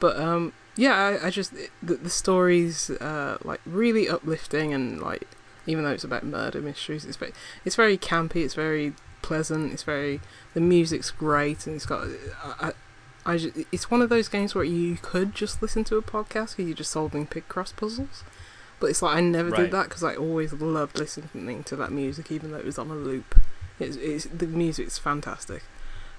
but 0.00 0.16
um, 0.18 0.52
yeah, 0.76 0.94
I, 1.22 1.26
I 1.26 1.30
just 1.30 1.52
the, 1.82 1.94
the 1.94 2.10
story's 2.10 2.90
uh 2.90 3.38
like 3.44 3.60
really 3.66 4.08
uplifting 4.08 4.72
and 4.72 5.00
like 5.00 5.28
even 5.66 5.84
though 5.84 5.90
it's 5.90 6.04
about 6.04 6.24
murder 6.24 6.60
mysteries, 6.60 7.04
it's 7.04 7.16
very 7.16 7.32
it's 7.64 7.76
very 7.76 7.96
campy. 7.98 8.36
It's 8.44 8.54
very 8.54 8.94
pleasant. 9.22 9.72
It's 9.72 9.82
very 9.84 10.20
the 10.54 10.60
music's 10.60 11.10
great 11.10 11.66
and 11.66 11.76
it's 11.76 11.86
got. 11.86 12.06
I, 12.42 12.68
I, 12.68 13.34
I 13.34 13.50
it's 13.70 13.90
one 13.90 14.02
of 14.02 14.08
those 14.08 14.28
games 14.28 14.54
where 14.54 14.64
you 14.64 14.98
could 15.00 15.34
just 15.34 15.62
listen 15.62 15.84
to 15.84 15.96
a 15.96 16.02
podcast 16.02 16.56
because 16.56 16.66
you're 16.66 16.74
just 16.74 16.90
solving 16.90 17.26
Picross 17.26 17.74
puzzles. 17.74 18.24
But 18.80 18.90
it's 18.90 19.00
like 19.00 19.16
I 19.16 19.20
never 19.20 19.50
Right. 19.50 19.62
did 19.62 19.70
that 19.70 19.84
because 19.88 20.02
I 20.02 20.16
always 20.16 20.52
loved 20.52 20.98
listening 20.98 21.62
to 21.64 21.76
that 21.76 21.92
music, 21.92 22.32
even 22.32 22.50
though 22.50 22.58
it 22.58 22.64
was 22.64 22.78
on 22.78 22.90
a 22.90 22.94
loop. 22.96 23.38
It's, 23.78 23.94
it's 23.96 24.24
the 24.24 24.48
music's 24.48 24.98
fantastic. 24.98 25.62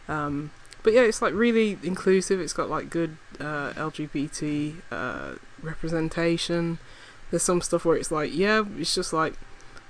Um, 0.07 0.52
but 0.82 0.94
yeah, 0.94 1.02
it's 1.02 1.22
like 1.22 1.34
really 1.34 1.78
inclusive. 1.84 2.40
It's 2.40 2.53
got 2.53 2.70
like 2.70 2.90
good 2.90 3.18
uh, 3.40 3.74
LGBT 3.74 4.76
uh, 4.91 5.34
representation. 5.61 6.78
There's 7.34 7.42
some 7.42 7.62
stuff 7.62 7.84
where 7.84 7.98
it's 7.98 8.12
like, 8.12 8.30
yeah, 8.32 8.64
it's 8.78 8.94
just 8.94 9.12
like, 9.12 9.34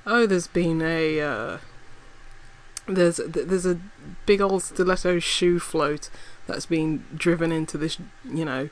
oh, 0.08 0.26
there's 0.26 0.48
been 0.48 0.82
a 0.82 1.20
uh, 1.20 1.58
there's 2.88 3.18
there's 3.18 3.66
a 3.66 3.82
big 4.26 4.40
old 4.40 4.64
stiletto 4.64 5.20
shoe 5.20 5.60
float 5.60 6.10
that's 6.48 6.66
been 6.66 7.04
driven 7.14 7.52
into 7.52 7.78
this, 7.78 7.98
you 8.24 8.46
know, 8.46 8.70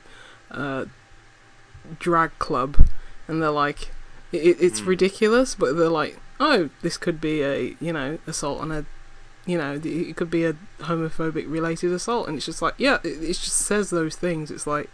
uh, 0.50 0.86
drag 1.98 2.30
club, 2.38 2.88
and 3.28 3.42
they're 3.42 3.50
like, 3.50 3.90
it, 4.32 4.56
it's 4.58 4.80
Mm. 4.80 4.86
ridiculous, 4.86 5.54
but 5.54 5.76
they're 5.76 5.90
like, 5.90 6.18
oh, 6.40 6.70
this 6.80 6.96
could 6.96 7.20
be 7.20 7.42
a 7.42 7.76
you 7.78 7.92
know 7.92 8.20
assault 8.26 8.62
on 8.62 8.72
a, 8.72 8.86
you 9.44 9.58
know, 9.58 9.78
it 9.84 10.16
could 10.16 10.30
be 10.30 10.46
a 10.46 10.56
homophobic 10.80 11.44
related 11.46 11.92
assault, 11.92 12.26
and 12.26 12.38
it's 12.38 12.46
just 12.46 12.62
like, 12.62 12.74
yeah, 12.78 13.00
it, 13.04 13.22
it 13.22 13.26
just 13.34 13.52
says 13.52 13.90
those 13.90 14.16
things. 14.16 14.50
It's 14.50 14.66
like. 14.66 14.88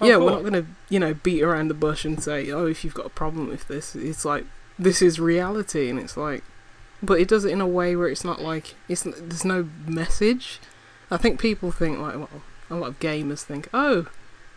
Oh, 0.00 0.06
yeah, 0.06 0.16
cool. 0.16 0.26
we're 0.26 0.30
not 0.32 0.44
gonna, 0.44 0.66
you 0.88 0.98
know, 1.00 1.14
beat 1.14 1.42
around 1.42 1.68
the 1.68 1.74
bush 1.74 2.04
and 2.04 2.22
say, 2.22 2.50
"Oh, 2.50 2.66
if 2.66 2.84
you've 2.84 2.94
got 2.94 3.06
a 3.06 3.10
problem 3.10 3.48
with 3.48 3.66
this," 3.68 3.94
it's 3.94 4.24
like 4.24 4.44
this 4.78 5.00
is 5.00 5.18
reality, 5.18 5.88
and 5.88 5.98
it's 5.98 6.16
like, 6.16 6.42
but 7.02 7.18
it 7.20 7.28
does 7.28 7.44
it 7.44 7.50
in 7.52 7.60
a 7.60 7.66
way 7.66 7.96
where 7.96 8.08
it's 8.08 8.24
not 8.24 8.40
like 8.42 8.74
it's 8.88 9.02
there's 9.02 9.44
no 9.44 9.68
message. 9.86 10.60
I 11.10 11.16
think 11.16 11.40
people 11.40 11.70
think 11.70 11.98
like, 11.98 12.14
well, 12.16 12.28
a 12.68 12.74
lot 12.74 12.88
of 12.88 13.00
gamers 13.00 13.42
think, 13.42 13.68
"Oh, 13.72 14.06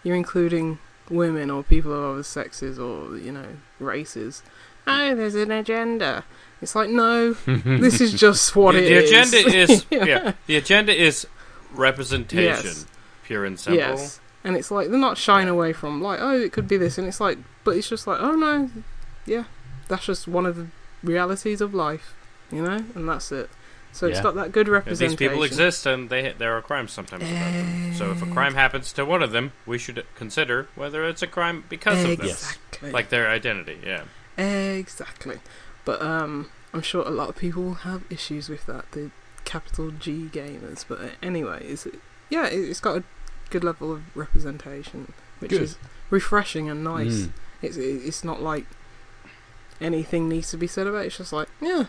you're 0.03 0.15
including 0.15 0.79
women 1.09 1.49
or 1.49 1.63
people 1.63 1.93
of 1.93 2.13
other 2.15 2.23
sexes 2.23 2.77
or 2.77 3.17
you 3.17 3.31
know 3.31 3.47
races." 3.79 4.41
Hmm. 4.85 4.89
Oh, 4.91 5.15
there's 5.15 5.35
an 5.35 5.51
agenda. 5.51 6.25
It's 6.61 6.75
like 6.75 6.89
no, 6.89 7.33
this 7.45 8.01
is 8.01 8.11
just 8.13 8.55
what 8.57 8.73
the, 8.73 8.79
it 8.83 8.89
the 8.89 8.95
is. 9.19 9.33
agenda 9.33 9.57
is 9.57 9.85
yeah. 9.91 10.33
The 10.47 10.57
agenda 10.57 10.93
is 10.93 11.25
representation, 11.73 12.65
Yes. 12.65 12.85
pure 13.23 13.45
and 13.45 13.59
simple. 13.59 13.77
Yes. 13.79 14.19
And 14.43 14.55
it's 14.55 14.71
like 14.71 14.89
they're 14.89 14.97
not 14.97 15.17
shying 15.17 15.49
away 15.49 15.73
from 15.73 16.01
like, 16.01 16.19
oh, 16.21 16.39
it 16.39 16.53
could 16.53 16.67
be 16.67 16.77
this, 16.77 16.97
and 16.97 17.07
it's 17.07 17.19
like, 17.19 17.37
but 17.63 17.75
it's 17.75 17.89
just 17.89 18.07
like, 18.07 18.19
oh 18.21 18.31
no, 18.35 18.69
yeah, 19.25 19.43
that's 19.87 20.05
just 20.05 20.27
one 20.27 20.45
of 20.45 20.55
the 20.55 20.67
realities 21.03 21.59
of 21.61 21.73
life, 21.73 22.13
you 22.51 22.61
know, 22.61 22.83
and 22.95 23.07
that's 23.09 23.31
it. 23.31 23.49
So 23.91 24.05
it's 24.07 24.21
got 24.21 24.35
that 24.35 24.51
good 24.51 24.67
Yeah, 24.67 24.73
representation. 24.73 25.17
These 25.17 25.17
people 25.29 25.43
exist, 25.43 25.85
and 25.85 26.09
they 26.09 26.31
there 26.37 26.55
are 26.55 26.61
crimes 26.61 26.91
sometimes 26.91 27.23
about 27.23 27.51
them. 27.53 27.93
So 27.95 28.11
if 28.11 28.21
a 28.21 28.27
crime 28.27 28.53
happens 28.53 28.93
to 28.93 29.03
one 29.03 29.21
of 29.23 29.31
them, 29.31 29.51
we 29.65 29.77
should 29.79 30.05
consider 30.15 30.67
whether 30.75 31.03
it's 31.05 31.21
a 31.23 31.27
crime 31.27 31.65
because 31.69 32.03
of 32.05 32.17
them, 32.17 32.27
Exactly. 32.27 32.91
like 32.91 33.09
their 33.09 33.27
identity. 33.29 33.79
Yeah. 33.85 34.03
Exactly. 34.37 35.39
But 35.85 36.01
um, 36.01 36.49
I'm 36.73 36.81
sure 36.81 37.05
a 37.05 37.09
lot 37.09 37.29
of 37.29 37.35
people 37.35 37.63
will 37.63 37.73
have 37.73 38.03
issues 38.09 38.47
with 38.47 38.65
that, 38.67 38.91
the 38.91 39.11
capital 39.43 39.91
G 39.91 40.29
gamers. 40.31 40.85
But 40.87 41.01
uh, 41.01 41.07
anyway, 41.21 41.65
it's, 41.65 41.87
yeah, 42.29 42.45
it- 42.47 42.69
it's 42.69 42.79
got 42.79 42.97
a 42.97 43.03
good 43.49 43.63
level 43.63 43.91
of 43.91 44.15
representation, 44.15 45.13
which 45.39 45.51
Good. 45.51 45.61
is 45.63 45.77
refreshing 46.09 46.69
and 46.69 46.83
nice. 46.83 47.21
Mm. 47.23 47.31
It's 47.61 47.77
it's 47.77 48.23
not 48.23 48.41
like 48.41 48.65
anything 49.81 50.27
needs 50.29 50.49
to 50.51 50.57
be 50.57 50.67
said 50.67 50.87
about 50.87 51.03
it. 51.03 51.07
It's 51.07 51.17
just 51.17 51.33
like, 51.33 51.47
yeah, 51.61 51.85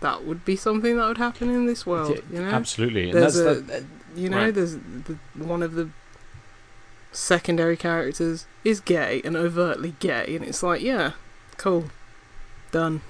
that 0.00 0.24
would 0.24 0.44
be 0.44 0.56
something 0.56 0.96
that 0.96 1.06
would 1.06 1.18
happen 1.18 1.50
in 1.50 1.66
this 1.66 1.84
world. 1.86 2.20
You 2.30 2.42
know, 2.42 2.48
Absolutely. 2.50 3.10
And 3.10 3.14
There's 3.14 3.34
that's 3.34 3.58
a- 3.58 3.60
that- 3.62 3.84
you 4.16 4.28
know, 4.28 4.44
Right. 4.44 4.54
there's 4.54 4.74
the, 4.76 5.18
one 5.34 5.62
of 5.62 5.74
the 5.74 5.88
secondary 7.12 7.76
characters 7.76 8.46
is 8.64 8.80
gay 8.80 9.20
and 9.24 9.36
overtly 9.36 9.94
gay, 10.00 10.34
and 10.36 10.44
it's 10.44 10.62
like, 10.62 10.80
yeah, 10.82 11.12
cool, 11.56 11.86
done. 12.72 13.00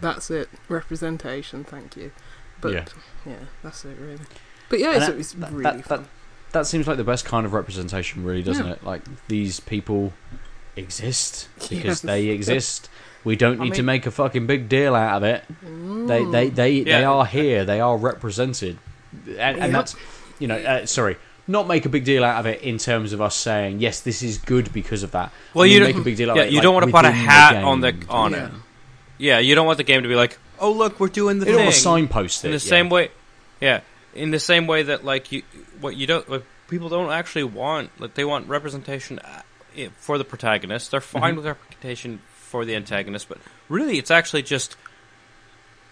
That's 0.00 0.30
it. 0.30 0.48
Representation. 0.68 1.64
Thank 1.64 1.96
you. 1.96 2.12
But 2.60 2.72
Yeah. 2.72 2.84
yeah, 3.24 3.34
that's 3.62 3.84
it 3.84 3.96
really. 3.98 4.18
But 4.68 4.78
yeah, 4.80 4.96
it's, 4.96 5.06
that- 5.06 5.16
it's 5.18 5.32
that- 5.32 5.52
really 5.52 5.62
that- 5.62 5.84
fun. 5.86 6.08
That 6.58 6.66
seems 6.66 6.86
like 6.86 6.96
the 6.96 7.04
best 7.04 7.24
kind 7.24 7.46
of 7.46 7.52
representation, 7.52 8.24
really, 8.24 8.42
doesn't 8.42 8.66
Yeah. 8.66 8.72
it? 8.72 8.84
Like 8.84 9.02
these 9.28 9.60
people 9.60 10.12
exist 10.76 11.48
because 11.58 11.70
Yes. 11.84 12.00
they 12.00 12.26
exist. 12.28 12.88
We 13.24 13.34
don't 13.36 13.60
I 13.60 13.64
need 13.64 13.74
to 13.74 13.82
make 13.82 14.06
a 14.06 14.10
fucking 14.10 14.46
big 14.46 14.68
deal 14.68 14.94
out 14.94 15.16
of 15.16 15.22
it. 15.24 15.44
They 15.62 16.24
they 16.24 16.48
they, 16.48 16.80
they 16.80 16.90
Yeah. 17.00 17.10
are 17.10 17.26
here. 17.26 17.64
They 17.64 17.80
are 17.80 17.96
represented, 17.96 18.78
and, 19.26 19.38
and 19.38 19.58
Yep. 19.58 19.70
that's 19.72 19.96
you 20.38 20.46
know 20.48 20.56
uh, 20.56 20.86
sorry. 20.86 21.16
Not 21.48 21.68
make 21.68 21.86
a 21.86 21.88
big 21.88 22.04
deal 22.04 22.24
out 22.24 22.40
of 22.40 22.46
it 22.46 22.60
in 22.62 22.76
terms 22.76 23.12
of 23.12 23.20
us 23.20 23.36
saying 23.36 23.80
yes, 23.80 24.00
this 24.00 24.20
is 24.22 24.36
good 24.38 24.72
because 24.72 25.02
of 25.04 25.12
that. 25.12 25.32
Well, 25.54 25.62
I 25.64 25.68
mean, 25.68 25.74
you 25.74 25.80
make 25.84 25.92
don't- 25.94 26.02
a 26.02 26.04
big 26.04 26.16
deal 26.16 26.30
out 26.30 26.36
Yeah, 26.36 26.42
of 26.42 26.48
it. 26.48 26.52
you 26.52 26.58
like, 26.58 26.62
don't 26.64 26.74
want 26.74 26.86
to 26.86 26.92
put 26.92 27.04
a 27.04 27.08
within 27.08 27.24
the 27.24 27.30
hat 27.30 27.64
on 27.64 27.80
the 27.80 27.94
on 28.08 28.32
yeah. 28.32 28.46
it. 28.46 28.50
Yeah, 29.18 29.38
you 29.38 29.54
don't 29.54 29.66
want 29.66 29.78
the 29.78 29.84
game 29.84 30.02
to 30.02 30.08
be 30.08 30.14
like, 30.16 30.38
oh 30.60 30.70
look, 30.72 30.98
we're 31.00 31.08
doing 31.08 31.38
the 31.38 31.46
You 31.46 31.52
don't 31.52 31.58
thing. 31.58 31.66
want 31.66 31.74
to 31.74 31.80
signpost 31.80 32.44
it 32.44 32.48
in 32.48 32.52
the 32.52 32.64
yeah. 32.64 32.68
same 32.70 32.88
way 32.90 33.10
yeah 33.60 33.80
in 34.16 34.30
the 34.30 34.40
same 34.40 34.66
way 34.66 34.82
that 34.84 35.04
like 35.04 35.30
you 35.32 35.42
what 35.80 35.96
you 35.96 36.06
don't 36.06 36.28
like, 36.28 36.44
people 36.68 36.88
don't 36.88 37.12
actually 37.12 37.44
want 37.44 37.90
like 38.00 38.14
they 38.14 38.24
want 38.24 38.48
representation 38.48 39.18
uh, 39.20 39.42
for 39.98 40.18
the 40.18 40.24
protagonist. 40.24 40.90
They're 40.90 41.00
fine 41.00 41.34
Mhm. 41.34 41.36
with 41.36 41.46
representation 41.46 42.20
for 42.34 42.64
the 42.64 42.74
antagonist 42.76 43.28
but 43.28 43.38
really 43.68 43.98
it's 43.98 44.10
actually 44.10 44.42
just 44.42 44.76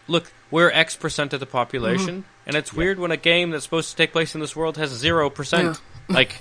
look 0.06 0.30
we're 0.50 0.70
x 0.70 0.94
percent 0.96 1.32
of 1.32 1.40
the 1.40 1.46
population 1.46 2.24
and 2.46 2.54
it's 2.56 2.72
Yeah. 2.72 2.78
weird 2.78 2.98
when 2.98 3.10
a 3.10 3.16
game 3.16 3.50
that's 3.50 3.64
supposed 3.64 3.90
to 3.90 3.96
take 3.96 4.12
place 4.12 4.34
in 4.34 4.40
this 4.40 4.54
world 4.56 4.76
has 4.76 4.90
zero 4.90 5.30
percent. 5.30 5.80
Like 6.06 6.38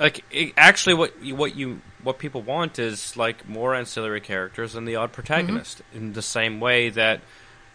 like 0.00 0.24
it, 0.32 0.52
actually 0.56 0.94
what 0.94 1.22
you, 1.22 1.36
what 1.36 1.54
you 1.54 1.80
what 2.02 2.18
people 2.18 2.42
want 2.42 2.78
is 2.80 3.16
like 3.16 3.48
more 3.48 3.72
ancillary 3.74 4.20
characters 4.20 4.74
and 4.74 4.86
the 4.86 4.96
odd 4.96 5.12
protagonist 5.12 5.80
in 5.94 6.12
the 6.14 6.22
same 6.22 6.58
way 6.58 6.88
that 6.90 7.20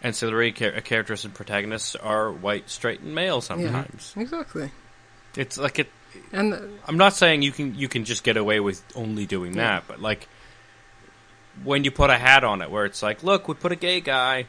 ancillary 0.02 0.52
char- 0.52 0.80
characters 0.82 1.24
and 1.24 1.34
protagonists 1.34 1.96
are 1.96 2.30
white 2.32 2.68
straight 2.70 3.00
and 3.00 3.14
male 3.14 3.40
sometimes 3.40 4.14
Exactly. 4.16 4.70
it's 5.36 5.58
like 5.58 5.78
it 5.80 5.88
And 6.32 6.54
uh, 6.54 6.58
i'm 6.86 6.96
not 6.96 7.14
saying 7.14 7.42
you 7.42 7.52
can 7.52 7.74
you 7.74 7.88
can 7.88 8.04
just 8.04 8.22
get 8.24 8.36
away 8.36 8.60
with 8.60 8.82
only 8.94 9.26
doing 9.26 9.54
Yeah. 9.54 9.62
that 9.80 9.84
but 9.88 10.00
like 10.00 10.28
when 11.64 11.84
you 11.84 11.90
put 11.90 12.10
a 12.10 12.16
hat 12.18 12.44
on 12.44 12.62
it 12.62 12.70
where 12.70 12.84
it's 12.84 13.02
like 13.02 13.22
look 13.22 13.48
we 13.48 13.54
put 13.54 13.72
a 13.72 13.76
gay 13.76 14.00
guy 14.00 14.46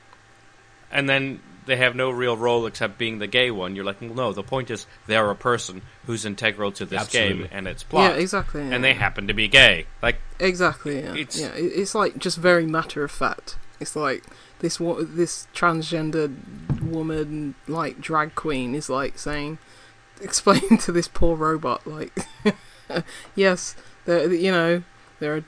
and 0.91 1.09
then 1.09 1.39
they 1.65 1.75
have 1.75 1.95
no 1.95 2.09
real 2.09 2.35
role 2.37 2.65
except 2.65 2.97
being 2.97 3.19
the 3.19 3.27
gay 3.27 3.49
one 3.51 3.75
you're 3.75 3.85
like 3.85 4.01
well 4.01 4.13
no 4.13 4.33
the 4.33 4.43
point 4.43 4.69
is 4.71 4.85
they're 5.07 5.29
a 5.29 5.35
person 5.35 5.81
who's 6.05 6.25
integral 6.25 6.71
to 6.71 6.85
this 6.85 7.01
Absolutely. 7.01 7.37
game 7.43 7.47
and 7.51 7.67
its 7.67 7.83
plot. 7.83 8.11
yeah, 8.15 8.21
exactly. 8.21 8.61
yeah. 8.61 8.73
and 8.75 8.83
they 8.83 8.93
happen 8.93 9.27
to 9.27 9.33
be 9.33 9.47
gay 9.47 9.85
like 10.01 10.17
Exactly. 10.39 10.99
Yeah. 10.99 11.11
It's- 11.15 11.39
yeah. 11.39 11.51
It's 11.55 11.93
like 11.93 12.17
just 12.17 12.37
very 12.37 12.65
matter 12.65 13.03
of 13.03 13.11
fact. 13.11 13.57
It's 13.81 13.93
like 13.95 14.23
this 14.59 14.79
wo- 14.79 15.03
this 15.03 15.47
transgender 15.53 16.33
woman 16.81 17.55
like 17.67 17.99
drag 18.01 18.35
queen 18.35 18.75
is 18.75 18.89
like 18.89 19.17
saying, 19.17 19.57
explain 20.21 20.77
to 20.79 20.91
this 20.91 21.07
poor 21.07 21.35
robot 21.35 21.85
like, 21.87 22.17
yes, 23.35 23.75
there 24.05 24.31
you 24.33 24.51
know 24.51 24.83
there 25.19 25.35
are 25.35 25.43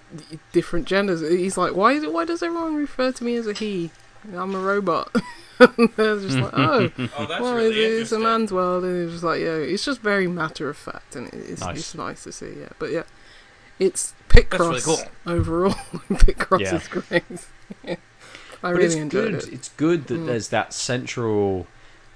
different 0.52 0.86
genders. 0.86 1.22
He's 1.22 1.58
like, 1.58 1.76
why 1.76 1.94
is 1.94 2.04
it, 2.04 2.12
why 2.12 2.26
does 2.26 2.44
everyone 2.44 2.76
refer 2.76 3.12
to 3.14 3.24
me 3.24 3.36
as 3.36 3.48
a 3.48 3.54
he? 3.54 3.90
I'm 4.36 4.54
a 4.54 4.60
robot. 4.60 5.10
They're 5.96 6.20
just 6.20 6.38
like, 6.38 6.54
oh, 6.54 6.92
oh 7.18 7.26
that's 7.26 7.42
well, 7.42 7.58
it 7.58 7.76
is 7.76 8.12
a 8.12 8.20
man's 8.20 8.52
world, 8.52 8.84
and 8.84 9.04
it's 9.04 9.12
just 9.14 9.24
like, 9.24 9.40
yeah, 9.42 9.56
it's 9.56 9.86
just 9.86 10.02
very 10.02 10.28
matter 10.28 10.70
of 10.70 10.76
fact, 10.78 11.16
and 11.16 11.28
it's 11.34 11.62
Nice. 11.62 11.78
it's 11.78 11.96
nice 11.96 12.24
to 12.24 12.32
see, 12.32 12.54
yeah. 12.60 12.70
But 12.80 12.92
yeah, 12.92 13.04
it's 13.80 14.14
Picross 14.28 14.50
That's 14.50 14.88
really 14.88 15.04
cool. 15.26 15.34
overall. 15.34 15.72
Picross 16.10 16.60
Yeah. 16.62 16.76
is 16.76 16.88
great. 16.88 18.00
I 18.64 18.72
but 18.72 18.74
really 18.74 18.86
it's 18.86 18.96
enjoyed 18.96 19.32
good. 19.32 19.34
it. 19.44 19.54
It's 19.54 19.70
good 19.70 20.08
that 20.08 20.20
Mm. 20.22 20.26
there's 20.28 20.50
that 20.50 20.74
central 20.74 21.68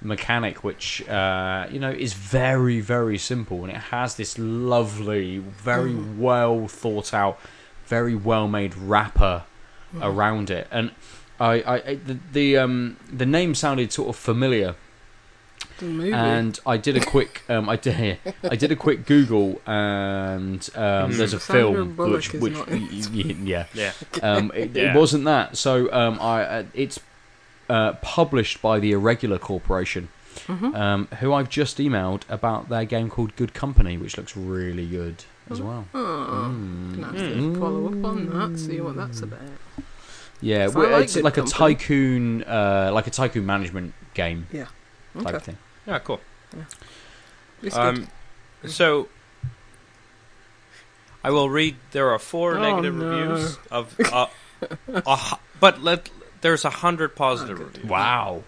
mechanic, 0.01 0.63
which 0.63 1.07
uh, 1.07 1.67
you 1.71 1.79
know 1.79 1.91
is 1.91 2.13
very, 2.13 2.79
very 2.81 3.17
simple, 3.17 3.63
and 3.63 3.71
it 3.71 3.81
has 3.91 4.15
this 4.15 4.37
lovely, 4.37 5.39
very 5.39 5.91
Mm. 5.93 6.17
well 6.17 6.67
thought 6.67 7.13
out, 7.13 7.39
very 7.87 8.15
well 8.15 8.47
made 8.47 8.75
wrapper 8.75 9.43
Mm. 9.95 10.03
around 10.03 10.49
it. 10.49 10.67
And 10.71 10.91
I, 11.39 11.53
I, 11.75 11.95
the, 11.95 12.17
the 12.33 12.57
um 12.57 12.97
the 13.11 13.25
name 13.25 13.55
sounded 13.55 13.91
sort 13.91 14.09
of 14.09 14.15
familiar. 14.15 14.75
And 15.81 16.59
I 16.65 16.77
did 16.77 16.95
a 16.97 17.01
quick 17.05 17.43
um 17.49 17.67
I 17.69 17.75
did 17.75 18.17
I 18.43 18.55
did 18.55 18.71
a 18.71 18.75
quick 18.75 19.05
Google, 19.05 19.61
and 19.65 20.67
um, 20.75 21.11
Mhm. 21.11 21.17
there's 21.17 21.33
a 21.33 21.39
Sandra 21.39 21.73
film 21.73 21.95
Bullock 21.95 22.13
which 22.13 22.33
is 22.33 22.41
which 22.41 22.53
not 22.53 22.67
in 22.69 22.81
y- 22.81 23.03
y- 23.13 23.35
yeah 23.43 23.65
yeah 23.73 23.91
um, 24.23 24.51
it, 24.55 24.71
Yeah. 24.75 24.91
it 24.91 24.95
wasn't 24.97 25.25
that. 25.25 25.57
So 25.57 25.91
um, 25.91 26.17
I 26.21 26.43
uh, 26.43 26.63
it's 26.73 26.99
uh, 27.69 27.93
published 28.01 28.61
by 28.61 28.79
the 28.79 28.91
Irregular 28.91 29.39
Corporation, 29.39 30.09
Mhm. 30.47 30.75
um, 30.75 31.07
who 31.19 31.33
I've 31.33 31.49
just 31.49 31.77
emailed 31.79 32.21
about 32.29 32.69
their 32.69 32.85
game 32.85 33.09
called 33.09 33.35
Good 33.35 33.53
Company, 33.53 33.97
which 33.97 34.17
looks 34.17 34.37
really 34.37 34.85
good 34.87 35.23
as 35.49 35.61
well. 35.61 35.85
Oh, 35.93 35.99
Mm. 36.51 36.95
gonna 36.95 37.07
have 37.07 37.15
to 37.33 37.59
follow 37.59 37.87
up 37.87 38.05
on 38.05 38.29
that, 38.53 38.59
see 38.59 38.79
what 38.81 38.95
that's 38.95 39.21
about. 39.21 39.39
Yeah, 40.41 40.67
So 40.67 40.79
I 40.79 40.83
well, 40.83 40.91
like 40.91 41.03
it's 41.05 41.15
Good 41.15 41.23
like 41.23 41.37
a 41.37 41.41
Company. 41.41 41.75
tycoon, 41.75 42.43
uh, 42.43 42.91
like 42.93 43.07
a 43.07 43.11
tycoon 43.11 43.45
management 43.45 43.93
game 44.13 44.47
type 44.53 44.67
Okay, 45.35 45.39
thing. 45.39 45.57
Yeah 45.87 45.99
cool 45.99 46.19
it's 47.63 47.75
good. 47.75 47.97
Um, 47.97 48.07
so 48.67 49.07
I 51.23 51.31
will 51.31 51.49
read. 51.49 51.75
There 51.91 52.11
are 52.11 52.19
four 52.19 52.57
Oh, 52.57 52.61
negative 52.61 52.93
no. 52.95 53.05
reviews 53.09 53.57
of, 53.71 53.95
uh, 54.13 54.27
a 55.05 55.37
but 55.59 55.81
let 55.81 56.09
there's 56.41 56.63
a 56.65 56.69
hundred 56.69 57.15
positive 57.15 57.59
Oh, 57.59 57.63
reviews. 57.65 57.85
Wow. 57.85 58.43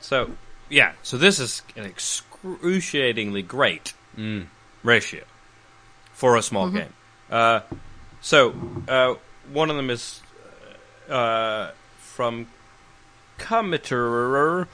So 0.00 0.30
yeah, 0.70 0.92
so 1.02 1.18
this 1.18 1.38
is 1.38 1.62
an 1.76 1.84
excruciatingly 1.84 3.42
great 3.42 3.92
Mm. 4.16 4.46
ratio 4.82 5.24
for 6.12 6.36
a 6.36 6.42
small 6.42 6.68
Mhm. 6.70 6.74
game. 6.74 6.92
Uh, 7.30 7.60
so 8.20 8.54
uh, 8.88 9.14
one 9.52 9.68
of 9.70 9.76
them 9.76 9.90
is 9.90 10.20
uh, 11.08 11.70
from 11.98 12.46
Committer. 13.38 14.66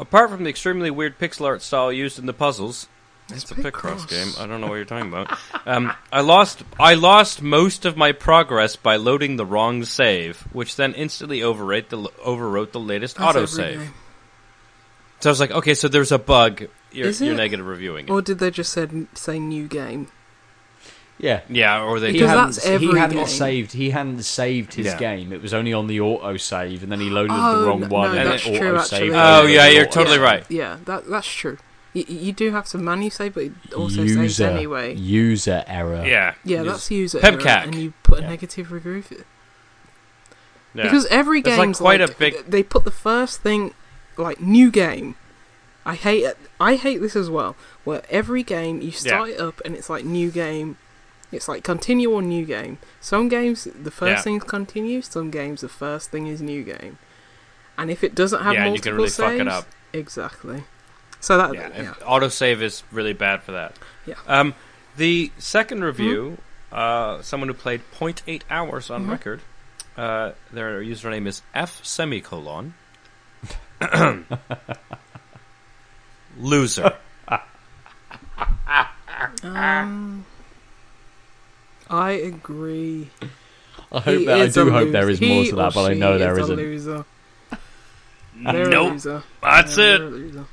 Apart 0.00 0.30
from 0.30 0.42
the 0.44 0.50
extremely 0.50 0.90
weird 0.90 1.18
pixel 1.18 1.44
art 1.46 1.60
style 1.62 1.92
used 1.92 2.18
in 2.18 2.24
the 2.26 2.32
puzzles, 2.32 2.88
it's 3.28 3.50
a 3.50 3.54
Picross 3.54 4.08
game. 4.08 4.32
I 4.42 4.46
don't 4.46 4.60
know 4.60 4.66
what 4.68 4.76
you're 4.76 4.84
talking 4.86 5.08
about. 5.08 5.38
Um, 5.66 5.92
I 6.10 6.22
lost 6.22 6.64
I 6.80 6.94
lost 6.94 7.42
most 7.42 7.84
of 7.84 7.96
my 7.96 8.12
progress 8.12 8.76
by 8.76 8.96
loading 8.96 9.36
the 9.36 9.44
wrong 9.46 9.84
save, 9.84 10.40
which 10.52 10.76
then 10.76 10.94
instantly 10.94 11.40
overwrote 11.40 11.90
the 11.90 11.98
overwrote 11.98 12.72
the 12.72 12.80
latest 12.80 13.18
That's 13.18 13.36
every 13.36 13.46
autosave. 13.46 13.78
game. 13.78 13.94
So 15.20 15.28
I 15.28 15.32
was 15.32 15.40
like, 15.40 15.50
okay, 15.50 15.74
so 15.74 15.86
there's 15.86 16.12
a 16.12 16.18
bug. 16.18 16.64
You're, 16.92 17.08
Is 17.08 17.20
you're 17.20 17.34
it? 17.34 17.36
negative 17.36 17.66
reviewing 17.66 18.06
it. 18.06 18.10
Or 18.10 18.22
did 18.22 18.38
they 18.38 18.50
just 18.50 18.72
said 18.72 19.06
say 19.14 19.38
new 19.38 19.68
game? 19.68 20.08
Yeah. 21.20 21.40
yeah, 21.50 21.82
or 21.82 22.00
they 22.00 22.08
He 22.08 22.12
Because 22.14 22.26
just- 22.28 22.30
hadn't, 22.38 22.54
that's 22.54 22.66
every 22.66 22.86
he 22.88 22.98
hadn't 22.98 23.16
game. 23.18 23.26
saved. 23.26 23.72
He 23.72 23.90
hadn't 23.90 24.22
saved 24.22 24.74
his 24.74 24.86
Yeah. 24.86 24.96
game. 24.98 25.32
It 25.32 25.42
was 25.42 25.52
only 25.54 25.72
on 25.72 25.86
the 25.86 26.00
auto 26.00 26.36
save, 26.38 26.82
and 26.82 26.90
then 26.90 27.00
he 27.00 27.10
loaded 27.10 27.36
Oh, 27.38 27.60
the 27.60 27.66
wrong 27.66 27.80
no, 27.80 27.86
one, 27.88 28.12
no, 28.14 28.18
and 28.20 28.30
that's 28.30 28.46
it 28.46 28.56
true, 28.58 28.68
auto 28.70 28.78
actually. 28.80 28.98
saved. 28.98 29.14
Oh, 29.14 29.46
yeah, 29.46 29.68
you're 29.68 29.82
auto 29.84 29.90
totally 29.92 30.18
right. 30.18 30.44
Yeah, 30.48 30.78
that 30.86 31.08
that's 31.08 31.28
true. 31.28 31.58
You, 31.92 32.04
you 32.08 32.32
do 32.32 32.52
have 32.52 32.66
to 32.66 32.78
manually 32.78 33.10
save, 33.10 33.34
but 33.34 33.42
it 33.44 33.52
also 33.76 34.02
user, 34.02 34.20
saves 34.28 34.40
anyway. 34.40 34.94
user 34.94 35.64
error. 35.66 36.04
yeah, 36.06 36.34
Yeah, 36.44 36.62
that's 36.62 36.90
user 36.90 37.18
Pemcac. 37.18 37.46
error, 37.46 37.62
and 37.64 37.74
you 37.74 37.92
put 38.02 38.20
a 38.20 38.22
Yeah. 38.22 38.28
negative 38.28 38.72
review. 38.72 39.02
For 39.02 39.14
it. 39.14 39.26
Yeah. 40.74 40.84
Because 40.84 41.06
every 41.06 41.40
There's, 41.42 41.58
like, 41.58 41.66
game's 41.66 41.78
quite 41.78 42.00
a 42.00 42.08
big- 42.08 42.44
They 42.46 42.62
put 42.62 42.84
the 42.84 42.90
first 42.92 43.42
thing, 43.42 43.74
like 44.16 44.40
new 44.40 44.70
game. 44.70 45.16
I 45.84 45.94
hate 45.96 46.22
it. 46.24 46.38
I 46.60 46.76
hate 46.76 47.00
this 47.00 47.16
as 47.16 47.28
well. 47.28 47.56
Where 47.84 48.02
every 48.08 48.42
game 48.42 48.80
you 48.80 48.92
start 48.92 49.30
it 49.30 49.40
up 49.40 49.60
and 49.64 49.74
it's 49.74 49.90
like 49.90 50.04
new 50.04 50.30
game. 50.30 50.76
It's 51.32 51.48
like 51.48 51.62
continue 51.64 52.10
or 52.10 52.22
new 52.22 52.44
game. 52.44 52.78
Some 53.00 53.28
games 53.28 53.64
the 53.64 53.90
first 53.90 54.10
Yeah. 54.18 54.22
thing 54.22 54.36
is 54.36 54.44
continue. 54.44 55.00
Some 55.02 55.30
games 55.30 55.60
the 55.60 55.68
first 55.68 56.10
thing 56.10 56.26
is 56.26 56.40
new 56.42 56.62
game. 56.64 56.98
And 57.78 57.90
if 57.90 58.02
it 58.04 58.14
doesn't 58.14 58.42
have 58.42 58.52
Yeah, 58.54 58.64
and 58.64 58.66
you 58.66 58.70
multiple 58.72 58.90
can 58.90 58.96
really 58.96 59.08
fuck 59.10 59.28
saves, 59.30 59.40
it 59.40 59.48
up. 59.48 59.66
exactly. 59.92 60.64
So 61.20 61.36
that 61.38 61.54
yeah, 61.54 61.70
yeah, 61.76 61.94
autosave 62.02 62.60
is 62.62 62.82
really 62.90 63.12
bad 63.12 63.42
for 63.42 63.52
that. 63.52 63.74
Yeah. 64.06 64.14
Um, 64.26 64.54
the 64.96 65.30
second 65.38 65.84
review, 65.84 66.38
uh, 66.72 67.22
someone 67.22 67.48
who 67.48 67.54
played 67.54 67.82
0.8 67.92 68.42
hours 68.50 68.90
on 68.90 69.06
Mhm. 69.06 69.10
record, 69.10 69.40
uh, 69.96 70.32
their 70.52 70.80
username 70.82 71.26
is 71.26 71.42
F 71.54 71.84
semicolon. 71.84 72.74
Loser. 76.38 76.96
Um, 79.42 80.24
I 81.90 82.12
agree. 82.12 83.10
I 83.92 83.98
hope 84.00 84.18
He 84.20 84.24
that 84.26 84.40
I 84.40 84.46
do 84.48 84.70
hope 84.70 84.80
loser. 84.82 84.92
there 84.92 85.10
is 85.10 85.20
more 85.20 85.42
He 85.42 85.50
to 85.50 85.56
that, 85.56 85.74
but 85.74 85.90
I 85.90 85.94
know 85.94 86.16
there 86.18 86.38
is 86.38 86.44
isn't. 86.44 86.56
loser. 86.56 87.04
They're 88.42 88.68
a 88.68 88.70
nope. 88.70 88.92
loser. 88.92 89.22
That's 89.42 89.72
it. 89.72 89.76
they're 89.98 90.06
a 90.06 90.10
loser. 90.10 90.44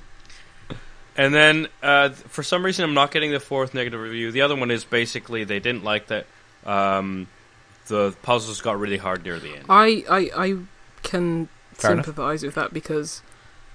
And 1.16 1.34
then, 1.34 1.68
uh, 1.82 2.10
for 2.10 2.44
some 2.44 2.64
reason, 2.66 2.84
I'm 2.86 2.94
not 2.94 3.12
getting 3.12 3.32
the 3.32 3.40
fourth 3.40 3.74
negative 3.74 4.00
review. 4.00 4.32
The 4.32 4.42
other 4.42 4.56
one 4.56 4.70
is 4.70 4.84
basically 4.84 5.44
they 5.44 5.60
didn't 5.60 5.84
like 5.84 6.08
that 6.08 6.26
um, 6.66 7.28
the 7.88 8.16
puzzles 8.22 8.62
got 8.62 8.80
really 8.80 8.98
hard 8.98 9.24
near 9.24 9.40
the 9.40 9.56
end. 9.56 9.66
I, 9.70 10.04
I, 10.10 10.30
I 10.36 10.58
can 11.04 11.50
Fair 11.74 11.94
enough. 11.94 12.06
sympathise 12.06 12.44
with 12.44 12.54
that 12.56 12.72
because 12.74 13.22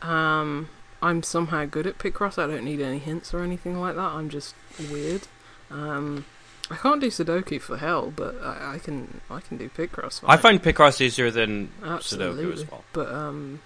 um, 0.03 0.69
I'm 1.01 1.23
somehow 1.25 1.65
good 1.65 1.87
at 1.87 1.99
Picross. 1.99 2.39
I 2.39 2.47
don't 2.47 2.65
need 2.65 2.81
any 2.81 2.99
hints 2.99 3.33
or 3.35 3.43
anything 3.43 3.81
like 3.81 3.97
that. 3.97 4.01
I'm 4.03 4.29
just 4.29 4.55
weird. 4.91 5.23
Um, 5.71 6.27
I 6.73 6.77
can't 6.77 7.03
do 7.03 7.09
Sudoku 7.09 7.61
for 7.61 7.77
hell, 7.77 8.11
but 8.15 8.35
I, 8.43 8.75
I 8.75 8.79
can 8.79 9.21
I 9.31 9.41
can 9.41 9.59
do 9.59 9.69
Picross. 9.69 10.23
I 10.27 10.39
find 10.39 10.63
Picross 10.63 11.03
easier 11.03 11.31
than 11.31 11.71
Absolutely. 11.85 12.45
Sudoku 12.45 12.53
as 12.55 12.71
well. 12.71 12.85
But 12.95 13.13
um, 13.13 13.61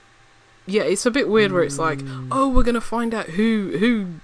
yeah, 0.66 0.82
it's 0.82 1.06
a 1.06 1.10
bit 1.12 1.28
weird 1.28 1.52
where 1.52 1.62
it's 1.62 1.78
like, 1.78 2.00
oh, 2.32 2.48
we're 2.48 2.64
gonna 2.64 2.80
find 2.80 3.14
out 3.14 3.26
who 3.26 3.76
who 3.78 4.14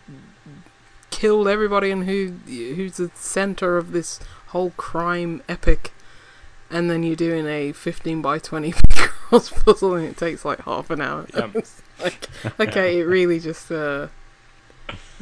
killed 1.10 1.46
everybody 1.46 1.92
and 1.92 2.04
who 2.06 2.34
who's 2.46 2.96
the 2.96 3.12
center 3.14 3.76
of 3.76 3.92
this 3.92 4.18
whole 4.48 4.70
crime 4.70 5.42
epic, 5.48 5.92
and 6.68 6.90
then 6.90 7.04
you're 7.04 7.14
doing 7.14 7.46
a 7.46 7.70
15 7.70 8.20
by 8.20 8.40
20 8.40 8.72
cross 8.90 9.50
puzzle 9.50 9.94
and 9.94 10.08
it 10.08 10.16
takes 10.16 10.44
like 10.44 10.60
half 10.64 10.90
an 10.90 11.00
hour. 11.00 11.26
Yeah. 11.34 11.50
Like, 12.02 12.28
okay, 12.58 12.98
it 12.98 13.04
really 13.04 13.38
just 13.38 13.70
uh, 13.70 14.08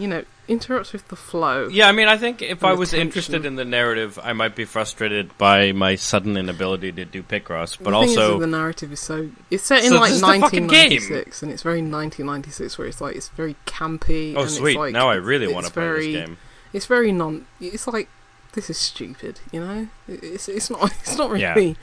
you 0.00 0.08
know, 0.08 0.24
interrupts 0.48 0.92
with 0.92 1.06
the 1.08 1.16
flow. 1.16 1.68
Yeah, 1.68 1.88
I 1.88 1.92
mean, 1.92 2.08
I 2.08 2.16
think 2.16 2.40
if 2.42 2.64
I 2.64 2.72
was 2.72 2.90
tension. 2.90 3.06
interested 3.06 3.44
in 3.46 3.54
the 3.56 3.64
narrative, 3.64 4.18
I 4.22 4.32
might 4.32 4.56
be 4.56 4.64
frustrated 4.64 5.36
by 5.38 5.72
my 5.72 5.94
sudden 5.96 6.36
inability 6.36 6.90
to 6.92 7.04
do 7.04 7.22
Picross. 7.22 7.76
But 7.80 7.90
the 7.90 8.00
thing 8.00 8.10
is 8.10 8.16
also, 8.16 8.38
the 8.40 8.46
narrative 8.46 8.92
is 8.92 9.00
so 9.00 9.30
it's 9.50 9.62
set 9.64 9.84
in 9.84 9.90
So 9.90 9.96
like 9.96 10.08
this 10.10 10.16
is 10.16 10.20
the 10.22 10.26
fucking 10.40 10.66
game. 10.68 10.90
1996 10.90 11.42
and 11.42 11.52
it's 11.52 11.62
very 11.62 11.82
1996 11.82 12.78
where 12.78 12.88
it's 12.88 13.00
like 13.00 13.14
it's 13.16 13.28
very 13.28 13.54
campy 13.66 14.34
oh 14.36 14.40
and 14.42 14.50
sweet, 14.50 14.70
it's 14.72 14.78
like 14.78 14.92
now 14.94 15.08
I 15.10 15.16
really 15.16 15.52
want 15.52 15.66
to 15.66 15.72
play 15.72 15.82
very- 15.82 16.12
this 16.12 16.26
game. 16.26 16.38
it's 16.72 16.86
very 16.86 17.12
non 17.12 17.46
it's 17.60 17.86
like 17.86 18.08
this 18.52 18.68
is 18.70 18.78
stupid 18.78 19.38
you 19.52 19.60
know 19.60 19.86
it's 20.08 20.48
it's 20.48 20.70
not 20.70 20.90
it's 21.00 21.16
not 21.16 21.38
Yeah. 21.38 21.54
really 21.54 21.76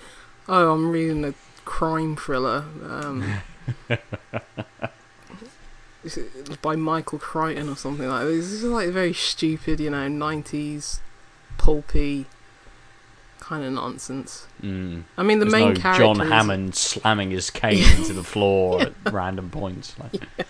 oh 0.50 0.74
i'm 0.74 0.90
reading 0.92 1.24
a 1.24 1.34
crime 1.66 2.16
thriller 2.18 2.66
um 2.84 3.24
by 6.62 6.76
michael 6.76 7.20
crichton 7.20 7.70
or 7.70 7.76
something 7.76 8.08
like 8.08 8.26
this 8.26 8.46
this 8.50 8.54
is 8.54 8.64
like 8.64 8.90
very 8.90 9.14
stupid 9.14 9.80
you 9.80 9.90
know 9.90 10.08
90s 10.08 11.00
pulpy 11.58 12.26
kind 13.40 13.64
of 13.64 13.72
nonsense 13.74 14.48
Mm. 14.62 15.04
i 15.18 15.24
mean 15.24 15.40
the 15.40 15.46
There's 15.46 15.54
main 15.54 15.74
no 15.74 15.80
character 15.80 16.04
John 16.04 16.20
Hammond 16.20 16.76
slamming 16.76 17.32
his 17.32 17.50
cane 17.50 17.84
into 17.98 18.14
the 18.14 18.24
floor 18.24 18.82
at 18.82 18.94
random 19.12 19.50
points. 19.52 19.96
Like, 20.00 20.22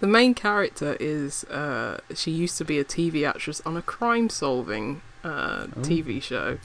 The 0.00 0.06
main 0.08 0.34
character 0.34 0.96
is 1.00 1.44
uh, 1.44 2.00
she 2.14 2.30
used 2.30 2.58
to 2.58 2.64
be 2.64 2.78
a 2.78 2.84
TV 2.84 3.26
actress 3.26 3.62
on 3.64 3.76
a 3.78 3.82
crime 3.82 4.28
solving 4.28 5.00
uh, 5.24 5.66
Oh. 5.74 5.80
TV 5.80 6.22
show. 6.22 6.58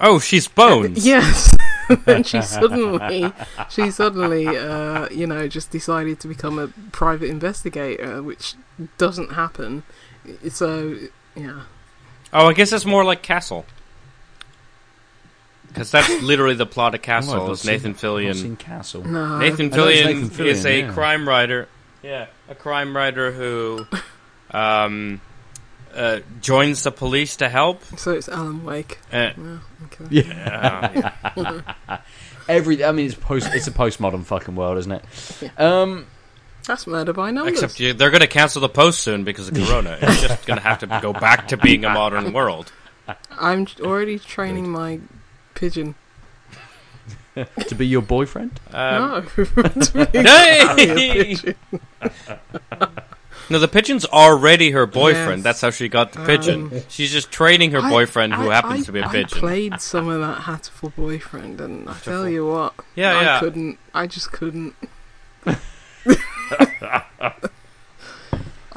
Oh, 0.00 0.18
she's 0.18 0.48
Bones. 0.48 1.04
Yes. 1.06 1.54
and 2.06 2.26
she 2.26 2.40
suddenly 2.40 3.30
she 3.68 3.90
suddenly 3.90 4.46
uh, 4.48 5.06
you 5.10 5.26
know 5.26 5.46
just 5.46 5.70
decided 5.70 6.18
to 6.20 6.28
become 6.28 6.58
a 6.58 6.68
private 6.92 7.28
investigator, 7.28 8.22
which 8.22 8.54
doesn't 8.96 9.32
happen. 9.32 9.82
So 10.48 10.96
yeah. 11.36 11.62
Oh, 12.32 12.48
I 12.48 12.52
guess 12.54 12.72
it's 12.72 12.86
more 12.86 13.04
like 13.04 13.22
Castle. 13.22 13.66
Because 15.68 15.90
that's 15.90 16.08
literally 16.22 16.54
the 16.54 16.66
plot 16.66 16.94
of 16.94 17.02
Castle. 17.02 17.42
I've 17.42 17.50
is 17.50 17.64
Nathan 17.64 17.90
I've 17.90 18.00
Fillion. 18.00 18.34
seen 18.34 18.56
Castle. 18.56 19.04
No. 19.04 19.38
Nathan 19.38 19.72
I 19.72 19.76
know 19.76 19.88
it's 19.88 20.00
Fillion, 20.00 20.06
Nathan 20.06 20.30
Fillion, 20.30 20.46
is 20.46 20.64
a 20.64 20.80
yeah. 20.80 20.92
crime 20.92 21.28
writer. 21.28 21.68
Yeah, 22.02 22.26
a 22.48 22.54
crime 22.54 22.96
writer 22.96 23.32
who 23.32 23.86
um, 24.50 25.20
uh, 25.94 26.20
joins 26.40 26.82
the 26.82 26.90
police 26.90 27.36
to 27.36 27.48
help. 27.48 27.82
So 27.96 28.12
it's 28.12 28.28
Alan 28.28 28.64
Wake. 28.64 28.98
Uh, 29.12 29.30
Yeah, 29.36 29.58
okay. 29.84 30.06
Yeah. 30.10 32.00
Every, 32.48 32.84
I 32.84 32.92
mean, 32.92 33.06
it's 33.06 33.14
post. 33.14 33.48
It's 33.54 33.66
a 33.66 33.70
postmodern 33.70 34.24
fucking 34.24 34.54
world, 34.54 34.76
isn't 34.78 34.92
it? 34.92 35.04
Um, 35.58 36.06
That's 36.66 36.86
murder 36.86 37.12
by 37.14 37.30
numbers. 37.30 37.54
except 37.54 37.80
you, 37.80 37.94
they're 37.94 38.10
going 38.10 38.20
to 38.20 38.26
cancel 38.26 38.60
the 38.60 38.68
post 38.68 39.00
soon 39.00 39.24
because 39.24 39.48
of 39.48 39.54
Corona. 39.54 39.98
it's 40.02 40.20
just 40.20 40.46
going 40.46 40.58
to 40.58 40.62
have 40.62 40.80
to 40.80 40.86
go 41.00 41.12
back 41.14 41.48
to 41.48 41.56
being 41.56 41.84
a 41.86 41.90
modern 41.90 42.32
world. 42.34 42.70
I'm 43.38 43.66
already 43.80 44.18
training 44.18 44.68
my 44.70 45.00
pigeon. 45.54 45.94
to 47.34 47.74
be 47.74 47.86
your 47.86 48.02
boyfriend. 48.02 48.60
Um, 48.72 49.02
no. 49.02 49.20
To 49.22 50.06
be 50.12 50.18
Hey! 50.18 50.60
a 50.62 50.74
pigeon. 50.76 51.54
No, 53.50 53.58
the 53.58 53.68
pigeon's 53.68 54.04
already 54.06 54.70
her 54.70 54.86
boyfriend. 54.86 55.38
Yes. 55.38 55.42
That's 55.44 55.60
how 55.60 55.70
she 55.70 55.88
got 55.88 56.12
the 56.12 56.24
pigeon. 56.24 56.72
Um, 56.72 56.82
She's 56.88 57.12
just 57.12 57.30
training 57.30 57.72
her 57.72 57.80
I- 57.80 57.90
boyfriend, 57.90 58.34
who 58.34 58.48
happens 58.50 58.80
I- 58.82 58.84
to 58.84 58.92
be 58.92 59.00
a 59.00 59.06
I 59.06 59.12
pigeon. 59.12 59.38
I 59.38 59.40
played 59.40 59.80
some 59.80 60.08
of 60.08 60.20
that 60.20 60.42
Hatoful 60.42 60.94
Boyfriend, 60.96 61.60
and 61.60 61.88
I 61.88 61.94
tell 61.98 62.28
you 62.28 62.46
what, 62.46 62.74
Yeah, 62.94 63.16
I 63.18 63.22
yeah. 63.22 63.40
couldn't. 63.40 63.78
I 63.92 64.06
just 64.06 64.32
couldn't. 64.32 64.74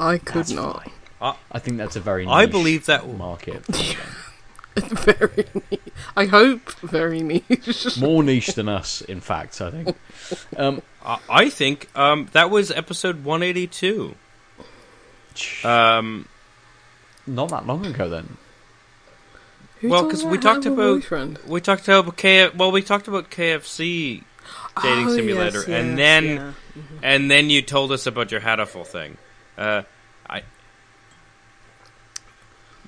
I 0.00 0.18
could 0.18 0.34
That's 0.34 0.50
not. 0.52 0.84
fine. 1.20 1.34
I 1.50 1.58
think 1.58 1.76
that's 1.78 1.96
a 1.96 2.00
very. 2.00 2.26
I 2.26 2.46
believe 2.46 2.86
that- 2.86 3.08
market. 3.16 3.64
very. 4.76 5.44
Niche. 5.70 5.80
I 6.16 6.26
hope 6.26 6.70
very 6.80 7.20
niche. 7.20 7.96
More 8.00 8.22
niche 8.22 8.48
than 8.54 8.68
us, 8.68 9.00
in 9.00 9.20
fact. 9.20 9.60
I 9.60 9.70
think. 9.72 9.96
Um, 10.56 10.82
I- 11.04 11.18
I 11.28 11.48
think 11.50 11.88
um, 11.96 12.28
that 12.32 12.50
was 12.50 12.70
episode 12.70 13.24
182. 13.24 14.14
Um, 15.64 16.26
not 17.26 17.48
that 17.50 17.66
long 17.66 17.84
ago, 17.86 18.08
then. 18.08 18.36
Who 19.80 19.88
well, 19.90 20.04
because 20.04 20.24
we 20.24 20.38
talked 20.38 20.66
about- 20.66 20.76
boyfriend? 21.00 21.38
we 21.46 21.60
talked 21.60 21.86
about 21.88 22.16
K. 22.16 22.48
Well, 22.48 22.72
we 22.72 22.82
talked 22.82 23.06
about 23.08 23.30
KFC, 23.30 24.22
Dating 24.82 25.06
Oh, 25.08 25.14
Simulator, 25.16 25.58
yes, 25.58 25.68
and 25.68 25.88
yes, 25.90 25.96
then 25.96 26.24
yeah. 26.24 26.52
and 27.02 27.30
then 27.30 27.48
you 27.50 27.62
told 27.62 27.92
us 27.92 28.06
about 28.06 28.32
your 28.32 28.40
Hatoful 28.40 28.86
thing. 28.86 29.16
Uh, 29.56 29.82
I 30.28 30.42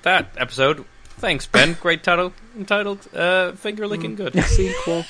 that 0.03 0.31
episode. 0.37 0.85
Thanks, 1.19 1.47
Ben. 1.47 1.75
Great 1.81 2.03
title. 2.03 2.33
Entitled 2.57 3.07
uh, 3.15 3.53
"Finger 3.53 3.87
Licking 3.87 4.17
Good." 4.17 4.35
sequel. 4.45 5.05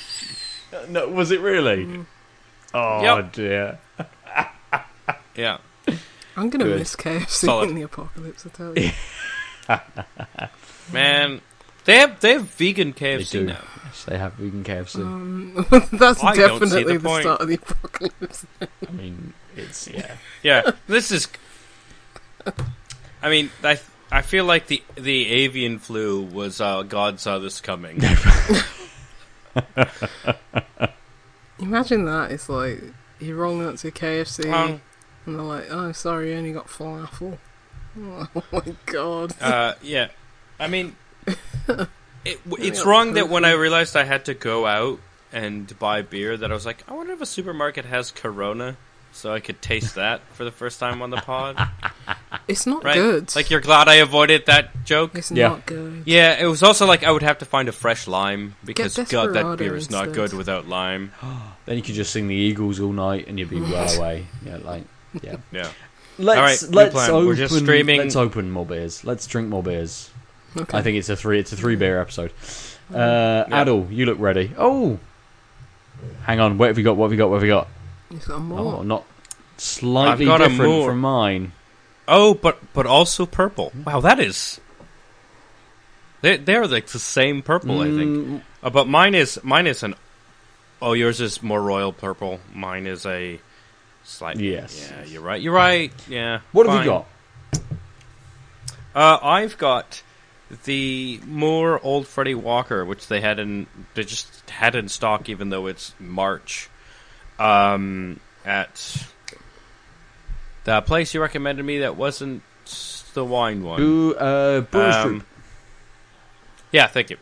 No, 0.89 1.09
was 1.09 1.31
it 1.31 1.41
really? 1.41 1.85
Mm. 1.87 2.07
Oh 2.75 3.03
Yep. 3.03 3.33
dear. 3.33 3.79
Yeah. 5.37 5.59
I'm 6.37 6.49
gonna 6.51 6.65
Good. 6.65 6.79
miss 6.79 6.97
KFC 6.97 7.29
Solid. 7.47 7.71
in 7.71 7.75
the 7.77 7.83
apocalypse. 7.83 8.47
I 8.47 8.51
tell 8.51 8.79
you. 8.79 8.91
Man, 10.93 11.41
they 11.85 11.97
have 11.99 12.21
they 12.21 12.33
have 12.35 12.43
vegan 12.55 12.93
They 12.93 13.19
KFC 13.19 13.31
do. 13.33 13.45
now. 13.47 13.65
Yes, 13.85 14.05
they 14.05 14.19
have 14.19 14.33
vegan 14.35 14.65
KFC. 14.65 14.97
Um, 15.01 15.67
that's 15.93 16.23
I 16.23 16.35
don't 16.35 16.61
see 16.61 16.67
definitely 16.67 16.85
the 16.85 16.99
the, 16.99 17.01
point. 17.09 17.23
start 17.23 17.41
of 17.41 17.49
the 17.49 17.55
apocalypse. 17.55 18.47
I 18.61 18.91
mean, 18.93 19.33
it's 19.57 19.89
yeah. 19.89 20.17
Yeah, 20.43 20.71
this 20.87 21.11
is. 21.13 21.29
I 23.23 23.29
mean, 23.31 23.51
I 23.63 23.79
I 24.11 24.23
feel 24.23 24.45
like 24.45 24.67
the 24.67 24.83
the 24.97 25.27
avian 25.29 25.79
flu 25.79 26.23
was 26.23 26.61
uh, 26.61 26.83
God 26.83 27.21
saw 27.21 27.39
this 27.39 27.61
coming. 27.61 28.01
Imagine 31.59 32.05
that. 32.07 32.31
It's 32.33 32.49
like 32.49 32.81
you're 33.21 33.37
rolling 33.37 33.67
up 33.67 33.77
to 33.77 33.91
KFC 33.91 34.53
Um, 34.53 34.81
and 35.27 35.35
they're 35.37 35.43
like, 35.45 35.67
"Oh, 35.71 35.93
sorry, 35.93 36.31
you 36.33 36.37
only 36.39 36.53
got 36.53 36.67
falafel." 36.69 37.39
Oh 37.99 38.29
my 38.53 38.63
god. 38.87 39.35
uh, 39.43 39.75
yeah, 39.83 40.09
I 40.61 40.69
mean, 40.69 40.95
it, 42.25 42.39
Really 42.47 42.71
wrong 42.85 43.15
that 43.15 43.29
when 43.29 43.45
I 43.45 43.53
realized 43.53 43.97
I 43.97 44.05
had 44.05 44.27
to 44.27 44.35
go 44.35 44.67
out 44.67 45.01
and 45.33 45.77
buy 45.79 46.03
beer 46.03 46.37
that 46.37 46.51
I 46.51 46.55
was 46.55 46.65
like, 46.67 46.85
I 46.89 46.93
wonder 46.95 47.13
if 47.13 47.21
a 47.21 47.27
supermarket 47.27 47.85
has 47.87 48.11
Corona, 48.13 48.77
so 49.13 49.33
I 49.33 49.41
could 49.41 49.61
taste 49.61 49.97
that 49.97 50.21
for 50.35 50.45
the 50.45 50.51
first 50.53 50.79
time 50.79 51.03
on 51.03 51.11
the 51.11 51.17
pod. 51.19 51.57
It's 52.47 52.65
not 52.67 52.85
Right? 52.85 52.95
good. 52.95 53.35
Like 53.37 53.51
you're 53.51 53.61
glad 53.61 53.89
I 53.89 53.95
avoided 53.97 54.47
that 54.47 54.85
joke. 54.85 55.17
it's 55.17 55.31
Yeah. 55.33 55.49
not 55.49 55.67
good. 55.67 56.03
Yeah, 56.07 56.41
it 56.41 56.47
was 56.47 56.63
also 56.63 56.87
like 56.87 57.03
I 57.05 57.11
would 57.11 57.23
have 57.23 57.39
to 57.39 57.45
find 57.45 57.69
a 57.69 57.73
fresh 57.73 58.07
lime 58.09 58.55
because 58.65 58.97
God, 58.97 59.35
that 59.35 59.59
beer 59.59 59.75
is 59.77 59.91
not 59.91 60.07
instead. 60.09 60.15
good 60.31 60.33
without 60.37 60.69
lime. 60.69 61.13
Then 61.67 61.77
you 61.77 61.83
could 61.83 61.95
just 61.97 62.13
sing 62.13 62.27
the 62.29 62.35
Eagles 62.35 62.81
all 62.81 62.93
night 62.93 63.27
and 63.29 63.39
you'd 63.39 63.51
be 63.51 63.61
well 63.61 63.89
away. 63.99 64.27
Yeah, 64.45 64.59
like 64.59 64.85
yeah. 65.23 65.37
Yeah. 65.53 65.69
Let's 66.19 66.63
right, 66.65 66.73
let's 66.75 67.09
open. 67.09 67.27
We're 67.29 67.35
just 67.35 67.57
streaming- 67.57 67.99
Let's 68.01 68.17
open 68.17 68.51
more 68.51 68.67
beers. 68.67 69.05
Let's 69.05 69.27
drink 69.27 69.49
more 69.49 69.63
beers. 69.63 70.11
Okay. 70.57 70.77
I 70.77 70.83
think 70.83 70.99
it's 70.99 71.09
a 71.09 71.17
three. 71.17 71.39
It's 71.39 71.53
a 71.53 71.57
three 71.57 71.77
beer 71.77 72.01
episode. 72.01 72.33
Uh, 72.93 73.45
Yeah. 73.49 73.65
Aadil, 73.65 73.91
you 73.91 74.05
look 74.05 74.19
ready. 74.19 74.53
Oh, 74.59 74.99
hang 76.25 76.41
on. 76.41 76.59
What 76.59 76.69
have 76.69 76.77
you 76.79 76.85
got? 76.85 76.97
What 76.97 77.07
have 77.07 77.13
you 77.13 77.19
got? 77.19 77.31
What 77.31 77.37
have 77.37 77.45
you 77.45 77.51
got? 77.51 77.69
It's 78.11 78.27
got 78.27 78.41
more. 78.43 78.59
Oh, 78.59 78.83
not 78.83 79.05
slightly 79.57 80.27
got 80.27 80.39
different 80.39 80.71
more. 80.71 80.91
from 80.91 81.01
mine. 81.01 81.53
Oh, 82.09 82.35
but 82.35 82.59
but 82.75 82.85
also 82.87 83.25
purple. 83.25 83.73
Wow, 83.87 84.01
that 84.01 84.19
is. 84.21 84.61
They 86.23 86.37
they're 86.37 86.67
like 86.67 86.89
the 86.89 86.99
same 86.99 87.41
purple, 87.43 87.81
I 87.81 87.85
think. 87.87 88.01
Mm, 88.27 88.43
Uh, 88.63 88.71
but 88.71 88.89
mine 88.89 89.15
is 89.15 89.39
mine 89.43 89.67
is 89.67 89.83
an. 89.83 89.95
Oh, 90.83 90.93
yours 90.93 91.21
is 91.21 91.43
more 91.43 91.63
royal 91.63 91.93
purple. 91.93 92.41
Mine 92.53 92.87
is 92.87 93.07
a 93.07 93.41
slight. 94.11 94.39
Yes. 94.39 94.91
Yeah, 94.91 95.05
you're 95.05 95.23
right. 95.23 95.41
You're 95.41 95.55
right. 95.55 95.93
Yeah. 96.09 96.41
What 96.53 96.67
have 96.67 96.77
fine. 96.77 96.85
you 96.85 96.91
got? 96.91 97.07
Uh, 98.95 99.19
I've 99.23 99.57
got 99.59 100.03
the 100.65 101.21
Moor 101.27 101.81
old 101.83 102.07
Freddy 102.07 102.35
Walker, 102.35 102.85
which 102.85 103.07
they 103.07 103.21
had 103.21 103.39
in 103.39 103.67
they 103.95 104.03
just 104.05 104.49
had 104.51 104.75
in 104.75 104.89
stock, 104.89 105.29
even 105.29 105.51
though 105.51 105.67
it's 105.67 105.95
March. 105.99 106.69
Um, 107.39 108.21
at 108.45 109.07
the 110.65 110.81
place 110.83 111.15
you 111.15 111.23
recommended 111.23 111.65
me 111.65 111.79
that 111.79 111.97
wasn't 111.97 112.43
the 113.15 113.25
wine 113.25 113.63
one. 113.63 113.81
Who? 113.81 114.15
Uh, 114.15 114.63
Um, 114.73 115.25
Yeah, 116.73 116.87
thank 116.87 117.11
you. 117.11 117.17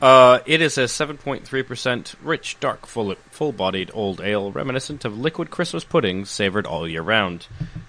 Uh, 0.00 0.40
it 0.44 0.60
is 0.60 0.76
a 0.76 0.82
7.3% 0.84 2.14
rich, 2.22 2.58
dark, 2.60 2.84
full, 2.86 3.14
full-bodied 3.30 3.90
old 3.94 4.20
ale, 4.20 4.50
reminiscent 4.50 5.04
of 5.04 5.18
liquid 5.18 5.50
Christmas 5.50 5.84
pudding, 5.84 6.24
savored 6.24 6.66
all 6.66 6.86
year 6.86 7.00
round. 7.00 7.46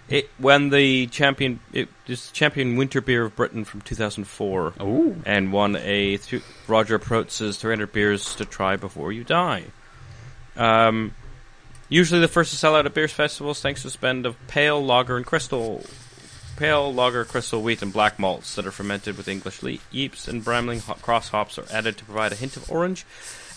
It 0.07 0.29
won 0.39 0.69
the 0.69 1.07
champion, 1.07 1.59
it 1.73 1.89
is 2.07 2.31
champion 2.31 2.77
winter 2.77 3.01
beer 3.01 3.25
of 3.25 3.35
Britain 3.35 3.65
from 3.65 3.81
2004, 3.81 4.73
Oh, 4.79 5.15
and 5.25 5.51
won 5.51 5.75
a 5.75 6.17
th- 6.17 6.43
Roger 6.67 6.99
Protz's 6.99 7.57
300 7.57 7.91
beers 7.91 8.35
to 8.35 8.45
try 8.45 8.75
before 8.75 9.11
you 9.11 9.23
die. 9.23 9.63
Um, 10.55 11.15
usually 11.89 12.21
the 12.21 12.27
first 12.27 12.51
to 12.51 12.55
sell 12.57 12.75
out 12.75 12.85
at 12.85 12.93
beers 12.93 13.11
festivals, 13.11 13.61
thanks 13.61 13.81
to 13.81 13.87
a 13.87 13.91
spend 13.91 14.25
of 14.25 14.35
pale 14.47 14.81
lager 14.83 15.17
and 15.17 15.25
crystal 15.25 15.83
pale 16.57 16.93
lager, 16.93 17.25
crystal 17.25 17.61
wheat, 17.61 17.81
and 17.81 17.91
black 17.93 18.17
malts 18.19 18.55
that 18.55 18.65
are 18.65 18.71
fermented 18.71 19.17
with 19.17 19.27
English 19.27 19.61
le- 19.63 19.77
yeasts 19.91 20.27
and 20.27 20.43
Bramling 20.43 20.81
ho- 20.85 20.93
cross 21.01 21.29
hops 21.29 21.57
are 21.57 21.65
added 21.71 21.97
to 21.97 22.05
provide 22.05 22.31
a 22.31 22.35
hint 22.35 22.55
of 22.57 22.69
orange 22.71 23.05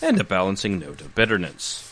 and 0.01 0.19
a 0.19 0.23
balancing 0.23 0.79
note 0.79 1.01
of 1.01 1.15
bitterness. 1.15 1.85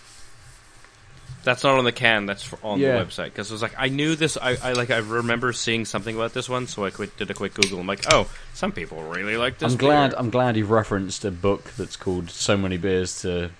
That's 1.43 1.63
not 1.63 1.77
on 1.77 1.85
the 1.85 1.93
can. 1.93 2.25
That's 2.25 2.43
for, 2.43 2.59
on 2.61 2.79
Yeah. 2.79 2.97
the 2.99 3.05
website 3.05 3.25
because 3.25 3.49
it 3.49 3.53
was 3.53 3.61
like 3.61 3.73
I 3.77 3.87
knew 3.87 4.15
this. 4.17 4.35
I, 4.35 4.57
I 4.61 4.73
like 4.73 4.91
I 4.91 4.97
remember 4.97 5.53
seeing 5.53 5.85
something 5.85 6.13
about 6.13 6.33
this 6.33 6.49
one, 6.49 6.67
so 6.67 6.83
I 6.83 6.89
quick, 6.89 7.15
did 7.15 7.31
a 7.31 7.33
quick 7.33 7.53
Google. 7.53 7.79
I'm 7.79 7.87
like, 7.87 8.03
oh, 8.11 8.29
some 8.53 8.73
people 8.73 9.01
really 9.03 9.37
like 9.37 9.57
this. 9.57 9.71
I'm 9.71 9.77
glad. 9.77 10.09
beer. 10.11 10.19
I'm 10.19 10.29
glad 10.29 10.57
you've 10.57 10.71
referenced 10.71 11.23
a 11.23 11.31
book 11.31 11.63
that's 11.77 11.95
called 11.95 12.29
"So 12.31 12.57
Many 12.57 12.75
Beers 12.75 13.21
to 13.21 13.51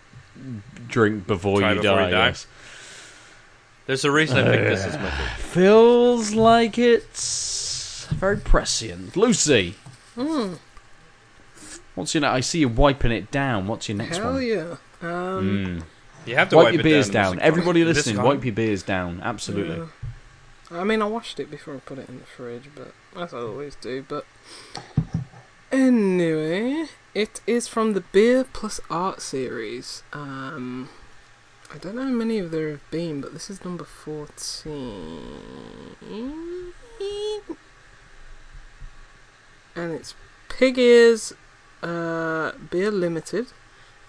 Drink 0.88 1.28
Before 1.28 1.60
Try 1.61 1.69
You 1.74 1.82
Before 1.82 1.95
Die." 1.98 2.06
You 2.07 2.11
Die. 2.11 2.28
yes. 2.28 2.48
There's 3.88 4.03
a 4.05 4.11
reason 4.11 4.38
I 4.38 4.43
picked 4.51 4.65
this 4.65 4.85
as 4.85 4.93
my 4.97 5.09
pick. 5.09 5.38
Feels 5.39 6.34
like 6.34 6.77
it's 6.77 8.05
very 8.11 8.38
prescient. 8.38 9.15
Lucy, 9.18 9.76
what's 11.95 12.14
your? 12.14 12.26
I 12.26 12.41
see 12.41 12.59
you 12.59 12.68
wiping 12.69 13.11
it 13.11 13.31
down. 13.31 13.68
What's 13.68 13.88
your 13.89 13.97
next 13.97 14.18
Hell 14.18 14.34
one? 14.34 14.45
yeah. 14.45 14.76
Um, 15.01 15.80
Mm. 15.80 15.84
You 16.26 16.35
have 16.35 16.49
to 16.49 16.57
Wipe, 16.57 16.65
wipe, 16.65 16.73
your 16.73 16.81
it 16.81 16.84
beers 16.84 17.09
down. 17.09 17.38
down. 17.38 17.41
Everybody 17.45 17.84
This 17.84 17.97
listening, 17.97 18.18
con- 18.18 18.26
wipe 18.26 18.43
your 18.43 18.53
beers 18.53 18.84
down. 18.84 19.22
Absolutely. 19.23 19.77
yeah. 19.77 20.80
I 20.81 20.84
mean, 20.84 21.01
I 21.01 21.05
washed 21.05 21.39
it 21.39 21.49
before 21.49 21.76
I 21.76 21.80
put 21.80 21.97
it 21.99 22.09
in 22.09 22.19
the 22.19 22.26
fridge, 22.26 22.69
but 22.76 22.91
as 23.18 23.34
I 23.34 23.38
always 23.38 23.76
do. 23.76 24.03
But 24.05 24.26
anyway, 25.72 26.88
it 27.14 27.39
is 27.47 27.69
from 27.69 27.93
the 27.93 28.01
Beer 28.01 28.43
Plus 28.51 28.81
Art 28.89 29.22
series. 29.22 30.03
Um, 30.11 30.89
I 31.73 31.77
don't 31.80 31.95
know 31.95 32.03
how 32.03 32.10
many 32.10 32.39
of 32.39 32.52
there 32.52 32.69
have 32.69 32.89
been, 32.91 33.22
but 33.22 33.34
this 33.34 33.49
is 33.49 33.64
number 33.64 33.84
fourteen, 33.84 35.38
and 39.76 39.91
it's 39.94 40.15
Pig 40.49 40.77
Ears 40.77 41.34
uh, 41.84 42.53
Beer 42.72 42.89
Limited 42.89 43.48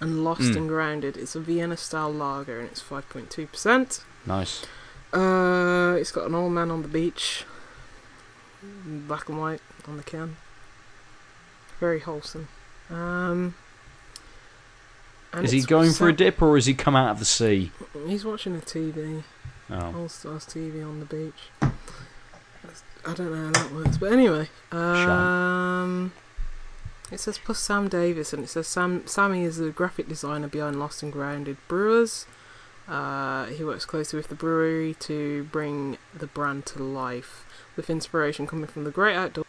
and 0.00 0.22
Lost 0.24 0.42
Mm. 0.42 0.56
and 0.56 0.68
Grounded. 0.68 1.16
It's 1.16 1.34
a 1.34 1.40
Vienna 1.40 1.76
style 1.76 2.12
lager, 2.12 2.60
and 2.60 2.68
it's 2.70 2.80
five 2.80 3.08
point 3.08 3.30
two 3.30 3.46
percent. 3.46 4.04
Nice. 4.24 4.64
Uh, 5.12 5.96
it's 5.98 6.12
got 6.12 6.26
an 6.26 6.34
old 6.34 6.52
man 6.52 6.70
on 6.70 6.82
the 6.82 6.88
beach, 6.88 7.44
black 8.62 9.28
and 9.28 9.38
white 9.40 9.60
on 9.86 9.96
the 9.96 10.02
can. 10.04 10.36
Very 11.80 12.00
wholesome. 12.00 12.48
Um, 12.90 13.54
and 15.32 15.44
Is 15.44 15.52
he 15.52 15.62
going 15.62 15.92
for 15.92 16.08
a 16.08 16.12
dip 16.12 16.40
or 16.42 16.54
has 16.56 16.66
he 16.66 16.74
come 16.74 16.96
out 16.96 17.10
of 17.10 17.18
the 17.18 17.24
sea? 17.24 17.70
He's 18.06 18.24
watching 18.24 18.56
a 18.56 18.60
TV, 18.60 19.22
Oh. 19.70 19.94
All 20.00 20.08
Stars 20.08 20.46
TV 20.46 20.82
on 20.82 21.00
the 21.00 21.06
beach. 21.06 21.70
I 23.06 23.14
don't 23.14 23.30
know 23.32 23.46
how 23.46 23.52
that 23.52 23.72
works, 23.72 23.98
but 23.98 24.12
anyway. 24.12 24.48
Um, 24.72 26.12
it 27.12 27.20
says 27.20 27.38
plus 27.38 27.58
Sam 27.58 27.88
Davis, 27.88 28.32
and 28.32 28.44
it 28.44 28.48
says 28.48 28.66
Sam 28.66 29.06
Sammy 29.06 29.44
is 29.44 29.58
the 29.58 29.70
graphic 29.70 30.08
designer 30.08 30.48
behind 30.48 30.78
Lost 30.78 31.02
and 31.02 31.12
Grounded 31.12 31.56
Brewers. 31.68 32.26
Uh, 32.88 33.46
he 33.46 33.62
works 33.64 33.84
closely 33.84 34.16
with 34.16 34.28
the 34.28 34.34
brewery 34.34 34.94
to 35.00 35.44
bring 35.52 35.98
the 36.14 36.26
brand 36.26 36.64
to 36.66 36.82
life, 36.82 37.44
with 37.76 37.90
inspiration 37.90 38.46
coming 38.46 38.66
from 38.66 38.84
the 38.84 38.90
great 38.90 39.14
outdoor. 39.16 39.44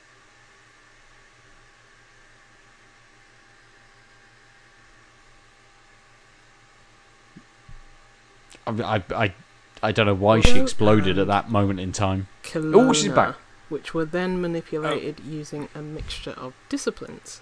I, 8.69 9.03
I, 9.11 9.33
I, 9.81 9.91
don't 9.91 10.05
know 10.05 10.13
why 10.13 10.41
she 10.41 10.59
exploded 10.59 11.17
um, 11.17 11.21
at 11.21 11.27
that 11.27 11.49
moment 11.49 11.79
in 11.79 11.91
time. 11.91 12.27
Kelowna, 12.43 12.89
Oh, 12.89 12.93
she's 12.93 13.11
back. 13.11 13.35
Which 13.69 13.93
were 13.93 14.05
then 14.05 14.41
manipulated 14.41 15.19
using 15.19 15.69
a 15.75 15.81
mixture 15.81 16.31
of 16.31 16.53
disciplines. 16.69 17.41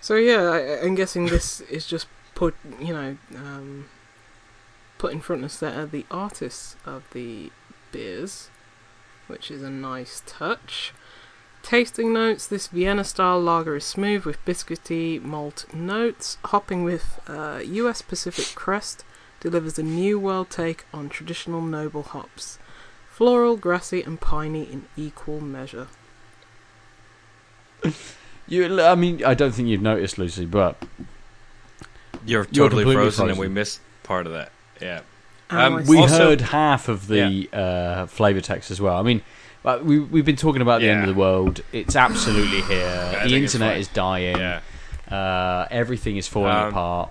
So 0.00 0.16
yeah, 0.16 0.42
I, 0.50 0.84
I'm 0.84 0.94
guessing 0.94 1.26
this 1.26 1.60
is 1.70 1.86
just 1.86 2.06
put, 2.34 2.54
you 2.80 2.92
know, 2.92 3.16
um, 3.36 3.88
put 4.98 5.12
in 5.12 5.20
front 5.20 5.42
of 5.42 5.46
us 5.46 5.58
there 5.58 5.80
are 5.80 5.86
the 5.86 6.06
artists 6.10 6.76
of 6.84 7.04
the 7.12 7.50
beers, 7.92 8.50
which 9.26 9.50
is 9.50 9.62
a 9.62 9.70
nice 9.70 10.22
touch. 10.26 10.92
Tasting 11.62 12.12
notes: 12.12 12.46
This 12.46 12.68
Vienna 12.68 13.04
style 13.04 13.40
lager 13.40 13.76
is 13.76 13.84
smooth 13.84 14.24
with 14.24 14.44
biscuity 14.44 15.22
malt 15.22 15.64
notes, 15.72 16.36
hopping 16.44 16.84
with 16.84 17.18
uh, 17.26 17.62
U.S. 17.64 18.02
Pacific 18.02 18.54
crest. 18.54 19.04
Delivers 19.44 19.78
a 19.78 19.82
new 19.82 20.18
world 20.18 20.48
take 20.48 20.86
on 20.94 21.10
traditional 21.10 21.60
noble 21.60 22.02
hops. 22.02 22.58
Floral, 23.10 23.56
grassy, 23.58 24.00
and 24.02 24.18
piney 24.18 24.62
in 24.64 24.86
equal 24.96 25.40
measure. 25.40 25.86
You, 28.46 28.78
I 28.82 28.94
mean, 28.94 29.24
I 29.24 29.32
don't 29.32 29.52
think 29.52 29.68
you've 29.68 29.80
noticed, 29.80 30.18
Lucy, 30.18 30.44
but 30.44 30.76
You're 32.26 32.46
You're 32.50 32.68
totally 32.68 32.94
frozen, 32.94 33.30
and 33.30 33.38
we 33.38 33.48
missed 33.48 33.80
part 34.02 34.26
of 34.26 34.34
that. 34.34 34.52
Yeah. 34.82 35.00
And 35.48 35.76
Um, 35.76 35.86
we 35.86 35.96
Also- 35.96 36.18
heard 36.28 36.40
half 36.42 36.88
of 36.88 37.06
the 37.06 37.48
uh, 37.54 38.04
flavor 38.04 38.42
text 38.42 38.70
as 38.70 38.82
well. 38.82 38.98
I 38.98 39.02
mean, 39.02 39.22
we 39.82 39.98
we've 39.98 40.26
been 40.26 40.36
talking 40.36 40.60
about 40.60 40.82
the 40.82 40.90
end 40.90 41.00
of 41.08 41.14
the 41.14 41.18
world. 41.18 41.62
It's 41.72 41.96
absolutely 41.96 42.60
here. 42.62 43.18
I 43.22 43.26
the 43.28 43.34
internet 43.36 43.78
is 43.78 43.88
dying. 43.88 44.36
Yeah. 44.36 44.60
Uh, 45.10 45.66
everything 45.70 46.18
is 46.18 46.28
falling 46.28 46.50
Um, 46.54 46.68
apart. 46.68 47.10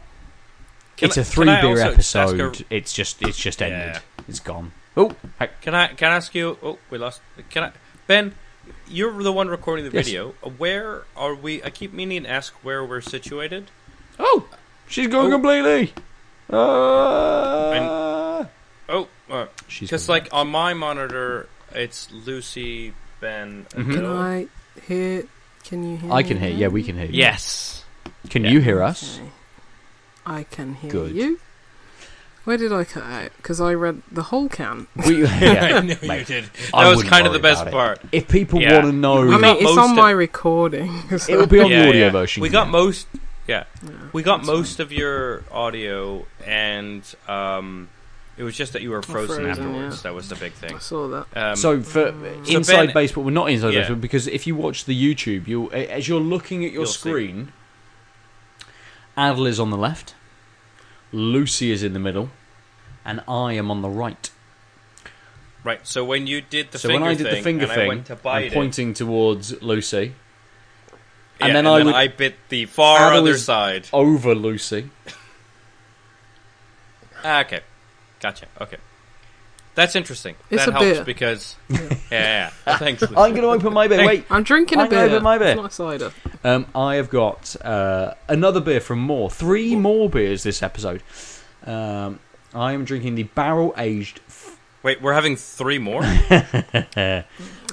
Can 0.98 1.08
it's 1.10 1.18
I- 1.18 1.22
a 1.22 1.24
three 1.24 1.46
beer 1.46 1.70
also 1.72 1.96
just 1.96 2.16
ask 2.16 2.34
episode. 2.34 2.62
a- 2.70 2.76
It's 2.76 2.94
just 2.94 3.22
it's 3.22 3.38
just 3.38 3.62
ended. 3.62 3.96
Yeah. 3.96 4.00
It's 4.28 4.40
gone. 4.40 4.72
Oh, 4.96 5.16
hey, 5.40 5.50
Can 5.62 5.74
I 5.76 5.88
can 5.88 6.12
I 6.12 6.16
ask 6.18 6.34
you? 6.36 6.58
Oh, 6.62 6.78
we 6.90 6.98
lost. 6.98 7.22
Can 7.50 7.64
I, 7.64 7.72
Ben? 8.08 8.36
You're 8.88 9.22
the 9.24 9.32
one 9.34 9.48
recording 9.50 9.86
the 9.86 9.92
Yes. 9.92 10.06
video. 10.06 10.36
Uh, 10.44 10.50
Where 10.50 11.04
are 11.18 11.34
we? 11.36 11.62
I 11.64 11.70
keep 11.70 11.92
meaning 11.94 12.24
to 12.24 12.30
ask 12.30 12.54
where 12.64 12.84
we're 12.86 13.02
situated. 13.02 13.72
oh, 14.20 14.48
she's 14.88 15.08
gone 15.08 15.26
Oh. 15.28 15.32
completely. 15.32 15.94
Uh, 16.50 18.46
Oh, 18.90 19.08
she's 19.68 19.90
because 19.90 20.06
gone 20.06 20.14
like 20.16 20.28
on 20.32 20.48
my 20.50 20.74
monitor, 20.76 21.48
it's 21.74 22.12
Lucy, 22.12 22.94
Ben, 23.20 23.66
and 23.76 23.86
Mhm. 23.88 23.94
Can 23.94 24.06
I 24.06 24.48
hear? 24.88 25.24
Can 25.64 25.84
you 25.90 25.98
hear? 25.98 26.12
I 26.14 26.22
can 26.24 26.40
me 26.40 26.48
hear. 26.50 26.58
Yeah, 26.58 26.68
we 26.68 26.84
can 26.84 26.96
hear 26.98 27.06
you. 27.08 27.14
Yes. 27.14 27.84
Can 28.30 28.44
Yeah. 28.44 28.52
you 28.52 28.60
hear 28.62 28.84
us? 28.84 29.18
Okay. 29.20 29.30
I 30.26 30.44
can 30.44 30.76
hear 30.76 30.92
Good. 30.92 31.16
you. 31.16 31.40
Where 32.46 32.58
did 32.58 32.74
I 32.74 32.84
cut 32.84 33.04
out? 33.04 33.32
Because 33.38 33.62
I 33.62 33.74
read 33.74 34.02
the 34.12 34.24
whole 34.24 34.50
can. 34.50 34.88
We, 35.08 35.24
yeah, 35.24 35.30
I 35.78 35.80
know 35.82 35.96
you 36.02 36.08
mate, 36.08 36.28
did. 36.28 36.50
I 36.74 36.84
That 36.84 36.96
was 36.96 37.04
kind 37.06 37.26
of 37.26 37.32
the 37.34 37.40
best 37.40 37.62
about 37.62 37.68
it. 37.70 37.72
part. 37.74 38.02
If 38.12 38.28
people 38.28 38.62
Yeah. 38.62 38.74
want 38.74 38.86
to 38.88 38.92
know, 38.92 39.32
I 39.32 39.38
mean, 39.38 39.58
it's 39.64 39.78
on 39.78 39.92
of- 39.92 39.96
my 39.96 40.12
recording. 40.12 40.92
so- 41.18 41.32
it 41.34 41.38
will 41.38 41.48
be 41.48 41.60
on 41.62 41.70
Yeah, 41.72 41.84
the 41.84 41.90
audio 41.90 42.06
yeah. 42.06 42.12
version. 42.12 42.42
We 42.42 42.50
got 42.50 42.68
most. 42.70 43.08
Yeah, 43.48 43.64
Yeah, 43.84 43.90
we 44.14 44.24
got 44.24 44.38
that's 44.38 44.48
most 44.48 44.80
of 44.80 44.92
your 44.94 45.44
audio, 45.52 46.26
and 46.46 47.04
um, 47.28 47.90
it 48.38 48.44
was 48.44 48.56
just 48.56 48.72
that 48.74 48.82
you 48.82 48.90
were 48.92 49.02
frozen, 49.02 49.44
frozen, 49.44 49.52
afterwards. 49.66 49.98
yeah. 49.98 50.02
That 50.04 50.14
was 50.16 50.30
the 50.30 50.36
big 50.36 50.54
thing. 50.54 50.74
I 50.76 50.80
saw 50.80 51.08
that. 51.10 51.28
Um, 51.36 51.56
So 51.58 51.82
for 51.82 52.14
So 52.46 52.52
inside 52.58 52.86
Ben- 52.88 52.94
baseball, 52.94 53.24
we're 53.24 53.32
well, 53.34 53.44
not 53.46 53.52
inside 53.52 53.74
Yeah. 53.74 53.80
baseball, 53.82 53.98
because 53.98 54.28
if 54.28 54.48
you 54.48 54.56
watch 54.56 54.86
the 54.86 54.96
YouTube, 54.96 55.48
you 55.48 55.70
as 55.72 56.08
you're 56.08 56.22
looking 56.22 56.64
at 56.66 56.72
your 56.72 56.84
You'll 56.84 56.92
see. 56.92 57.48
Aadil 59.18 59.48
is 59.48 59.60
on 59.60 59.70
the 59.70 59.78
left, 59.78 60.16
Lucy 61.12 61.72
is 61.72 61.84
in 61.84 61.94
the 61.94 62.00
middle, 62.00 62.30
and 63.06 63.22
I 63.28 63.54
am 63.54 63.70
on 63.70 63.82
the 63.82 63.90
right. 63.90 64.30
right. 65.64 65.86
So 65.86 66.04
when 66.04 66.26
you 66.28 66.42
did 66.42 66.72
the 66.72 66.80
so 66.80 66.90
finger 66.90 67.02
when 67.04 67.12
I 67.12 67.16
did 67.16 67.28
thing, 67.28 67.36
the 67.38 67.42
finger 67.44 67.66
I 67.72 67.76
thing, 67.76 67.88
went 67.88 68.06
to 68.08 68.14
I'm 68.14 68.20
bite 68.20 68.46
it, 68.46 68.54
pointing 68.54 68.94
towards 68.94 69.62
Lucy 69.62 70.14
yeah, 71.40 71.48
and 71.48 71.56
then 71.56 71.66
and 71.66 71.68
I 71.68 71.78
then 71.78 71.86
would- 71.88 71.96
I 71.96 72.08
bit 72.08 72.36
the 72.50 72.66
far 72.66 73.12
Aadil 73.12 73.18
other 73.22 73.32
is- 73.32 73.46
side. 73.46 73.88
over 73.94 74.34
Lucy. 74.36 74.90
Ah, 77.24 77.42
okay, 77.42 77.62
gotcha. 78.20 78.48
Okay, 78.60 78.78
that's 79.76 79.96
interesting. 79.96 80.36
It's 80.50 80.66
that 80.66 80.70
a 80.70 80.72
helps 80.74 80.98
beer. 80.98 81.04
because 81.04 81.56
yeah, 81.70 81.80
yeah. 82.12 82.52
yeah. 82.68 82.78
Thanks. 82.78 83.02
I'm 83.10 83.32
going 83.32 83.36
to 83.42 83.48
open 83.50 83.74
my 83.74 83.88
beer. 83.88 84.06
Wait, 84.06 84.26
I'm 84.30 84.44
drinking 84.44 84.80
a 84.80 84.84
I'm 84.84 84.90
beer. 84.90 85.04
open 85.06 85.24
my 85.24 85.38
beer. 85.38 85.50
It's 85.50 85.58
not 85.58 85.72
a 85.72 85.74
cider. 85.74 86.12
Um, 86.44 86.66
I 86.76 86.96
have 86.96 87.10
got 87.10 87.56
uh, 87.66 88.14
another 88.28 88.60
beer 88.60 88.80
from 88.80 89.00
Moor. 89.00 89.30
Three 89.30 89.76
more 89.76 90.10
beers 90.10 90.44
this 90.44 90.62
episode. 90.62 91.02
Um, 91.66 92.20
I 92.54 92.74
am 92.74 92.86
drinking 92.86 93.16
the 93.16 93.24
barrel 93.24 93.74
aged. 93.78 94.22
F- 94.28 94.60
Wait, 94.84 95.02
we're 95.02 95.14
having 95.14 95.36
three 95.38 95.80
more. 95.80 96.02
I 96.04 97.24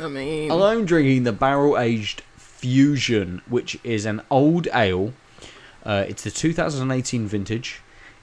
mean, 0.08 0.50
I'm 0.52 0.84
drinking 0.86 1.24
the 1.24 1.32
barrel 1.32 1.76
aged 1.78 2.22
Fusion, 2.36 3.42
which 3.48 3.78
is 3.82 4.06
an 4.06 4.22
old 4.30 4.68
ale. 4.74 5.12
Uh, 5.84 6.04
it's 6.08 6.22
the 6.24 6.30
2018 6.30 7.26
vintage. 7.26 7.80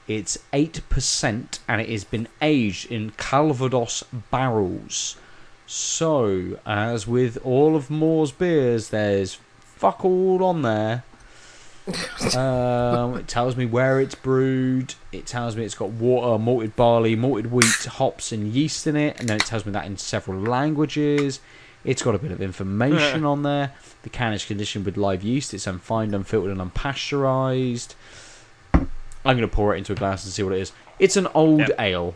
It's 0.07 0.37
8% 0.53 1.59
and 1.67 1.81
it 1.81 1.89
has 1.89 2.03
been 2.03 2.27
aged 2.41 2.91
in 2.91 3.11
Calvados 3.11 4.03
barrels. 4.31 5.17
So, 5.65 6.59
as 6.65 7.05
with 7.05 7.37
all 7.43 7.75
of 7.75 7.89
Moor's 7.89 8.31
beers, 8.31 8.89
there's 8.89 9.37
fuck 9.59 10.05
all 10.05 10.43
on 10.43 10.61
there. 10.61 11.03
um, 12.35 13.17
it 13.17 13.27
tells 13.27 13.55
me 13.55 13.65
where 13.65 13.99
it's 13.99 14.15
brewed. 14.15 14.95
It 15.11 15.25
tells 15.25 15.55
me 15.55 15.63
it's 15.63 15.75
got 15.75 15.89
water, 15.89 16.41
malted 16.41 16.75
barley, 16.75 17.15
malted 17.15 17.51
wheat, 17.51 17.85
hops, 17.85 18.31
and 18.31 18.53
yeast 18.53 18.87
in 18.87 18.95
it. 18.95 19.19
And 19.19 19.27
then 19.27 19.37
it 19.37 19.45
tells 19.45 19.65
me 19.65 19.71
that 19.73 19.85
in 19.85 19.97
several 19.97 20.39
languages. 20.39 21.39
It's 21.83 22.01
got 22.01 22.15
a 22.15 22.17
bit 22.17 22.31
of 22.31 22.41
information 22.41 23.23
on 23.23 23.43
there. 23.43 23.73
The 24.03 24.09
can 24.09 24.33
is 24.33 24.43
conditioned 24.43 24.85
with 24.85 24.97
live 24.97 25.23
yeast. 25.23 25.53
It's 25.53 25.67
unfined, 25.67 26.13
unfiltered, 26.13 26.57
and 26.57 26.71
unpasteurized. 26.71 27.95
I'm 29.25 29.37
going 29.37 29.47
to 29.49 29.53
pour 29.55 29.75
it 29.75 29.79
into 29.79 29.91
a 29.93 29.95
glass 29.95 30.23
and 30.23 30.33
see 30.33 30.43
what 30.43 30.53
it 30.53 30.61
is. 30.61 30.71
It's 30.99 31.15
an 31.17 31.27
old 31.33 31.59
Yep. 31.59 31.71
ale 31.79 32.15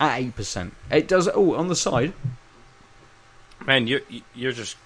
at 0.00 0.18
eight 0.20 0.34
percent. 0.36 0.74
It 0.90 1.08
does. 1.08 1.28
Oh, 1.32 1.54
on 1.54 1.68
the 1.68 1.76
side, 1.76 2.12
Man, 3.64 3.86
you're 3.86 4.00
you're 4.34 4.52
just 4.52 4.76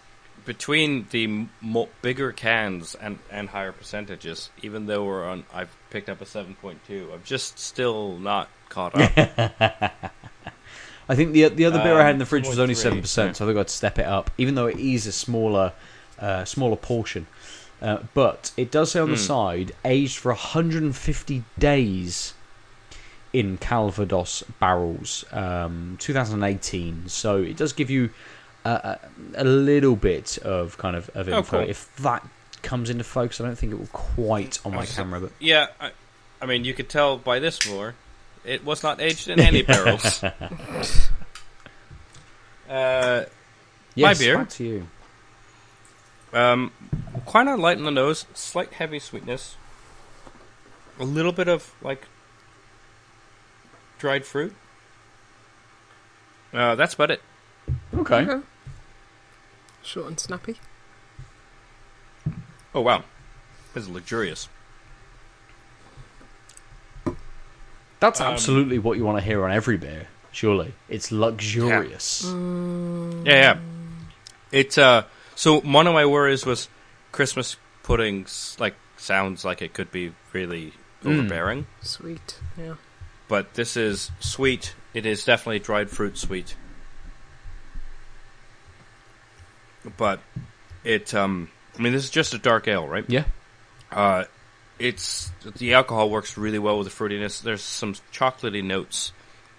between 0.45 1.07
the 1.11 1.47
mo- 1.61 1.89
bigger 2.03 2.33
cans 2.33 2.95
and 2.95 3.19
and 3.31 3.49
higher 3.49 3.73
percentages. 3.73 4.51
Even 4.63 4.87
though 4.87 5.05
we're 5.05 5.27
on, 5.29 5.45
I've 5.53 5.75
picked 5.91 6.09
up 6.09 6.21
a 6.21 6.27
seven 6.27 6.55
point 6.55 6.79
two. 6.87 7.11
I'm 7.13 7.23
just 7.25 7.59
still 7.59 8.17
not 8.19 8.49
caught 8.69 8.95
up. 8.95 9.13
I 11.11 11.15
think 11.15 11.33
the 11.33 11.49
the 11.49 11.65
other 11.65 11.83
beer 11.83 11.99
I 11.99 12.05
had 12.05 12.13
in 12.13 12.19
the 12.19 12.25
Um, 12.25 12.29
fridge 12.29 12.47
was 12.47 12.59
only 12.59 12.75
seven 12.75 13.01
percent, 13.01 13.37
so 13.37 13.45
I 13.45 13.49
think 13.49 13.59
I'd 13.59 13.71
step 13.71 13.99
it 13.99 14.07
up, 14.07 14.31
even 14.39 14.55
though 14.55 14.67
it 14.67 14.79
is 14.79 15.07
a 15.07 15.13
smaller, 15.13 15.73
uh, 16.19 16.45
smaller 16.45 16.77
portion. 16.77 17.27
Uh, 17.81 17.99
but 18.15 18.51
it 18.57 18.71
does 18.71 18.91
say 18.93 19.01
on 19.01 19.11
the 19.11 19.17
Hmm. 19.17 19.23
side, 19.23 19.73
aged 19.85 20.19
for 20.19 20.33
150 20.33 21.45
days 21.59 22.35
in 23.33 23.57
Calvados 23.59 24.43
barrels, 24.59 25.25
um, 25.33 25.97
2018. 26.01 27.09
So 27.09 27.37
it 27.43 27.57
does 27.57 27.73
give 27.73 27.89
you 27.91 28.11
a, 28.65 28.99
a, 29.35 29.45
little 29.45 29.95
bit 29.97 30.39
of 30.39 30.77
kind 30.79 30.97
of, 30.97 31.09
of 31.15 31.29
Oh, 31.29 31.39
info. 31.39 31.61
cool. 31.61 31.69
If 31.71 31.95
that 31.99 32.27
comes 32.63 32.91
into 32.91 33.05
focus, 33.05 33.41
I 33.41 33.45
don't 33.45 33.57
think 33.57 33.73
it 33.73 33.79
will 33.79 33.87
quite 33.93 34.59
on 34.65 34.75
my 34.75 34.83
Oh, 34.83 34.87
camera, 34.87 35.21
but 35.21 35.33
yeah, 35.39 35.69
I, 35.81 35.93
I 36.43 36.47
mean, 36.47 36.65
you 36.65 36.75
could 36.75 36.89
tell 36.89 37.17
by 37.17 37.39
this 37.39 37.69
more, 37.69 37.95
it 38.45 38.65
was 38.65 38.83
not 38.83 39.01
aged 39.01 39.29
in 39.29 39.39
any 39.41 39.63
barrels. 39.63 40.23
Uh, 42.69 43.25
yes, 43.95 44.19
beer. 44.19 44.37
back 44.37 44.51
to 44.51 44.63
you. 44.65 44.87
Um, 46.33 46.73
kind 47.27 47.49
of 47.49 47.59
light 47.59 47.79
on 47.79 47.85
the 47.85 47.91
nose, 47.91 48.27
slight 48.35 48.75
heavy 48.75 48.99
sweetness, 48.99 49.57
a 50.99 51.05
little 51.05 51.33
bit 51.33 51.49
of 51.49 51.73
like 51.83 52.07
dried 53.99 54.25
fruit. 54.27 54.55
Uh, 56.53 56.75
that's 56.75 56.95
about 56.95 57.11
it. 57.11 57.23
Okay. 57.95 58.17
Okay. 58.27 58.45
Short 59.83 60.07
and 60.09 60.21
snappy. 60.21 60.57
Oh 62.75 62.81
wow, 62.83 63.05
this 63.73 63.85
is 63.85 63.89
luxurious. 63.89 64.49
That's 68.01 68.21
Um, 68.21 68.33
absolutely 68.35 68.79
what 68.79 68.97
you 68.99 69.05
want 69.05 69.19
to 69.19 69.25
hear 69.25 69.45
on 69.45 69.51
every 69.51 69.77
beer. 69.77 70.07
Surely, 70.31 70.75
it's 70.89 71.11
luxurious. 71.11 72.27
Mm, 72.27 73.27
Yeah, 73.27 73.35
yeah. 73.35 73.59
It's 74.53 74.79
uh. 74.79 75.05
So 75.39 75.61
one 75.61 75.87
of 75.87 75.95
my 75.95 76.05
worries 76.05 76.45
was 76.45 76.69
Christmas 77.13 77.55
puddings. 77.85 78.57
Like 78.59 78.75
sounds 78.97 79.45
like 79.45 79.63
it 79.63 79.73
could 79.73 79.93
be 79.93 80.13
really 80.33 80.73
Mm. 81.05 81.13
overbearing, 81.21 81.67
Sweet. 81.81 82.41
Yeah. 82.57 82.75
but 83.29 83.55
this 83.55 83.77
is 83.77 84.11
sweet. 84.19 84.75
It 84.95 85.07
is 85.07 85.25
definitely 85.25 85.61
dried 85.61 85.91
fruit 85.91 86.19
sweet. 86.19 86.57
But 89.97 90.19
it 90.83 91.15
um. 91.15 91.51
I 91.79 91.83
mean, 91.83 91.93
this 91.93 92.03
is 92.03 92.11
just 92.11 92.35
a 92.35 92.39
dark 92.39 92.67
ale, 92.67 92.89
right? 92.89 93.05
Yeah. 93.07 93.25
Uh, 93.93 94.25
it's 94.81 95.31
the 95.57 95.75
alcohol 95.75 96.11
works 96.11 96.37
really 96.37 96.59
well 96.59 96.79
with 96.79 96.89
the 96.89 96.93
fruitiness. 96.93 97.41
There's 97.41 97.63
some 97.63 97.95
chocolatey 98.13 98.65
notes 98.65 99.13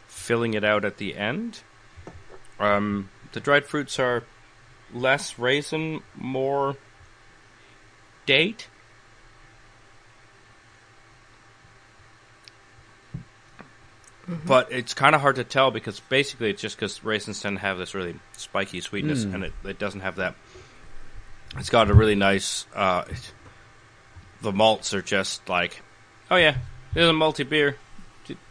filling 0.09 0.55
it 0.55 0.65
out 0.65 0.83
at 0.83 0.97
the 0.97 1.15
end. 1.15 1.61
Um, 2.59 3.09
the 3.31 3.39
dried 3.39 3.65
fruits 3.65 3.97
are 3.97 4.23
less 4.93 5.37
raisin, 5.39 6.01
more 6.15 6.75
date. 8.25 8.67
But 14.45 14.71
it's 14.71 14.93
kind 14.93 15.15
of 15.15 15.21
hard 15.21 15.37
to 15.37 15.43
tell 15.43 15.71
because 15.71 15.99
basically 16.01 16.51
it's 16.51 16.61
just 16.61 16.75
because 16.75 17.03
raisins 17.03 17.41
tend 17.41 17.57
to 17.57 17.61
have 17.61 17.79
this 17.79 17.95
really 17.95 18.15
spiky 18.33 18.79
sweetness, 18.79 19.25
Mm. 19.25 19.33
and 19.33 19.43
it, 19.45 19.53
it 19.65 19.79
doesn't 19.79 20.01
have 20.01 20.17
that. 20.17 20.35
It's 21.57 21.71
got 21.71 21.89
a 21.89 21.95
really 21.95 22.13
nice. 22.13 22.67
Uh, 22.75 23.05
the 24.41 24.51
malts 24.51 24.93
are 24.93 25.01
just 25.01 25.49
like, 25.49 25.81
oh 26.29 26.35
yeah, 26.35 26.57
there's 26.93 27.09
a 27.09 27.13
malty 27.13 27.47
beer, 27.47 27.77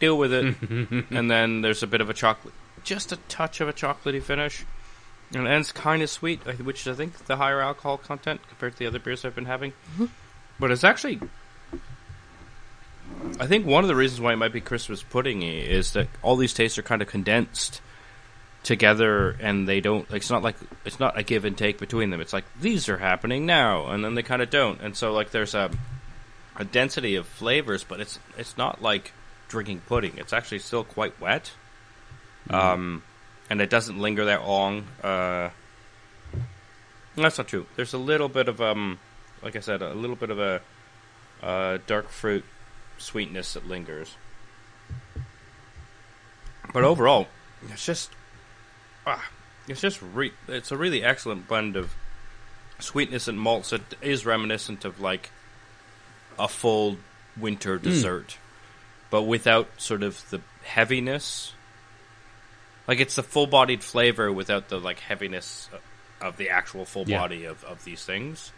deal 0.01 0.17
with 0.17 0.33
it. 0.33 0.53
and 1.11 1.31
then 1.31 1.61
there's 1.61 1.81
a 1.81 1.87
bit 1.87 2.01
of 2.01 2.09
a 2.09 2.13
chocolate, 2.13 2.53
just 2.83 3.13
a 3.13 3.17
touch 3.29 3.61
of 3.61 3.69
a 3.69 3.73
chocolatey 3.73 4.21
finish, 4.21 4.65
and 5.33 5.45
then 5.45 5.59
it's 5.59 5.71
kind 5.71 6.01
of 6.01 6.09
sweet, 6.09 6.39
which 6.59 6.87
I 6.87 6.95
think 6.95 7.25
the 7.25 7.35
higher 7.37 7.61
alcohol 7.61 7.97
content 7.97 8.41
compared 8.47 8.73
to 8.73 8.79
the 8.79 8.87
other 8.87 8.99
beers 8.99 9.23
I've 9.25 9.35
been 9.35 9.45
having. 9.45 9.73
But 10.59 10.71
it's 10.71 10.83
actually, 10.83 11.19
I 13.39 13.45
think 13.45 13.65
one 13.65 13.83
of 13.83 13.87
the 13.87 13.95
reasons 13.95 14.21
why 14.21 14.33
it 14.33 14.37
might 14.37 14.53
be 14.53 14.61
Christmas 14.61 15.03
pudding 15.03 15.43
is 15.43 15.93
that 15.93 16.07
all 16.21 16.35
these 16.35 16.53
tastes 16.53 16.77
are 16.77 16.83
kind 16.83 17.01
of 17.01 17.07
condensed 17.07 17.81
together 18.63 19.37
and 19.39 19.67
they 19.69 19.79
don't 19.79 20.09
like 20.11 20.21
it's 20.21 20.29
not 20.29 20.43
like 20.43 20.55
it's 20.83 20.99
not 20.99 21.17
a 21.17 21.23
give 21.23 21.45
and 21.45 21.57
take 21.57 21.77
between 21.77 22.09
them. 22.09 22.19
It's 22.21 22.33
like 22.33 22.43
these 22.59 22.89
are 22.89 22.97
happening 22.97 23.45
now 23.45 23.87
and 23.87 24.03
then 24.03 24.15
they 24.15 24.23
kind 24.23 24.41
of 24.41 24.49
don't. 24.49 24.81
And 24.81 24.97
so 24.97 25.13
like 25.13 25.31
there's 25.31 25.53
a 25.53 25.71
a 26.57 26.65
density 26.65 27.15
of 27.15 27.25
flavors 27.25 27.85
but 27.85 28.01
it's 28.01 28.19
it's 28.37 28.57
not 28.57 28.81
like 28.81 29.13
drinking 29.47 29.81
pudding. 29.87 30.17
It's 30.17 30.33
actually 30.33 30.59
still 30.59 30.83
quite 30.83 31.19
wet. 31.21 31.51
Um 32.49 33.03
and 33.49 33.61
it 33.61 33.69
doesn't 33.69 33.99
linger 33.99 34.25
that 34.25 34.47
long 34.47 34.85
uh 35.03 35.49
that's 37.15 37.37
not 37.37 37.47
true 37.47 37.65
there's 37.75 37.93
a 37.93 37.97
little 37.97 38.29
bit 38.29 38.47
of 38.47 38.61
um 38.61 38.99
like 39.41 39.55
i 39.55 39.59
said 39.59 39.81
a 39.81 39.93
little 39.93 40.15
bit 40.15 40.29
of 40.29 40.39
a 40.39 40.61
uh 41.41 41.77
dark 41.87 42.09
fruit 42.09 42.45
sweetness 42.97 43.53
that 43.53 43.67
lingers 43.67 44.15
but 46.73 46.83
overall 46.83 47.27
it's 47.71 47.85
just 47.85 48.11
ah, 49.05 49.29
it's 49.67 49.81
just 49.81 50.01
re- 50.01 50.33
it's 50.47 50.71
a 50.71 50.77
really 50.77 51.03
excellent 51.03 51.47
blend 51.47 51.75
of 51.75 51.93
sweetness 52.79 53.27
and 53.27 53.39
malts. 53.39 53.73
It 53.73 53.81
is 54.01 54.25
reminiscent 54.25 54.85
of 54.85 54.99
like 54.99 55.31
a 56.37 56.47
full 56.47 56.97
winter 57.37 57.77
dessert, 57.77 58.37
but 59.09 59.23
without 59.23 59.67
sort 59.77 60.03
of 60.03 60.27
the 60.29 60.41
heaviness. 60.63 61.53
Like 62.89 62.99
it's 63.01 63.15
the 63.15 63.21
full-bodied 63.23 63.83
flavor 63.83 64.33
without 64.33 64.69
the 64.69 64.79
like 64.79 64.97
heaviness 64.97 65.69
of 66.19 66.37
the 66.37 66.49
actual 66.49 66.85
full 66.85 67.07
Yeah. 67.07 67.19
body 67.19 67.45
of, 67.45 67.63
of 67.63 67.83
these 67.83 68.03
things. 68.03 68.51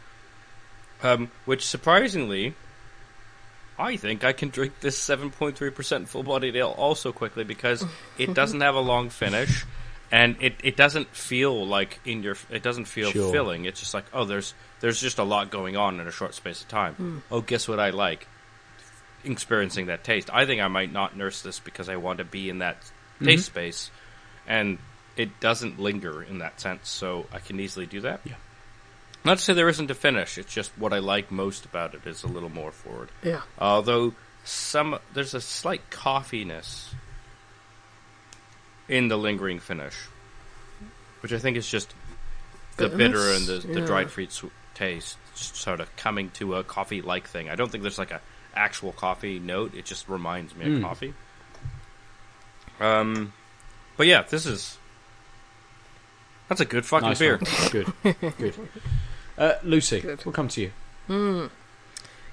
Um, 1.03 1.29
which 1.43 1.65
surprisingly, 1.67 2.53
I 3.77 3.97
think 3.97 4.23
I 4.23 4.31
can 4.31 4.47
drink 4.47 4.79
this 4.79 4.97
7.3% 4.97 6.07
full 6.07 6.23
bodied 6.23 6.55
ale 6.55 6.69
also 6.77 7.11
quickly 7.11 7.43
because 7.43 7.83
it 8.17 8.33
doesn't 8.39 8.61
have 8.61 8.75
a 8.75 8.79
long 8.79 9.09
finish 9.09 9.65
and 10.13 10.37
it, 10.39 10.55
it 10.63 10.77
doesn't 10.77 11.09
feel 11.09 11.67
like 11.67 11.99
in 12.05 12.23
your 12.23 12.37
it 12.49 12.63
doesn't 12.63 12.85
feel 12.85 13.11
Sure. 13.11 13.33
filling. 13.33 13.65
It's 13.65 13.81
just 13.81 13.93
like, 13.93 14.05
oh 14.13 14.23
there's 14.23 14.53
there's 14.79 15.01
just 15.01 15.19
a 15.19 15.23
lot 15.25 15.51
going 15.51 15.75
on 15.75 15.99
in 15.99 16.07
a 16.07 16.11
short 16.11 16.35
space 16.35 16.61
of 16.61 16.69
time. 16.69 17.21
Oh, 17.29 17.41
guess 17.41 17.67
what 17.67 17.81
I 17.81 17.89
like? 17.89 18.27
Experiencing 19.25 19.87
that 19.87 20.05
taste. 20.05 20.29
I 20.31 20.45
think 20.45 20.61
I 20.61 20.69
might 20.69 20.93
not 20.93 21.17
nurse 21.17 21.41
this 21.41 21.59
because 21.59 21.89
I 21.89 21.97
want 21.97 22.19
to 22.19 22.23
be 22.23 22.49
in 22.49 22.59
that 22.59 22.77
taste 23.21 23.47
space 23.47 23.91
and 24.51 24.77
it 25.15 25.39
doesn't 25.39 25.79
linger 25.79 26.21
in 26.21 26.39
that 26.39 26.59
sense, 26.59 26.89
so 26.89 27.25
I 27.31 27.39
can 27.39 27.57
easily 27.59 27.85
do 27.85 28.01
that. 28.01 28.19
Yeah. 28.25 28.35
Not 29.23 29.37
to 29.37 29.43
say 29.43 29.53
there 29.53 29.69
isn't 29.69 29.89
a 29.89 29.95
finish. 29.95 30.37
It's 30.37 30.53
just 30.53 30.71
what 30.77 30.91
I 30.91 30.99
like 30.99 31.31
most 31.31 31.63
about 31.65 31.93
it 31.95 32.05
is 32.05 32.23
a 32.23 32.27
little 32.27 32.49
more 32.49 32.71
forward. 32.71 33.09
Yeah. 33.23 33.41
Although 33.57 34.13
some 34.43 34.99
there's 35.13 35.33
a 35.33 35.39
slight 35.41 35.89
coffeeness 35.89 36.89
in 38.89 39.07
the 39.07 39.17
lingering 39.17 39.59
finish, 39.59 39.95
which 41.21 41.31
I 41.31 41.37
think 41.37 41.55
is 41.55 41.69
just 41.69 41.93
the 42.77 42.89
bitter 42.89 43.31
and 43.31 43.45
the, 43.47 43.65
Yeah. 43.79 43.85
dried 43.85 44.11
fruit 44.11 44.33
sw- 44.33 44.45
taste 44.73 45.17
sort 45.35 45.79
of 45.79 45.95
coming 45.95 46.29
to 46.31 46.55
a 46.55 46.63
coffee-like 46.63 47.27
thing. 47.27 47.49
I 47.49 47.55
don't 47.55 47.71
think 47.71 47.83
there's 47.83 47.99
like 47.99 48.11
a 48.11 48.21
actual 48.55 48.91
coffee 48.91 49.39
note. 49.39 49.75
It 49.75 49.85
just 49.85 50.09
reminds 50.09 50.55
me 50.55 50.65
Mm. 50.65 50.75
of 50.77 50.81
coffee. 50.83 51.13
Um, 52.79 53.33
but 54.01 54.07
yeah, 54.07 54.23
this 54.23 54.47
is 54.47 54.79
that's 56.49 56.59
a 56.59 56.65
good 56.65 56.87
fucking 56.87 57.09
Nice 57.09 57.19
beer. 57.19 57.39
Good. 57.69 57.93
Good. 58.39 58.55
Uh, 59.37 59.53
Lucy, 59.61 60.01
Good. 60.01 60.25
we'll 60.25 60.33
come 60.33 60.47
to 60.47 60.61
you. 60.61 60.71
Hmm. 61.05 61.45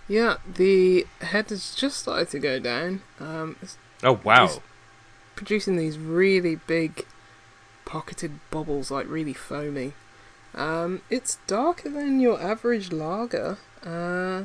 Yeah, 0.08 0.38
the 0.50 1.06
head 1.20 1.50
has 1.50 1.74
just 1.74 1.98
started 1.98 2.30
to 2.30 2.38
go 2.38 2.58
down. 2.58 3.02
Um, 3.20 3.56
it's 3.60 3.76
Oh 4.02 4.18
wow! 4.24 4.46
Is- 4.46 4.60
producing 5.36 5.76
these 5.76 5.98
really 5.98 6.56
big 6.56 7.04
pocketed 7.84 8.40
bubbles, 8.50 8.90
like 8.90 9.06
really 9.06 9.34
foamy. 9.34 9.92
Um, 10.54 11.02
it's 11.10 11.36
darker 11.46 11.90
than 11.90 12.18
your 12.18 12.40
average 12.40 12.92
lager. 12.92 13.58
Uh, 13.84 14.44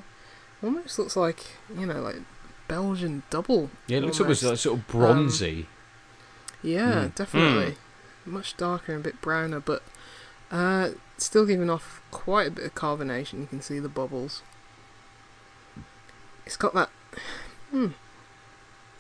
almost 0.61 0.99
looks 0.99 1.15
like 1.15 1.39
you 1.73 1.85
know, 1.85 2.01
like 2.01 2.17
Belgian 2.67 3.23
double. 3.29 3.69
Yeah, 3.87 3.99
it 3.99 4.03
looks 4.03 4.19
almost. 4.19 4.43
like 4.43 4.57
sort 4.57 4.79
of 4.79 4.87
bronzy. 4.87 5.67
Yeah, 6.63 7.05
Mm. 7.05 7.15
definitely. 7.15 7.75
Much 8.25 8.55
darker 8.57 8.93
and 8.93 9.01
a 9.01 9.03
bit 9.03 9.19
browner, 9.21 9.59
but 9.59 9.83
uh, 10.49 10.91
still 11.17 11.45
giving 11.45 11.69
off 11.69 12.01
quite 12.09 12.47
a 12.47 12.51
bit 12.51 12.65
of 12.65 12.73
carbonation. 12.75 13.41
You 13.41 13.47
can 13.47 13.61
see 13.61 13.79
the 13.79 13.89
bubbles. 13.89 14.41
It's 16.45 16.57
got 16.57 16.73
that. 16.73 16.89
Hmm. 17.71 17.89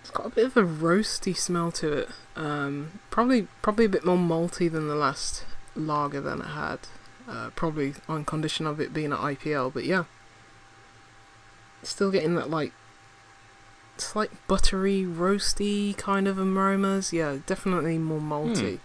It's 0.01 0.09
got 0.11 0.25
a 0.25 0.29
bit 0.29 0.45
of 0.45 0.57
a 0.57 0.63
roasty 0.63 1.35
smell 1.35 1.71
to 1.73 1.93
it. 1.93 2.09
Um, 2.35 2.99
probably, 3.09 3.47
probably 3.61 3.85
a 3.85 3.89
bit 3.89 4.03
more 4.05 4.17
malty 4.17 4.69
than 4.69 4.87
the 4.89 4.95
last 4.95 5.45
lager 5.75 6.19
than 6.19 6.41
it 6.41 6.47
had. 6.47 6.79
Uh, 7.27 7.49
probably 7.55 7.93
on 8.09 8.25
condition 8.25 8.67
of 8.67 8.81
it 8.81 8.93
being 8.93 9.13
an 9.13 9.17
IPL, 9.17 9.73
but 9.73 9.85
yeah. 9.85 10.03
Still 11.83 12.11
getting 12.11 12.35
that 12.35 12.49
like 12.49 12.73
slight 13.97 14.31
buttery, 14.47 15.03
roasty 15.03 15.95
kind 15.97 16.27
of 16.27 16.37
aromas. 16.37 17.13
Yeah, 17.13 17.37
definitely 17.45 17.97
more 17.97 18.19
malty. 18.19 18.79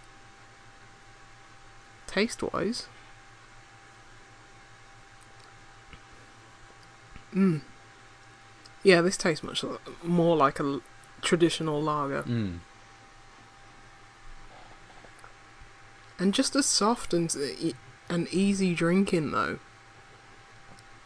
Taste 2.07 2.41
wise. 2.41 2.87
Mm. 7.33 7.61
Yeah, 8.83 9.01
this 9.01 9.17
tastes 9.17 9.43
much 9.43 9.63
more 10.03 10.35
like 10.35 10.59
a 10.59 10.79
traditional 11.21 11.81
lager. 11.81 12.23
Mm. 12.23 12.59
And 16.17 16.33
just 16.33 16.55
as 16.55 16.65
soft 16.65 17.13
and, 17.13 17.33
and 18.09 18.27
easy 18.29 18.73
drinking, 18.73 19.31
though. 19.31 19.59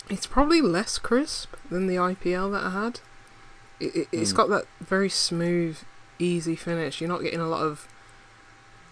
It's 0.09 0.25
probably 0.25 0.61
less 0.61 0.97
crisp 0.97 1.55
than 1.69 1.87
the 1.87 1.95
IPL 1.95 2.51
that 2.51 2.63
I 2.63 2.69
had. 2.71 2.99
It, 3.85 3.95
it, 3.95 4.07
it's 4.11 4.31
Mm. 4.33 4.35
got 4.35 4.49
that 4.49 4.65
very 4.79 5.09
smooth, 5.09 5.77
easy 6.19 6.55
finish. 6.55 7.01
You're 7.01 7.09
not 7.09 7.21
getting 7.23 7.39
a 7.41 7.47
lot 7.47 7.61
of 7.61 7.87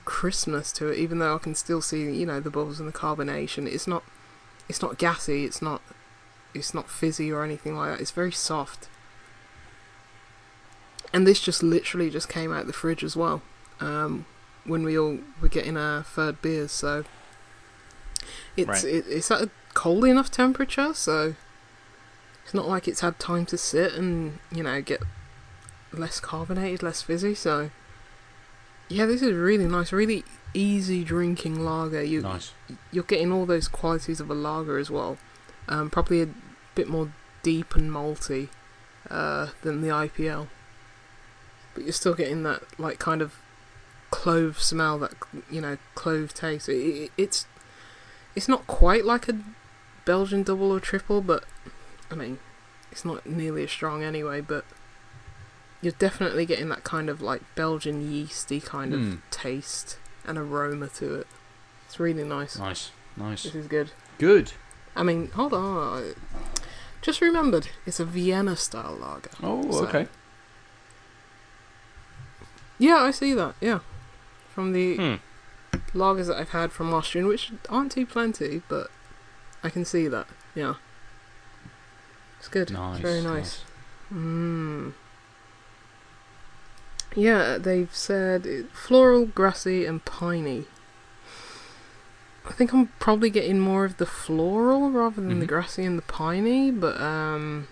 crispness 0.06 0.72
to 0.74 0.90
it, 0.90 0.98
even 0.98 1.20
though 1.20 1.36
I 1.36 1.38
can 1.38 1.56
still 1.56 1.82
see, 1.82 2.02
you 2.12 2.26
know, 2.26 2.40
the 2.40 2.50
bubbles 2.50 2.80
and 2.80 2.90
the 2.90 2.98
carbonation. 2.98 3.68
It's 3.68 3.88
not, 3.88 4.04
it's 4.68 4.82
not 4.82 4.98
gassy. 4.98 5.46
It's 5.46 5.62
not, 5.62 5.82
it's 6.54 6.74
not 6.74 6.90
fizzy 6.90 7.32
or 7.32 7.44
anything 7.44 7.76
like 7.78 7.92
that. 7.92 8.02
It's 8.02 8.12
very 8.12 8.32
soft. 8.32 8.90
And 11.14 11.28
this 11.28 11.40
just 11.42 11.62
literally 11.62 12.10
just 12.10 12.30
came 12.30 12.52
out 12.54 12.68
the 12.68 12.74
fridge 12.74 13.04
as 13.04 13.16
well. 13.16 13.42
Um, 13.80 14.26
when 14.66 14.84
we 14.84 14.98
all 14.98 15.20
were 15.42 15.50
getting 15.50 15.76
our 15.78 16.04
third 16.04 16.42
beers, 16.42 16.72
so 16.72 17.04
it's 18.56 18.68
Right. 18.68 18.84
it, 18.86 19.06
it's 19.10 19.32
at 19.32 19.42
a 19.42 19.50
cold 19.74 20.06
enough 20.06 20.30
temperature, 20.32 20.94
so 20.94 21.36
it's 22.44 22.54
not 22.54 22.68
like 22.68 22.88
it's 22.88 23.02
had 23.02 23.20
time 23.20 23.46
to 23.48 23.58
sit 23.58 23.94
and 23.94 24.40
you 24.52 24.64
know 24.64 24.82
get 24.82 25.02
less 25.94 26.20
carbonated, 26.20 26.84
less 26.84 27.02
fizzy. 27.02 27.36
So 27.36 27.70
yeah, 28.90 29.06
this 29.06 29.22
is 29.22 29.34
really 29.34 29.66
nice, 29.68 29.92
really 29.92 30.24
easy 30.54 31.04
drinking 31.04 31.64
lager. 31.64 32.04
You 32.04 32.22
Nice. 32.22 32.54
you're 32.92 33.04
getting 33.04 33.32
all 33.32 33.46
those 33.46 33.68
qualities 33.68 34.20
of 34.20 34.30
a 34.30 34.34
lager 34.34 34.78
as 34.78 34.90
well. 34.90 35.18
Um, 35.68 35.90
probably 35.90 36.22
a 36.22 36.30
bit 36.76 36.88
more 36.90 37.12
deep 37.44 37.76
and 37.76 37.90
malty 37.92 38.50
uh, 39.10 39.48
than 39.62 39.82
the 39.82 39.88
IPL, 39.90 40.48
but 41.74 41.84
you're 41.84 41.94
still 41.94 42.14
getting 42.14 42.44
that 42.44 42.64
like 42.80 43.00
kind 43.00 43.22
of 43.22 43.36
clove 44.10 44.62
smell, 44.62 44.98
that 45.00 45.14
you 45.50 45.62
know 45.62 45.78
clove 45.96 46.34
taste. 46.34 46.68
It, 46.68 46.74
it, 46.76 47.12
it's 47.18 47.46
it's 48.36 48.48
not 48.48 48.68
quite 48.68 49.06
like 49.06 49.30
a 49.30 49.40
Belgian 50.06 50.44
double 50.44 50.72
or 50.72 50.80
triple, 50.80 51.22
but 51.22 51.46
I 52.12 52.16
mean 52.16 52.40
it's 52.92 53.06
not 53.06 53.26
nearly 53.26 53.64
as 53.64 53.72
strong 53.72 54.04
anyway. 54.04 54.42
But 54.42 54.66
you're 55.82 55.94
definitely 55.98 56.46
getting 56.46 56.70
that 56.70 56.84
kind 56.84 57.10
of 57.10 57.22
like 57.22 57.42
Belgian 57.56 58.12
yeasty 58.12 58.60
kind 58.60 58.94
of 58.94 59.00
Mm. 59.00 59.22
taste 59.32 59.98
and 60.26 60.38
aroma 60.38 60.88
to 60.90 61.16
it. 61.16 61.28
It's 61.88 62.00
really 62.00 62.24
nice. 62.24 62.58
Nice. 62.58 62.92
Nice. 63.18 63.44
This 63.44 63.56
is 63.56 63.68
good. 63.68 63.92
Good. 64.20 64.54
I 64.96 65.04
mean, 65.04 65.30
hold 65.32 65.54
on. 65.54 66.04
I 66.04 66.14
Just 67.02 67.20
remembered, 67.22 67.70
it's 67.86 68.00
a 68.00 68.06
Vienna 68.06 68.56
style 68.56 68.96
lager. 69.02 69.32
Oh, 69.42 69.72
So- 69.72 69.88
okay. 69.88 70.08
Yeah, 72.78 72.98
I 72.98 73.12
see 73.12 73.34
that. 73.34 73.56
Yeah, 73.62 73.80
from 74.54 74.74
the 74.74 74.96
Hmm. 74.98 75.16
lagers 75.98 76.28
that 76.28 76.38
I've 76.38 76.50
had 76.50 76.72
from 76.72 76.94
Austrian, 76.94 77.28
which 77.28 77.52
aren't 77.70 77.92
too 77.92 78.06
plenty, 78.06 78.62
but 78.68 78.90
I 79.64 79.70
can 79.70 79.86
see 79.86 80.08
that. 80.08 80.28
Yeah, 80.56 80.76
it's 82.42 82.48
good. 82.50 82.72
Nice. 82.72 82.96
It's 83.00 83.02
very 83.10 83.22
nice. 83.22 83.64
Mm. 84.12 84.94
Yeah, 87.16 87.58
they've 87.58 87.94
said 87.96 88.68
floral, 88.74 89.26
grassy, 89.28 89.86
and 89.86 90.04
piney. 90.04 90.66
I 92.46 92.54
think 92.54 92.74
I'm 92.74 92.88
probably 93.00 93.30
getting 93.30 93.60
more 93.60 93.86
of 93.86 93.98
the 93.98 94.06
floral 94.06 94.90
rather 94.92 95.22
than 95.22 95.40
the 95.40 95.46
Mhm. 95.46 95.50
grassy 95.50 95.86
and 95.86 95.98
the 95.98 96.02
piney, 96.04 96.72
but 96.72 97.00
um, 97.00 97.68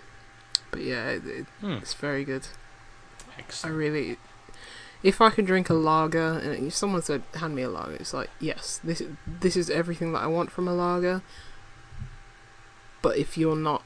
but 0.70 0.80
yeah, 0.82 1.08
it, 1.08 1.26
it, 1.26 1.46
Hmm. 1.60 1.72
it's 1.82 1.94
very 1.94 2.24
good. 2.24 2.46
Excellent. 3.38 3.74
I 3.74 3.76
really, 3.78 4.18
if 5.02 5.20
I 5.20 5.30
could 5.30 5.46
drink 5.46 5.68
a 5.68 5.74
lager, 5.74 6.38
and 6.38 6.68
if 6.68 6.74
someone 6.74 7.02
said, 7.02 7.22
"Hand 7.34 7.54
me 7.56 7.62
a 7.62 7.68
lager," 7.70 7.94
it's 7.94 8.14
like, 8.14 8.30
yes, 8.38 8.78
this 8.84 9.02
this 9.26 9.56
is 9.56 9.68
everything 9.70 10.12
that 10.12 10.20
I 10.22 10.26
want 10.28 10.52
from 10.52 10.68
a 10.68 10.72
lager. 10.74 11.22
But 13.02 13.16
if 13.16 13.36
you're 13.38 13.56
not, 13.56 13.82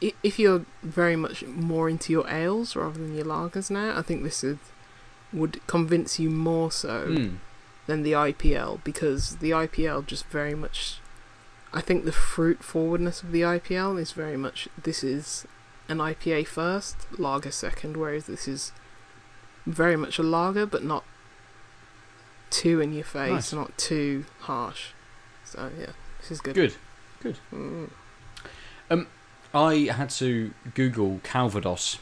if 0.00 0.38
you're 0.38 0.64
very 0.82 1.16
much 1.16 1.42
more 1.44 1.88
into 1.88 2.12
your 2.12 2.28
ales 2.28 2.76
rather 2.76 2.98
than 2.98 3.14
your 3.14 3.24
lagers 3.24 3.70
now, 3.70 3.96
I 3.98 4.02
think 4.02 4.22
this 4.22 4.42
would 4.42 4.58
would 5.32 5.60
convince 5.66 6.18
you 6.20 6.30
more 6.30 6.70
so 6.70 7.08
Mm. 7.08 7.38
than 7.86 8.02
the 8.04 8.12
IPL 8.14 8.80
because 8.84 9.36
the 9.36 9.50
IPL 9.52 10.06
just 10.06 10.26
very 10.26 10.54
much. 10.54 11.00
I 11.72 11.80
think 11.80 12.04
the 12.04 12.12
fruit 12.12 12.62
forwardness 12.62 13.22
of 13.24 13.32
the 13.32 13.40
IPL 13.42 13.98
is 14.00 14.12
very 14.12 14.36
much 14.36 14.68
this 14.80 15.02
is 15.02 15.44
an 15.88 15.98
IPA 15.98 16.46
first, 16.46 16.96
lager 17.18 17.50
second, 17.50 17.96
whereas 17.96 18.26
this 18.26 18.46
is 18.46 18.70
very 19.66 19.96
much 19.96 20.18
a 20.20 20.22
lager 20.22 20.66
but 20.66 20.84
not 20.84 21.02
too 22.50 22.80
in 22.80 22.92
your 22.92 23.04
face, 23.04 23.30
Nice. 23.32 23.52
not 23.52 23.76
too 23.76 24.24
harsh. 24.40 24.90
So 25.44 25.70
yeah, 25.78 25.92
this 26.20 26.30
is 26.30 26.40
good. 26.40 26.54
Good. 26.54 27.38
Mm. 27.52 27.90
I 29.54 29.88
had 29.92 30.10
to 30.10 30.52
Google 30.74 31.20
Calvados 31.22 31.98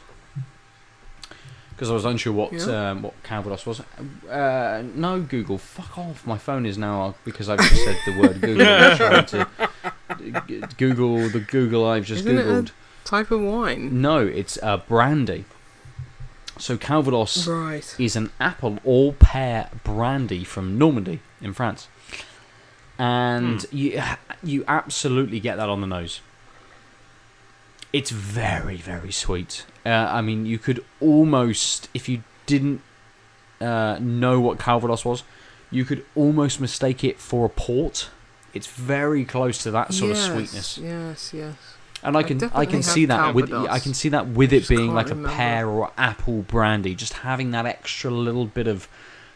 because 1.69 1.89
I 1.89 1.93
was 1.93 2.05
unsure 2.05 2.33
what 2.33 2.53
Yeah. 2.53 2.91
um, 2.91 3.01
what 3.03 3.13
Calvados 3.23 3.65
was. 3.65 3.81
Uh, 4.29 4.83
no, 4.95 5.21
Google, 5.21 5.57
fuck 5.57 5.97
off. 5.97 6.25
My 6.25 6.37
phone 6.37 6.65
is 6.65 6.77
now 6.77 7.15
because 7.25 7.49
I've 7.49 7.59
just 7.59 7.83
said 7.83 7.97
the 8.05 8.19
word 8.19 8.41
Google. 8.47 8.67
I'm 8.67 8.97
trying 8.97 9.25
to 9.25 9.47
g- 10.47 10.61
Google 10.77 11.29
the 11.29 11.39
Google 11.39 11.85
I've 11.87 12.05
just 12.05 12.25
Isn't 12.25 12.37
googled. 12.37 12.71
Type 13.05 13.31
of 13.31 13.41
wine. 13.41 14.01
No, 14.01 14.19
it's 14.25 14.57
uh, 14.63 14.77
brandy. 14.77 15.45
So 16.57 16.77
Calvados 16.77 17.47
Right. 17.47 17.95
is 17.99 18.15
an 18.15 18.31
apple 18.39 18.77
or 18.83 19.13
pear 19.13 19.69
brandy 19.83 20.43
from 20.43 20.77
Normandy 20.77 21.19
in 21.41 21.53
France, 21.53 21.87
and 22.99 23.65
you 23.71 24.01
you 24.43 24.63
absolutely 24.67 25.39
get 25.39 25.55
that 25.57 25.67
on 25.69 25.81
the 25.81 25.87
nose. 25.87 26.21
It's 27.93 28.09
very 28.09 28.77
very 28.77 29.11
sweet. 29.11 29.65
Uh, 29.85 29.89
I 29.89 30.21
mean, 30.21 30.45
you 30.45 30.57
could 30.57 30.83
almost 30.99 31.89
if 31.93 32.09
you 32.09 32.23
didn't 32.45 32.81
uh, 33.61 33.97
know 34.01 34.39
what 34.41 34.59
Calvados 34.59 35.05
was, 35.05 35.23
you 35.71 35.85
could 35.85 36.05
almost 36.15 36.59
mistake 36.59 37.03
it 37.03 37.19
for 37.19 37.45
a 37.45 37.49
port. 37.49 38.09
It's 38.53 38.67
very 38.67 39.25
close 39.25 39.63
to 39.63 39.71
that 39.71 39.93
sort 39.93 40.11
yes, 40.11 40.27
of 40.27 40.33
sweetness 40.33 40.77
Yes, 40.77 41.33
yes. 41.33 41.55
and 42.03 42.15
I 42.15 42.19
I 42.19 42.23
can 42.23 42.43
I, 42.53 42.65
can 42.65 42.83
see 42.83 43.05
that 43.05 43.33
with 43.33 43.51
I 43.51 43.79
can 43.79 43.93
see 43.93 44.09
that 44.09 44.27
with 44.27 44.53
I 44.53 44.57
it 44.57 44.67
being 44.67 44.93
like 44.93 45.09
a 45.09 45.15
pear 45.15 45.67
or 45.67 45.91
apple 45.97 46.41
brandy, 46.43 46.93
just 46.93 47.13
having 47.13 47.51
that 47.51 47.65
extra 47.65 48.11
little 48.11 48.45
bit 48.45 48.67
of 48.67 48.87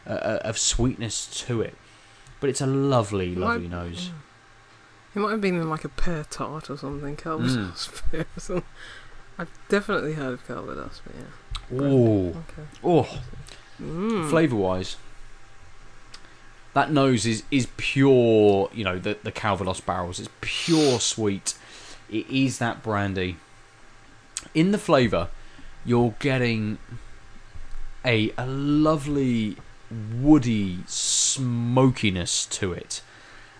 uh, 0.05 0.11
uh, 0.11 0.39
of 0.43 0.57
sweetness 0.57 1.25
to 1.45 1.61
it. 1.61 1.75
But 2.39 2.49
it's 2.49 2.61
a 2.61 2.67
lovely, 2.67 3.33
lovely 3.33 3.67
nose. 3.67 4.11
It 5.17 5.19
might 5.21 5.31
have 5.31 5.41
been 5.41 5.55
in 5.59 5.67
like 5.67 5.83
a 5.83 5.89
pear 5.89 6.23
tart 6.29 6.69
or 6.69 6.77
something. 6.77 7.15
Calvados 7.15 7.89
pear 8.11 8.27
or. 8.37 8.61
I've 9.39 9.49
definitely 9.67 10.13
heard 10.13 10.33
of 10.33 10.45
Calvados, 10.45 11.01
but 11.03 11.15
yeah. 11.15 11.81
Oh, 11.81 12.27
Okay. 12.27 12.67
oh, 12.83 13.19
Mm. 13.81 14.29
flavor 14.29 14.55
wise, 14.55 14.95
that 16.75 16.91
nose 16.91 17.25
is 17.25 17.41
is 17.49 17.67
pure. 17.77 18.69
You 18.71 18.83
know 18.83 18.99
the 18.99 19.17
the 19.23 19.31
Calvados 19.31 19.81
barrels. 19.81 20.19
It's 20.19 20.29
pure 20.39 20.99
sweet. 20.99 21.55
It 22.11 22.29
is 22.29 22.59
that 22.59 22.83
brandy. 22.83 23.37
In 24.53 24.71
the 24.71 24.77
flavor, 24.77 25.29
you're 25.83 26.13
getting 26.19 26.77
a 28.05 28.31
a 28.37 28.45
lovely 28.45 29.57
woody 29.89 30.79
smokiness 30.85 32.45
to 32.47 32.71
it. 32.71 33.01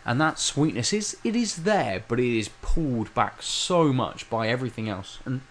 And 0.07 0.21
that 0.21 0.39
sweetness 0.39 0.93
is 0.93 1.17
it 1.25 1.35
is 1.35 1.63
there, 1.63 2.01
but 2.07 2.17
it 2.17 2.39
is 2.39 2.47
pulled 2.61 3.13
back 3.13 3.41
so 3.41 3.91
much 3.91 4.29
by 4.29 4.47
everything 4.47 4.87
else. 4.87 5.19
And 5.25 5.41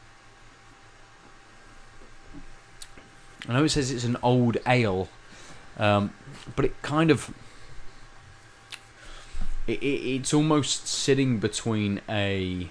I 3.46 3.52
know 3.52 3.64
it 3.64 3.68
says 3.68 3.90
it's 3.90 4.04
an 4.04 4.16
old 4.22 4.56
ale, 4.66 5.10
um, 5.78 6.14
but 6.56 6.64
it 6.64 6.80
kind 6.80 7.10
of 7.10 7.34
it, 9.66 9.82
it, 9.82 9.84
it's 9.84 10.32
almost 10.32 10.88
sitting 10.88 11.38
between 11.38 12.00
a 12.08 12.70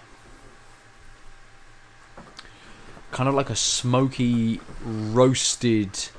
kind 3.11 3.29
of 3.29 3.35
like 3.35 3.51
a 3.51 3.55
smoky 3.55 4.59
roasted 4.83 6.09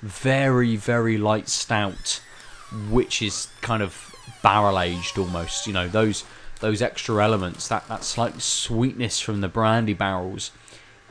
very 0.00 0.76
very 0.76 1.18
light 1.18 1.48
stout 1.48 2.22
which 2.88 3.20
is 3.20 3.48
kind 3.60 3.82
of 3.82 4.09
barrel 4.42 4.78
aged 4.78 5.18
almost 5.18 5.66
you 5.66 5.72
know 5.72 5.88
those 5.88 6.24
those 6.60 6.82
extra 6.82 7.22
elements 7.22 7.68
that 7.68 7.86
that 7.88 8.04
slight 8.04 8.40
sweetness 8.40 9.20
from 9.20 9.40
the 9.40 9.48
brandy 9.48 9.94
barrels 9.94 10.50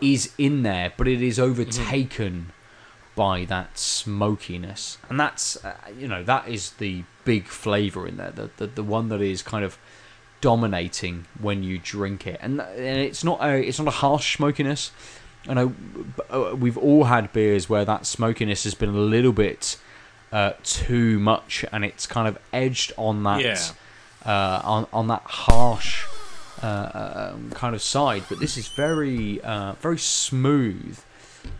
is 0.02 0.34
in 0.38 0.64
there 0.64 0.94
but 0.98 1.08
it 1.08 1.22
is 1.22 1.40
overtaken 1.40 2.52
by 3.20 3.44
that 3.44 3.78
smokiness. 3.78 4.98
And 5.10 5.20
that's 5.20 5.64
uh, 5.66 5.76
you 5.98 6.08
know 6.08 6.24
that 6.24 6.48
is 6.48 6.72
the 6.84 7.04
big 7.26 7.48
flavor 7.48 8.08
in 8.08 8.16
there 8.16 8.32
the, 8.32 8.50
the 8.56 8.68
the 8.68 8.84
one 8.84 9.10
that 9.10 9.20
is 9.20 9.42
kind 9.42 9.66
of 9.66 9.78
dominating 10.40 11.26
when 11.38 11.62
you 11.62 11.78
drink 11.80 12.26
it. 12.26 12.40
And, 12.42 12.62
and 12.62 12.98
it's 12.98 13.26
not 13.26 13.42
a 13.42 13.62
it's 13.62 13.78
not 13.78 13.90
a 13.90 13.92
harsh 13.92 14.38
smokiness. 14.38 14.92
I 15.50 15.54
know 15.54 15.74
uh, 16.30 16.56
we've 16.56 16.78
all 16.78 17.04
had 17.04 17.34
beers 17.34 17.68
where 17.68 17.84
that 17.84 18.06
smokiness 18.06 18.64
has 18.64 18.74
been 18.74 18.90
a 18.90 18.94
little 19.16 19.34
bit 19.34 19.76
uh, 20.32 20.54
too 20.64 21.20
much, 21.20 21.66
and 21.72 21.84
it's 21.84 22.06
kind 22.08 22.28
of 22.28 22.38
edged 22.54 22.94
on 22.98 23.24
that 23.24 23.42
Yeah. 23.42 23.60
uh, 24.26 24.62
on 24.64 24.88
on 24.94 25.08
that 25.08 25.24
harsh 25.24 26.06
uh, 26.62 27.32
um, 27.34 27.52
kind 27.52 27.74
of 27.76 27.82
side. 27.82 28.24
But 28.30 28.40
this 28.40 28.58
is 28.58 28.68
very 28.68 29.42
uh, 29.42 29.74
very 29.82 29.98
smooth. 30.00 31.00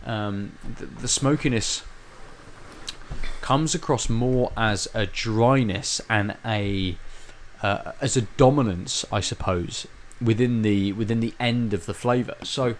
Um, 0.06 0.52
the, 0.78 0.86
the 0.86 1.08
smokiness 1.08 1.82
comes 3.40 3.74
across 3.74 4.08
more 4.08 4.52
as 4.56 4.86
a 4.94 5.06
dryness 5.06 6.00
and 6.08 6.36
a 6.44 6.96
uh, 7.62 7.92
as 8.00 8.16
a 8.16 8.22
dominance, 8.22 9.04
I 9.12 9.20
suppose, 9.20 9.86
within 10.20 10.62
the 10.62 10.92
within 10.92 11.20
the 11.20 11.34
end 11.40 11.74
of 11.74 11.86
the 11.86 11.94
flavour. 11.94 12.36
So 12.44 12.76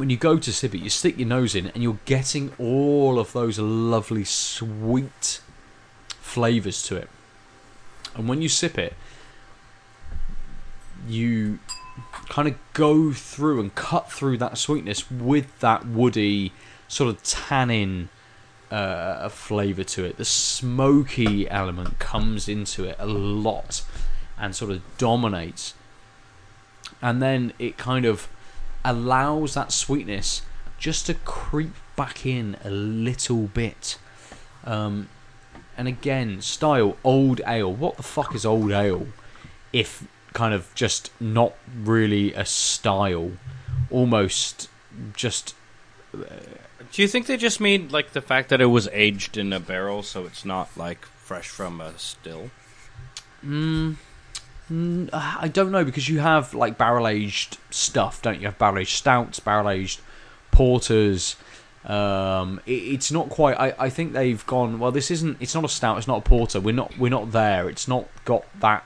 when 0.00 0.10
you 0.10 0.16
go 0.16 0.38
to 0.38 0.52
sip 0.52 0.74
it, 0.74 0.78
you 0.78 0.90
stick 0.90 1.18
your 1.18 1.28
nose 1.28 1.54
in, 1.54 1.68
and 1.68 1.82
you're 1.82 1.98
getting 2.06 2.52
all 2.58 3.18
of 3.18 3.32
those 3.32 3.58
lovely 3.58 4.24
sweet 4.24 5.40
flavours 6.08 6.82
to 6.84 6.96
it. 6.96 7.08
And 8.16 8.28
when 8.28 8.42
you 8.42 8.48
sip 8.48 8.78
it, 8.78 8.94
you 11.06 11.60
kind 12.28 12.48
of 12.48 12.54
go 12.72 13.12
through 13.12 13.60
and 13.60 13.74
cut 13.74 14.10
through 14.10 14.38
that 14.38 14.56
sweetness 14.58 15.10
with 15.10 15.58
that 15.60 15.86
woody 15.86 16.52
sort 16.88 17.10
of 17.14 17.22
tannin 17.22 18.08
uh, 18.70 19.28
flavour 19.28 19.84
to 19.84 20.04
it. 20.04 20.16
The 20.16 20.24
smoky 20.24 21.48
element 21.48 21.98
comes 21.98 22.48
into 22.48 22.84
it 22.84 22.96
a 22.98 23.06
lot 23.06 23.82
and 24.38 24.56
sort 24.56 24.70
of 24.70 24.82
dominates. 24.98 25.74
And 27.02 27.20
then 27.20 27.52
it 27.58 27.76
kind 27.76 28.04
of 28.04 28.28
allows 28.84 29.54
that 29.54 29.72
sweetness 29.72 30.42
just 30.78 31.06
to 31.06 31.14
creep 31.14 31.74
back 31.96 32.24
in 32.24 32.56
a 32.64 32.70
little 32.70 33.48
bit. 33.48 33.98
Um, 34.64 35.08
and 35.76 35.88
again, 35.88 36.40
style 36.40 36.96
old 37.04 37.40
ale. 37.46 37.72
What 37.72 37.96
the 37.96 38.02
fuck 38.02 38.34
is 38.34 38.44
old 38.44 38.72
ale? 38.72 39.06
If 39.72 40.06
kind 40.32 40.54
of 40.54 40.74
just 40.74 41.10
not 41.20 41.54
really 41.74 42.32
a 42.34 42.44
style, 42.44 43.32
almost 43.90 44.68
just 45.14 45.54
Do 46.12 47.02
you 47.02 47.08
think 47.08 47.26
they 47.26 47.36
just 47.36 47.60
mean 47.60 47.88
like 47.88 48.12
the 48.12 48.20
fact 48.20 48.48
that 48.48 48.60
it 48.60 48.66
was 48.66 48.88
aged 48.92 49.36
in 49.36 49.52
a 49.52 49.60
barrel, 49.60 50.02
so 50.02 50.26
it's 50.26 50.44
not 50.44 50.76
like 50.76 51.04
fresh 51.04 51.48
from 51.48 51.80
a 51.80 51.96
still? 51.98 52.50
Mm, 53.44 53.96
uh, 54.70 55.36
I 55.40 55.48
don't 55.48 55.72
know 55.72 55.84
because 55.84 56.08
you 56.08 56.20
have 56.20 56.54
like 56.54 56.78
barrel 56.78 57.08
aged 57.08 57.58
stuff, 57.70 58.22
don't 58.22 58.34
you? 58.34 58.42
You 58.42 58.46
have 58.46 58.58
barrel 58.58 58.78
aged 58.78 58.96
stouts, 58.96 59.40
barrel 59.40 59.68
aged 59.68 60.00
porters. 60.50 61.36
Um, 61.84 62.60
it, 62.66 62.72
it's 62.72 63.10
not 63.10 63.30
quite. 63.30 63.58
I, 63.58 63.74
I 63.86 63.90
think 63.90 64.12
they've 64.12 64.44
gone. 64.46 64.78
Well, 64.78 64.92
this 64.92 65.10
isn't. 65.10 65.38
It's 65.40 65.54
not 65.54 65.64
a 65.64 65.68
stout. 65.68 65.98
It's 65.98 66.08
not 66.08 66.18
a 66.18 66.28
porter. 66.28 66.60
We're 66.60 66.74
not. 66.74 66.96
We're 66.98 67.10
not 67.10 67.32
there. 67.32 67.68
It's 67.68 67.88
not 67.88 68.08
got 68.24 68.44
that. 68.60 68.84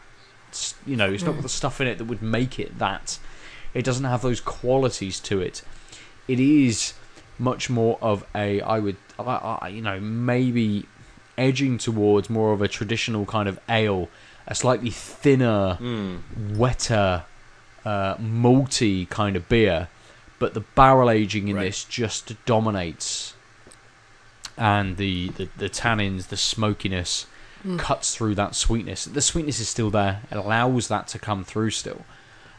You 0.86 0.97
know, 0.97 1.12
it's 1.12 1.24
not 1.24 1.32
got 1.35 1.43
the 1.43 1.48
stuff 1.48 1.81
in 1.81 1.89
it 1.89 1.98
that 1.98 2.05
would 2.05 2.23
make 2.23 2.59
it 2.59 2.78
that. 2.78 3.19
It 3.74 3.85
doesn't 3.85 4.05
have 4.05 4.23
those 4.23 4.40
qualities 4.40 5.19
to 5.20 5.40
it. 5.40 5.62
It 6.28 6.39
is 6.39 6.94
much 7.39 7.69
more 7.69 7.98
of 8.01 8.24
a. 8.35 8.61
I 8.61 8.78
would. 8.78 8.97
I, 9.19 9.59
I, 9.62 9.69
you 9.69 9.82
know, 9.82 9.98
maybe 10.01 10.86
edging 11.36 11.78
towards 11.78 12.31
more 12.31 12.52
of 12.52 12.62
a 12.62 12.69
traditional 12.69 13.27
kind 13.27 13.48
of 13.48 13.59
ale, 13.69 14.09
a 14.46 14.54
slightly 14.54 14.90
thinner, 14.90 15.78
wetter, 16.54 17.24
uh, 17.84 18.14
malty 18.16 19.08
kind 19.08 19.36
of 19.36 19.48
beer, 19.48 19.88
but 20.38 20.54
the 20.54 20.60
barrel 20.60 21.10
aging 21.10 21.48
in 21.48 21.56
Right. 21.56 21.64
this 21.66 21.84
just 21.84 22.32
dominates, 22.46 23.34
and 24.56 24.96
the, 24.96 25.28
the 25.28 25.48
the 25.56 25.68
tannins, 25.68 26.28
the 26.28 26.36
smokiness 26.36 27.26
cuts 27.78 28.14
through 28.14 28.34
that 28.34 28.54
sweetness. 28.54 29.06
The 29.06 29.22
sweetness 29.22 29.58
is 29.60 29.68
still 29.68 29.90
there; 29.90 30.22
it 30.30 30.36
allows 30.36 30.88
that 30.88 31.08
to 31.08 31.18
come 31.18 31.44
through 31.44 31.70
still, 31.70 32.04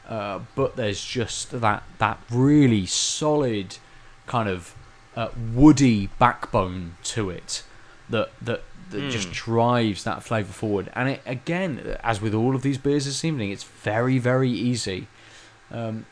uh, 0.10 0.40
but 0.56 0.76
there's 0.76 1.03
just 1.03 1.52
that 1.62 1.84
that 1.99 2.20
really 2.32 2.86
solid 2.88 3.78
kind 4.26 4.49
of 4.49 4.74
uh, 5.16 5.30
woody 5.53 6.10
backbone 6.18 6.98
to 7.03 7.30
it 7.30 7.64
that 8.10 8.32
that 8.41 8.64
that 8.91 9.10
just 9.10 9.32
drives 9.32 10.03
that 10.03 10.24
flavour 10.24 10.53
forward. 10.53 10.91
And 10.95 11.10
it 11.10 11.22
again, 11.26 11.98
as 12.03 12.22
with 12.22 12.34
all 12.34 12.56
of 12.56 12.62
these 12.62 12.78
beers 12.78 13.06
this 13.06 13.26
evening, 13.26 13.52
it's 13.52 13.64
very 13.64 14.18
very 14.20 14.49
easy. 14.49 15.07
Um, 15.72 16.06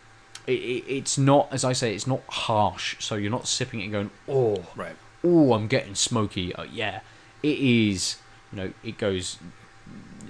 it, 0.48 0.54
it, 0.60 0.84
it's 0.88 1.18
not, 1.18 1.48
as 1.52 1.64
I 1.64 1.72
say, 1.74 1.94
it's 1.96 2.08
not 2.08 2.22
harsh. 2.28 2.98
So 3.00 3.16
you're 3.16 3.32
not 3.32 3.48
sipping 3.48 3.80
it 3.80 3.84
and 3.84 3.92
going, 3.94 4.12
oh, 4.28 4.66
Right. 4.76 4.96
oh, 5.24 5.54
I'm 5.54 5.68
getting 5.68 5.96
smoky. 5.96 6.54
Uh, 6.54 6.64
yeah, 6.64 7.00
it 7.42 7.58
is. 7.60 8.18
You 8.52 8.58
know, 8.58 8.74
it 8.84 8.98
goes. 8.98 9.38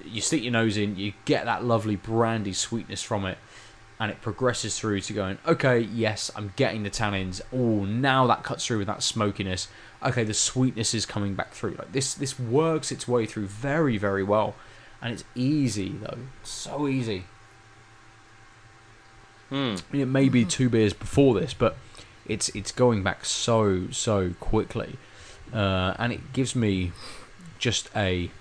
you 0.06 0.22
stick 0.22 0.44
your 0.44 0.52
nose 0.52 0.78
in, 0.78 0.98
you 0.98 1.14
get 1.26 1.45
that 1.45 1.64
lovely 1.64 1.95
brandy 1.95 2.53
sweetness 2.53 3.02
from 3.02 3.26
it, 3.26 3.38
and 3.99 4.11
it 4.11 4.22
progresses 4.22 4.78
through 4.78 5.02
to 5.02 5.14
going, 5.14 5.38
okay, 5.48 5.80
yes, 5.80 6.32
I'm 6.36 6.53
getting 6.56 6.84
the 6.84 6.90
tannins. 6.90 7.41
Oh, 7.53 7.86
now 7.86 8.28
that 8.28 8.44
cuts 8.44 8.65
through 8.65 8.80
with 8.80 8.88
that 8.88 9.03
smokiness. 9.03 9.68
Okay, 10.03 10.24
the 10.24 10.34
sweetness 10.34 10.94
is 10.94 11.06
coming 11.06 11.36
back 11.36 11.53
through. 11.53 11.76
Like 11.76 11.91
this, 11.91 12.14
this 12.14 12.40
works 12.40 12.91
its 12.91 13.07
way 13.07 13.26
through 13.26 13.48
very, 13.48 13.98
very 13.98 14.24
well, 14.24 14.56
and 15.02 15.14
it's 15.14 15.24
easy 15.36 15.90
though, 15.90 16.20
so 16.44 16.88
easy. 16.88 17.26
Hmm. 19.49 19.76
I 19.78 19.94
mean, 19.94 20.02
it 20.02 20.07
may 20.07 20.30
be 20.30 20.45
two 20.45 20.68
beers 20.70 20.94
before 20.94 21.40
this, 21.40 21.53
but 21.53 21.78
it's 22.26 22.49
it's 22.49 22.72
going 22.72 23.03
back 23.03 23.24
so 23.24 23.90
so 23.91 24.32
quickly, 24.40 24.98
uh, 25.53 25.94
and 25.99 26.11
it 26.11 26.34
gives 26.34 26.56
me 26.56 26.91
just 27.60 27.90
a 27.95 28.32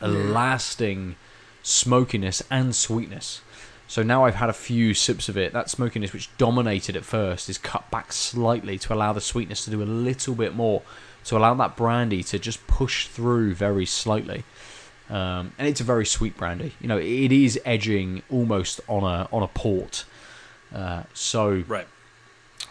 a 0.00 0.08
lasting 0.08 1.16
smokiness 1.62 2.42
and 2.50 2.74
sweetness. 2.74 3.40
So 3.88 4.02
now 4.02 4.24
I've 4.24 4.34
had 4.34 4.48
a 4.48 4.54
few 4.54 4.94
sips 4.94 5.28
of 5.28 5.36
it. 5.36 5.52
That 5.52 5.70
smokiness, 5.70 6.12
which 6.12 6.34
dominated 6.38 6.96
at 6.96 7.04
first, 7.04 7.48
is 7.48 7.58
cut 7.58 7.90
back 7.90 8.12
slightly 8.12 8.78
to 8.78 8.92
allow 8.92 9.12
the 9.12 9.20
sweetness 9.20 9.64
to 9.64 9.70
do 9.70 9.82
a 9.82 9.84
little 9.84 10.34
bit 10.34 10.54
more, 10.54 10.82
to 11.24 11.36
allow 11.36 11.54
that 11.54 11.76
brandy 11.76 12.22
to 12.24 12.38
just 12.38 12.66
push 12.66 13.06
through 13.06 13.54
very 13.54 13.86
slightly. 13.86 14.44
Um, 15.08 15.52
and 15.56 15.68
it's 15.68 15.80
a 15.80 15.84
very 15.84 16.04
sweet 16.04 16.36
brandy. 16.36 16.74
You 16.80 16.88
know, 16.88 16.98
it 16.98 17.30
is 17.30 17.60
edging 17.64 18.22
almost 18.30 18.80
on 18.88 19.04
a 19.04 19.28
on 19.32 19.42
a 19.42 19.48
port. 19.48 20.04
Uh, 20.74 21.04
so 21.14 21.62
Right. 21.68 21.86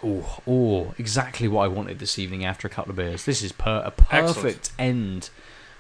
Oh, 0.04 0.42
oh, 0.46 0.94
exactly 1.00 1.48
what 1.48 1.64
I 1.64 1.68
wanted 1.70 2.00
this 2.00 2.20
evening 2.20 2.44
after 2.44 2.68
a 2.68 2.70
couple 2.70 2.92
of 2.92 2.98
beers. 2.98 3.24
This 3.24 3.42
is 3.42 3.54
per- 3.54 3.84
a 3.86 3.92
perfect 3.92 4.72
end 4.78 5.30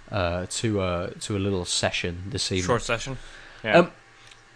uh, 0.10 0.45
to 0.49 0.82
a 0.82 1.12
to 1.20 1.36
a 1.36 1.40
little 1.40 1.66
session 1.66 2.24
this 2.28 2.52
evening. 2.52 2.68
Short 2.68 2.82
session. 2.84 3.18
Yeah. 3.64 3.80
Um, 3.80 3.91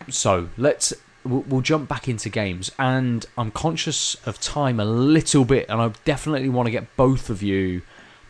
so 0.09 0.49
let's 0.57 0.93
we'll, 1.23 1.41
we'll 1.41 1.61
jump 1.61 1.89
back 1.89 2.07
into 2.07 2.29
games, 2.29 2.71
and 2.79 3.25
I'm 3.37 3.51
conscious 3.51 4.15
of 4.25 4.39
time 4.39 4.79
a 4.79 4.85
little 4.85 5.45
bit, 5.45 5.67
and 5.69 5.81
I 5.81 5.91
definitely 6.05 6.49
want 6.49 6.67
to 6.67 6.71
get 6.71 6.95
both 6.95 7.29
of 7.29 7.43
you 7.43 7.81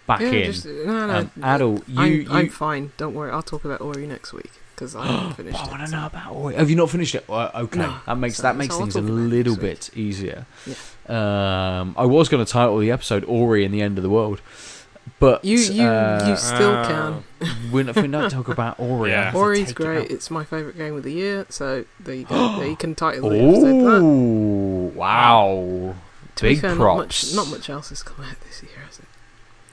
back 0.08 0.22
Yeah, 0.22 0.28
in. 0.30 0.52
just, 0.52 0.66
no, 0.66 1.08
no. 1.08 1.16
Um, 1.20 1.32
Aadil, 1.40 1.84
you, 1.88 2.00
I'm, 2.00 2.12
you 2.14 2.28
I'm 2.32 2.50
fine. 2.50 2.92
Don't 2.98 3.14
worry. 3.14 3.32
I'll 3.32 3.44
talk 3.44 3.64
about 3.66 3.80
Ori 3.82 4.08
next 4.08 4.34
week 4.34 4.52
because 4.76 4.96
I 4.96 5.06
haven't 5.06 5.34
finished 5.38 5.60
I 5.60 5.66
it. 5.66 5.70
want 5.72 5.86
to 5.86 5.92
know 5.92 6.06
about 6.08 6.32
Ori. 6.32 6.56
Have 6.56 6.70
you 6.70 6.76
not 6.76 6.90
finished 6.90 7.14
it? 7.16 7.26
Uh, 7.30 7.52
okay, 7.54 7.80
No. 7.80 7.96
that 8.08 8.18
makes 8.18 8.38
So- 8.38 8.44
that 8.44 8.56
makes 8.56 8.74
so 8.74 8.82
things 8.82 8.96
a 8.96 9.00
talk 9.02 9.10
about 9.10 9.20
it 9.20 9.26
little 9.28 9.56
bit 9.58 9.90
easier. 9.96 10.46
Yeah. 10.66 10.76
Um, 11.08 11.96
I 11.98 12.06
was 12.06 12.30
going 12.30 12.44
to 12.46 12.52
title 12.52 12.78
the 12.80 12.92
episode 12.92 13.24
"Ori 13.26 13.66
and 13.66 13.74
the 13.74 13.82
End 13.82 13.98
of 13.98 14.04
the 14.04 14.10
World," 14.10 14.42
but 15.20 15.44
You 15.44 15.58
you 15.58 15.84
uh, 15.84 16.26
you 16.28 16.36
still 16.38 16.72
uh, 16.72 16.88
can. 16.88 17.24
when, 17.72 17.90
if 17.90 17.96
we 17.96 18.08
don't 18.08 18.30
talk 18.30 18.48
about 18.50 18.80
Ori, 18.80 19.14
I 19.16 19.32
Yeah. 19.32 19.36
Ori's 19.36 19.60
take 19.60 19.70
it 19.70 19.76
great. 19.76 19.98
out. 20.06 20.12
It's 20.12 20.30
my 20.30 20.44
favourite 20.44 20.78
game 20.78 20.96
of 20.96 21.04
the 21.04 21.14
year. 21.14 21.46
So 21.50 21.86
there 22.00 22.16
you 22.16 22.26
go. 22.26 22.58
there 22.60 22.68
you 22.68 22.76
can 22.76 22.96
title 22.96 23.30
the 23.30 23.40
episode 23.40 23.82
that. 23.86 24.02
Oh, 24.02 24.92
wow! 24.96 25.96
To 26.36 26.44
be 26.44 26.50
Big 26.50 26.62
fair, 26.62 26.76
props. 26.76 27.34
Not 27.34 27.48
much, 27.48 27.48
not 27.48 27.58
much 27.58 27.70
else 27.70 27.90
has 27.90 28.04
come 28.04 28.26
out 28.26 28.40
this 28.48 28.62
year, 28.64 28.72
has 28.86 28.89
it? 28.89 28.89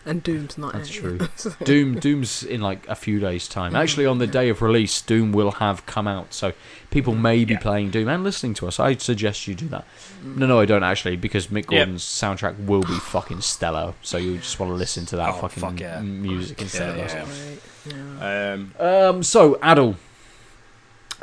And 0.07 0.23
Doom's 0.23 0.57
not 0.57 0.73
That's 0.73 0.89
out 0.89 0.95
true. 0.95 1.19
yet, 1.21 1.31
so- 1.41 1.53
Doom, 1.65 1.99
Doom's 1.99 2.45
in 2.45 2.61
like 2.61 2.87
a 2.89 2.95
few 2.95 3.19
days' 3.19 3.49
time. 3.49 3.73
Mhm. 3.73 3.79
Actually, 3.79 4.07
on 4.07 4.19
the 4.19 4.27
day 4.29 4.49
of 4.49 4.63
release, 4.63 5.01
Doom 5.03 5.33
will 5.33 5.51
have 5.53 5.85
come 5.85 6.07
out, 6.07 6.33
so 6.33 6.53
people 6.91 7.15
may 7.15 7.45
be 7.45 7.55
Yeah. 7.55 7.59
playing 7.61 7.91
Doom 7.91 8.09
and 8.09 8.23
listening 8.23 8.55
to 8.55 8.69
us. 8.69 8.79
I 8.79 8.95
suggest 8.97 9.49
you 9.49 9.55
do 9.57 9.67
that. 9.69 9.85
No, 10.23 10.47
no, 10.47 10.61
I 10.61 10.65
don't 10.65 10.85
actually, 10.85 11.17
because 11.17 11.49
Mick 11.49 11.65
Yeah. 11.71 11.79
Gordon's 11.81 12.05
soundtrack 12.05 12.65
will 12.65 12.83
be 12.85 12.95
fucking 13.01 13.41
stellar. 13.41 13.95
So 14.03 14.17
you 14.17 14.37
just 14.39 14.61
want 14.61 14.71
to 14.71 14.77
listen 14.77 15.07
to 15.07 15.17
that 15.17 15.31
Oh, 15.35 15.39
fucking 15.41 15.61
fuck 15.61 15.81
yeah. 15.81 16.01
music 16.01 16.63
instead 16.63 16.91
of 16.91 16.97
Yeah, 16.99 17.23
us. 17.23 17.41
yeah. 17.87 18.53
Um, 18.55 18.75
Um, 18.79 19.23
so 19.25 19.55
Aadil, 19.57 19.97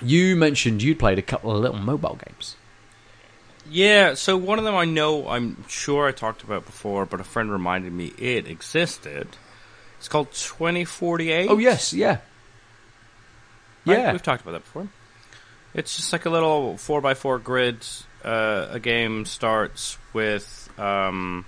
you 0.01 0.35
mentioned 0.35 0.81
you'd 0.83 0.99
played 0.99 1.17
a 1.19 1.21
couple 1.21 1.55
of 1.55 1.61
little 1.61 1.77
mobile 1.79 2.19
games. 2.25 2.55
Yeah, 3.69 4.13
so 4.15 4.37
one 4.37 4.59
of 4.59 4.65
them 4.65 4.75
I 4.75 4.85
know, 4.85 5.27
I'm 5.27 5.63
sure 5.67 6.07
I 6.07 6.11
talked 6.11 6.43
about 6.43 6.65
before, 6.65 7.05
but 7.05 7.19
a 7.19 7.23
friend 7.23 7.51
reminded 7.51 7.93
me 7.93 8.07
it 8.17 8.47
existed. 8.47 9.27
It's 9.99 10.07
called 10.07 10.31
2048. 10.33 11.49
Oh 11.49 11.57
yes, 11.57 11.93
yeah, 11.93 12.17
Right? 13.85 13.97
yeah. 13.99 14.11
We've 14.11 14.23
talked 14.23 14.41
about 14.41 14.51
that 14.53 14.63
before. 14.63 14.87
It's 15.73 15.95
just 15.95 16.11
like 16.13 16.25
a 16.25 16.29
little 16.29 16.75
4x4 16.75 17.43
grid. 17.43 17.85
Uh, 18.23 18.67
a 18.71 18.79
game 18.79 19.25
starts 19.25 19.97
with. 20.13 20.69
Um, 20.77 21.45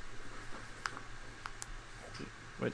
what? 2.59 2.73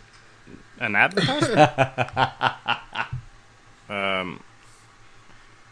An 0.79 0.95
advertisement? 0.95 1.59
um, 3.89 4.39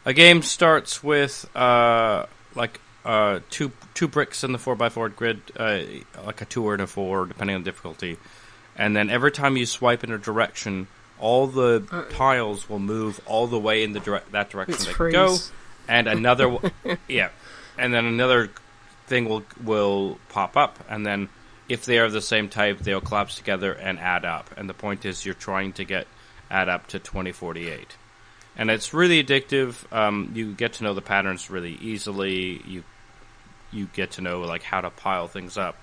a 0.05 0.13
game 0.13 0.41
starts 0.41 1.03
with 1.03 1.45
uh, 1.55 2.25
like 2.55 2.79
uh, 3.09 3.39
two 3.49 3.71
two 3.93 4.07
bricks 4.07 4.43
in 4.43 4.51
the 4.51 4.57
four 4.59 4.75
by 4.75 4.89
four 4.89 5.09
grid, 5.09 5.41
uh, 5.57 5.79
like 6.25 6.41
a 6.41 6.45
2 6.45 6.63
or 6.67 6.75
a 6.75 6.87
4, 6.87 7.25
depending 7.25 7.55
on 7.55 7.63
difficulty. 7.63 8.17
And 8.75 8.95
then 8.95 9.09
every 9.09 9.31
time 9.31 9.57
you 9.57 9.65
swipe 9.65 10.03
in 10.03 10.11
a 10.11 10.17
direction, 10.17 10.87
all 11.19 11.47
the 11.47 11.83
Uh, 11.91 12.03
tiles 12.11 12.69
will 12.69 12.79
move 12.79 13.19
all 13.25 13.47
the 13.47 13.59
way 13.59 13.83
in 13.83 13.93
the 13.93 13.99
dire- 13.99 14.23
that 14.31 14.49
direction 14.51 14.75
It's 14.75 14.85
they 14.85 14.93
freeze. 14.93 15.13
go, 15.13 15.37
and 15.87 16.07
another, 16.07 16.45
w- 16.51 16.71
yeah, 17.07 17.29
and 17.77 17.93
then 17.93 18.05
another 18.05 18.49
thing 19.07 19.27
will 19.27 19.43
will 19.63 20.17
pop 20.29 20.55
up, 20.55 20.77
and 20.89 21.05
then 21.05 21.29
if 21.67 21.85
they 21.85 21.97
are 21.99 22.09
the 22.09 22.21
same 22.21 22.47
type, 22.47 22.79
they'll 22.79 23.01
collapse 23.01 23.35
together 23.35 23.71
and 23.73 23.99
add 23.99 24.23
up. 24.25 24.49
And 24.57 24.69
the 24.69 24.73
point 24.73 25.03
is, 25.05 25.25
you're 25.25 25.33
trying 25.49 25.73
to 25.73 25.83
get 25.83 26.05
add 26.49 26.69
up 26.69 26.87
to 26.87 26.99
2048, 26.99 27.97
and 28.55 28.69
it's 28.71 28.93
really 28.93 29.21
addictive. 29.23 29.73
Um, 29.91 30.31
you 30.35 30.53
get 30.53 30.73
to 30.73 30.83
know 30.83 30.93
the 30.93 31.01
patterns 31.01 31.49
really 31.49 31.73
easily. 31.81 32.61
You 32.65 32.83
you 33.71 33.87
get 33.93 34.11
to 34.11 34.21
know 34.21 34.41
like 34.41 34.63
how 34.63 34.81
to 34.81 34.89
pile 34.89 35.27
things 35.27 35.57
up, 35.57 35.75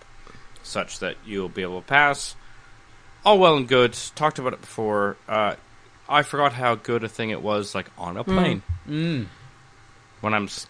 such 0.63 0.99
that 1.01 1.17
you'll 1.25 1.49
be 1.49 1.63
able 1.63 1.81
to 1.81 1.87
pass 1.87 2.35
all 3.25 3.39
well 3.39 3.57
and 3.57 3.67
good. 3.69 3.97
Talked 4.15 4.39
about 4.39 4.53
it 4.53 4.61
before. 4.61 5.17
Uh, 5.29 5.55
I 6.09 6.23
forgot 6.23 6.53
how 6.53 6.75
good 6.77 7.03
a 7.05 7.09
thing 7.09 7.31
it 7.31 7.43
was, 7.43 7.75
like 7.75 7.87
on 7.99 8.17
a 8.17 8.23
plane. 8.25 8.63
Mm. 8.89 9.27
When 10.21 10.35
I'm, 10.35 10.45
s- 10.45 10.67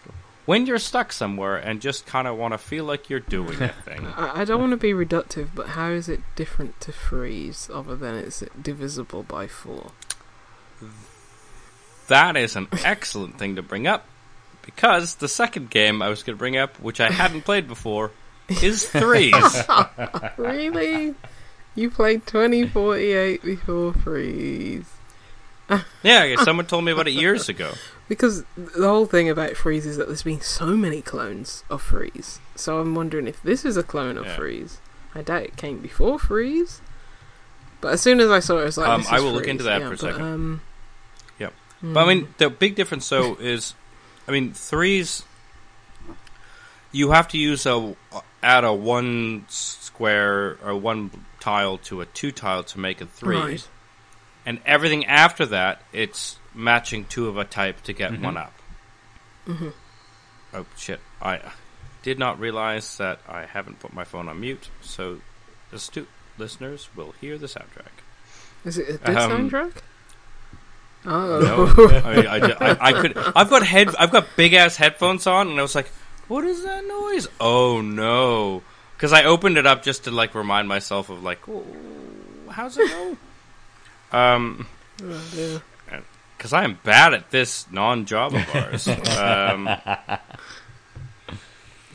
when 0.47 0.65
you're 0.65 0.79
stuck 0.79 1.13
somewhere 1.13 1.57
and 1.57 1.79
just 1.79 2.05
kind 2.07 2.27
of 2.27 2.35
want 2.37 2.53
to 2.53 2.57
feel 2.57 2.85
like 2.85 3.09
you're 3.09 3.19
doing 3.19 3.61
a 3.61 3.69
thing. 3.69 4.05
I, 4.15 4.41
I 4.41 4.45
don't 4.45 4.59
want 4.59 4.71
to 4.71 4.77
be 4.77 4.93
reductive, 4.93 5.49
but 5.53 5.69
how 5.69 5.89
is 5.89 6.09
it 6.09 6.21
different 6.35 6.79
to 6.81 6.91
Threes 6.91 7.69
other 7.71 7.95
than 7.95 8.15
it's 8.15 8.43
divisible 8.59 9.21
by 9.23 9.45
four? 9.47 9.91
That 12.07 12.37
is 12.37 12.55
an 12.55 12.67
excellent 12.83 13.37
thing 13.37 13.55
to 13.57 13.61
bring 13.61 13.85
up 13.85 14.05
because 14.67 15.15
the 15.15 15.27
second 15.29 15.69
game 15.71 16.01
I 16.03 16.09
was 16.09 16.21
going 16.21 16.35
to 16.35 16.39
bring 16.39 16.57
up, 16.57 16.77
which 16.79 16.99
I 16.99 17.09
hadn't 17.09 17.41
played 17.45 17.67
before, 17.67 18.11
is 18.61 18.85
threes. 18.89 19.33
really? 20.37 21.15
You 21.73 21.89
played 21.89 22.25
2048 22.27 23.43
before 23.43 23.93
Threes? 23.93 24.85
yeah, 26.03 26.35
someone 26.43 26.65
told 26.65 26.83
me 26.85 26.91
about 26.91 27.07
it 27.07 27.11
years 27.13 27.49
ago. 27.55 27.73
Because 28.09 28.43
the 28.55 28.87
whole 28.87 29.05
thing 29.05 29.29
about 29.29 29.55
Threes 29.57 29.85
is 29.85 29.97
that 29.97 30.07
there's 30.07 30.23
been 30.23 30.41
so 30.41 30.77
many 30.77 31.01
clones 31.01 31.63
of 31.69 31.81
Threes. 31.81 32.39
So 32.55 32.79
I'm 32.79 32.95
wondering 32.95 33.27
if 33.27 33.41
this 33.43 33.63
is 33.65 33.77
a 33.77 33.83
clone 33.83 34.17
of 34.17 34.25
Yeah. 34.25 34.35
Threes. 34.35 34.79
I 35.13 35.21
doubt 35.21 35.43
it 35.43 35.55
came 35.57 35.79
before 35.79 36.19
Threes. 36.19 36.81
But 37.79 37.93
as 37.93 38.01
soon 38.01 38.19
as 38.21 38.29
I 38.31 38.39
saw 38.39 38.57
it, 38.57 38.61
I 38.61 38.65
was 38.65 38.77
like, 38.77 38.89
Um, 38.89 39.05
I 39.09 39.19
will 39.19 39.31
look 39.33 39.47
into 39.47 39.63
that 39.65 39.81
Yeah, 39.81 39.87
for 39.87 39.93
a 39.93 39.97
but, 39.97 39.99
second. 39.99 40.21
Um, 40.21 40.61
Yep. 41.39 41.53
mm, 41.83 41.93
But 41.93 41.99
I 42.07 42.13
mean, 42.13 42.33
the 42.37 42.49
big 42.49 42.75
difference 42.75 43.07
though 43.09 43.35
is, 43.39 43.75
I 44.27 44.31
mean, 44.31 44.53
threes. 44.53 45.23
You 46.91 47.11
have 47.11 47.27
to 47.29 47.37
use 47.37 47.65
a 47.65 47.95
add 48.41 48.63
a 48.63 48.73
one 48.73 49.45
square 49.49 50.57
or 50.63 50.75
one 50.75 51.11
tile 51.39 51.77
to 51.79 52.01
a 52.01 52.05
two 52.05 52.31
tile 52.31 52.63
to 52.63 52.79
make 52.79 53.01
a 53.01 53.05
three, 53.05 53.37
Right. 53.37 53.67
and 54.45 54.59
everything 54.65 55.05
after 55.05 55.45
that, 55.47 55.81
it's 55.91 56.37
matching 56.53 57.05
two 57.05 57.27
of 57.27 57.37
a 57.37 57.43
type 57.45 57.83
to 57.83 57.93
get 57.93 58.11
Mhm. 58.11 58.21
one 58.21 58.37
up. 58.37 58.53
Mhm. 59.47 59.73
Oh 60.53 60.65
shit! 60.77 61.01
I 61.21 61.41
did 62.03 62.17
not 62.17 62.39
realize 62.39 62.97
that 62.97 63.19
I 63.27 63.45
haven't 63.45 63.79
put 63.79 63.93
my 63.93 64.03
phone 64.05 64.29
on 64.29 64.39
mute, 64.39 64.69
so 64.81 65.19
astute 65.71 66.09
listeners 66.37 66.89
will 66.95 67.13
hear 67.19 67.37
the 67.37 67.47
soundtrack. 67.47 68.01
Is 68.63 68.77
it 68.77 68.89
a 68.89 68.97
good 68.97 69.17
Um, 69.17 69.49
soundtrack? 69.49 69.73
No, 71.07 71.73
Oh. 71.77 72.01
I, 72.05 72.15
mean, 72.15 72.27
I, 72.27 72.37
I, 72.59 72.77
I 72.89 72.93
could. 72.93 73.17
I've 73.17 73.49
got 73.49 73.63
head. 73.65 73.95
I've 73.97 74.11
got 74.11 74.27
big 74.35 74.53
ass 74.53 74.75
headphones 74.75 75.25
on, 75.25 75.47
and 75.49 75.57
I 75.57 75.61
was 75.61 75.73
like, 75.75 75.87
"What 76.27 76.43
is 76.43 76.63
that 76.63 76.85
noise?" 76.85 77.27
Oh 77.39 77.81
no! 77.81 78.61
Because 78.95 79.13
I 79.13 79.23
opened 79.23 79.57
it 79.57 79.65
up 79.65 79.83
just 79.83 80.03
to 80.05 80.11
like 80.11 80.35
remind 80.35 80.67
myself 80.67 81.09
of 81.09 81.23
like, 81.23 81.47
"Oh, 81.47 81.63
how's 82.49 82.77
it 82.77 82.89
go? 82.89 83.17
um, 84.17 84.67
Oh, 85.03 85.61
because 86.37 86.53
I 86.53 86.63
am 86.63 86.77
bad 86.83 87.13
at 87.13 87.31
this 87.31 87.65
non-job 87.71 88.33
of 88.33 88.55
ours. 88.55 88.87
um, 89.17 89.69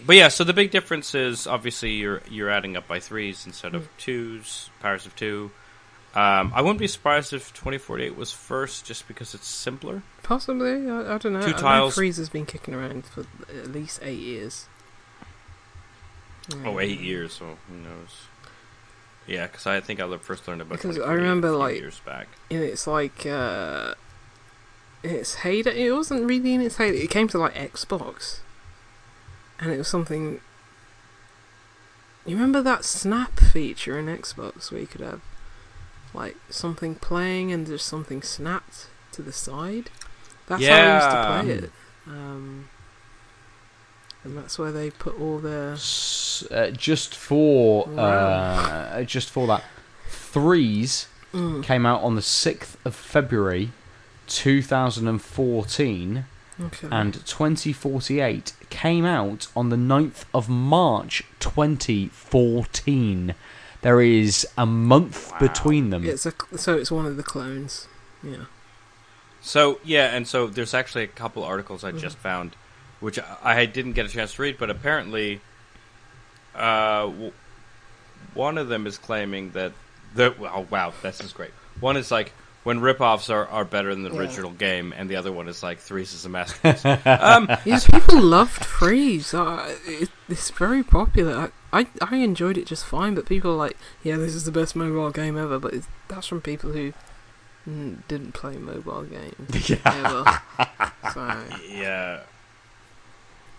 but 0.04 0.16
yeah, 0.16 0.28
so 0.28 0.44
the 0.44 0.52
big 0.52 0.70
difference 0.70 1.14
is 1.14 1.46
obviously 1.46 1.92
you're 1.92 2.22
you're 2.30 2.50
adding 2.50 2.76
up 2.76 2.88
by 2.88 2.98
threes 3.00 3.46
instead 3.46 3.74
of 3.74 3.88
twos, 3.98 4.70
powers 4.80 5.06
of 5.06 5.14
two. 5.16 5.50
Um, 6.14 6.52
I 6.54 6.60
wouldn't 6.60 6.78
be 6.78 6.86
surprised 6.86 7.32
if 7.32 7.52
2048 7.54 8.16
was 8.16 8.32
first, 8.32 8.84
just 8.84 9.08
because 9.08 9.34
it's 9.34 9.46
simpler. 9.46 10.02
Possibly, 10.22 10.90
I, 10.90 11.14
I 11.14 11.18
don't 11.18 11.32
know. 11.32 11.40
Two 11.40 11.54
I 11.54 11.58
tiles. 11.60 11.94
Freezer's 11.94 12.28
been 12.28 12.44
kicking 12.44 12.74
around 12.74 13.06
for 13.06 13.24
at 13.48 13.72
least 13.72 14.00
eight 14.02 14.18
years. 14.18 14.66
Oh, 16.64 16.78
eight 16.80 17.00
years. 17.00 17.34
So 17.34 17.56
who 17.68 17.76
knows? 17.76 18.26
Yeah, 19.26 19.46
because 19.46 19.66
I 19.66 19.80
think 19.80 20.00
I 20.00 20.16
first 20.18 20.46
learned 20.46 20.60
about 20.60 20.82
Because 20.82 20.98
I 20.98 21.12
remember, 21.12 21.50
like- 21.52 21.76
years 21.76 22.00
back. 22.04 22.28
And 22.50 22.62
it's 22.62 22.86
like, 22.86 23.24
uh, 23.24 23.94
its 25.02 25.36
heyday. 25.36 25.86
It 25.86 25.92
wasn't 25.92 26.26
really 26.28 26.54
in 26.54 26.60
its 26.60 26.76
heyday. 26.76 26.98
It 26.98 27.10
came 27.10 27.28
to 27.28 27.38
like 27.38 27.54
Xbox, 27.54 28.40
and 29.58 29.72
it 29.72 29.78
was 29.78 29.88
something. 29.88 30.40
You 32.24 32.36
remember 32.36 32.62
that 32.62 32.84
snap 32.84 33.40
feature 33.40 33.98
in 33.98 34.06
Xbox 34.06 34.70
where 34.70 34.80
you 34.80 34.86
could 34.86 35.00
have 35.00 35.20
like 36.14 36.36
something 36.50 36.94
playing 36.96 37.52
and 37.52 37.66
there's 37.66 37.82
something 37.82 38.22
snapped 38.22 38.86
to 39.12 39.22
the 39.22 39.32
side. 39.32 39.90
That's 40.46 40.66
how 40.66 40.74
I 40.74 40.94
used 40.94 41.10
to 41.10 41.42
play 41.44 41.54
it. 41.66 41.70
Um, 42.06 42.68
and 44.24 44.36
that's 44.36 44.58
where 44.58 44.70
they 44.72 44.90
put 44.90 45.18
all 45.20 45.38
their. 45.38 45.72
S- 45.72 46.44
uh, 46.50 46.70
just 46.70 47.14
for 47.14 47.88
uh, 47.98 49.02
just 49.04 49.30
for 49.30 49.46
that, 49.48 49.64
threes 50.08 51.06
Mm, 51.32 51.62
came 51.64 51.86
out 51.86 52.02
on 52.02 52.14
the 52.14 52.20
sixth 52.20 52.76
of 52.84 52.94
February, 52.94 53.70
two 54.26 54.60
thousand 54.60 55.08
and 55.08 55.22
fourteen. 55.22 56.26
okay. 56.60 56.88
and 56.90 57.14
2048 57.24 58.52
came 58.68 59.06
out 59.06 59.46
on 59.56 59.70
the 59.70 59.76
9th 59.76 60.24
of 60.34 60.50
March 60.50 61.22
2014. 61.40 63.34
There 63.82 64.00
is 64.00 64.46
a 64.56 64.64
month 64.66 65.30
Wow. 65.32 65.38
between 65.38 65.90
them. 65.90 66.04
it's 66.04 66.24
a 66.26 66.32
so 66.56 66.76
it's 66.76 66.90
one 66.90 67.04
of 67.06 67.16
the 67.16 67.22
clones. 67.22 67.86
Yeah. 68.22 68.44
So 69.40 69.80
yeah, 69.84 70.14
and 70.14 70.26
so 70.26 70.46
there's 70.46 70.72
actually 70.74 71.04
a 71.04 71.08
couple 71.08 71.42
articles 71.44 71.82
I 71.84 71.90
Mm-hmm. 71.90 71.98
just 71.98 72.16
found, 72.18 72.54
which 73.00 73.18
I 73.18 73.60
I 73.62 73.66
didn't 73.66 73.92
get 73.92 74.06
a 74.06 74.08
chance 74.08 74.34
to 74.34 74.42
read, 74.42 74.56
but 74.58 74.70
apparently, 74.70 75.40
uh, 76.54 77.06
w- 77.06 77.32
one 78.34 78.58
of 78.58 78.68
them 78.68 78.86
is 78.86 78.98
claiming 78.98 79.50
that 79.52 79.72
the 80.14 80.34
oh 80.40 80.66
wow, 80.70 80.92
this 81.02 81.20
is 81.20 81.32
great. 81.32 81.50
One 81.80 81.96
is 81.96 82.10
like 82.10 82.32
when 82.64 82.78
ripoffs 82.80 83.28
are, 83.30 83.48
are 83.48 83.64
better 83.64 83.92
than 83.92 84.04
the 84.04 84.10
Yeah. 84.12 84.20
original 84.20 84.50
game, 84.52 84.94
and 84.96 85.08
the 85.10 85.16
other 85.16 85.32
one 85.32 85.48
is 85.48 85.62
like 85.62 85.78
Threes 85.80 86.14
is 86.14 86.24
a 86.24 86.28
masterpiece. 86.28 86.84
um, 87.06 87.48
Yes, 87.64 87.86
people 87.88 88.20
loved 88.20 88.62
Threes. 88.62 89.34
Uh, 89.34 89.74
it, 89.86 90.10
it's 90.28 90.50
very 90.50 90.84
popular. 90.84 91.50
I, 91.72 91.80
I 91.80 91.86
I 92.00 92.16
enjoyed 92.16 92.58
it 92.58 92.66
just 92.66 92.84
fine, 92.84 93.14
but 93.14 93.26
people 93.26 93.52
are 93.52 93.56
like, 93.56 93.76
yeah, 94.02 94.16
this 94.16 94.34
is 94.34 94.44
the 94.44 94.52
best 94.52 94.76
mobile 94.76 95.10
game 95.10 95.38
ever. 95.38 95.58
But 95.58 95.74
it's, 95.74 95.86
that's 96.08 96.26
from 96.26 96.40
people 96.40 96.72
who 96.72 96.92
mm, 97.68 97.98
didn't 98.08 98.32
play 98.32 98.56
mobile 98.56 99.04
games 99.04 99.70
ever. 99.84 100.40
So 101.12 101.44
yeah. 101.68 102.20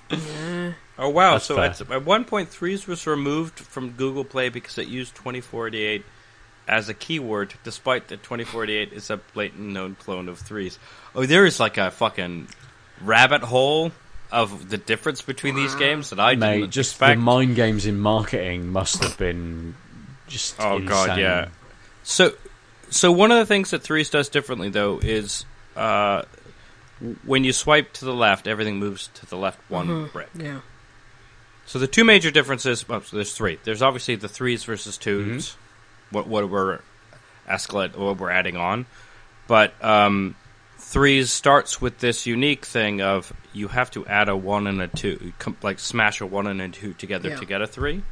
yeah, 0.10 0.74
Oh 0.98 1.10
wow! 1.10 1.34
That's 1.34 1.46
so 1.46 1.56
fair. 1.56 1.66
at, 1.66 1.82
at 1.82 2.06
one 2.06 2.26
point, 2.26 2.50
threes 2.50 2.88
was 2.88 3.08
removed 3.08 3.60
from 3.60 3.92
Google 3.92 4.24
Play 4.24 4.50
because 4.50 4.78
it 4.78 4.88
used 4.88 5.16
2048 5.16 6.06
as 6.68 6.88
a 6.88 6.94
keyword, 6.94 7.54
despite 7.64 8.08
that 8.10 8.24
2048 8.24 8.94
is 8.94 9.10
a 9.10 9.18
blatant 9.18 9.70
known 9.70 9.96
clone 9.96 10.30
of 10.30 10.40
threes. 10.40 10.78
Oh, 11.16 11.26
there 11.26 11.46
is 11.46 11.60
like 11.60 11.78
a 11.78 11.92
fucking 11.92 12.48
rabbit 13.02 13.42
hole 13.42 13.92
of 14.34 14.70
the 14.70 14.78
difference 14.78 15.22
between 15.22 15.56
these 15.56 15.76
games 15.76 16.10
that 16.10 16.20
I 16.20 16.36
Mate, 16.36 16.60
didn't 16.62 16.72
just 16.72 16.92
expect. 16.94 17.18
the 17.20 17.24
mind 17.24 17.56
games 17.56 17.86
in 17.86 18.00
marketing 18.00 18.68
must 18.70 19.02
have 19.04 19.18
been 19.18 19.76
just 20.28 20.56
Oh, 20.60 20.80
God, 20.80 21.18
yeah. 21.20 21.50
So, 22.04 22.34
so 22.90 23.12
one 23.12 23.32
of 23.32 23.38
the 23.38 23.46
things 23.46 23.72
that 23.72 23.82
threes 23.84 24.10
does 24.10 24.30
differently 24.30 24.70
though 24.70 25.00
is 25.02 25.46
uh, 25.76 26.24
when 27.26 27.44
you 27.44 27.54
swipe 27.54 27.94
to 27.94 28.06
the 28.06 28.14
left, 28.14 28.48
everything 28.48 28.78
moves 28.80 29.10
to 29.16 29.26
the 29.26 29.38
left 29.38 29.60
one 29.70 29.88
Mhm. 29.88 30.12
brick. 30.12 30.30
yeah, 30.36 30.60
So 31.66 31.80
the 31.80 31.88
two 31.88 32.04
major 32.04 32.32
differences, 32.32 32.88
well, 32.90 33.02
so 33.02 33.16
there's 33.16 33.34
three. 33.36 33.60
There's 33.64 33.82
obviously 33.82 34.16
the 34.16 34.28
threes 34.28 34.64
versus 34.64 34.98
2s 34.98 35.56
what 36.12 36.28
what 36.28 36.50
we're 36.50 36.80
escalate, 37.50 37.96
what 37.96 38.18
we're 38.20 38.30
adding 38.30 38.56
on, 38.58 38.86
but 39.48 39.74
um, 39.84 40.36
threes 40.94 41.32
starts 41.32 41.82
with 41.82 41.98
this 41.98 42.28
unique 42.28 42.66
thing 42.66 43.02
of 43.02 43.34
you 43.52 43.68
have 43.70 43.90
to 43.92 44.06
add 44.06 44.30
a 44.30 44.36
one 44.38 44.68
and 44.68 44.80
a 44.80 44.88
two, 44.88 45.34
like 45.64 45.80
smash 45.80 46.22
a 46.22 46.26
one 46.26 46.46
and 46.46 46.62
a 46.62 46.70
two 46.70 46.94
together 46.94 47.30
Yeah. 47.30 47.38
to 47.38 47.46
get 47.46 47.62
a 47.64 47.68
three, 47.68 48.04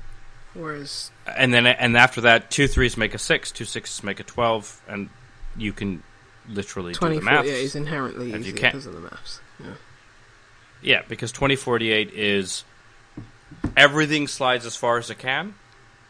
whereas 0.56 1.12
and 1.28 1.53
then 1.53 1.68
and 1.68 1.95
after 1.95 2.22
that, 2.22 2.49
two 2.49 2.68
threes 2.68 2.98
make 2.98 3.14
a 3.14 3.20
six, 3.20 3.52
two 3.52 3.66
sixes 3.66 4.03
make 4.03 4.20
a 4.20 4.24
twelve, 4.24 4.82
and 4.88 5.10
you 5.56 5.72
can 5.74 6.02
literally 6.49 6.94
do 6.94 6.98
twenty 6.99 7.16
the 7.18 7.22
forty 7.22 7.36
maths. 7.36 7.49
eight 7.49 7.64
is 7.64 7.76
inherently 7.76 8.32
you 8.34 8.53
because 8.53 8.88
of 8.88 8.94
the 8.94 8.99
maths. 9.02 9.40
Yeah, 9.60 9.68
Yeah, 10.82 11.02
because 11.08 11.32
2048 11.32 12.12
is 12.14 12.64
everything 13.78 14.28
slides 14.28 14.66
as 14.66 14.76
far 14.76 14.98
as 14.98 15.10
it 15.12 15.20
can, 15.20 15.53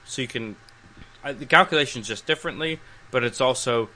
so 0.05 0.21
you 0.21 0.27
can. 0.29 0.55
Uh, 1.23 1.33
the 1.33 1.45
calculation's 1.45 2.07
just 2.07 2.25
differently, 2.25 2.79
but 3.11 3.23
it's 3.25 3.41
also 3.41 3.89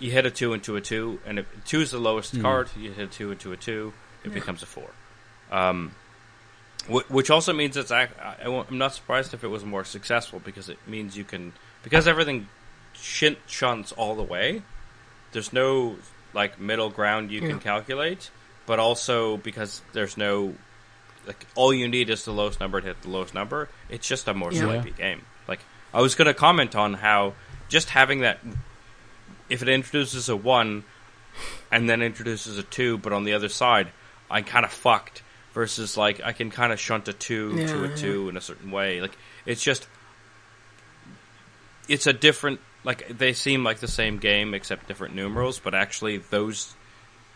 you 0.00 0.10
hit 0.10 0.26
a 0.26 0.30
two 0.30 0.52
into 0.54 0.76
a 0.76 0.80
two, 0.80 1.20
and 1.26 1.38
if 1.38 1.46
two 1.64 1.80
is 1.80 1.90
the 1.92 1.98
lowest 1.98 2.34
Hmm. 2.34 2.42
card, 2.42 2.70
you 2.76 2.90
hit 2.92 3.04
a 3.04 3.06
two 3.06 3.30
into 3.30 3.52
a 3.52 3.56
two, 3.56 3.92
it 4.24 4.28
Yeah. 4.28 4.34
becomes 4.34 4.62
a 4.62 4.66
four. 4.66 4.90
Um, 5.52 5.92
which 6.88 7.30
also 7.30 7.52
means 7.52 7.76
it's. 7.76 7.90
ac- 7.92 8.12
I, 8.20 8.36
I 8.44 8.48
won't- 8.48 8.70
I'm 8.70 8.78
not 8.78 8.94
surprised 8.94 9.34
if 9.34 9.44
it 9.44 9.48
was 9.48 9.64
more 9.64 9.84
successful 9.84 10.40
because 10.40 10.68
it 10.68 10.78
means 10.86 11.16
you 11.16 11.24
can 11.24 11.52
because 11.82 12.08
everything 12.08 12.48
shin- 12.94 13.36
shunts 13.46 13.92
all 13.92 14.14
the 14.14 14.22
way. 14.22 14.62
There's 15.32 15.52
no 15.52 15.96
like 16.32 16.58
middle 16.58 16.88
ground 16.90 17.30
you 17.30 17.40
Yeah. 17.42 17.48
can 17.48 17.60
calculate, 17.60 18.30
but 18.66 18.78
also 18.78 19.36
because 19.36 19.82
there's 19.92 20.16
no 20.16 20.54
like 21.26 21.44
all 21.54 21.72
you 21.74 21.86
need 21.86 22.08
is 22.08 22.24
the 22.24 22.32
lowest 22.32 22.60
number 22.60 22.80
to 22.80 22.86
hit 22.88 23.02
the 23.02 23.10
lowest 23.10 23.34
number. 23.34 23.68
It's 23.90 24.08
just 24.08 24.26
a 24.26 24.32
more 24.34 24.50
Yeah. 24.52 24.62
swipey 24.62 24.92
game. 24.92 25.26
Like 25.46 25.60
I 25.92 26.00
was 26.00 26.14
going 26.14 26.26
to 26.26 26.34
comment 26.34 26.74
on 26.74 26.94
how 26.94 27.34
just 27.68 27.90
having 27.90 28.20
that 28.20 28.38
if 29.50 29.62
it 29.62 29.68
introduces 29.68 30.28
a 30.28 30.36
one 30.36 30.84
and 31.70 31.88
then 31.88 32.02
introduces 32.02 32.58
a 32.58 32.62
two, 32.62 32.98
but 32.98 33.12
on 33.12 33.24
the 33.24 33.34
other 33.34 33.48
side, 33.48 33.88
I'm 34.30 34.44
kind 34.44 34.64
of 34.64 34.72
fucked. 34.72 35.22
Versus 35.52 35.96
like 35.96 36.20
I 36.22 36.32
can 36.32 36.52
kind 36.52 36.72
of 36.72 36.78
shunt 36.78 37.08
a 37.08 37.12
two 37.12 37.66
to 37.66 37.84
a 37.84 37.88
yeah. 37.88 37.94
two 37.96 38.28
in 38.28 38.36
a 38.36 38.40
certain 38.40 38.70
way. 38.70 39.00
Like 39.00 39.18
it's 39.44 39.60
just 39.60 39.88
it's 41.88 42.06
a 42.06 42.12
different 42.12 42.60
like 42.84 43.08
they 43.08 43.32
seem 43.32 43.64
like 43.64 43.80
the 43.80 43.88
same 43.88 44.18
game 44.18 44.54
except 44.54 44.86
different 44.86 45.16
numerals, 45.16 45.58
but 45.58 45.74
actually 45.74 46.18
those 46.18 46.74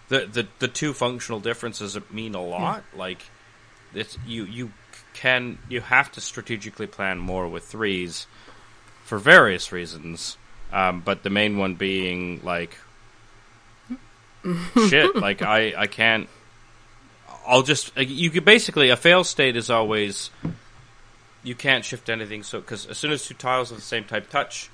the 0.09 0.27
the, 0.27 0.47
the 0.61 0.69
two 0.69 0.93
functional 0.93 1.41
differences 1.41 1.99
mean 2.11 2.37
a 2.37 2.43
lot. 2.43 2.85
Like 2.95 3.19
it's 3.93 4.17
you 4.25 4.45
you 4.45 4.73
can 5.13 5.59
you 5.69 5.81
have 5.81 6.13
to 6.13 6.21
strategically 6.21 6.87
plan 6.87 7.19
more 7.19 7.49
with 7.49 7.65
threes 7.65 8.29
for 9.05 9.19
various 9.19 9.73
reasons. 9.73 10.37
Um, 10.75 11.01
but 11.03 11.23
the 11.23 11.31
main 11.31 11.57
one 11.57 11.75
being 11.77 12.41
like 12.43 12.77
shit. 14.89 15.15
Like 15.17 15.43
I 15.43 15.73
I 15.77 15.87
can't. 15.87 16.29
I'll 17.47 17.63
just 17.63 17.97
like, 17.97 18.09
you 18.11 18.31
could 18.31 18.45
basically 18.45 18.89
a 18.91 18.97
fail 18.97 19.23
state 19.25 19.57
is 19.57 19.71
always 19.71 20.31
you 21.43 21.55
can't 21.55 21.85
shift 21.85 22.09
anything. 22.09 22.43
So 22.43 22.61
because 22.61 22.87
as 22.87 22.99
soon 22.99 23.13
as 23.13 23.25
two 23.27 23.35
tiles 23.35 23.71
of 23.71 23.77
the 23.77 23.83
same 23.83 24.05
type 24.05 24.31
touch, 24.31 24.71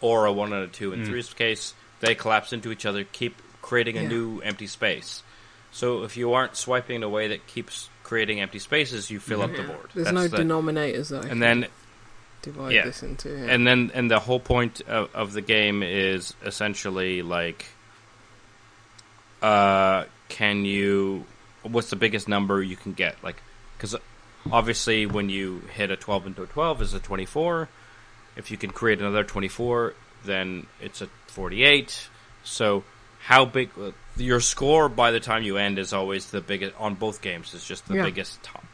or 0.00 0.26
a 0.26 0.32
one 0.32 0.52
and 0.52 0.64
a 0.64 0.68
two 0.68 0.92
in 0.92 1.04
three's 1.06 1.32
case, 1.32 1.74
they 2.00 2.14
collapse 2.14 2.52
into 2.52 2.70
each 2.70 2.86
other, 2.86 3.04
keep 3.04 3.36
creating 3.62 3.98
a 3.98 4.02
Yeah. 4.02 4.08
new 4.08 4.40
empty 4.40 4.66
space. 4.66 5.22
So 5.72 6.02
if 6.04 6.16
you 6.16 6.34
aren't 6.34 6.54
swiping 6.56 6.96
in 6.96 7.02
a 7.02 7.08
way 7.08 7.28
that 7.28 7.46
keeps 7.46 7.88
creating 8.02 8.40
empty 8.40 8.58
spaces, 8.58 9.10
you 9.10 9.18
fill 9.20 9.40
up 9.40 9.56
the 9.56 9.62
board. 9.62 9.88
There's 9.94 10.04
That's 10.04 10.14
no 10.14 10.28
the- 10.28 10.36
denominators 10.38 11.08
that 11.08 11.20
I 11.20 11.22
can 11.22 11.30
and 11.30 11.42
then 11.42 11.66
divide 12.42 12.72
yeah. 12.72 12.84
this 12.84 13.02
into. 13.02 13.28
Yeah. 13.30 13.52
and 13.52 13.66
then 13.66 13.90
and 13.94 14.10
the 14.10 14.18
whole 14.18 14.40
point 14.40 14.80
of, 14.82 15.14
of 15.14 15.32
the 15.32 15.40
game 15.40 15.82
is 15.82 16.34
essentially 16.44 17.22
like 17.22 17.66
uh 19.40 20.04
can 20.28 20.64
you 20.64 21.24
what's 21.62 21.90
the 21.90 21.96
biggest 21.96 22.28
number 22.28 22.62
you 22.62 22.76
can 22.76 22.92
get 22.92 23.16
like 23.22 23.36
because 23.76 23.96
obviously 24.50 25.06
when 25.06 25.28
you 25.28 25.60
hit 25.74 25.90
a 25.90 25.96
12 25.96 26.26
into 26.28 26.42
a 26.42 26.46
12 26.46 26.82
is 26.82 26.94
a 26.94 27.00
24 27.00 27.68
if 28.36 28.50
you 28.50 28.56
can 28.56 28.70
create 28.70 29.00
another 29.00 29.24
24 29.24 29.94
then 30.24 30.66
it's 30.80 31.02
a 31.02 31.08
48 31.28 32.08
so 32.44 32.84
how 33.20 33.44
big 33.44 33.70
your 34.16 34.40
score 34.40 34.88
by 34.88 35.10
the 35.10 35.20
time 35.20 35.42
you 35.42 35.56
end 35.56 35.78
is 35.78 35.92
always 35.92 36.30
the 36.30 36.40
biggest 36.40 36.74
on 36.78 36.94
both 36.94 37.20
games 37.22 37.54
is 37.54 37.64
just 37.64 37.86
the 37.88 37.94
Yeah. 37.96 38.04
biggest 38.04 38.42
top 38.42 38.64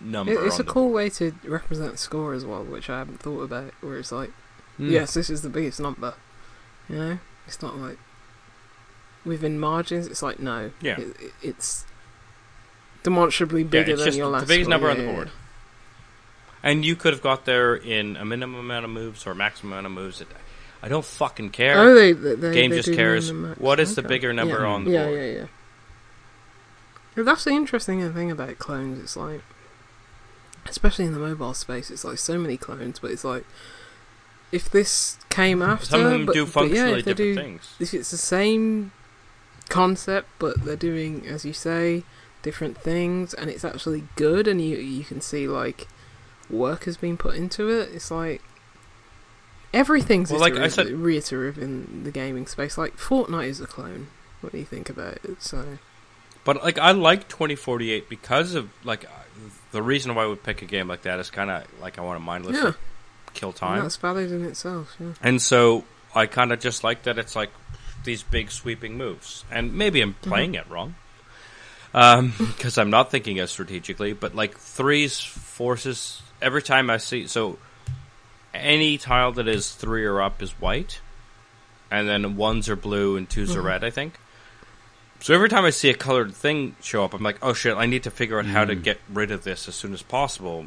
number 0.00 0.32
It- 0.32 0.44
it's 0.46 0.54
on 0.56 0.60
a 0.60 0.64
the 0.64 0.70
cool 0.70 0.90
way 0.90 1.08
to 1.10 1.32
represent 1.44 1.98
score 1.98 2.32
as 2.34 2.44
well, 2.44 2.64
which 2.64 2.88
I 2.90 2.98
haven't 2.98 3.20
thought 3.20 3.42
about. 3.42 3.72
Where 3.80 3.98
it's 3.98 4.12
like, 4.12 4.30
Mm. 4.78 4.90
yes, 4.90 5.14
this 5.14 5.28
is 5.30 5.42
the 5.42 5.48
biggest 5.48 5.80
number. 5.80 6.14
You 6.88 6.96
know, 6.96 7.18
it's 7.46 7.60
not 7.62 7.76
like 7.76 7.98
within 9.24 9.58
margins. 9.58 10.06
It's 10.06 10.22
like 10.22 10.38
no, 10.40 10.70
Yeah. 10.80 10.98
it, 11.00 11.16
it- 11.20 11.32
it's 11.42 11.84
demonstrably 13.02 13.64
bigger 13.64 13.92
it's 13.92 14.04
than 14.04 14.14
your 14.14 14.26
the 14.26 14.32
last. 14.32 14.48
biggest 14.48 14.66
score, 14.66 14.70
number 14.70 14.90
on 14.90 14.96
yeah, 14.96 15.02
the 15.02 15.08
yeah, 15.08 15.14
board. 15.14 15.30
And 16.62 16.84
you 16.84 16.96
could 16.96 17.12
have 17.12 17.22
got 17.22 17.44
there 17.44 17.74
in 17.76 18.16
a 18.16 18.24
minimum 18.24 18.58
amount 18.60 18.84
of 18.84 18.90
moves 18.90 19.26
or 19.26 19.34
maximum 19.34 19.72
amount 19.72 19.86
of 19.86 19.92
moves. 19.92 20.22
I 20.82 20.88
don't 20.88 21.04
fucking 21.04 21.50
care. 21.50 21.78
Oh, 21.78 21.94
they, 21.94 22.12
they, 22.12 22.34
they 22.34 22.52
Game 22.52 22.70
they 22.70 22.76
just 22.80 22.92
cares. 22.94 23.32
What 23.32 23.78
is 23.80 23.94
the 23.94 24.02
bigger 24.02 24.32
number 24.32 24.60
yeah. 24.60 24.66
on 24.66 24.84
the 24.84 24.90
yeah, 24.90 25.04
board? 25.06 25.18
Yeah, 25.18 25.24
yeah, 25.24 25.46
yeah. 27.16 27.22
That's 27.24 27.44
the 27.44 27.50
interesting 27.50 28.12
thing 28.12 28.30
about 28.30 28.58
clones. 28.58 28.98
It's 29.02 29.16
like, 29.16 29.42
especially 30.68 31.04
in 31.06 31.12
the 31.12 31.18
mobile 31.18 31.54
space, 31.54 31.90
it's 31.90 32.04
like 32.04 32.18
so 32.18 32.38
many 32.38 32.56
clones, 32.56 32.98
but 32.98 33.10
it's 33.10 33.24
like, 33.24 33.44
if 34.52 34.70
this 34.70 35.18
came 35.30 35.60
after, 35.62 35.86
Some 35.86 36.04
of 36.06 36.10
them 36.10 36.26
but, 36.26 36.34
do 36.34 36.44
but 36.44 36.52
functionally 36.52 36.90
yeah, 36.92 36.96
if 36.98 37.04
they 37.04 37.12
different 37.14 37.36
do, 37.36 37.42
things. 37.42 37.74
if 37.80 37.94
it's 37.94 38.10
the 38.10 38.16
same 38.16 38.92
concept, 39.68 40.28
but 40.38 40.64
they're 40.64 40.76
doing, 40.76 41.26
as 41.26 41.44
you 41.44 41.52
say, 41.52 42.04
different 42.42 42.78
things, 42.78 43.34
and 43.34 43.50
it's 43.50 43.64
actually 43.64 44.04
good, 44.16 44.46
and 44.48 44.60
you 44.62 44.76
you 44.78 45.04
can 45.04 45.20
see 45.20 45.46
like 45.48 45.86
work 46.48 46.84
has 46.84 46.96
been 46.96 47.16
put 47.18 47.34
into 47.34 47.68
it. 47.68 47.90
It's 47.92 48.10
like 48.10 48.40
everything's 49.74 50.30
Well, 50.30 50.40
like 50.40 50.54
I 50.54 50.64
iterative, 50.66 50.74
said- 50.74 50.92
reiterative 50.92 51.58
in 51.62 52.04
the 52.04 52.10
gaming 52.10 52.46
space. 52.46 52.78
Like 52.78 52.96
Fortnite 52.96 53.48
is 53.48 53.60
a 53.60 53.66
clone. 53.66 54.08
What 54.40 54.52
do 54.52 54.58
you 54.58 54.64
think 54.64 54.88
about 54.88 55.18
it? 55.24 55.42
So 55.42 55.78
But 56.44 56.62
like 56.62 56.78
I 56.78 56.92
like 56.92 57.28
2048 57.28 58.08
because 58.08 58.54
of 58.54 58.70
like 58.84 59.04
the 59.72 59.82
reason 59.82 60.14
why 60.14 60.26
we 60.26 60.34
pick 60.36 60.62
a 60.62 60.64
game 60.66 60.88
like 60.88 61.02
that 61.02 61.18
is 61.20 61.30
kind 61.30 61.50
of 61.50 61.64
like 61.80 61.98
I 61.98 62.02
want 62.02 62.18
to 62.18 62.24
mindlessly 62.24 62.62
yeah, 62.62 62.72
kill 63.34 63.52
time. 63.52 63.82
that's 63.82 63.96
valid 63.96 64.30
in 64.32 64.44
itself. 64.44 64.96
Yeah. 64.98 65.12
And 65.22 65.40
so 65.42 65.84
I 66.14 66.26
kind 66.26 66.52
of 66.52 66.60
just 66.60 66.82
like 66.84 67.02
that 67.04 67.18
it's 67.18 67.36
like 67.36 67.50
these 68.04 68.22
big 68.22 68.50
sweeping 68.50 68.96
moves. 68.96 69.44
And 69.50 69.74
maybe 69.74 70.00
I'm 70.00 70.14
playing 70.14 70.54
it 70.54 70.68
wrong. 70.70 70.94
Um, 71.94 72.32
because 72.38 72.78
I'm 72.78 72.90
not 72.90 73.10
thinking 73.10 73.38
as 73.38 73.50
strategically, 73.50 74.12
but 74.12 74.34
like 74.34 74.56
threes 74.58 75.20
forces 75.20 76.22
every 76.40 76.62
time 76.62 76.88
I 76.90 76.98
see 76.98 77.26
so 77.26 77.58
any 78.54 78.96
tile 78.98 79.32
that 79.32 79.48
is 79.48 79.72
three 79.74 80.04
or 80.04 80.20
up 80.22 80.42
is 80.42 80.50
white, 80.60 81.00
and 81.90 82.08
then 82.08 82.36
ones 82.36 82.68
are 82.68 82.76
blue 82.76 83.16
and 83.16 83.28
2s 83.28 83.54
are 83.56 83.60
Mhm. 83.60 83.64
red, 83.64 83.84
I 83.84 83.90
think. 83.90 84.14
So 85.20 85.34
every 85.34 85.48
time 85.48 85.64
I 85.64 85.70
see 85.70 85.90
a 85.90 85.94
colored 85.94 86.32
thing 86.34 86.76
show 86.80 87.04
up, 87.04 87.12
I'm 87.12 87.22
like, 87.22 87.38
oh 87.42 87.52
shit, 87.52 87.76
I 87.76 87.86
need 87.86 88.04
to 88.04 88.10
figure 88.10 88.38
out 88.38 88.46
how 88.46 88.64
to 88.64 88.76
Mm. 88.76 88.82
get 88.82 89.00
rid 89.12 89.30
of 89.30 89.42
this 89.44 89.68
as 89.68 89.74
soon 89.74 89.92
as 89.92 90.02
possible, 90.02 90.66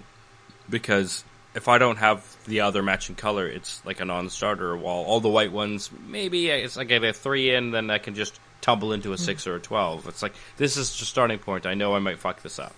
because 0.70 1.24
if 1.56 1.68
I 1.68 1.78
don't 1.78 1.98
have 1.98 2.24
the 2.46 2.62
other 2.62 2.84
matching 2.84 3.16
color, 3.16 3.48
it's 3.48 3.82
like 3.86 4.00
a 4.02 4.06
non-starter. 4.06 4.76
While 4.76 4.98
all 5.04 5.20
the 5.20 5.30
white 5.30 5.52
ones, 5.52 5.90
maybe 6.08 6.50
it's 6.50 6.76
like 6.78 6.92
I 6.92 7.00
get 7.00 7.10
a 7.10 7.14
three 7.14 7.54
in, 7.54 7.72
then 7.72 7.90
I 7.90 7.98
can 7.98 8.14
just 8.16 8.40
tumble 8.62 8.94
into 8.94 9.12
a 9.14 9.18
six 9.18 9.48
or 9.48 9.56
a 9.56 9.60
twelve. 9.60 10.08
It's 10.08 10.22
like 10.22 10.34
this 10.58 10.78
is 10.78 10.98
the 11.00 11.06
starting 11.06 11.40
point. 11.40 11.66
I 11.66 11.74
know 11.74 11.96
I 11.96 12.00
might 12.00 12.20
fuck 12.20 12.42
this 12.42 12.60
up. 12.60 12.76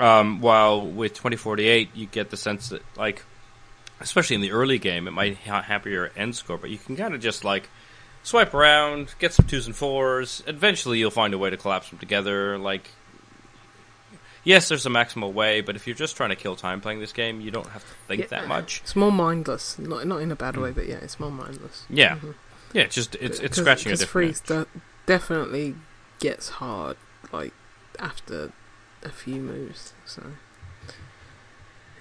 Um, 0.00 0.40
while 0.40 0.84
with 0.84 1.12
2048, 1.14 1.90
you 1.94 2.06
get 2.06 2.30
the 2.30 2.36
sense 2.36 2.70
that 2.70 2.82
like, 2.96 3.22
especially 4.00 4.34
in 4.36 4.42
the 4.42 4.50
early 4.52 4.78
game, 4.78 5.06
it 5.06 5.12
might 5.12 5.36
ha- 5.38 5.62
have 5.62 5.86
your 5.86 6.10
end 6.16 6.34
score, 6.36 6.58
but 6.58 6.70
you 6.70 6.78
can 6.78 6.96
kind 6.96 7.14
of 7.14 7.20
just 7.20 7.44
like 7.44 7.68
swipe 8.24 8.52
around, 8.52 9.14
get 9.20 9.32
some 9.32 9.46
twos 9.46 9.66
and 9.66 9.76
fours. 9.76 10.42
Eventually, 10.48 10.98
you'll 10.98 11.12
find 11.12 11.32
a 11.32 11.38
way 11.38 11.50
to 11.50 11.56
collapse 11.56 11.90
them 11.90 11.98
together. 12.00 12.58
Like, 12.58 12.90
yes, 14.42 14.68
there's 14.68 14.84
a 14.86 14.90
maximal 14.90 15.32
way, 15.32 15.60
but 15.60 15.76
if 15.76 15.86
you're 15.86 15.94
just 15.96 16.16
trying 16.16 16.30
to 16.30 16.36
kill 16.36 16.56
time 16.56 16.80
playing 16.80 16.98
this 17.00 17.12
game, 17.12 17.40
you 17.40 17.50
don't 17.52 17.68
have 17.68 17.82
to 17.82 17.94
think 18.08 18.20
Yeah. 18.22 18.26
that 18.30 18.48
much. 18.48 18.80
It's 18.82 18.96
more 18.96 19.12
mindless, 19.12 19.78
not 19.78 20.06
not 20.06 20.20
in 20.20 20.32
a 20.32 20.36
bad 20.36 20.56
way, 20.56 20.72
but 20.72 20.88
yeah, 20.88 20.96
it's 20.96 21.20
more 21.20 21.30
mindless. 21.30 21.84
Yeah, 21.88 22.16
Mhm. 22.16 22.34
yeah. 22.72 22.82
It's 22.82 22.94
just 22.96 23.14
it's 23.16 23.38
it's 23.38 23.56
scratching 23.58 23.92
a 23.92 23.96
different. 23.96 24.36
Threes 24.36 24.58
itch. 24.58 24.66
definitely 25.06 25.76
gets 26.18 26.48
hard, 26.48 26.96
like 27.32 27.52
after 28.00 28.52
a 29.02 29.10
few 29.10 29.36
moves. 29.36 29.92
So 30.06 30.22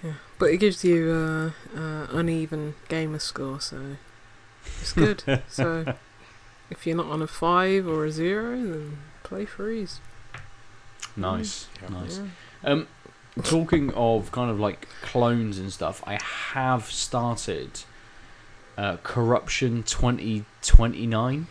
yeah, 0.03 0.13
but 0.39 0.45
it 0.51 0.57
gives 0.57 0.83
you 0.83 1.11
uh, 1.11 1.77
uh, 1.79 2.07
uneven 2.11 2.75
gamer 2.89 3.19
score, 3.19 3.59
so 3.61 3.97
it's 4.81 4.93
good. 5.03 5.23
so 5.49 5.95
if 6.73 6.85
you're 6.87 6.97
not 6.97 7.05
on 7.07 7.21
a 7.21 7.27
five 7.27 7.87
or 7.87 8.03
a 8.05 8.11
zero, 8.11 8.51
then 8.55 8.97
play 9.23 9.45
Threes. 9.45 9.99
Nice, 11.15 11.67
Yeah. 11.81 11.89
nice. 11.89 12.19
Yeah. 12.63 12.69
Um, 12.71 12.87
talking 13.43 13.91
of 13.93 14.31
kind 14.31 14.49
of 14.49 14.59
like 14.59 14.87
clones 15.01 15.57
and 15.59 15.71
stuff, 15.71 16.03
I 16.07 16.19
have 16.53 16.85
started 16.91 17.81
uh, 18.77 18.97
Corruption 19.03 19.83
twenty 19.83 20.45
twenty 20.61 21.05
nine. 21.05 21.47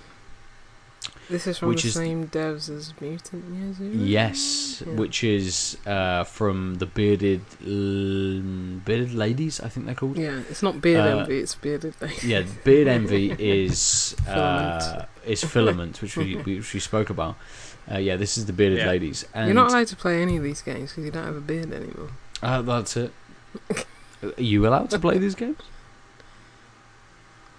This 1.31 1.47
is 1.47 1.59
from 1.59 1.69
Which 1.69 1.83
the 1.83 1.89
is- 1.89 1.95
same 1.95 2.29
devs 2.29 2.69
as 2.69 2.93
Mutant 3.01 3.45
Year 3.55 3.73
Zero. 3.73 3.91
Yes, 3.95 4.83
Yeah. 4.87 4.95
which 4.95 5.25
is 5.25 5.79
uh, 5.87 6.25
from 6.25 6.77
the 6.77 6.87
bearded 6.87 7.41
l- 7.65 8.43
bearded 8.85 9.15
ladies, 9.15 9.61
I 9.61 9.69
think 9.69 9.87
they're 9.87 9.95
called. 9.95 10.19
Yeah, 10.19 10.41
it's 10.51 10.63
not 10.63 10.81
beard 10.81 11.01
Uh, 11.07 11.19
envy; 11.21 11.39
it's 11.39 11.55
bearded. 11.55 11.95
Yeah, 12.23 12.43
Beard 12.65 12.89
Envy 12.89 13.31
is 13.39 14.15
uh, 14.29 15.05
is 15.25 15.43
filament, 15.45 16.03
which 16.03 16.17
we 16.17 16.35
which 16.37 16.75
we 16.75 16.81
spoke 16.81 17.09
about. 17.09 17.37
Uh, 17.91 17.99
yeah, 17.99 18.17
this 18.17 18.37
is 18.37 18.47
the 18.47 18.53
bearded 18.53 18.79
Yeah. 18.79 18.89
ladies, 18.89 19.25
and 19.35 19.47
You're 19.47 19.55
not 19.55 19.71
allowed 19.71 19.89
to 19.89 19.97
play 19.97 20.21
any 20.23 20.37
of 20.37 20.43
these 20.43 20.61
games 20.63 20.91
because 20.91 21.05
you 21.05 21.11
don't 21.11 21.25
have 21.27 21.37
a 21.37 21.41
beard 21.41 21.73
anymore. 21.73 22.11
uh, 22.43 22.61
that's 22.63 22.97
it. 22.97 23.13
Are 24.23 24.41
you 24.43 24.67
allowed 24.67 24.91
to 24.91 24.99
play 24.99 25.19
these 25.19 25.35
games? 25.35 25.59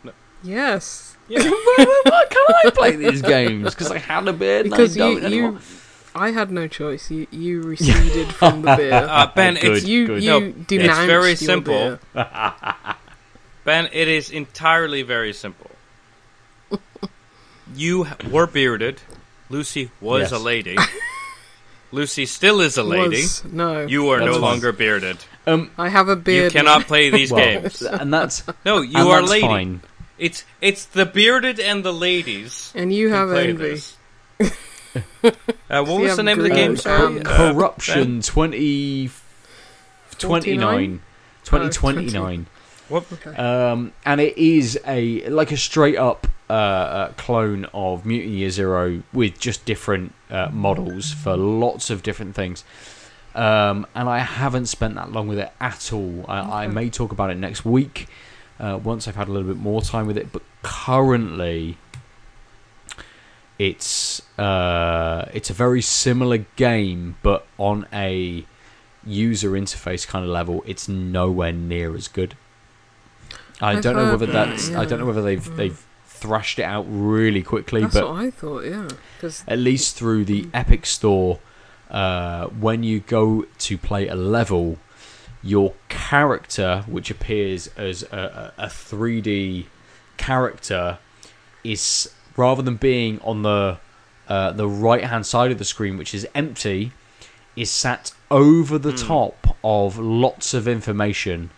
No. 0.04 0.12
Yes, 0.44 1.13
Why 1.28 2.26
can 2.30 2.46
I 2.66 2.70
play 2.72 2.96
these 2.98 3.22
games? 3.22 3.74
Because 3.74 3.92
I 3.92 3.98
had 3.98 4.28
a 4.28 4.34
beard 4.34 4.64
because 4.66 4.96
and 4.96 5.04
I 5.04 5.08
you, 5.10 5.16
don't 5.16 5.26
anymore. 5.26 5.60
I 6.16 6.30
had 6.32 6.52
no 6.52 6.68
choice. 6.68 7.10
You 7.10 7.28
you 7.32 7.62
receded 7.62 8.28
from 8.36 8.62
the 8.62 8.76
beard. 8.76 8.94
Uh, 8.94 9.32
ben, 9.36 9.56
Good. 9.56 9.78
it's 9.78 9.86
you 9.86 10.08
good. 10.08 10.24
you 10.24 10.30
No, 10.30 10.52
denounced 10.52 11.00
it's 11.02 11.08
very 11.08 11.28
your 11.30 11.36
simple. 11.38 11.74
beard. 12.14 12.26
Ben, 13.66 13.90
it 13.94 14.08
is 14.08 14.30
entirely 14.30 15.02
very 15.04 15.34
simple. 15.34 15.72
you 17.76 18.06
h- 18.06 18.26
were 18.30 18.46
bearded. 18.48 19.02
Lucy 19.50 19.90
was 20.02 20.24
Yes. 20.24 20.32
a 20.32 20.40
lady. 20.40 20.78
Lucy 21.92 22.26
still 22.26 22.60
is 22.62 22.78
a 22.78 22.84
lady. 22.84 23.22
Was, 23.22 23.44
no, 23.46 23.86
You 23.86 24.10
are 24.10 24.18
That's 24.20 24.28
no 24.28 24.34
fine. 24.34 24.42
longer 24.42 24.72
bearded. 24.72 25.18
Um, 25.46 25.70
I 25.78 25.90
have 25.90 26.10
a 26.10 26.16
beard. 26.16 26.54
You 26.54 26.60
cannot 26.60 26.88
play 26.88 27.10
these 27.10 27.32
well, 27.32 27.44
games. 27.46 27.82
and 27.82 28.14
that's 28.14 28.44
No, 28.66 28.82
you 28.82 28.98
and 28.98 29.08
are 29.08 29.20
that's 29.22 29.32
lady. 29.32 29.48
fine. 29.48 29.82
It's 30.24 30.46
it's 30.62 30.86
the 30.86 31.06
bearded 31.06 31.60
and 31.60 31.84
the 31.84 31.92
ladies. 31.92 32.72
and 32.74 32.94
you 32.94 33.10
have 33.10 33.28
play 33.28 33.50
envy. 33.50 33.82
uh, 35.70 35.84
what 35.84 36.00
was 36.02 36.16
the 36.16 36.24
name 36.24 36.38
of 36.40 36.44
the 36.44 36.50
green 36.50 36.70
game? 36.70 36.78
Sorry, 36.78 37.18
and- 37.18 37.28
Uh, 37.28 37.52
Corruption 37.54 38.22
20, 38.22 39.10
29, 40.18 41.02
2029. 41.44 42.46
What? 42.88 43.06
Okay. 43.12 43.36
Um, 43.36 43.92
and 44.06 44.22
it 44.22 44.38
is 44.38 44.80
a 44.88 45.28
like 45.30 45.52
a 45.52 45.58
straight 45.58 45.98
up 45.98 46.28
uh, 46.50 46.54
uh, 46.54 47.12
clone 47.18 47.66
of 47.74 48.06
Mutant 48.06 48.34
Year 48.34 48.50
Zero 48.50 49.04
with 49.12 49.40
just 49.40 49.66
different 49.66 50.14
uh, 50.30 50.50
models 50.54 51.12
for 51.12 51.36
lots 51.36 51.90
of 51.90 52.02
different 52.02 52.34
things. 52.34 52.64
Um, 53.36 53.88
and 53.94 54.08
I 54.08 54.20
haven't 54.20 54.68
spent 54.68 54.96
that 54.96 55.12
long 55.12 55.28
with 55.28 55.40
it 55.40 55.52
at 55.60 55.92
all. 55.92 56.24
I, 56.30 56.64
I 56.64 56.68
may 56.68 56.90
talk 56.90 57.12
about 57.12 57.30
it 57.32 57.36
next 57.38 57.66
week 57.66 58.08
uh, 58.60 58.80
once 58.84 59.08
I've 59.08 59.16
had 59.16 59.28
a 59.28 59.32
little 59.32 59.48
bit 59.48 59.58
more 59.62 59.82
time 59.82 60.08
with 60.08 60.18
it. 60.18 60.32
But 60.32 60.42
currently, 60.62 61.78
it's 63.60 64.22
uh, 64.40 65.26
it's 65.34 65.50
a 65.50 65.54
very 65.54 65.82
similar 65.82 66.40
game, 66.56 67.18
but 67.22 67.46
on 67.58 67.86
a 67.94 68.46
user 69.06 69.52
interface 69.52 70.08
kind 70.08 70.26
of 70.26 70.32
level, 70.32 70.64
it's 70.66 70.88
nowhere 70.88 71.52
near 71.52 71.96
as 71.96 72.08
good. 72.08 72.36
I 73.62 73.74
I've 73.74 73.84
don't 73.84 73.96
know 73.96 74.06
heard 74.06 74.20
whether 74.20 74.32
that, 74.34 74.50
that's. 74.50 74.70
yeah. 74.70 74.82
I 74.82 74.86
don't 74.86 75.00
know 75.00 75.06
whether 75.06 75.22
they've 75.22 75.44
Mm. 75.44 75.56
they've 75.58 75.86
thrashed 76.08 76.58
it 76.60 76.64
out 76.64 76.86
really 76.90 77.42
quickly, 77.44 77.82
That's 77.82 77.94
but 77.96 78.08
what 78.10 78.20
I 78.22 78.32
thought. 78.32 78.64
Yeah, 78.66 78.88
because 79.18 79.44
at 79.48 79.60
least 79.60 79.98
through 79.98 80.26
the 80.26 80.48
Epic 80.54 80.86
Store, 80.86 81.40
uh, 81.92 82.48
when 82.48 82.84
you 82.84 83.02
go 83.02 83.46
to 83.60 83.78
play 83.78 84.08
a 84.08 84.16
level, 84.16 84.78
your 85.44 85.74
character, 85.90 86.84
which 86.88 87.12
appears 87.12 87.68
as 87.76 88.04
a, 88.04 88.54
a, 88.58 88.64
a 88.64 88.68
3D 88.68 89.66
character, 90.18 90.98
is 91.64 92.12
rather 92.38 92.62
than 92.62 92.76
being 92.78 93.20
on 93.22 93.42
the 93.44 93.78
uh, 94.28 94.52
the 94.54 94.68
right 94.68 95.04
hand 95.04 95.26
side 95.26 95.52
of 95.52 95.58
the 95.58 95.66
screen, 95.66 95.98
which 95.98 96.14
is 96.14 96.26
empty, 96.34 96.92
is 97.58 97.70
sat 97.70 98.14
over 98.32 98.78
the 98.78 98.92
Hmm. 98.92 98.96
top 99.08 99.58
of 99.64 99.98
lots 100.00 100.54
of 100.54 100.68
information. 100.68 101.50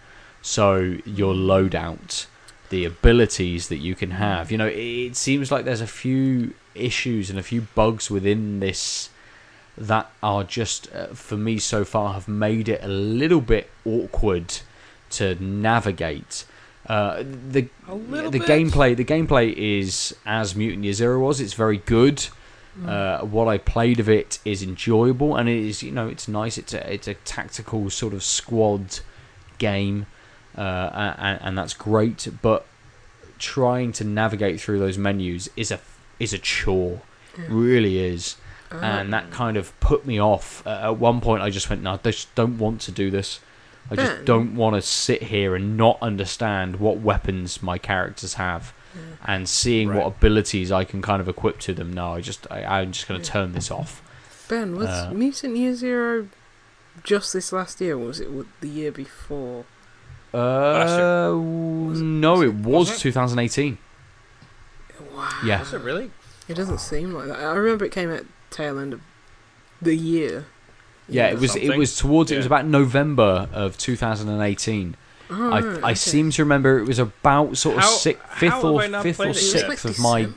So 0.41 0.97
your 1.05 1.33
loadout, 1.33 2.25
the 2.69 2.85
abilities 2.85 3.67
that 3.69 3.77
you 3.77 3.93
can 3.95 4.11
have. 4.11 4.51
You 4.51 4.57
know, 4.57 4.67
it, 4.67 4.77
it 5.11 5.15
seems 5.15 5.51
like 5.51 5.65
there's 5.65 5.81
a 5.81 5.87
few 5.87 6.53
issues 6.73 7.29
and 7.29 7.37
a 7.39 7.43
few 7.43 7.61
bugs 7.75 8.09
within 8.11 8.59
this 8.59 9.09
that 9.77 10.09
are 10.23 10.43
just 10.43 10.93
uh, 10.93 11.07
for 11.07 11.37
me 11.37 11.57
so 11.59 11.83
far 11.83 12.13
have 12.13 12.27
made 12.27 12.69
it 12.69 12.83
a 12.83 12.87
little 12.87 13.41
bit 13.41 13.69
awkward 13.85 14.59
to 15.11 15.35
navigate. 15.43 16.45
Uh, 16.87 17.23
the 17.23 17.67
the 17.87 18.29
bit. 18.39 18.41
gameplay 18.43 18.95
the 18.95 19.05
gameplay 19.05 19.53
is 19.53 20.15
as 20.25 20.55
Mutant 20.55 20.83
Year 20.83 20.93
Zero 20.93 21.19
was. 21.19 21.41
It's 21.41 21.53
very 21.53 21.77
good. 21.77 22.27
Uh, 22.85 23.21
what 23.21 23.47
I 23.47 23.57
played 23.57 24.01
of 24.01 24.09
it 24.09 24.39
is 24.43 24.61
enjoyable, 24.61 25.37
and 25.37 25.47
it 25.47 25.57
is 25.57 25.81
you 25.81 25.91
know 25.91 26.09
it's 26.09 26.27
nice. 26.27 26.57
It's 26.57 26.73
a 26.73 26.93
it's 26.93 27.07
a 27.07 27.13
tactical 27.13 27.89
sort 27.89 28.13
of 28.13 28.21
squad 28.21 28.99
game, 29.57 30.07
uh, 30.57 31.15
and, 31.17 31.39
and 31.41 31.57
that's 31.57 31.73
great. 31.73 32.27
But 32.41 32.65
trying 33.39 33.93
to 33.93 34.03
navigate 34.03 34.59
through 34.59 34.79
those 34.79 34.97
menus 34.97 35.49
is 35.55 35.71
a 35.71 35.79
is 36.19 36.33
a 36.33 36.37
chore, 36.37 37.01
really 37.47 37.99
is, 37.99 38.35
and 38.71 39.13
that 39.13 39.31
kind 39.31 39.57
of 39.57 39.77
put 39.79 40.05
me 40.05 40.19
off. 40.19 40.65
Uh, 40.65 40.79
at 40.83 40.97
one 40.97 41.21
point, 41.21 41.41
I 41.43 41.49
just 41.49 41.69
went, 41.69 41.81
"No, 41.83 41.93
I 41.93 41.97
just 41.97 42.33
don't 42.35 42.57
want 42.57 42.81
to 42.81 42.91
do 42.91 43.09
this. 43.11 43.39
I 43.91 43.95
just 43.95 44.15
Ben. 44.17 44.25
don't 44.25 44.55
want 44.55 44.75
to 44.75 44.81
sit 44.81 45.23
here 45.23 45.55
and 45.55 45.77
not 45.77 45.97
understand 46.01 46.77
what 46.77 46.97
weapons 46.99 47.61
my 47.63 47.77
characters 47.77 48.35
have." 48.35 48.73
And 49.25 49.49
seeing 49.49 49.93
what 49.93 50.05
abilities 50.07 50.71
I 50.71 50.85
can 50.85 51.01
kind 51.01 51.19
of 51.19 51.27
equip 51.27 51.59
to 51.61 51.73
them. 51.73 51.91
No, 51.91 52.13
I 52.13 52.21
just 52.21 52.47
I, 52.49 52.63
I'm 52.63 52.93
just 52.93 53.07
going 53.09 53.19
to 53.21 53.27
Yeah. 53.27 53.33
turn 53.33 53.51
this 53.51 53.69
off. 53.69 54.01
Ben, 54.47 54.77
was 54.77 54.87
Uh, 54.87 55.11
Mutant 55.13 55.57
Year 55.57 55.75
Zero 55.75 56.27
just 57.03 57.33
this 57.33 57.51
last 57.51 57.81
year, 57.81 57.95
or 57.95 58.05
was 58.07 58.19
it 58.21 58.29
the 58.61 58.69
year 58.69 58.91
before? 58.93 59.65
Last 60.31 60.97
year. 60.97 61.25
Uh, 61.27 61.33
Was 61.35 61.99
it- 61.99 62.03
no, 62.03 62.31
was 62.33 62.41
it 62.41 62.45
it- 62.47 62.53
was 62.55 62.89
was 62.89 62.97
it? 62.97 62.99
2018. 63.01 63.77
Wow. 65.13 65.29
Yeah. 65.43 65.61
Is 65.61 65.73
it 65.73 65.81
really? 65.81 66.11
It 66.47 66.53
doesn't 66.55 66.79
seem 66.79 67.13
like 67.13 67.27
that. 67.27 67.39
I 67.39 67.53
remember 67.55 67.85
it 67.85 67.91
came 67.91 68.11
at 68.11 68.23
tail 68.55 68.79
end 68.79 68.93
of 68.93 69.01
the 69.81 69.95
year. 69.95 70.45
Yeah, 71.07 71.27
it 71.27 71.39
was. 71.39 71.55
It 71.55 71.77
was 71.77 71.95
towards. 71.97 72.31
It 72.31 72.37
was 72.37 72.45
about 72.45 72.65
November 72.65 73.47
of 73.53 73.77
2018. 73.77 74.95
Oh, 75.27 75.33
ah, 75.33 75.49
I 75.55 75.59
right, 75.59 75.77
I 75.83 75.87
okay. 75.91 75.93
seem 75.95 76.31
to 76.31 76.43
remember 76.43 76.77
it 76.79 76.85
was 76.85 76.99
about 76.99 77.57
sort 77.57 77.77
of 77.77 77.83
How- 77.83 77.89
six, 77.89 78.19
fifth 78.35 78.63
or 78.63 78.81
fifth 79.01 79.19
or 79.19 79.23
it 79.23 79.25
It 79.25 79.27
was 79.29 79.53
yet? 79.55 79.67
sixth 79.69 79.85
of 79.85 79.99
my 79.99 80.27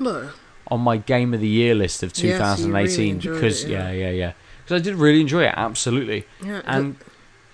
on 0.68 0.80
my 0.80 0.96
game 0.98 1.32
of 1.34 1.40
the 1.40 1.48
year 1.48 1.74
list 1.74 2.02
of 2.02 2.10
Yes, 2.10 2.22
you 2.60 2.72
really 2.72 2.88
2018 2.88 3.18
because 3.18 3.64
it, 3.64 3.70
yeah, 3.70 3.90
yeah. 3.90 4.04
yeah, 4.06 4.10
yeah. 4.10 4.32
Because 4.64 4.80
I 4.80 4.84
did 4.84 4.94
really 4.96 5.20
enjoy 5.22 5.44
it, 5.44 5.54
absolutely. 5.56 6.26
Yeah, 6.44 6.60
And 6.64 6.96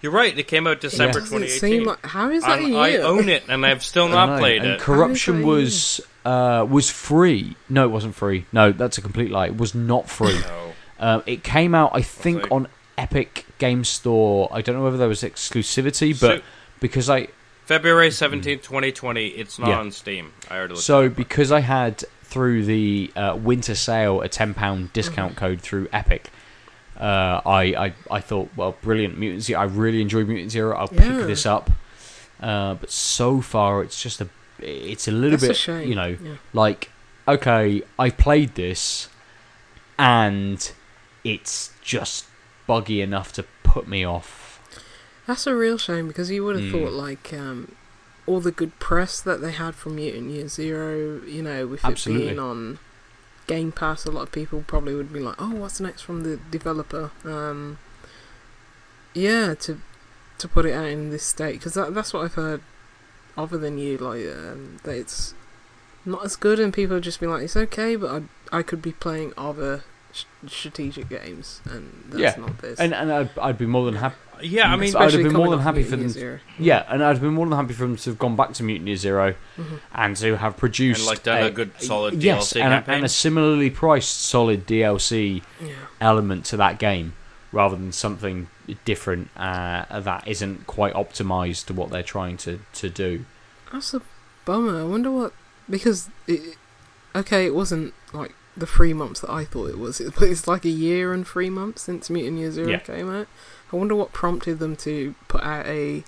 You're 0.02 0.12
right. 0.12 0.36
It 0.36 0.46
came 0.48 0.66
out 0.66 0.80
December 0.80 1.20
doesn't 1.20 1.38
2018. 1.38 1.58
seem 1.60 1.84
like 1.84 2.04
how 2.06 2.28
is 2.30 2.42
that 2.44 2.58
and 2.58 2.74
a 2.74 2.78
I 2.78 2.88
year? 2.88 3.02
own 3.02 3.28
it, 3.28 3.44
and 3.48 3.64
I've 3.64 3.84
still 3.84 4.08
not 4.08 4.26
know, 4.30 4.38
played 4.38 4.62
and 4.62 4.72
it. 4.72 4.80
corruption 4.80 5.42
How 5.42 5.50
is 5.56 6.00
was 6.00 6.00
uh, 6.24 6.66
was 6.68 6.90
free. 6.90 7.56
No, 7.68 7.84
it 7.84 7.90
wasn't 7.90 8.14
free. 8.14 8.46
No, 8.52 8.72
that's 8.72 8.98
a 8.98 9.02
complete 9.02 9.30
lie. 9.30 9.46
It 9.46 9.56
was 9.56 9.74
not 9.74 10.08
free. 10.08 10.38
No. 10.40 10.72
Um, 11.00 11.22
it 11.26 11.42
came 11.44 11.74
out, 11.74 11.90
I 11.94 12.02
think, 12.02 12.44
like- 12.44 12.52
on 12.52 12.68
Epic 12.96 13.46
Game 13.58 13.84
Store. 13.84 14.48
I 14.52 14.60
don't 14.62 14.76
know 14.76 14.84
whether 14.84 14.96
there 14.96 15.08
was 15.08 15.22
exclusivity, 15.22 16.18
but 16.18 16.38
So- 16.38 16.42
because 16.80 17.10
I 17.10 17.28
February 17.66 18.10
17th, 18.10 18.62
2020. 18.62 19.28
It's 19.28 19.58
not 19.58 19.68
Yeah. 19.70 19.78
on 19.78 19.90
Steam. 19.90 20.32
I 20.50 20.56
already 20.58 20.74
looked 20.74 20.84
so 20.84 21.02
it 21.02 21.06
up. 21.12 21.16
because 21.16 21.50
I 21.50 21.60
had 21.60 22.04
through 22.22 22.64
the 22.66 23.10
uh, 23.16 23.36
winter 23.40 23.74
sale 23.74 24.20
a 24.20 24.28
ten 24.28 24.52
pound 24.54 24.92
discount 24.92 25.34
code 25.36 25.60
through 25.62 25.88
Epic. 25.92 26.30
Uh, 26.98 27.40
I, 27.46 27.62
I 27.86 27.92
I 28.10 28.20
thought, 28.20 28.50
well, 28.54 28.76
brilliant, 28.82 29.18
Mutant 29.18 29.42
Zero. 29.42 29.60
I 29.60 29.64
really 29.64 30.00
enjoyed 30.02 30.28
Mutant 30.28 30.50
Zero. 30.52 30.76
I'll 30.76 30.88
Yeah. 30.92 31.00
pick 31.18 31.26
this 31.26 31.44
up. 31.46 31.70
Uh, 32.40 32.74
but 32.74 32.90
so 32.90 33.40
far, 33.40 33.82
it's 33.82 34.00
just 34.00 34.20
a, 34.20 34.28
it's 34.64 35.06
a 35.08 35.12
little 35.12 35.32
That's 35.38 35.44
a 35.44 35.48
bit, 35.48 35.56
shame. 35.56 35.88
you 35.88 35.94
know, 35.94 36.16
Yeah. 36.22 36.36
like 36.52 36.90
okay, 37.26 37.82
I 37.98 38.10
played 38.10 38.54
this, 38.54 39.08
and 39.98 40.70
it's 41.24 41.72
just 41.82 42.26
buggy 42.66 43.00
enough 43.00 43.32
to 43.34 43.44
put 43.62 43.86
me 43.88 44.04
off. 44.04 44.60
That's 45.26 45.46
a 45.46 45.54
real 45.54 45.78
shame 45.78 46.06
because 46.08 46.30
you 46.30 46.44
would 46.44 46.56
have 46.56 46.64
Mm. 46.66 46.72
thought 46.72 46.92
like 46.92 47.32
um, 47.32 47.74
all 48.26 48.40
the 48.40 48.52
good 48.52 48.78
press 48.78 49.20
that 49.22 49.40
they 49.40 49.52
had 49.52 49.74
from 49.74 49.96
Mutant 49.96 50.30
Year 50.30 50.48
Zero, 50.48 51.20
you 51.26 51.42
know, 51.42 51.66
with 51.66 51.84
Absolutely. 51.84 52.24
it 52.24 52.26
being 52.28 52.38
on 52.38 52.78
Game 53.46 53.72
Pass, 53.72 54.04
a 54.04 54.10
lot 54.10 54.22
of 54.22 54.32
people 54.32 54.64
probably 54.66 54.94
would 54.94 55.12
be 55.12 55.20
like, 55.20 55.36
"Oh, 55.38 55.50
what's 55.54 55.80
next 55.80 56.02
from 56.02 56.22
the 56.24 56.38
developer?" 56.50 57.10
Um, 57.24 57.78
yeah, 59.14 59.54
to 59.54 59.80
to 60.38 60.48
put 60.48 60.66
it 60.66 60.72
out 60.74 60.86
in 60.86 61.10
this 61.10 61.22
state 61.24 61.52
because 61.54 61.74
that, 61.74 61.94
that's 61.94 62.12
what 62.12 62.24
I've 62.24 62.34
heard. 62.34 62.60
Other 63.36 63.58
than 63.58 63.78
you, 63.78 63.98
like 63.98 64.26
um, 64.28 64.76
that 64.84 64.94
it's 64.96 65.34
not 66.04 66.24
as 66.24 66.36
good, 66.36 66.60
and 66.60 66.72
people 66.72 66.94
have 66.96 67.02
just 67.04 67.18
been 67.20 67.30
like, 67.30 67.42
"It's 67.42 67.56
okay," 67.56 67.96
but 67.96 68.10
I 68.52 68.58
I 68.58 68.62
could 68.62 68.80
be 68.82 68.92
playing 68.92 69.32
other 69.36 69.82
sh- 70.12 70.24
strategic 70.46 71.08
games, 71.08 71.60
and 71.64 72.04
that's 72.10 72.20
Yeah, 72.20 72.34
not 72.38 72.58
this. 72.58 72.78
And 72.78 72.94
and 72.94 73.12
I'd, 73.12 73.30
I'd 73.38 73.58
be 73.58 73.66
more 73.66 73.84
than 73.86 73.96
happy. 73.96 74.14
yeah, 74.42 74.72
I 74.72 74.76
mean, 74.76 74.94
I'd 74.94 75.12
have 75.12 75.22
been 75.22 75.32
more 75.32 75.50
than 75.50 75.58
happy 75.60 75.82
for 75.82 75.96
them. 75.96 76.08
Zero. 76.08 76.38
Yeah, 76.58 76.84
and 76.88 77.02
I'd 77.02 77.20
been 77.20 77.34
more 77.34 77.46
than 77.46 77.56
happy 77.58 77.72
for 77.74 77.82
them 77.82 77.96
to 77.96 78.10
have 78.10 78.18
gone 78.20 78.36
back 78.36 78.52
to 78.54 78.62
Mutant 78.62 78.86
Year 78.88 78.96
0 78.96 79.34
Mhm. 79.58 79.80
and 79.92 80.16
to 80.18 80.36
have 80.36 80.56
produced 80.56 81.00
And, 81.00 81.06
like, 81.08 81.22
done 81.24 81.42
a 81.42 81.50
good, 81.50 81.72
solid 81.78 82.22
yes, 82.22 82.52
DLC 82.52 82.60
and 82.62 82.74
a, 82.74 82.84
and 82.92 83.04
a 83.04 83.08
similarly 83.08 83.70
priced 83.70 84.20
solid 84.20 84.66
DLC 84.66 85.42
Yeah. 85.60 85.68
element 86.00 86.44
to 86.46 86.56
that 86.58 86.78
game, 86.78 87.14
rather 87.54 87.76
than 87.76 87.92
something 87.92 88.48
different 88.84 89.28
uh, 89.36 90.00
that 90.00 90.26
isn't 90.26 90.66
quite 90.66 90.94
optimized 90.94 91.66
to 91.66 91.72
what 91.72 91.90
they're 91.90 92.02
trying 92.02 92.36
to 92.38 92.60
to 92.74 92.90
do. 92.90 93.24
That's 93.72 93.94
a 93.94 94.02
bummer. 94.44 94.80
I 94.80 94.84
wonder 94.84 95.10
what 95.10 95.32
because 95.70 96.08
it, 96.26 96.56
okay, 97.14 97.46
it 97.46 97.54
wasn't 97.54 97.94
like 98.12 98.34
the 98.56 98.66
three 98.66 98.92
months 98.92 99.20
that 99.20 99.30
I 99.30 99.44
thought 99.44 99.70
it 99.70 99.78
was, 99.78 100.00
it's 100.20 100.46
like 100.46 100.64
a 100.64 100.68
year 100.70 101.12
and 101.12 101.26
three 101.26 101.50
months 101.50 101.82
since 101.82 102.08
Mutant 102.10 102.38
Year 102.38 102.50
Zero 102.52 102.68
Yeah. 102.70 102.78
came 102.78 103.10
out. 103.10 103.26
I 103.72 103.76
wonder 103.76 103.94
what 103.96 104.12
prompted 104.12 104.58
them 104.60 104.76
to 104.76 105.14
put 105.28 105.42
out 105.42 105.66
a. 105.66 106.04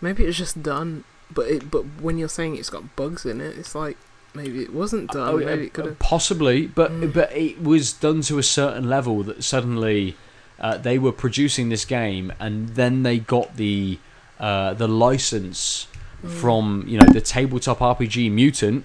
Maybe 0.00 0.22
it 0.24 0.26
was 0.28 0.38
just 0.38 0.62
done, 0.62 1.04
but 1.30 1.46
it 1.48 1.70
but 1.70 1.82
when 2.00 2.18
you're 2.18 2.28
saying 2.28 2.56
it's 2.56 2.70
got 2.70 2.96
bugs 2.96 3.26
in 3.26 3.40
it, 3.40 3.58
it's 3.58 3.74
like 3.74 3.96
maybe 4.34 4.62
it 4.62 4.72
wasn't 4.72 5.10
done. 5.10 5.28
Oh, 5.28 5.36
maybe 5.36 5.62
uh, 5.62 5.66
it 5.66 5.72
could 5.74 5.84
have. 5.86 5.98
possibly, 5.98 6.66
but 6.66 6.90
Mm. 6.90 7.12
but 7.12 7.30
it 7.36 7.62
was 7.62 7.92
done 7.92 8.22
to 8.22 8.38
a 8.38 8.42
certain 8.42 8.88
level 8.88 9.22
that 9.24 9.44
suddenly 9.44 10.16
uh, 10.62 10.76
they 10.78 10.98
were 10.98 11.12
producing 11.12 11.68
this 11.68 11.84
game, 11.84 12.32
and 12.40 12.70
then 12.70 13.02
they 13.02 13.18
got 13.18 13.56
the 13.56 13.98
uh, 14.40 14.74
the 14.74 14.88
license 14.88 15.86
Mm. 16.24 16.30
from 16.40 16.84
you 16.86 16.98
know 17.00 17.12
the 17.12 17.20
tabletop 17.20 17.80
RPG 17.80 18.30
Mutant 18.30 18.84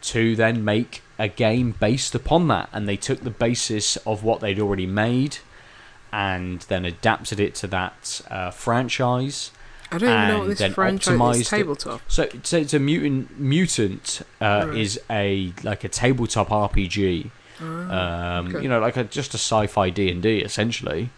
to 0.00 0.34
then 0.34 0.64
make 0.64 1.02
a 1.18 1.28
game 1.28 1.72
based 1.78 2.14
upon 2.14 2.48
that, 2.48 2.70
and 2.72 2.88
they 2.88 2.96
took 2.96 3.20
the 3.24 3.30
basis 3.30 3.96
of 4.06 4.24
what 4.24 4.40
they'd 4.40 4.58
already 4.58 4.86
made, 4.86 5.36
and 6.12 6.60
then 6.68 6.84
adapted 6.86 7.38
it 7.40 7.54
to 7.56 7.66
that 7.66 8.22
uh, 8.30 8.50
franchise. 8.50 9.50
I 9.92 9.98
don't 9.98 10.08
even 10.10 10.28
know 10.28 10.38
what 10.40 10.56
this 10.56 10.74
franchise 10.74 11.36
is. 11.40 11.46
it. 11.52 11.56
Tabletop. 11.56 12.00
So, 12.08 12.28
so 12.42 12.56
it's 12.58 12.72
a 12.74 12.78
mutant. 12.78 13.38
Mutant 13.38 14.22
uh, 14.40 14.64
Right. 14.68 14.78
is 14.78 14.98
a 15.10 15.52
like 15.62 15.84
a 15.84 15.88
tabletop 15.88 16.48
RPG. 16.48 17.30
Ah, 17.60 18.36
Um, 18.38 18.48
okay. 18.48 18.62
You 18.62 18.68
know, 18.68 18.80
like 18.80 18.96
a 18.96 19.04
just 19.04 19.34
a 19.34 19.38
sci-fi 19.38 19.90
D 19.90 20.10
and 20.10 20.22
D 20.22 20.38
essentially. 20.38 21.10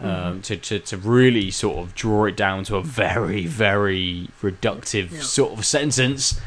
Mm-hmm. 0.00 0.06
Um, 0.06 0.42
to, 0.42 0.56
to 0.56 0.78
to 0.80 0.96
really 0.96 1.52
sort 1.52 1.78
of 1.78 1.94
draw 1.94 2.24
it 2.24 2.36
down 2.36 2.64
to 2.64 2.74
a 2.76 2.82
very 2.82 3.46
very 3.46 4.28
reductive 4.42 5.12
Yeah. 5.12 5.20
sort 5.20 5.56
of 5.56 5.64
sentence, 5.64 6.40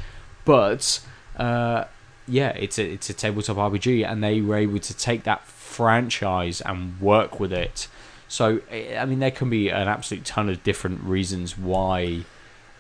but 0.43 0.99
uh, 1.38 1.85
yeah, 2.27 2.49
it's 2.49 2.77
a 2.77 2.84
it's 2.84 3.09
a 3.09 3.14
tabletop 3.14 3.55
RPG, 3.55 4.05
and 4.05 4.22
they 4.22 4.41
were 4.41 4.57
able 4.57 4.80
to 4.80 4.93
take 4.93 5.23
that 5.23 5.45
franchise 5.47 6.59
and 6.61 6.99
work 6.99 7.39
with 7.39 7.53
it. 7.53 7.88
So 8.27 8.59
I 8.69 8.97
I 8.97 9.05
mean, 9.05 9.19
there 9.19 9.31
can 9.31 9.49
be 9.49 9.69
an 9.69 9.88
absolute 9.88 10.26
ton 10.26 10.49
of 10.49 10.61
different 10.64 11.01
reasons 11.03 11.57
why 11.57 12.26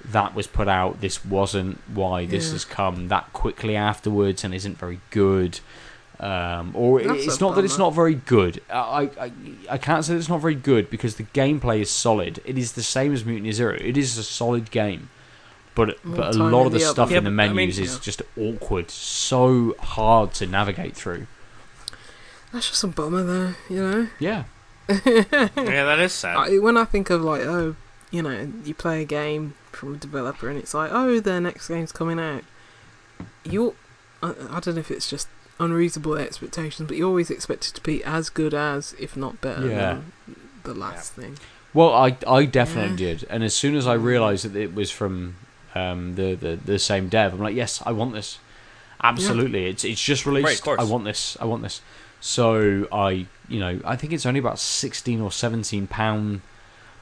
that 0.03 0.35
was 0.35 0.47
put 0.47 0.67
out. 0.67 0.99
This 0.99 1.23
wasn't. 1.23 1.79
Why 1.93 2.25
this 2.25 2.47
Yeah. 2.47 2.51
has 2.53 2.65
come 2.65 3.07
that 3.07 3.31
quickly 3.31 3.77
afterwards 3.77 4.43
and 4.43 4.53
isn't 4.53 4.77
very 4.77 4.99
good. 5.11 5.61
Um, 6.19 6.71
or 6.75 7.01
That's 7.01 7.25
it's 7.25 7.37
a 7.37 7.41
not 7.41 7.55
that 7.55 7.63
it's 7.65 7.77
not 7.77 7.93
very 7.93 8.15
good. 8.15 8.61
I, 8.71 9.09
I 9.19 9.31
I 9.69 9.77
can't 9.77 10.03
say 10.03 10.13
that 10.13 10.19
it's 10.19 10.29
not 10.29 10.41
very 10.41 10.55
good 10.55 10.89
because 10.89 11.15
the 11.17 11.23
gameplay 11.25 11.81
is 11.81 11.91
solid. 11.91 12.39
It 12.43 12.57
is 12.57 12.71
the 12.73 12.81
same 12.81 13.13
as 13.13 13.23
Mutant 13.23 13.45
Year 13.45 13.53
Zero. 13.53 13.77
It 13.79 13.97
is 13.97 14.17
a 14.17 14.23
solid 14.23 14.71
game, 14.71 15.09
but 15.75 16.03
One 16.03 16.15
but 16.17 16.35
a 16.35 16.43
lot 16.43 16.65
of 16.65 16.71
the 16.71 16.79
the 16.79 16.85
stuff 16.85 17.11
Yeah, 17.11 17.19
in 17.19 17.23
the 17.25 17.29
but, 17.29 17.43
I 17.43 17.47
mean- 17.49 17.55
menus 17.55 17.77
is 17.77 17.93
Yeah. 17.93 17.99
just 18.01 18.21
awkward, 18.35 18.89
so 18.89 19.75
hard 19.79 20.33
to 20.35 20.47
navigate 20.47 20.95
through. 20.95 21.27
That's 22.51 22.67
just 22.69 22.83
a 22.83 22.87
bummer, 22.87 23.23
though. 23.23 23.53
You 23.69 23.81
know. 23.83 24.07
Yeah, 24.19 24.45
yeah, 24.89 25.83
that 25.85 25.99
is 25.99 26.13
sad. 26.13 26.37
I, 26.37 26.57
when 26.59 26.77
I 26.77 26.85
think 26.85 27.09
of 27.09 27.21
like, 27.21 27.41
oh, 27.41 27.75
you 28.09 28.21
know, 28.23 28.51
you 28.63 28.73
play 28.73 29.01
a 29.01 29.05
game 29.05 29.53
from 29.71 29.93
a 29.95 29.97
developer 29.97 30.49
and 30.49 30.57
it's 30.57 30.73
like, 30.73 30.89
oh, 30.93 31.19
their 31.19 31.41
next 31.41 31.67
game's 31.67 31.91
coming 31.91 32.19
out. 32.19 32.43
You, 33.43 33.75
I, 34.23 34.29
I 34.49 34.59
don't 34.61 34.75
know 34.75 34.79
if 34.79 34.89
it's 34.89 35.09
just 35.09 35.27
unreasonable 35.59 36.15
expectations, 36.15 36.87
but 36.87 36.97
you 36.97 37.07
always 37.07 37.29
expect 37.29 37.67
it 37.69 37.73
to 37.75 37.81
be 37.81 38.03
as 38.03 38.29
good 38.29 38.53
as, 38.53 38.93
if 38.99 39.15
not 39.17 39.41
better, 39.41 39.67
Yeah. 39.67 39.75
than 40.25 40.35
the 40.63 40.73
last 40.73 41.13
thing. 41.13 41.37
Well, 41.73 41.93
I 41.93 42.15
I 42.27 42.45
definitely 42.45 42.91
Yeah. 43.05 43.13
did, 43.13 43.27
and 43.29 43.43
as 43.43 43.53
soon 43.55 43.75
as 43.75 43.85
I 43.87 43.93
realised 43.93 44.45
that 44.45 44.55
it 44.59 44.73
was 44.73 44.89
from 44.91 45.35
um, 45.75 46.15
the, 46.15 46.33
the 46.35 46.57
the 46.65 46.79
same 46.79 47.07
dev, 47.09 47.33
I'm 47.33 47.39
like, 47.39 47.55
yes, 47.55 47.81
I 47.85 47.91
want 47.91 48.13
this. 48.13 48.39
Absolutely, 49.03 49.67
it's 49.67 49.83
it's 49.83 50.01
just 50.01 50.25
released. 50.25 50.45
Right, 50.45 50.57
of 50.57 50.63
course. 50.63 50.79
I 50.79 50.83
want 50.85 51.03
this. 51.05 51.37
I 51.39 51.45
want 51.45 51.61
this. 51.63 51.81
So 52.19 52.87
I, 52.91 53.27
you 53.47 53.59
know, 53.59 53.79
I 53.85 53.95
think 53.95 54.11
it's 54.11 54.25
only 54.25 54.39
about 54.39 54.57
sixteen 54.59 55.21
or 55.21 55.31
seventeen 55.31 55.85
pound, 55.85 56.41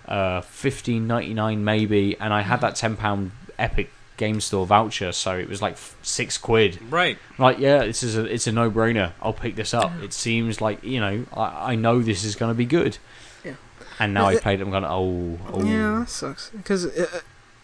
uh, 0.09 0.41
fifteen 0.41 1.07
ninety 1.07 1.33
nine 1.33 1.63
maybe, 1.63 2.17
and 2.19 2.33
I 2.33 2.41
had 2.41 2.59
that 2.61 2.75
ten 2.75 2.97
pound 2.97 3.31
Epic 3.57 3.89
Game 4.17 4.39
Store 4.39 4.65
voucher, 4.65 5.11
so 5.11 5.37
it 5.37 5.49
was 5.49 5.61
like 5.61 5.77
six 6.01 6.37
quid. 6.37 6.79
right. 6.89 7.17
Like, 7.37 7.59
yeah, 7.59 7.79
this 7.85 8.01
is 8.03 8.17
a 8.17 8.23
it's 8.25 8.47
a 8.47 8.51
no 8.51 8.71
brainer. 8.71 9.11
I'll 9.21 9.33
pick 9.33 9.55
this 9.55 9.73
up. 9.73 9.91
It 10.01 10.13
seems 10.13 10.61
like 10.61 10.83
you 10.83 10.99
know, 10.99 11.25
I, 11.35 11.73
I 11.73 11.75
know 11.75 12.01
this 12.01 12.23
is 12.23 12.35
going 12.35 12.49
to 12.51 12.55
be 12.57 12.65
good. 12.65 12.97
Yeah. 13.43 13.55
And 13.99 14.13
now 14.13 14.29
Is 14.29 14.35
I 14.35 14.37
it- 14.37 14.41
played 14.43 14.59
it. 14.59 14.63
I'm 14.63 14.71
going, 14.71 14.85
oh, 14.85 15.37
oh. 15.51 15.63
Yeah, 15.63 15.99
that 15.99 16.09
sucks. 16.09 16.49
Because 16.51 16.85
uh, 16.85 17.21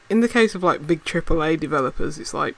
in 0.09 0.19
the 0.19 0.27
case 0.27 0.55
of 0.55 0.63
like 0.63 0.85
big 0.85 1.03
AAA 1.05 1.59
developers, 1.59 2.19
it's 2.19 2.33
like 2.33 2.55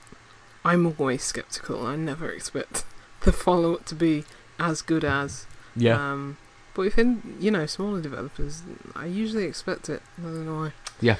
I'm 0.65 0.85
always 0.97 1.23
skeptical. 1.23 1.85
I 1.85 1.95
never 1.95 2.29
expect 2.29 2.83
the 3.21 3.31
follow 3.31 3.73
up 3.75 3.85
to 3.85 3.95
be 3.95 4.23
as 4.59 4.81
good 4.81 5.03
as. 5.03 5.45
Yeah. 5.75 5.95
Um, 6.11 6.37
but 6.75 6.81
within 6.83 7.37
you 7.39 7.51
know 7.51 7.65
smaller 7.67 8.01
developers, 8.01 8.63
I 8.95 9.05
usually 9.05 9.43
expect 9.43 9.87
it. 9.89 10.01
I 10.17 10.21
don't 10.23 10.45
know 10.47 10.55
why. 10.55 10.73
Yeah. 10.99 11.17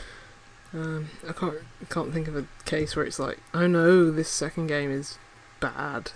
Um, 0.73 1.09
I 1.27 1.33
can't 1.33 1.55
can't 1.89 2.13
think 2.13 2.27
of 2.27 2.35
a 2.35 2.45
case 2.65 2.95
where 2.95 3.05
it's 3.05 3.19
like, 3.19 3.37
oh 3.53 3.67
no, 3.67 4.09
this 4.11 4.29
second 4.29 4.67
game 4.67 4.91
is 4.91 5.17
bad. 5.59 6.11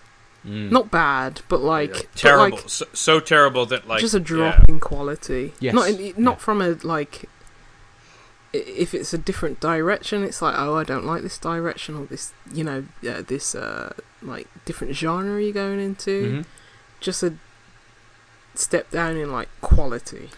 Mm. 0.45 0.71
Not 0.71 0.89
bad, 0.91 1.41
but 1.49 1.59
like 1.61 1.93
but 1.93 2.15
terrible, 2.15 2.57
like, 2.57 2.69
so, 2.69 2.85
so 2.93 3.19
terrible 3.19 3.65
that 3.67 3.87
like 3.87 3.99
just 3.99 4.13
a 4.13 4.19
drop 4.19 4.59
yeah. 4.59 4.65
in 4.69 4.79
quality. 4.79 5.53
Yes. 5.59 5.73
Not 5.73 5.89
in, 5.89 6.13
not 6.17 6.35
Yeah. 6.35 6.39
from 6.39 6.61
a 6.61 6.69
like. 6.83 7.29
If 8.53 8.93
it's 8.93 9.13
a 9.13 9.17
different 9.17 9.59
direction, 9.59 10.23
it's 10.23 10.41
like, 10.41 10.55
oh, 10.57 10.75
I 10.75 10.83
don't 10.83 11.05
like 11.05 11.21
this 11.21 11.37
direction 11.37 11.95
or 11.95 12.05
this, 12.05 12.33
you 12.51 12.63
know, 12.63 12.85
uh, 13.07 13.21
this 13.21 13.53
uh, 13.53 13.93
like 14.21 14.47
different 14.65 14.95
genre 14.95 15.41
you're 15.41 15.51
going 15.53 15.79
into. 15.79 16.23
Mhm. 16.43 16.45
Just 16.99 17.21
a 17.23 17.33
step 18.55 18.89
down 18.89 19.17
in 19.17 19.31
like 19.31 19.49
quality. 19.61 20.29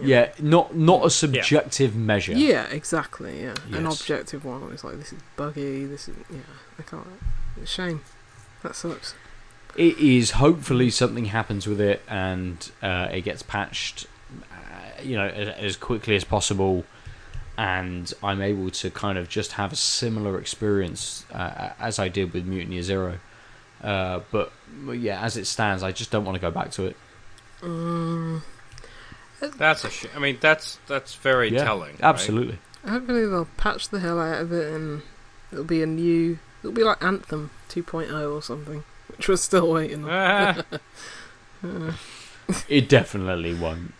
Yeah, 0.00 0.32
not 0.38 0.74
not 0.74 1.04
a 1.04 1.10
subjective 1.10 1.94
measure. 1.94 2.32
Yeah, 2.32 2.64
exactly. 2.70 3.42
Yeah, 3.42 3.54
an 3.72 3.84
Yes. 3.84 4.00
objective 4.00 4.44
one. 4.44 4.70
It's 4.72 4.84
like 4.84 4.98
this 4.98 5.12
is 5.12 5.20
buggy. 5.36 5.84
This 5.84 6.08
is 6.08 6.16
yeah. 6.30 6.38
I 6.78 6.82
can't. 6.82 7.06
It's 7.56 7.70
a 7.70 7.74
shame. 7.74 8.00
That 8.62 8.74
sucks. 8.74 9.14
It 9.76 9.98
is 9.98 10.32
hopefully 10.32 10.90
something 10.90 11.26
happens 11.26 11.66
with 11.66 11.80
it 11.80 12.02
and 12.08 12.70
uh, 12.82 13.08
it 13.10 13.22
gets 13.22 13.42
patched, 13.42 14.06
uh, 14.52 15.02
you 15.02 15.16
know, 15.16 15.26
as, 15.26 15.48
as 15.48 15.76
quickly 15.76 16.14
as 16.14 16.24
possible, 16.24 16.84
and 17.56 18.12
I'm 18.22 18.42
able 18.42 18.70
to 18.70 18.90
kind 18.90 19.16
of 19.16 19.28
just 19.30 19.52
have 19.52 19.72
a 19.72 19.76
similar 19.76 20.38
experience 20.38 21.24
uh, 21.32 21.70
as 21.80 21.98
I 21.98 22.08
did 22.08 22.32
with 22.34 22.44
Mutant 22.46 22.82
Zero. 22.84 23.18
Uh, 23.82 24.20
but 24.30 24.52
but 24.84 24.92
yeah, 24.92 25.22
as 25.22 25.36
it 25.36 25.46
stands, 25.46 25.82
I 25.82 25.90
just 25.92 26.10
don't 26.10 26.24
want 26.24 26.36
to 26.36 26.40
go 26.40 26.50
back 26.50 26.70
to 26.72 26.86
it. 26.86 26.96
Um, 27.62 28.42
That's 29.58 29.84
a. 29.84 29.90
Sh- 29.90 30.06
I 30.14 30.18
mean, 30.18 30.38
that's 30.40 30.78
that's 30.86 31.14
very 31.16 31.52
Yeah, 31.52 31.64
telling. 31.64 31.92
right? 31.92 32.00
Absolutely. 32.02 32.58
hopefully 32.88 33.26
they'll 33.26 33.48
patch 33.56 33.88
the 33.88 34.00
hell 34.00 34.20
out 34.20 34.40
of 34.40 34.52
it 34.52 34.72
and 34.72 35.02
it'll 35.52 35.64
be 35.64 35.82
a 35.82 35.86
new. 35.86 36.38
It'll 36.62 36.72
be 36.72 36.84
like 36.84 37.02
Anthem 37.02 37.50
2.0 37.68 38.32
or 38.32 38.40
something, 38.42 38.84
which 39.08 39.28
we're 39.28 39.36
still 39.36 39.70
waiting 39.72 40.04
on. 40.04 40.10
Ah, 40.10 40.62
Uh, 41.64 41.92
It 42.68 42.88
definitely 42.88 43.54
won't. 43.54 43.94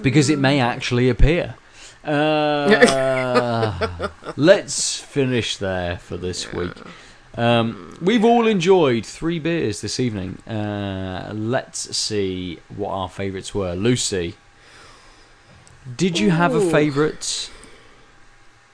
because 0.00 0.30
it 0.30 0.38
may 0.38 0.60
actually 0.60 1.08
appear. 1.08 1.54
Uh, 2.04 4.08
let's 4.36 4.98
finish 4.98 5.56
there 5.58 5.98
for 5.98 6.16
this 6.16 6.52
week. 6.52 6.72
Um, 7.36 7.96
we've 8.02 8.24
all 8.24 8.46
enjoyed 8.46 9.06
three 9.06 9.38
beers 9.38 9.80
this 9.80 9.98
evening. 9.98 10.38
Uh, 10.46 11.32
let's 11.34 11.96
see 11.96 12.58
what 12.74 12.90
our 12.90 13.08
favourites 13.08 13.54
were. 13.54 13.74
Lucy, 13.74 14.34
did 15.96 16.18
you 16.18 16.30
have 16.30 16.54
a 16.54 16.58
Ooh. 16.58 16.70
favourite? 16.70 17.50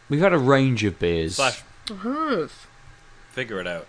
We've 0.09 0.20
had 0.20 0.32
a 0.32 0.39
range 0.39 0.82
of 0.85 0.98
beers. 0.98 1.36
slash, 1.36 1.62
I 1.90 1.94
have. 2.02 2.66
figure 3.30 3.60
it 3.60 3.66
out. 3.66 3.86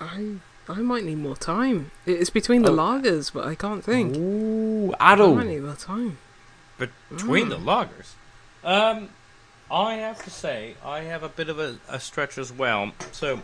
I 0.00 0.36
I 0.66 0.76
might 0.80 1.04
need 1.04 1.18
more 1.18 1.36
time. 1.36 1.90
It's 2.06 2.30
between 2.30 2.62
the 2.62 2.70
Oh. 2.72 2.76
lagers, 2.76 3.30
but 3.32 3.46
I 3.46 3.54
can't 3.54 3.84
think. 3.84 4.16
Ooh, 4.16 4.94
I 4.98 5.14
Aadil. 5.14 5.36
might 5.36 5.46
need 5.48 5.60
more 5.62 5.74
time. 5.74 6.16
Between 6.78 7.50
the 7.50 7.58
Mm. 7.58 7.64
loggers, 7.66 8.14
um, 8.64 9.10
I 9.70 9.94
have 9.94 10.22
to 10.24 10.30
say 10.30 10.74
I 10.84 11.00
have 11.00 11.22
a 11.22 11.28
bit 11.28 11.48
of 11.48 11.58
a, 11.58 11.76
a 11.88 11.98
stretch 11.98 12.38
as 12.38 12.52
well. 12.52 12.92
So 13.12 13.40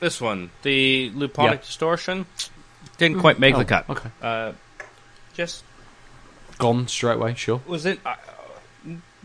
this 0.00 0.20
one, 0.20 0.50
the 0.62 1.10
Luponic 1.10 1.50
Yeah. 1.52 1.56
Distortion, 1.56 2.26
didn't 2.98 3.20
quite 3.20 3.38
make 3.38 3.54
Oh, 3.54 3.58
the 3.58 3.64
cut. 3.64 3.88
Okay. 3.90 4.10
Uh, 4.20 4.52
just 5.34 5.64
Gone 6.58 6.86
straight 6.88 7.14
away, 7.16 7.34
sure. 7.34 7.60
was 7.66 7.86
it? 7.86 7.98
Uh, 8.04 8.14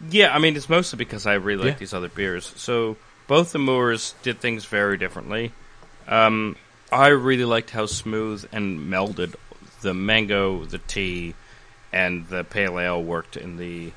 yeah, 0.09 0.33
I 0.33 0.39
mean 0.39 0.55
it's 0.55 0.69
mostly 0.69 0.97
because 0.97 1.25
I 1.25 1.33
really 1.35 1.63
like 1.65 1.73
Yeah. 1.73 1.79
these 1.79 1.93
other 1.93 2.09
beers. 2.09 2.53
So 2.55 2.97
both 3.27 3.51
the 3.51 3.59
Moors 3.59 4.15
did 4.23 4.39
things 4.39 4.65
very 4.65 4.97
differently. 4.97 5.51
Um, 6.07 6.55
I 6.91 7.07
really 7.07 7.43
liked 7.45 7.71
how 7.71 7.85
smooth 7.85 8.47
and 8.51 8.79
melded 8.91 9.35
the 9.81 9.93
mango, 9.93 10.63
the 10.65 10.77
tea, 10.79 11.35
and 11.91 12.27
the 12.29 12.43
pale 12.43 12.79
ale 12.79 13.03
worked 13.03 13.35
in 13.37 13.57
the 13.57 13.91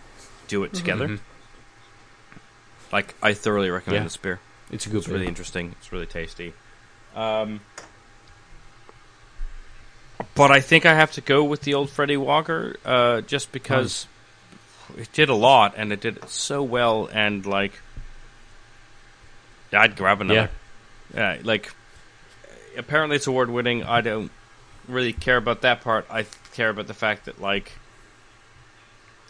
do 0.50 0.64
it 0.64 0.74
together. 0.74 1.08
Mhm. 1.08 1.20
Like 2.92 3.14
I 3.22 3.32
thoroughly 3.34 3.70
recommend 3.70 4.00
Yeah. 4.02 4.04
this 4.04 4.16
beer. 4.16 4.40
It's 4.70 4.84
a 4.86 4.88
good 4.90 4.98
It's 4.98 5.06
beer. 5.06 5.14
really 5.14 5.28
interesting. 5.28 5.74
It's 5.78 5.92
really 5.92 6.06
tasty. 6.06 6.52
Um, 7.14 7.60
but 10.34 10.50
I 10.50 10.60
think 10.60 10.84
I 10.86 10.94
have 10.94 11.12
to 11.12 11.20
go 11.20 11.42
with 11.44 11.62
the 11.62 11.74
old 11.74 11.90
Freddy 11.90 12.16
Walker, 12.16 12.76
uh, 12.84 13.20
just 13.22 13.52
because 13.52 14.06
it 14.96 15.12
did 15.12 15.28
a 15.28 15.34
lot 15.34 15.74
and 15.76 15.92
it 15.92 16.00
did 16.00 16.18
it 16.18 16.28
so 16.28 16.62
well, 16.62 17.08
and 17.12 17.46
like 17.46 17.80
I'd 19.72 19.96
grab 19.96 20.20
another. 20.20 20.50
Yeah, 21.14 21.38
like 21.42 21.72
apparently 22.76 23.16
it's 23.16 23.26
award 23.26 23.50
winning. 23.50 23.84
I 23.84 24.00
don't 24.00 24.30
really 24.88 25.12
care 25.12 25.36
about 25.36 25.62
that 25.62 25.80
part. 25.80 26.06
I 26.10 26.24
care 26.54 26.68
about 26.70 26.86
the 26.88 26.94
fact 26.94 27.24
that 27.26 27.40
like 27.40 27.72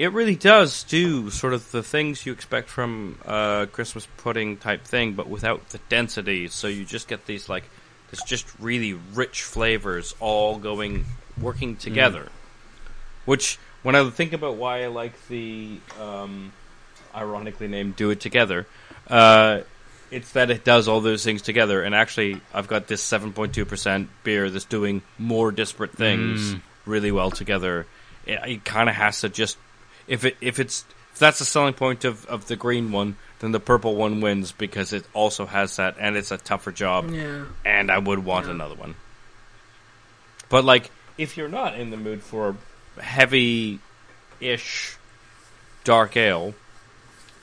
it 0.01 0.13
really 0.13 0.35
does 0.35 0.83
do 0.85 1.29
sort 1.29 1.53
of 1.53 1.71
the 1.73 1.83
things 1.83 2.25
you 2.25 2.33
expect 2.33 2.71
from 2.71 3.19
a 3.27 3.69
Christmas 3.71 4.09
pudding 4.17 4.57
type 4.57 4.83
thing, 4.85 5.13
but 5.13 5.29
without 5.29 5.69
the 5.69 5.79
density. 5.91 6.49
So 6.49 6.69
you 6.69 6.87
just 6.87 7.07
get 7.07 7.27
these 7.27 7.51
like 7.51 7.65
this 8.11 8.23
just 8.23 8.47
really 8.59 8.95
rich 9.15 9.43
flavors 9.43 10.15
all 10.21 10.59
going 10.59 11.05
working 11.39 11.77
together. 11.77 12.29
Which 13.27 13.59
when 13.83 13.95
I 13.95 14.09
think 14.09 14.33
about 14.33 14.57
why 14.57 14.85
I 14.85 14.87
like 14.87 15.13
the 15.29 15.79
um, 16.01 16.53
ironically 17.15 17.69
named 17.69 17.97
"Do 17.97 18.09
It 18.09 18.21
Together," 18.21 18.67
uh, 19.07 19.61
it's 20.11 20.33
that 20.33 20.51
it 20.51 20.65
does 20.65 20.89
all 20.89 21.03
those 21.03 21.23
things 21.23 21.43
together. 21.43 21.83
And 21.83 21.95
actually, 21.95 22.41
I've 22.55 22.69
got 22.69 22.87
this 22.89 23.03
seven 23.03 23.35
point 23.35 23.55
two 23.55 23.67
percent 23.67 24.09
beer 24.25 24.49
that's 24.49 24.65
doing 24.65 25.03
more 25.19 25.53
disparate 25.53 25.93
things 25.93 26.55
Mm. 26.55 26.61
really 26.87 27.13
well 27.13 27.31
together. 27.31 27.87
It, 28.25 28.41
it 28.47 28.65
kind 28.65 28.89
of 28.89 28.95
has 28.97 29.21
to 29.21 29.29
just 29.29 29.59
if 30.11 30.25
it 30.27 30.37
if 30.43 30.59
it's 30.59 30.85
if 31.15 31.19
that's 31.19 31.39
the 31.39 31.45
selling 31.47 31.73
point 31.75 32.05
of, 32.05 32.27
of 32.27 32.47
the 32.49 32.57
green 32.57 32.93
one, 32.93 33.17
then 33.39 33.53
the 33.53 33.61
purple 33.61 33.95
one 33.97 34.21
wins 34.21 34.53
because 34.53 34.93
it 34.93 35.05
also 35.15 35.47
has 35.47 35.77
that, 35.77 35.97
and 35.99 36.17
it's 36.17 36.31
a 36.31 36.37
tougher 36.37 36.73
job 36.73 37.11
Yeah. 37.11 37.45
and 37.65 37.91
I 37.91 37.99
would 37.99 38.19
want 38.19 38.47
Yeah. 38.47 38.53
another 38.53 38.75
one. 38.75 38.95
But 40.49 40.65
like, 40.65 40.91
if 41.17 41.37
you're 41.37 41.49
not 41.49 41.79
in 41.79 41.91
the 41.91 41.97
mood 41.97 42.23
for 42.23 42.57
heavy-ish 43.01 44.97
dark 45.85 46.17
ale, 46.17 46.55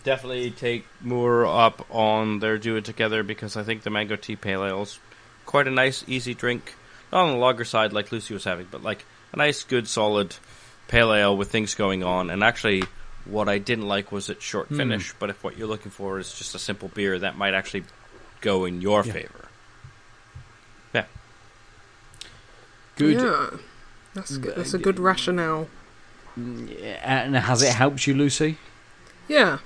definitely 0.03 0.51
take 0.51 0.85
Moor 1.01 1.45
up 1.45 1.85
on 1.89 2.39
their 2.39 2.57
do 2.57 2.75
it 2.75 2.85
together 2.85 3.23
because 3.23 3.55
I 3.57 3.63
think 3.63 3.83
the 3.83 3.89
mango 3.89 4.15
tea 4.15 4.35
pale 4.35 4.63
ale's 4.63 4.99
quite 5.45 5.67
a 5.67 5.71
nice, 5.71 6.03
easy 6.07 6.33
drink. 6.33 6.75
Not 7.11 7.23
on 7.25 7.31
the 7.31 7.37
lager 7.37 7.65
side 7.65 7.93
like 7.93 8.11
Lucy 8.11 8.33
was 8.33 8.43
having, 8.43 8.67
but 8.69 8.83
like 8.83 9.05
a 9.33 9.37
nice, 9.37 9.63
good, 9.63 9.87
solid 9.87 10.35
pale 10.87 11.13
ale 11.13 11.35
with 11.35 11.49
things 11.51 11.75
going 11.75 12.03
on. 12.03 12.29
And 12.29 12.43
actually, 12.43 12.83
what 13.25 13.49
I 13.49 13.57
didn't 13.57 13.87
like 13.87 14.11
was 14.11 14.29
its 14.29 14.43
short 14.43 14.67
Hmm. 14.67 14.77
finish. 14.77 15.13
But 15.19 15.29
if 15.29 15.43
what 15.43 15.57
you're 15.57 15.67
looking 15.67 15.91
for 15.91 16.19
is 16.19 16.33
just 16.33 16.55
a 16.55 16.59
simple 16.59 16.89
beer, 16.89 17.19
that 17.19 17.37
might 17.37 17.53
actually 17.53 17.83
go 18.41 18.65
in 18.65 18.81
your 18.81 19.03
Yeah. 19.03 19.13
favor. 19.13 19.43
Good. 22.95 23.21
Yeah. 23.21 23.49
That's 24.15 24.37
good. 24.37 24.55
That's 24.55 24.73
a 24.73 24.79
good 24.79 24.97
rationale. 24.99 25.67
And 26.35 27.35
has 27.35 27.61
it 27.61 27.73
helped 27.73 28.07
you, 28.07 28.15
Lucy? 28.15 28.57
Yeah. 29.27 29.59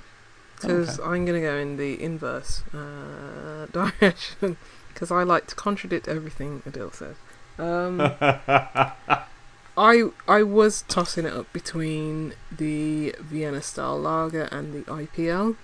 Because 0.56 1.00
Okay. 1.00 1.08
I'm 1.08 1.24
going 1.24 1.40
to 1.40 1.46
go 1.48 1.56
in 1.56 1.78
the 1.78 2.02
inverse 2.02 2.62
uh, 2.74 3.66
direction. 3.72 4.58
Because 4.92 5.10
I 5.10 5.22
like 5.22 5.46
to 5.46 5.54
contradict 5.54 6.08
everything 6.08 6.62
Aadil 6.68 6.92
says. 6.92 7.16
Um, 7.58 7.96
I 9.76 10.04
I 10.28 10.42
was 10.42 10.82
tossing 10.88 11.24
it 11.26 11.32
up 11.32 11.52
between 11.52 12.34
the 12.50 13.14
Vienna 13.20 13.62
style 13.62 13.98
lager 13.98 14.44
and 14.52 14.72
the 14.74 14.82
IPL. 14.90 15.56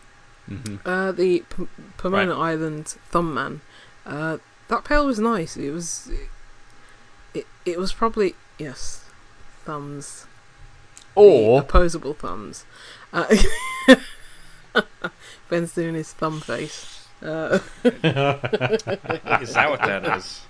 hmm 0.47 0.77
Uh, 0.85 1.13
the 1.13 1.45
P- 1.51 1.69
Pomona 1.99 2.39
Island 2.39 2.87
Thumb 3.11 3.35
Man. 3.35 3.61
Uh, 4.07 4.39
that 4.69 4.85
pale 4.85 5.07
was 5.07 5.19
nice. 5.19 5.57
It 5.57 5.71
was. 5.71 6.11
It 7.35 7.47
it 7.67 7.79
was 7.79 7.93
probably 7.93 8.35
yes, 8.59 9.05
thumbs. 9.65 10.27
The 11.15 11.21
Or 11.23 11.61
opposable 11.61 12.15
thumbs. 12.15 12.65
Uh, 13.13 13.27
Ben's 15.51 15.75
doing 15.75 15.95
his 15.95 16.13
thumb 16.13 16.41
face. 16.41 17.07
Uh, 17.23 17.59
Is 17.85 19.55
that 19.55 19.69
what 19.71 19.81
that 19.81 20.17
is? 20.17 20.43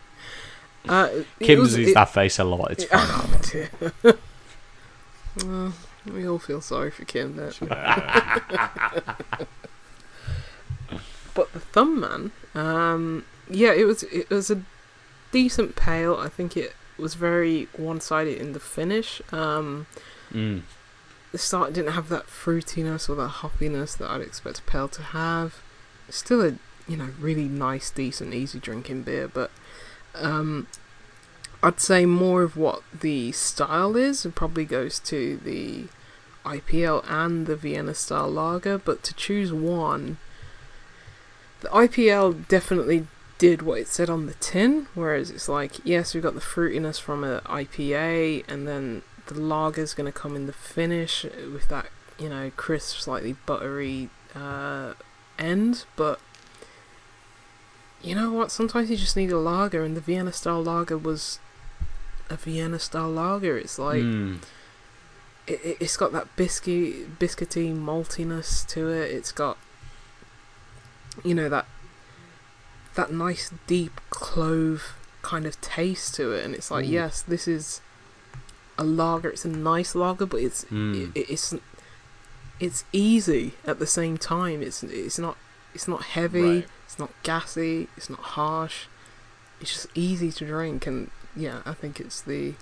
Uh, 0.89 1.09
Kim 1.41 1.59
was- 1.61 1.75
does 1.77 1.89
it- 1.89 1.95
that 1.95 2.13
face 2.13 2.39
a 2.39 2.45
lot. 2.45 2.71
It's 2.73 2.85
fine. 4.05 4.15
Oh 5.41 5.43
well, 5.47 5.73
We 6.13 6.27
all 6.27 6.39
feel 6.39 6.61
sorry 6.61 6.91
for 6.91 7.05
Kim 7.05 7.37
there. 7.37 7.53
but 11.35 11.53
the 11.53 11.61
Thumb 11.61 12.01
Man, 12.01 12.33
um, 12.55 13.25
yeah, 13.49 13.73
it 13.73 13.85
was 13.85 14.03
it 14.05 14.29
was 14.31 14.51
a 14.51 14.63
decent 15.31 15.77
pale. 15.77 16.17
I 16.17 16.29
think 16.29 16.57
it 16.57 16.75
was 16.99 17.15
very 17.15 17.69
one 17.77 18.01
sided 18.01 18.39
in 18.39 18.53
the 18.53 18.61
finish. 18.61 19.21
Um, 19.33 19.87
Mm. 20.33 20.61
the 21.33 21.39
start 21.39 21.73
didn't 21.73 21.93
have 21.93 22.11
that 22.11 22.27
fruitiness 22.27 23.09
or 23.09 23.15
that 23.15 23.31
hoppiness 23.41 23.97
that 23.97 24.11
I'd 24.11 24.21
expect 24.21 24.59
a 24.59 24.63
pale 24.63 24.89
to 24.89 25.01
have. 25.03 25.63
It's 26.07 26.19
still 26.19 26.43
a 26.45 26.53
you 26.87 26.97
know 26.99 27.11
really 27.19 27.45
nice, 27.49 27.91
decent, 27.91 28.35
easy 28.35 28.59
drinking 28.59 29.03
beer, 29.05 29.27
but 29.29 29.51
um, 30.21 30.67
I'd 31.63 31.81
say 31.81 32.07
more 32.07 32.43
of 32.43 32.57
what 32.57 32.83
the 32.99 33.33
style 33.33 33.97
is. 33.97 34.25
It 34.25 34.35
probably 34.35 34.65
goes 34.65 34.99
to 35.01 35.39
the 35.39 35.85
IPL 36.45 37.05
and 37.09 37.47
the 37.47 37.57
Vienna 37.57 37.95
style 37.95 38.31
lager, 38.31 38.79
but 38.79 39.03
to 39.05 39.15
choose 39.15 39.53
one, 39.53 40.19
the 41.61 41.69
IPL 41.69 42.47
definitely 42.49 43.07
did 43.39 43.63
what 43.63 43.81
it 43.81 43.89
said 43.89 44.11
on 44.11 44.27
the 44.27 44.35
tin, 44.35 44.87
whereas 44.95 45.31
it's 45.31 45.49
like 45.49 45.85
yes, 45.85 46.15
we've 46.15 46.23
got 46.23 46.35
the 46.35 46.41
fruitiness 46.41 47.01
from 47.01 47.25
a 47.25 47.41
IPA, 47.43 48.45
and 48.49 48.67
then 48.67 49.03
the 49.27 49.35
lager's 49.35 49.95
going 49.95 50.11
to 50.11 50.19
come 50.19 50.37
in 50.37 50.47
the 50.47 50.53
finish 50.53 51.25
with 51.25 51.69
that 51.69 51.87
you 52.19 52.29
know 52.29 52.51
crisp, 52.57 52.99
slightly 52.99 53.35
buttery 53.47 54.11
uh, 54.35 54.95
end, 55.39 55.85
but. 55.97 56.21
You 58.03 58.15
know 58.15 58.33
what? 58.33 58.51
Sometimes 58.53 58.91
you 58.91 58.97
just 58.97 59.17
need 59.17 59.33
a 59.33 59.39
lager, 59.39 59.83
and 59.83 59.97
the 59.97 60.01
Vienna 60.01 60.33
style 60.33 60.63
lager 60.63 60.97
was 60.97 61.41
a 62.31 62.37
Vienna 62.37 62.79
style 62.79 63.11
lager. 63.11 63.57
It's 63.59 63.79
like 63.79 64.03
Mm. 64.03 64.39
it, 65.47 65.77
it's 65.81 65.97
got 65.97 66.13
that 66.13 66.35
biscuit, 66.37 67.19
biscuity 67.19 67.75
maltiness 67.75 68.67
to 68.69 68.89
it. 68.89 69.11
It's 69.11 69.33
got, 69.33 69.57
you 71.25 71.35
know, 71.35 71.49
that 71.49 71.67
that 72.95 73.13
nice 73.13 73.53
deep 73.67 74.01
clove 74.11 74.95
kind 75.23 75.47
of 75.47 75.61
taste 75.61 76.15
to 76.17 76.33
it, 76.33 76.45
and 76.45 76.55
it's 76.55 76.71
like, 76.71 76.85
Ooh. 76.87 76.89
yes, 76.89 77.23
this 77.23 77.47
is 77.49 77.81
a 78.77 78.85
lager. 78.85 79.29
It's 79.31 79.45
a 79.45 79.49
nice 79.49 79.95
lager, 79.97 80.27
but 80.27 80.41
it's 80.41 80.65
Mm. 80.67 81.11
it, 81.17 81.27
it's 81.31 81.55
it's 82.61 82.85
easy 82.93 83.55
at 83.67 83.79
the 83.81 83.87
same 83.87 84.19
time. 84.19 84.63
It's 84.63 84.83
it's 84.85 85.19
not 85.19 85.37
it's 85.75 85.89
not 85.89 86.03
heavy. 86.05 86.43
Right. 86.61 86.67
It's 86.99 87.01
not 87.01 87.23
gassy. 87.23 87.87
It's 87.97 88.11
not 88.11 88.19
harsh. 88.19 88.87
It's 89.61 89.73
just 89.73 89.87
easy 89.95 90.33
to 90.33 90.45
drink, 90.45 90.85
and 90.85 91.13
yeah, 91.37 91.61
I 91.65 91.73
think 91.73 92.01
it's 92.01 92.21
the 92.21 92.55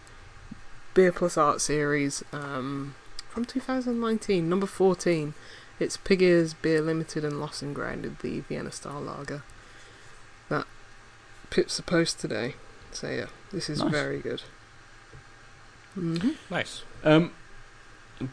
Beer 0.92 1.10
Plus 1.10 1.38
Art 1.38 1.62
series 1.62 2.22
um, 2.34 2.94
from 3.30 3.46
2019, 3.46 4.46
number 4.46 4.66
14. 4.66 5.32
It's 5.80 5.96
Pig 5.96 6.20
Ears 6.20 6.52
Beer 6.52 6.82
Limited 6.82 7.24
and 7.24 7.40
Lost 7.40 7.62
and 7.62 7.74
Grounded, 7.74 8.18
the 8.18 8.40
Vienna 8.40 8.72
style 8.72 9.00
lager. 9.00 9.42
That 10.50 10.66
pips 11.48 11.78
the 11.78 11.82
post 11.82 12.20
today. 12.20 12.56
So 12.92 13.08
yeah, 13.08 13.26
this 13.52 13.70
is 13.70 13.80
Nice. 13.80 13.90
very 13.90 14.18
good. 14.20 14.42
hmm 15.94 16.32
Nice. 16.50 16.82
Um, 17.04 17.32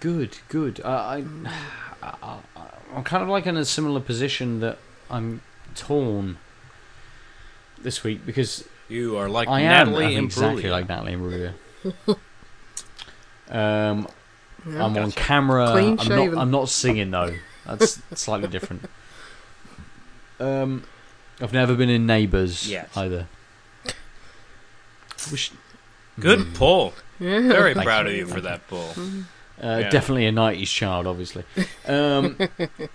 good, 0.01 0.39
good. 0.49 0.81
I, 0.83 1.23
I, 2.03 2.13
I, 2.21 2.39
I'm 2.93 3.05
kind 3.05 3.23
of 3.23 3.29
like 3.29 3.45
in 3.47 3.55
a 3.55 3.63
similar 3.63 4.01
position 4.01 4.59
that 4.59 4.79
I'm 5.09 5.39
torn 5.75 6.37
this 7.81 8.03
week 8.03 8.25
because 8.25 8.67
You 8.89 9.17
are 9.17 9.29
like 9.29 9.47
I 9.47 9.61
am 9.61 9.89
Natalie 9.91 10.17
I'm 10.17 10.25
exactly 10.25 10.69
like 10.69 10.87
Natalie 10.89 11.13
Imbruglia. 11.13 11.53
um, 13.49 14.07
Yeah. 14.65 14.75
I'm 14.75 14.81
on 14.81 14.93
Gotcha. 14.93 15.19
camera. 15.19 15.71
Clean 15.71 15.99
I'm 15.99 16.07
not. 16.09 16.37
I'm 16.41 16.51
not 16.51 16.69
singing 16.69 17.11
though. 17.11 17.35
That's 17.65 18.01
slightly 18.19 18.47
different. 18.47 18.89
Um, 20.39 20.83
I've 21.41 21.53
never 21.53 21.75
been 21.75 21.89
in 21.89 22.05
Neighbours 22.05 22.69
Yet. 22.69 22.89
either. 22.95 23.27
Wish, 25.31 25.51
Good 26.19 26.39
Mm. 26.39 26.53
pull. 26.55 26.93
Yeah. 27.19 27.39
Very 27.41 27.73
Thank 27.73 27.85
proud 27.85 28.05
you. 28.07 28.11
of 28.11 28.17
you 28.17 28.25
for 28.27 28.41
that 28.41 28.67
pull. 28.67 28.93
Uh, 29.61 29.77
Yeah. 29.81 29.89
Definitely 29.89 30.25
a 30.27 30.31
'90s 30.31 30.67
child, 30.67 31.07
obviously. 31.07 31.43
Um, 31.87 32.37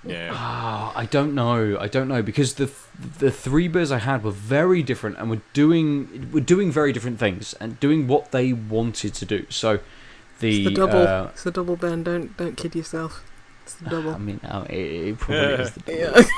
Yeah. 0.05 0.31
Ah, 0.33 0.93
I 0.97 1.05
don't 1.07 1.35
know. 1.35 1.79
I 1.79 1.89
don't 1.89 2.09
know 2.09 2.23
because 2.23 2.55
the 2.55 2.71
the 3.19 3.31
three 3.31 3.69
beers 3.69 3.93
I 3.93 3.99
had 3.99 4.25
were 4.25 4.31
very 4.33 4.83
different 4.83 5.19
and 5.19 5.31
were 5.31 5.41
doing 5.53 6.31
were 6.33 6.41
doing 6.41 6.73
very 6.73 6.93
different 6.93 7.19
things 7.19 7.55
and 7.61 7.79
doing 7.81 8.07
what 8.09 8.33
they 8.33 8.53
wanted 8.53 9.15
to 9.15 9.25
do. 9.25 9.47
So 9.51 9.79
the, 10.41 10.63
it's 10.63 10.69
the 10.69 10.75
double. 10.75 11.07
uh, 11.07 11.25
it's 11.33 11.45
the 11.45 11.51
double, 11.53 11.77
Ben. 11.77 12.03
Don't 12.03 12.37
don't 12.37 12.57
kid 12.57 12.75
yourself. 12.75 13.23
It's 13.65 13.75
the 13.77 13.91
double. 13.91 14.09
I 14.11 14.13
double. 14.15 14.25
mean, 14.25 14.41
uh, 14.45 14.65
it, 14.69 14.75
it 14.77 15.19
probably 15.19 15.65
is 15.65 15.71
the 15.73 15.83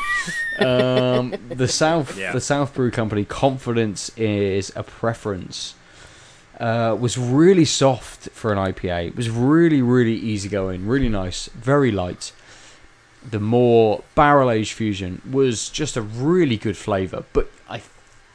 Yeah. 0.60 0.66
um, 1.18 1.34
the 1.48 1.68
South 1.82 2.18
Yeah. 2.18 2.32
the 2.32 2.40
Southbrew 2.40 2.92
Company 2.92 3.24
confidence 3.24 4.10
is 4.16 4.70
a 4.76 4.82
preference. 4.82 5.74
Uh, 6.60 6.94
was 6.94 7.16
really 7.16 7.64
soft 7.64 8.28
for 8.30 8.52
an 8.52 8.58
IPA. 8.58 9.08
It 9.08 9.16
was 9.16 9.30
really 9.30 9.80
really 9.80 10.14
easygoing, 10.14 10.86
really 10.86 11.08
nice, 11.08 11.48
very 11.54 11.90
light. 11.90 12.32
The 13.28 13.40
Moor 13.40 14.02
barrel 14.14 14.50
aged 14.50 14.72
fusion 14.74 15.22
was 15.30 15.68
just 15.70 15.96
a 15.96 16.02
really 16.02 16.56
good 16.56 16.76
flavour, 16.76 17.24
but 17.32 17.50
I 17.68 17.82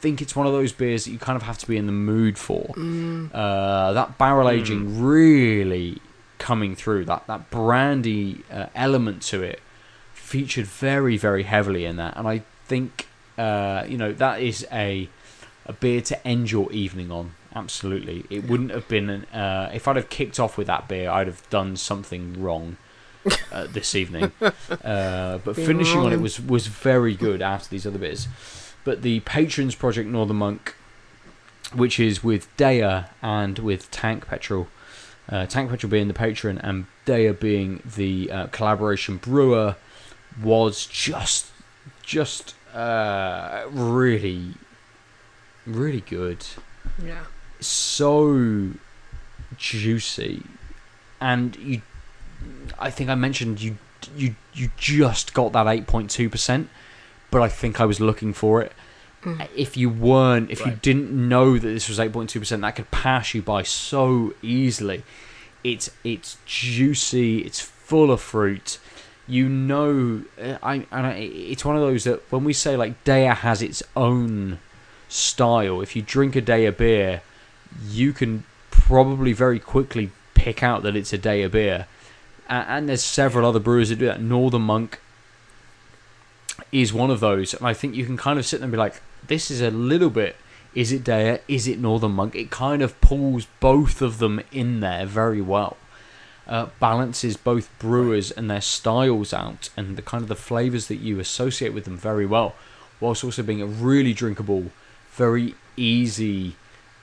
think 0.00 0.20
it's 0.20 0.34
one 0.36 0.46
of 0.46 0.52
those 0.52 0.72
beers 0.72 1.04
that 1.04 1.10
you 1.12 1.18
kind 1.18 1.36
of 1.36 1.42
have 1.42 1.58
to 1.58 1.66
be 1.66 1.76
in 1.76 1.86
the 1.86 1.92
mood 1.92 2.36
for. 2.38 2.64
Mm, 2.76 3.30
Uh, 3.32 3.92
that 3.92 4.18
barrel 4.18 4.48
aging 4.48 5.00
really 5.02 6.00
coming 6.38 6.76
through 6.76 7.04
that 7.06 7.26
that 7.26 7.48
brandy 7.50 8.42
uh, 8.52 8.66
element 8.74 9.22
to 9.22 9.42
it 9.42 9.58
featured 10.12 10.66
very 10.66 11.16
very 11.16 11.44
heavily 11.44 11.84
in 11.86 11.96
that 11.96 12.14
and 12.16 12.28
i 12.28 12.42
think 12.66 13.06
uh, 13.38 13.84
you 13.88 13.96
know 13.96 14.12
that 14.12 14.40
is 14.40 14.66
a 14.70 15.08
a 15.64 15.72
beer 15.72 16.00
to 16.00 16.26
end 16.26 16.50
your 16.50 16.70
evening 16.72 17.10
on 17.10 17.32
absolutely 17.56 18.24
it 18.30 18.48
wouldn't 18.48 18.70
have 18.70 18.86
been 18.86 19.10
an, 19.10 19.24
uh, 19.26 19.70
if 19.74 19.88
i'd 19.88 19.96
have 19.96 20.08
kicked 20.08 20.38
off 20.38 20.56
with 20.56 20.68
that 20.68 20.86
beer 20.86 21.10
i'd 21.10 21.26
have 21.26 21.48
done 21.50 21.74
something 21.74 22.40
wrong 22.40 22.76
uh, 23.50 23.66
this 23.70 23.96
evening 23.96 24.30
uh, 24.40 25.38
but 25.38 25.56
Been 25.56 25.66
finishing 25.66 26.00
on 26.00 26.12
it 26.12 26.20
was 26.20 26.40
was 26.40 26.68
very 26.68 27.16
good 27.16 27.42
after 27.42 27.68
these 27.68 27.86
other 27.86 27.98
beers 27.98 28.28
but 28.84 29.02
the 29.02 29.20
patrons 29.20 29.74
project 29.74 30.08
northern 30.08 30.36
monk 30.36 30.76
which 31.74 31.98
is 31.98 32.22
with 32.22 32.54
Deya 32.56 33.08
and 33.22 33.58
with 33.58 33.90
Tank 33.90 34.26
Petrol. 34.26 34.68
Uh, 35.28 35.46
Tank 35.46 35.70
Petrol 35.70 35.90
being 35.90 36.08
the 36.08 36.14
patron 36.14 36.58
and 36.58 36.86
Deya 37.04 37.38
being 37.38 37.82
the 37.84 38.30
uh, 38.30 38.46
collaboration 38.48 39.16
brewer 39.16 39.76
was 40.42 40.86
just, 40.86 41.50
just 42.02 42.54
uh, 42.74 43.64
really, 43.70 44.54
really 45.66 46.02
good. 46.02 46.46
yeah. 47.02 47.24
So 47.60 48.70
juicy, 49.56 50.42
and 51.20 51.56
you. 51.56 51.82
I 52.78 52.90
think 52.90 53.10
I 53.10 53.14
mentioned 53.14 53.60
you. 53.60 53.78
You 54.16 54.34
you 54.54 54.70
just 54.76 55.34
got 55.34 55.52
that 55.52 55.66
eight 55.66 55.86
point 55.86 56.10
two 56.10 56.28
percent, 56.28 56.68
but 57.30 57.42
I 57.42 57.48
think 57.48 57.80
I 57.80 57.84
was 57.84 58.00
looking 58.00 58.32
for 58.32 58.62
it 58.62 58.72
Mm. 59.26 59.48
if 59.56 59.76
you 59.76 59.90
weren't, 59.90 60.50
if 60.52 60.64
you 60.64 60.78
didn't 60.82 61.10
know 61.10 61.58
that 61.58 61.66
this 61.66 61.88
was 61.88 61.98
8.2%, 61.98 62.60
that 62.60 62.76
could 62.76 62.90
pass 62.92 63.34
you 63.34 63.42
by 63.42 63.64
so 63.64 64.34
easily. 64.40 65.02
It's 65.64 65.90
it's 66.04 66.36
juicy, 66.46 67.40
it's 67.40 67.60
full 67.60 68.12
of 68.12 68.20
fruit. 68.20 68.78
You 69.26 69.48
know, 69.48 70.22
uh, 70.40 70.58
I, 70.62 70.86
and 70.92 71.06
I 71.06 71.14
it's 71.14 71.64
one 71.64 71.74
of 71.74 71.82
those 71.82 72.04
that 72.04 72.22
when 72.30 72.44
we 72.44 72.52
say 72.52 72.76
like 72.76 73.02
Deya 73.02 73.34
has 73.34 73.62
its 73.62 73.82
own 73.96 74.60
style, 75.08 75.80
if 75.80 75.96
you 75.96 76.02
drink 76.02 76.36
a 76.36 76.42
Deya 76.42 76.76
beer, 76.76 77.22
you 77.88 78.12
can 78.12 78.44
probably 78.70 79.32
very 79.32 79.58
quickly 79.58 80.10
pick 80.34 80.62
out 80.62 80.82
that 80.82 80.94
it's 80.96 81.12
a 81.12 81.18
Deya 81.18 81.50
beer. 81.50 81.86
A- 82.48 82.52
And 82.52 82.88
there's 82.88 83.02
several 83.02 83.46
other 83.48 83.58
brewers 83.60 83.88
that 83.88 83.96
do 83.98 84.06
that. 84.06 84.20
Northern 84.20 84.62
Monk 84.62 85.00
is 86.72 86.92
one 86.92 87.10
of 87.10 87.20
those, 87.20 87.54
and 87.54 87.66
I 87.66 87.74
think 87.74 87.94
you 87.94 88.06
can 88.06 88.16
kind 88.16 88.38
of 88.38 88.46
sit 88.46 88.58
there 88.60 88.64
and 88.64 88.72
be 88.72 88.78
like, 88.78 89.00
"This 89.26 89.50
is 89.50 89.60
a 89.60 89.70
little 89.70 90.10
bit. 90.10 90.36
Is 90.74 90.92
it 90.92 91.04
Deya? 91.04 91.40
Is 91.48 91.66
it 91.66 91.78
Northern 91.78 92.12
Monk?" 92.12 92.34
It 92.34 92.50
kind 92.50 92.82
of 92.82 93.00
pulls 93.00 93.46
both 93.60 94.02
of 94.02 94.18
them 94.18 94.40
in 94.52 94.80
there 94.80 95.06
very 95.06 95.40
well. 95.40 95.76
Uh, 96.46 96.66
balances 96.78 97.36
both 97.36 97.68
brewers 97.80 98.30
and 98.30 98.48
their 98.48 98.60
styles 98.60 99.32
out, 99.34 99.68
and 99.76 99.96
the 99.96 100.02
kind 100.02 100.22
of 100.22 100.28
the 100.28 100.36
flavors 100.36 100.86
that 100.86 100.96
you 100.96 101.18
associate 101.18 101.74
with 101.74 101.84
them 101.84 101.96
very 101.96 102.24
well, 102.24 102.54
whilst 103.00 103.24
also 103.24 103.42
being 103.42 103.60
a 103.60 103.66
really 103.66 104.12
drinkable, 104.12 104.70
very 105.12 105.54
easy 105.76 106.54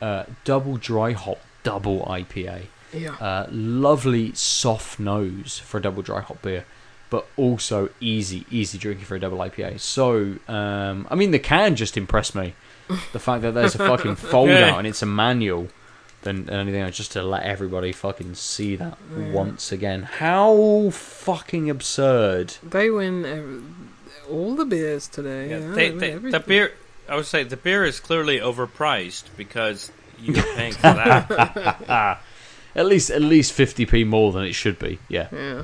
uh, 0.04 0.26
double 0.44 0.76
dry 0.78 1.12
hop 1.14 1.40
double 1.64 2.02
IPA. 2.02 2.64
Yeah. 2.94 3.14
Uh, 3.16 3.48
lovely 3.52 4.34
soft 4.36 5.00
nose 5.00 5.60
for 5.60 5.78
a 5.78 5.82
double 5.82 6.02
dry 6.04 6.22
hop 6.22 6.42
beer, 6.44 6.66
but 7.10 7.26
also 7.38 7.90
easy, 8.00 8.46
easy 8.52 8.78
drinking 8.78 9.06
for 9.06 9.16
a 9.16 9.20
double 9.20 9.38
IPA. 9.40 9.80
So, 9.80 10.36
um, 10.48 11.08
I 11.10 11.16
mean, 11.16 11.32
the 11.32 11.40
can 11.40 11.76
just 11.76 11.98
impressed 11.98 12.36
me. 12.36 12.54
The 13.14 13.20
fact 13.20 13.42
that 13.44 13.54
there's 13.54 13.76
a 13.76 13.80
fucking 13.80 14.16
fold 14.32 14.50
Yeah. 14.50 14.78
and 14.78 14.86
it's 14.86 15.02
a 15.02 15.06
manual 15.08 15.70
than 16.22 16.50
anything 16.50 16.82
else, 16.82 16.96
just 16.98 17.12
to 17.14 17.24
let 17.24 17.44
everybody 17.44 17.92
fucking 17.92 18.36
see 18.36 18.76
that 18.76 18.98
once 19.12 19.72
again. 19.72 20.04
How 20.04 20.90
fucking 20.92 21.70
absurd! 21.70 22.56
They 22.62 22.90
win 22.90 23.26
ev- 23.26 23.64
all 24.30 24.56
the 24.56 24.66
beers 24.66 25.08
today. 25.08 25.50
Yeah, 25.50 25.60
Yeah, 25.60 25.72
they, 25.74 25.90
win 25.92 26.00
they, 26.00 26.16
the 26.32 26.40
beer. 26.40 26.72
I 27.10 27.16
would 27.16 27.26
say 27.26 27.44
the 27.44 27.58
beer 27.58 27.84
is 27.84 28.00
clearly 28.00 28.40
overpriced 28.40 29.26
because 29.38 29.92
you're 30.20 30.42
paying 30.56 30.74
for 30.74 30.82
that. 30.82 32.20
At 32.76 32.88
least 32.88 33.12
at 33.12 33.22
least 33.22 33.54
fifty 33.54 33.86
p 33.86 34.04
more 34.04 34.32
than 34.32 34.44
it 34.46 34.54
should 34.54 34.80
be. 34.80 34.98
Yeah, 35.08 35.28
Yeah. 35.32 35.64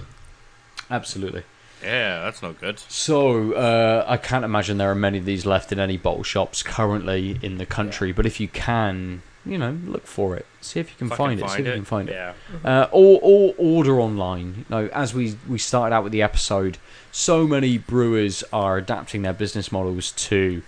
absolutely. 0.92 1.42
yeah, 1.84 2.22
that's 2.24 2.44
not 2.44 2.60
good. 2.62 2.78
So 2.88 3.54
uh, 3.54 4.06
I 4.08 4.18
can't 4.18 4.46
imagine 4.46 4.78
there 4.78 4.92
are 4.92 4.96
many 4.96 5.18
of 5.18 5.26
these 5.26 5.44
left 5.46 5.72
in 5.72 5.80
any 5.80 5.98
bottle 5.98 6.22
shops 6.24 6.62
currently 6.62 7.40
in 7.42 7.58
the 7.58 7.66
country. 7.66 8.12
But 8.12 8.28
if 8.28 8.40
you 8.40 8.48
can, 8.48 9.24
you 9.44 9.58
know, 9.58 9.72
look 9.86 10.06
for 10.06 10.36
it. 10.36 10.46
See 10.62 10.80
if 10.82 10.92
you 10.92 10.98
can 10.98 11.10
Fucking 11.10 11.18
find 11.26 11.40
it. 11.42 11.50
See 11.50 11.62
if 11.62 11.66
you 11.66 11.74
can 11.74 11.86
find 11.86 12.10
it. 12.10 12.14
Yeah. 12.14 12.34
Uh, 12.64 12.88
or, 12.92 13.20
or 13.24 13.56
order 13.58 14.00
online. 14.00 14.54
You 14.58 14.66
know, 14.70 14.88
as 14.94 15.12
we 15.14 15.36
we 15.48 15.58
started 15.58 15.96
out 15.96 16.04
with 16.04 16.12
the 16.12 16.22
episode, 16.22 16.78
so 17.12 17.48
many 17.48 17.80
brewers 17.80 18.44
are 18.54 18.78
adapting 18.78 19.24
their 19.24 19.34
business 19.34 19.72
models 19.72 20.12
to 20.12 20.62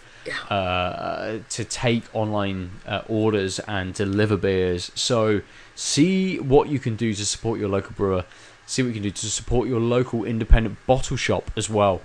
uh, 0.49 1.39
to 1.49 1.63
take 1.63 2.03
online 2.13 2.71
uh, 2.87 3.01
orders 3.07 3.59
and 3.59 3.93
deliver 3.93 4.37
beers. 4.37 4.91
So 4.95 5.41
see 5.75 6.39
what 6.39 6.69
you 6.69 6.79
can 6.79 6.95
do 6.95 7.13
to 7.13 7.25
support 7.25 7.59
your 7.59 7.69
local 7.69 7.93
brewer. 7.93 8.25
See 8.65 8.81
what 8.83 8.89
you 8.89 8.93
can 8.93 9.03
do 9.03 9.11
to 9.11 9.25
support 9.27 9.67
your 9.67 9.79
local 9.79 10.23
independent 10.23 10.77
bottle 10.87 11.17
shop 11.17 11.51
as 11.57 11.69
well. 11.69 12.01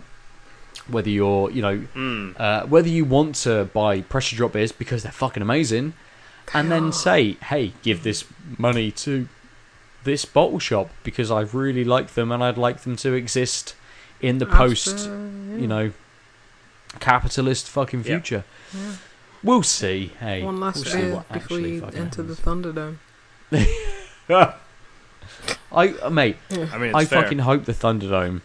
Whether 0.89 1.11
you're, 1.11 1.51
you 1.51 1.63
know, 1.63 1.79
Mm. 1.95 2.39
uh, 2.41 2.67
whether 2.67 2.89
you 2.89 3.05
want 3.05 3.35
to 3.37 3.65
buy 3.73 4.01
pressure 4.03 4.37
drop 4.37 4.53
beers 4.53 4.73
because 4.73 5.03
they're 5.03 5.13
fucking 5.13 5.43
amazing, 5.43 5.95
and 6.55 6.71
then 6.71 6.93
say, 6.93 7.37
"Hey, 7.43 7.73
give 7.83 8.03
this 8.03 8.25
money 8.57 8.91
to 8.93 9.29
this 10.05 10.25
bottle 10.25 10.61
shop 10.61 10.91
because 11.03 11.31
I 11.31 11.41
really 11.41 11.85
like 11.85 12.15
them 12.15 12.31
and 12.31 12.43
I'd 12.43 12.57
like 12.57 12.83
them 12.83 12.95
to 12.97 13.15
exist 13.15 13.75
in 14.21 14.39
the 14.39 14.47
post, 14.47 15.07
yeah. 15.07 15.57
you 15.57 15.67
know, 15.67 15.93
capitalist 17.01 17.69
fucking 17.69 18.03
future." 18.03 18.45
Yeah. 18.75 18.93
We'll 19.43 19.63
see. 19.63 20.13
Hey, 20.19 20.43
One 20.43 20.59
last 20.59 20.77
we'll 20.77 20.85
see 20.87 21.01
beer 21.03 21.15
what 21.15 21.29
before 21.29 21.43
actually 21.43 21.75
you 21.75 21.81
fucking 21.83 21.99
enter 22.01 22.23
the. 22.23 22.35
Thunderdome. 22.35 22.97
I, 25.73 25.89
uh, 26.03 26.11
mate, 26.11 26.37
I 26.51 26.79
mean, 26.79 26.95
I 26.95 27.05
fair. 27.05 27.23
fucking 27.23 27.41
hope 27.41 27.65
the 27.65 27.73
Thunderdome. 27.73 28.41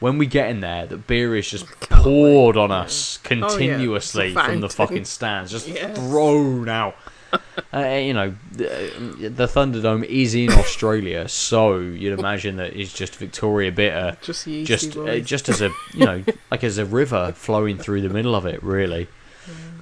When 0.00 0.18
we 0.18 0.26
get 0.26 0.50
in 0.50 0.60
there, 0.60 0.86
that 0.86 1.06
beer 1.06 1.34
is 1.36 1.48
just 1.48 1.66
Can't 1.80 2.02
poured 2.02 2.56
wait. 2.56 2.62
on 2.62 2.70
Yeah. 2.70 2.76
us 2.80 3.18
Oh, 3.18 3.20
yeah. 3.22 3.28
continuously 3.48 4.34
from 4.34 4.60
the 4.60 4.68
fucking 4.68 5.04
stands, 5.06 5.50
just 5.52 5.66
Yes. 5.68 5.96
thrown 5.96 6.68
out. 6.68 6.96
uh, 7.74 7.78
you 7.80 8.12
know, 8.12 8.34
the, 8.52 9.30
the 9.34 9.46
Thunderdome 9.46 10.04
is 10.04 10.34
in 10.34 10.50
Australia, 10.52 11.28
so 11.28 11.78
you'd 11.78 12.18
imagine 12.18 12.56
that 12.56 12.74
it's 12.74 12.92
just 12.92 13.16
Victoria 13.16 13.72
Bitter, 13.72 14.16
Just 14.22 14.46
just 14.46 14.96
uh, 14.96 15.18
just 15.20 15.48
as 15.48 15.60
a 15.60 15.70
you 15.92 16.06
know, 16.06 16.24
like 16.50 16.64
as 16.64 16.78
a 16.78 16.84
river 16.84 17.32
flowing 17.32 17.78
through 17.78 18.02
the 18.02 18.08
middle 18.08 18.34
of 18.34 18.46
it. 18.46 18.62
Really, 18.62 19.08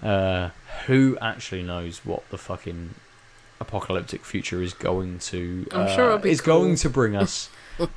uh, 0.02 0.50
who 0.86 1.18
actually 1.20 1.62
knows 1.62 2.04
what 2.04 2.28
the 2.30 2.38
fucking 2.38 2.94
apocalyptic 3.60 4.24
future 4.24 4.62
is 4.62 4.74
going 4.74 5.18
to? 5.18 5.66
I'm 5.72 5.82
uh, 5.82 5.94
sure 5.94 6.06
it'll 6.06 6.18
be 6.18 6.30
is 6.30 6.40
cool. 6.40 6.60
going 6.60 6.76
to 6.76 6.90
bring 6.90 7.16
us. 7.16 7.50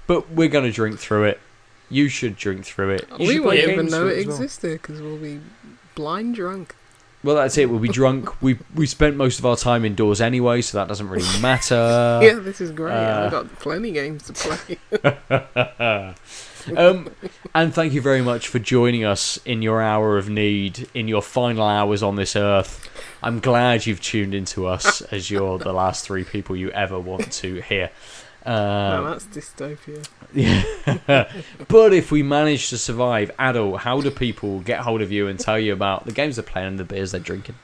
but 0.08 0.30
we're 0.32 0.48
going 0.50 0.66
to 0.66 0.72
drink 0.72 1.00
through 1.00 1.26
it. 1.26 1.40
You 1.90 2.10
should 2.10 2.36
drink 2.36 2.66
through 2.66 2.92
it. 2.92 3.08
You 3.20 3.28
we 3.28 3.40
won't 3.40 3.60
even 3.60 3.86
know 3.88 4.10
through 4.10 4.10
it 4.10 4.20
existed 4.20 4.82
because 4.82 5.02
we'll 5.02 5.18
be 5.18 5.40
blind 5.94 6.36
drunk. 6.36 6.76
Well, 7.26 7.38
that's 7.38 7.58
it. 7.58 7.72
We'll 7.72 7.80
be 7.80 7.90
drunk. 7.90 8.40
We 8.44 8.60
we 8.76 8.86
spent 8.86 9.18
most 9.18 9.40
of 9.40 9.48
our 9.48 9.56
time 9.56 9.84
indoors 9.84 10.22
anyway, 10.22 10.62
so 10.62 10.78
that 10.78 10.88
doesn't 10.88 11.10
really 11.10 11.42
matter. 11.42 11.74
yeah, 12.22 12.36
this 12.36 12.62
is 12.62 12.70
great. 12.70 12.94
uh, 12.94 13.24
I've 13.26 13.32
got 13.32 13.60
plenty 13.60 13.92
games 13.92 14.30
to 14.30 14.34
play. 14.34 14.78
um, 16.78 17.10
and 17.56 17.74
thank 17.74 17.94
you 17.94 18.02
very 18.02 18.22
much 18.22 18.48
for 18.48 18.60
joining 18.60 19.06
us 19.06 19.38
in 19.38 19.64
your 19.64 19.82
hour 19.82 20.20
of 20.20 20.30
need, 20.30 20.88
in 20.94 21.08
your 21.08 21.24
final 21.24 21.64
hours 21.64 22.04
on 22.04 22.16
this 22.16 22.36
earth. 22.36 22.88
I'm 23.24 23.40
glad 23.40 23.88
you've 23.88 24.02
tuned 24.02 24.36
into 24.36 24.68
us 24.68 25.02
as 25.02 25.32
you're 25.32 25.58
the 25.58 25.74
last 25.74 26.06
three 26.06 26.26
people 26.26 26.56
you 26.56 26.70
ever 26.70 27.00
want 27.00 27.32
to 27.34 27.60
hear. 27.62 27.90
No, 28.46 28.52
Um, 28.54 29.06
that's 29.12 29.26
dystopia. 29.26 30.08
yeah. 30.34 31.32
but 31.68 31.94
if 31.94 32.12
we 32.12 32.22
manage 32.24 32.70
to 32.70 32.78
survive, 32.78 33.32
Aadil, 33.40 33.78
how 33.80 34.02
do 34.02 34.12
people 34.12 34.60
get 34.60 34.82
hold 34.82 35.02
of 35.02 35.12
you 35.12 35.28
and 35.28 35.40
tell 35.40 35.58
you 35.60 35.74
about 35.74 36.06
the 36.06 36.12
games 36.12 36.36
they're 36.36 36.44
playing 36.44 36.68
and 36.70 36.80
the 36.80 36.84
beers 36.84 37.12
they're 37.12 37.20
drinking? 37.20 37.56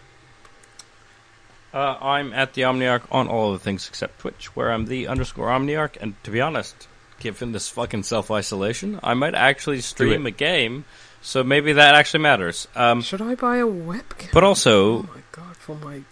Uh, 1.74 1.98
I'm 2.02 2.34
at 2.34 2.54
the 2.54 2.64
Omniarch 2.64 3.04
on 3.12 3.28
all 3.30 3.54
of 3.54 3.60
the 3.60 3.64
things 3.64 3.88
except 3.88 4.20
Twitch, 4.20 4.56
where 4.56 4.72
I'm 4.72 4.86
the 4.88 5.08
underscore 5.08 5.48
Omniarch. 5.48 5.96
And 6.02 6.22
to 6.24 6.32
be 6.32 6.42
honest, 6.42 6.88
given 7.20 7.52
this 7.54 7.70
fucking 7.70 8.04
self 8.04 8.30
isolation, 8.30 9.00
I 9.04 9.14
might 9.14 9.36
actually 9.36 9.80
stream 9.82 10.26
a 10.26 10.32
game. 10.32 10.84
So 11.22 11.44
maybe 11.44 11.74
that 11.74 11.94
actually 11.96 12.22
matters. 12.24 12.68
Um, 12.76 13.02
Should 13.04 13.22
I 13.22 13.36
buy 13.36 13.58
a 13.58 13.66
webcam? 13.68 14.32
but 14.34 14.44
also, 14.44 14.72
oh 14.82 14.96
also, 14.98 15.10
my 15.14 15.22
god, 15.32 15.56
for 15.58 15.76
my 15.76 16.02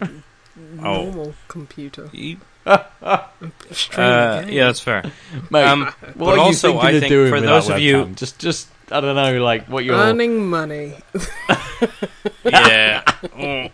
Oh. 0.78 1.04
normal 1.04 1.34
computer. 1.48 2.04
y- 2.04 2.08
Stream 2.10 2.40
a 2.40 2.49
uh, 2.66 4.44
yeah, 4.48 4.66
that's 4.66 4.80
fair. 4.80 5.02
Mate, 5.50 5.64
Um, 5.64 5.84
what 5.84 6.16
but 6.16 6.28
are 6.28 6.36
you 6.36 6.42
also, 6.42 6.68
thinking 6.72 6.86
I 6.86 6.90
of 6.92 7.00
think 7.00 7.10
doing 7.10 7.28
for 7.30 7.34
with 7.36 7.44
those 7.44 7.66
that 7.68 7.74
of 7.76 7.80
you, 7.80 7.96
webcam? 8.04 8.16
just, 8.16 8.38
just 8.38 8.68
I 8.90 9.00
don't 9.00 9.14
know, 9.16 9.42
like 9.42 9.66
what 9.68 9.84
you're. 9.84 9.96
Earning 9.96 10.46
money. 10.48 10.94
yeah, 12.44 13.02
Mm. 13.22 13.70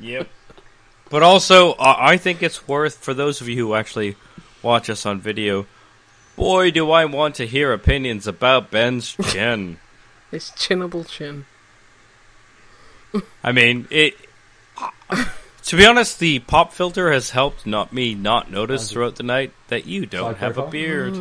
yep. 0.00 0.28
But 1.10 1.22
also, 1.22 1.72
I 1.74 2.12
I 2.12 2.16
think 2.16 2.42
it's 2.42 2.66
worth 2.66 2.96
for 2.96 3.14
those 3.14 3.40
of 3.40 3.48
you 3.48 3.56
who 3.56 3.74
actually 3.74 4.16
watch 4.62 4.88
us 4.90 5.06
on 5.06 5.20
video. 5.20 5.66
Boy, 6.36 6.70
do 6.72 6.90
I 6.90 7.04
want 7.04 7.36
to 7.36 7.46
hear 7.46 7.72
opinions 7.72 8.26
about 8.26 8.70
Ben's 8.72 9.14
chin. 9.30 9.78
It's 10.32 10.50
chinnable 10.50 11.06
chin. 11.06 11.44
I 13.44 13.52
mean, 13.52 13.86
it. 13.90 14.16
To 15.66 15.76
be 15.76 15.86
honest, 15.86 16.18
the 16.18 16.40
pop 16.40 16.72
filter 16.72 17.10
has 17.12 17.30
helped 17.30 17.66
not 17.66 17.92
me 17.92 18.14
not 18.14 18.50
notice 18.50 18.90
throughout 18.90 19.16
the 19.16 19.22
night 19.22 19.52
that 19.68 19.86
you 19.86 20.04
don't 20.04 20.32
Side 20.34 20.36
have 20.40 20.50
a 20.52 20.54
profile? 20.54 20.70
beard, 20.70 21.14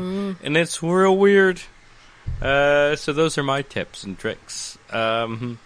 and 0.44 0.58
it's 0.58 0.84
real 0.84 1.16
weird. 1.16 1.62
Uh, 2.42 2.96
so 2.98 3.14
those 3.14 3.38
are 3.38 3.44
my 3.44 3.62
tips 3.62 4.04
and 4.04 4.18
tricks. 4.20 4.78
Um, 4.92 5.60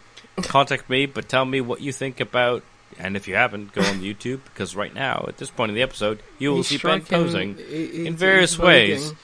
contact 0.44 0.90
me, 0.90 1.08
but 1.08 1.28
tell 1.28 1.46
me 1.46 1.60
what 1.62 1.82
you 1.82 1.92
think 1.92 2.20
about. 2.20 2.64
And 3.00 3.16
if 3.16 3.28
you 3.28 3.36
haven't, 3.36 3.74
go 3.74 3.82
on 3.82 4.02
YouTube 4.02 4.40
because 4.46 4.76
right 4.76 4.94
now, 4.94 5.26
at 5.28 5.38
this 5.38 5.50
point 5.52 5.70
in 5.70 5.76
the 5.76 5.82
episode, 5.84 6.20
you 6.40 6.50
will 6.50 6.58
He's 6.58 6.68
see 6.68 6.78
Ben 6.78 7.04
striking- 7.04 7.08
posing 7.26 7.56
he- 7.58 7.64
he's- 7.88 8.08
in 8.08 8.16
various 8.16 8.52
he's 8.54 8.60
ways 8.60 9.12
voguing. 9.12 9.18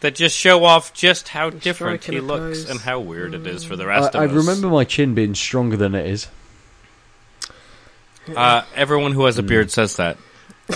that 0.00 0.14
just 0.14 0.36
show 0.36 0.64
off 0.64 0.92
just 0.92 1.28
how 1.28 1.48
different 1.50 2.04
he 2.04 2.12
striking 2.18 2.24
a 2.24 2.26
looks 2.26 2.60
pose. 2.64 2.70
and 2.70 2.80
how 2.80 3.00
weird 3.00 3.32
it 3.34 3.46
is 3.46 3.64
for 3.64 3.74
the 3.76 3.86
rest 3.86 4.14
I 4.16 4.24
of 4.24 4.30
us. 4.30 4.34
I 4.36 4.38
remember 4.38 4.68
my 4.68 4.84
chin 4.84 5.14
being 5.14 5.34
stronger 5.34 5.76
than 5.78 5.94
it 5.94 6.06
is. 6.06 6.28
Uh, 8.34 8.62
everyone 8.74 9.12
who 9.12 9.24
has 9.26 9.38
a 9.38 9.42
beard 9.42 9.70
says 9.70 9.96
that. 9.96 10.16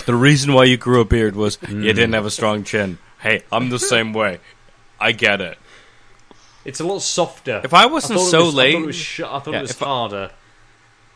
The 0.05 0.15
reason 0.15 0.53
why 0.53 0.63
you 0.65 0.77
grew 0.77 1.01
a 1.01 1.05
beard 1.05 1.35
was 1.35 1.57
you 1.67 1.81
didn't 1.93 2.13
have 2.13 2.25
a 2.25 2.31
strong 2.31 2.63
chin. 2.63 2.97
Hey, 3.19 3.43
I'm 3.51 3.69
the 3.69 3.79
same 3.79 4.13
way. 4.13 4.39
I 4.99 5.11
get 5.11 5.41
it. 5.41 5.57
It's 6.63 6.79
a 6.79 6.83
lot 6.85 7.01
softer. 7.01 7.61
If 7.63 7.73
I 7.73 7.87
wasn't 7.87 8.13
I 8.19 8.23
thought 8.23 8.27
it 8.27 8.31
so 8.31 8.45
was, 8.45 8.57
I 8.57 8.71
thought 8.71 8.81
it 8.81 8.85
was, 8.85 8.95
sh- 8.95 9.19
I 9.21 9.39
thought 9.39 9.47
Yeah, 9.47 9.57
it 9.57 9.61
was 9.63 9.71
if 9.71 9.81
I- 9.81 9.85
harder 9.85 10.31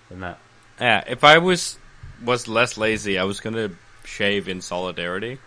than 0.09 0.19
that. 0.21 0.39
yeah, 0.81 1.03
if 1.07 1.23
I 1.23 1.37
was 1.37 1.77
was 2.23 2.47
less 2.47 2.77
lazy, 2.77 3.17
I 3.19 3.23
was 3.25 3.39
gonna 3.39 3.69
shave 4.03 4.47
in 4.49 4.61
solidarity, 4.61 5.37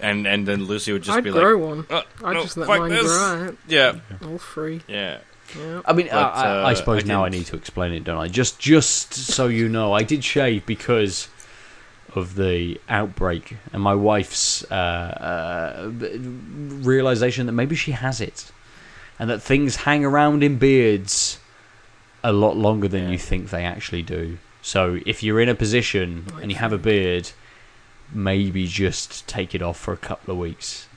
and 0.00 0.26
and 0.26 0.46
then 0.48 0.64
Lucy 0.64 0.92
would 0.92 1.02
just 1.02 1.16
I'd 1.16 1.24
be 1.24 1.30
grow 1.30 1.56
like, 1.56 1.68
one. 1.68 1.86
"Uh, 1.88 2.02
I'd 2.24 2.34
no, 2.34 2.42
just 2.42 2.56
let 2.56 2.66
fuck 2.66 2.78
mine 2.80 2.90
this." 2.90 3.02
grow 3.02 3.46
out. 3.48 3.56
Yeah, 3.68 3.94
All 4.24 4.38
free. 4.38 4.80
yeah. 4.88 5.18
Yeah. 5.56 5.82
I 5.84 5.92
mean, 5.92 6.08
But, 6.10 6.16
I, 6.16 6.44
I, 6.44 6.56
I 6.68 6.72
uh, 6.72 6.74
suppose 6.74 7.04
I 7.04 7.06
now 7.06 7.24
I 7.24 7.28
need 7.28 7.46
to 7.46 7.56
explain 7.56 7.92
it, 7.92 8.04
don't 8.04 8.18
I? 8.18 8.28
Just, 8.28 8.58
just 8.58 9.14
so 9.14 9.46
you 9.46 9.68
know, 9.68 9.92
I 9.92 10.02
did 10.02 10.24
shave 10.24 10.66
because 10.66 11.28
of 12.14 12.34
the 12.36 12.80
outbreak 12.88 13.56
and 13.72 13.82
my 13.82 13.94
wife's 13.94 14.64
uh, 14.70 14.74
uh, 14.74 15.90
realization 15.90 17.46
that 17.46 17.52
maybe 17.52 17.76
she 17.76 17.92
has 17.92 18.20
it, 18.20 18.50
and 19.18 19.28
that 19.30 19.40
things 19.42 19.76
hang 19.76 20.04
around 20.04 20.42
in 20.42 20.56
beards 20.58 21.38
a 22.24 22.32
lot 22.32 22.56
longer 22.56 22.88
than 22.88 23.04
Yeah. 23.04 23.10
you 23.10 23.18
think 23.18 23.50
they 23.50 23.64
actually 23.64 24.02
do. 24.02 24.38
So, 24.62 25.00
if 25.06 25.22
you're 25.22 25.40
in 25.40 25.48
a 25.48 25.54
position 25.54 26.26
and 26.42 26.50
you 26.50 26.58
have 26.58 26.72
a 26.72 26.78
beard, 26.78 27.30
maybe 28.12 28.66
just 28.66 29.26
take 29.26 29.54
it 29.54 29.62
off 29.62 29.78
for 29.78 29.92
a 29.92 29.96
couple 29.96 30.32
of 30.32 30.38
weeks. 30.38 30.88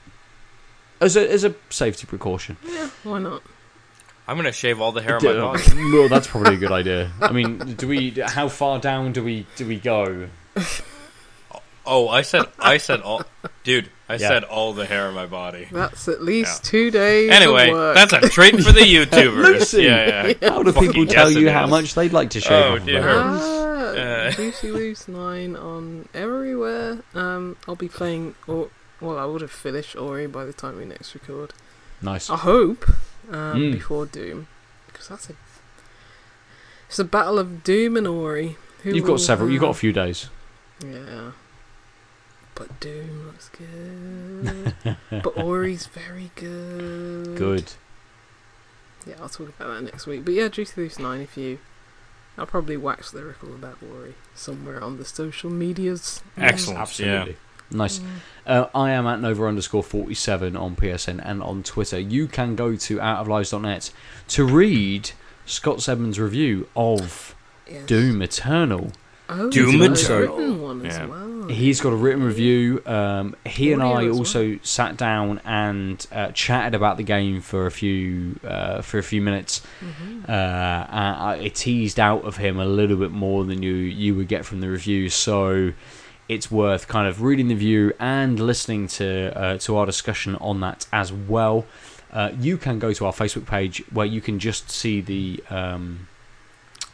As 1.00 1.16
a, 1.16 1.32
as 1.32 1.44
a 1.44 1.56
safety 1.70 2.06
precaution. 2.06 2.58
Yeah, 2.66 2.90
why 3.04 3.20
not? 3.20 3.42
I'm 4.32 4.38
gonna 4.38 4.54
shave 4.54 4.80
all 4.80 4.94
the 4.94 5.02
hair 5.02 5.18
on 5.18 5.24
my 5.26 5.34
body. 5.34 5.64
Well, 5.94 6.08
that's 6.08 6.26
probably 6.28 6.54
a 6.56 6.58
good 6.58 6.72
idea. 6.72 7.12
I 7.22 7.34
mean, 7.34 7.58
do 7.76 7.86
we? 7.88 8.12
How 8.12 8.48
far 8.48 8.80
down 8.80 9.12
do 9.12 9.22
we 9.24 9.46
do 9.58 9.68
we 9.68 9.78
go? 9.78 10.30
Oh, 11.86 12.08
I 12.08 12.22
said, 12.22 12.46
I 12.60 12.78
said 12.78 13.02
all, 13.02 13.24
dude. 13.66 13.90
I 14.08 14.14
Yeah. 14.14 14.28
said 14.30 14.44
all 14.46 14.72
the 14.72 14.86
hair 14.86 15.08
on 15.08 15.16
my 15.16 15.26
body. 15.26 15.68
That's 15.72 16.08
at 16.08 16.22
least 16.22 16.64
Yeah. 16.64 16.70
two 16.70 16.92
days. 16.92 17.32
Anyway, 17.32 17.70
of 17.70 17.74
work. 17.76 17.96
that's 17.96 18.14
a 18.14 18.30
treat 18.30 18.56
for 18.64 18.72
the 18.72 18.82
YouTubers. 18.82 19.44
Lucy! 19.44 19.84
yeah, 19.84 20.34
yeah. 20.42 20.50
How 20.50 20.64
do 20.64 20.72
Fucking 20.72 20.92
people 20.92 21.06
tell 21.08 21.30
you 21.30 21.48
it 21.48 21.54
how 21.54 21.66
is. 21.66 21.72
much 21.72 21.94
they'd 21.96 22.14
like 22.14 22.30
to 22.32 22.40
shave 22.40 22.52
Oh, 22.52 22.76
off 22.78 22.86
dear. 22.86 23.02
their 23.02 23.12
hair? 23.12 23.22
Ah, 23.26 24.28
Uh, 24.28 24.32
Juicy 24.38 24.72
Loose 24.72 25.08
Nine 25.10 25.56
on 25.58 26.08
everywhere. 26.14 27.00
Um, 27.14 27.58
I'll 27.68 27.76
be 27.76 27.90
playing, 27.90 28.36
or 28.48 28.70
well, 29.02 29.18
I 29.18 29.26
would 29.26 29.42
have 29.42 29.52
finished 29.52 29.98
Ori 29.98 30.28
by 30.28 30.46
the 30.46 30.54
time 30.54 30.78
we 30.78 30.86
next 30.86 31.14
record. 31.16 31.54
Nice. 32.02 32.30
I 32.30 32.38
hope 32.38 32.90
um, 33.30 33.56
Mm. 33.58 33.72
before 33.74 34.06
Doom, 34.06 34.48
because 34.88 35.08
that's 35.10 35.30
a 35.30 35.34
it's 36.88 37.00
a 37.00 37.04
battle 37.06 37.40
of 37.40 37.64
Doom 37.64 37.96
and 37.98 38.08
Ori. 38.08 38.58
Who 38.84 38.94
You've 38.96 39.06
got 39.06 39.20
several. 39.20 39.50
You've 39.50 39.62
got 39.62 39.70
a 39.70 39.74
few 39.76 39.94
days. 39.94 40.28
Yeah. 40.86 41.32
But 42.56 42.80
Doom 42.80 43.28
looks 43.28 43.50
good. 44.84 44.96
but 45.10 45.38
Ori's 45.38 45.86
very 45.88 46.32
good. 46.36 47.36
Good. 47.38 47.74
Yeah, 49.06 49.16
I'll 49.22 49.30
talk 49.30 49.50
about 49.50 49.74
that 49.74 49.84
next 49.84 50.06
week. 50.06 50.26
But 50.26 50.34
yeah, 50.34 50.48
Juicy 50.48 50.80
Loose 50.82 51.00
9 51.00 51.22
if 51.22 51.38
you. 51.38 51.60
I'll 52.38 52.46
probably 52.46 52.78
wax 52.78 53.14
lyrical 53.14 53.54
about 53.54 53.78
Ori 53.82 54.16
somewhere 54.36 54.82
on 54.84 54.98
the 54.98 55.06
social 55.06 55.50
medias. 55.50 56.22
Excellent. 56.38 56.80
Absolutely. 56.80 57.38
Nice. 57.72 58.02
Uh, 58.46 58.66
I 58.74 58.92
am 58.92 59.06
at 59.08 59.22
Nova 59.22 59.46
underscore 59.46 59.84
47 59.84 60.56
on 60.58 60.76
PSN 60.76 61.22
and 61.24 61.42
on 61.44 61.64
Twitter. 61.64 62.00
You 62.00 62.28
can 62.28 62.56
go 62.56 62.76
to 62.76 62.98
outoflives.net 62.98 63.92
to 64.30 64.46
read 64.46 65.12
Scott 65.46 65.88
Edmonds' 65.88 66.20
review 66.20 66.68
of 66.76 67.36
Yes. 67.70 67.86
Doom 67.86 68.22
Eternal. 68.22 68.92
Oh, 69.30 69.50
Doom 69.50 69.70
he's 69.72 69.80
got 69.80 69.90
a 69.90 69.94
Eternal. 70.24 70.38
written 70.38 70.62
one 70.62 70.86
as 70.86 70.98
Yeah. 70.98 71.06
well. 71.06 71.48
He's 71.48 71.80
got 71.80 71.94
a 71.94 71.96
written 71.96 72.24
review. 72.24 72.82
Um, 72.86 73.36
he 73.46 73.72
and 73.72 73.82
I 73.82 74.06
as 74.08 74.18
also 74.18 74.60
sat 74.62 74.98
down 74.98 75.40
and 75.46 76.06
uh, 76.12 76.32
chatted 76.34 76.76
about 76.76 76.98
the 76.98 77.04
game 77.04 77.40
for 77.42 77.66
a 77.66 77.72
few 77.72 78.40
uh, 78.46 78.82
for 78.82 78.98
a 78.98 79.04
few 79.04 79.22
minutes. 79.22 79.62
Mhm. 79.82 80.28
Uh, 80.30 80.32
I 80.90 81.40
I 81.44 81.48
teased 81.54 82.00
out 82.00 82.26
of 82.26 82.38
him 82.38 82.60
a 82.60 82.66
little 82.66 82.98
bit 82.98 83.12
more 83.12 83.46
than 83.46 83.64
you 83.64 83.74
you 83.74 84.16
would 84.16 84.28
get 84.28 84.46
from 84.46 84.60
the 84.62 84.70
review. 84.70 85.10
So 85.10 85.72
it's 86.32 86.50
worth 86.50 86.88
kind 86.88 87.10
of 87.10 87.22
reading 87.22 87.50
the 87.50 87.56
view 87.56 87.92
and 88.00 88.40
listening 88.40 88.88
to 88.88 89.38
uh, 89.38 89.58
to 89.58 89.76
our 89.76 89.86
discussion 89.86 90.38
on 90.38 90.62
that 90.62 90.88
as 90.94 91.12
well. 91.12 91.66
Uh, 92.10 92.32
you 92.40 92.58
can 92.58 92.80
go 92.80 92.94
to 92.94 93.06
our 93.06 93.12
Facebook 93.12 93.46
page 93.46 93.84
where 93.92 94.06
you 94.06 94.22
can 94.22 94.40
just 94.40 94.72
see 94.72 95.02
the 95.02 95.44
um, 95.50 96.08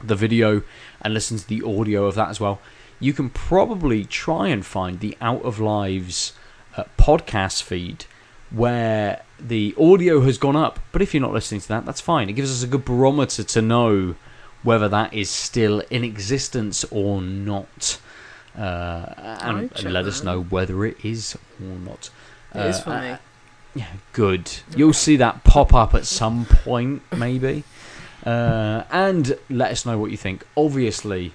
the 0.04 0.16
video 0.16 0.64
and 1.02 1.14
listen 1.14 1.38
to 1.38 1.48
the 1.48 1.62
audio 1.62 2.06
of 2.06 2.16
that 2.16 2.30
as 2.30 2.40
well. 2.40 2.60
You 3.00 3.14
can 3.14 3.30
probably 3.30 4.06
try 4.06 4.48
and 4.48 4.66
find 4.66 5.02
the 5.02 5.16
Out 5.22 5.44
of 5.44 5.60
Lives 5.60 6.34
uh, 6.76 6.86
podcast 6.98 7.62
feed 7.62 8.06
where 8.50 9.22
the 9.40 9.76
audio 9.80 10.22
has 10.22 10.40
gone 10.40 10.56
up. 10.56 10.80
But 10.92 11.04
if 11.04 11.14
you're 11.14 11.22
not 11.22 11.34
listening 11.34 11.62
to 11.62 11.68
that, 11.68 11.86
that's 11.86 12.02
fine. 12.02 12.28
It 12.28 12.34
gives 12.34 12.52
us 12.52 12.64
a 12.64 12.68
good 12.68 12.86
barometer 12.86 13.44
to 13.44 13.62
know 13.62 14.16
whether 14.64 14.90
that 14.90 15.14
is 15.14 15.30
still 15.30 15.84
in 15.92 16.04
existence 16.04 16.84
or 16.86 17.22
not. 17.22 18.00
Uh, 18.58 19.14
and, 19.42 19.72
and 19.76 19.94
let 19.94 20.06
us 20.06 20.24
know 20.24 20.42
whether 20.44 20.84
it 20.86 20.98
is 21.06 21.38
or 21.62 21.66
not. 21.80 22.10
It 22.56 22.66
is 22.66 22.78
Uh, 22.78 22.82
for 22.82 22.90
me. 23.02 23.16
yeah, 23.76 23.88
good. 24.14 24.52
You'll 24.76 24.94
see 24.94 25.16
that 25.18 25.44
pop 25.44 25.74
up 25.74 25.94
at 25.94 26.06
some 26.06 26.46
point, 26.46 27.02
maybe. 27.16 27.64
Uh, 28.26 28.84
and 28.92 29.38
let 29.50 29.72
us 29.72 29.86
know 29.86 29.98
what 29.98 30.12
you 30.12 30.18
think, 30.18 30.44
obviously, 30.58 31.34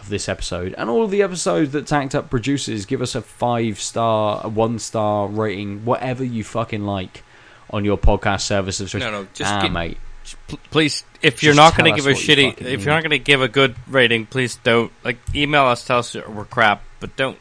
of 0.00 0.08
this 0.08 0.28
episode 0.28 0.74
and 0.76 0.90
all 0.90 1.04
of 1.04 1.10
the 1.12 1.22
episodes 1.22 1.70
that 1.72 1.86
Tanked 1.86 2.14
Up 2.14 2.30
produces. 2.30 2.86
Give 2.86 3.00
us 3.02 3.14
a 3.14 3.22
five 3.22 3.78
star, 3.78 4.40
a 4.42 4.48
one 4.48 4.78
star 4.78 5.28
rating, 5.28 5.84
whatever 5.84 6.24
you 6.24 6.42
fucking 6.42 6.84
like 6.84 7.22
on 7.70 7.84
your 7.84 7.96
podcast 7.98 8.40
service 8.40 8.80
of 8.80 8.88
choice. 8.88 9.00
No, 9.02 9.10
no, 9.10 9.26
just 9.34 9.52
ah, 9.52 9.62
get- 9.62 9.72
mate. 9.72 9.98
P- 10.48 10.58
please, 10.70 11.04
if 11.22 11.42
you're 11.42 11.54
Just 11.54 11.56
not 11.56 11.76
going 11.76 11.90
to 11.92 11.96
give 11.96 12.06
a 12.06 12.12
what 12.14 12.28
you 12.28 12.36
shitty, 12.36 12.52
if 12.52 12.60
mean. 12.60 12.78
you're 12.80 12.94
not 12.94 13.02
going 13.02 13.10
to 13.10 13.18
give 13.18 13.42
a 13.42 13.48
good 13.48 13.74
rating, 13.88 14.26
please 14.26 14.56
don't 14.62 14.92
like 15.04 15.18
email 15.34 15.64
us. 15.64 15.84
Tell 15.86 15.98
us 15.98 16.14
we're 16.14 16.44
crap, 16.44 16.82
but 17.00 17.16
don't 17.16 17.38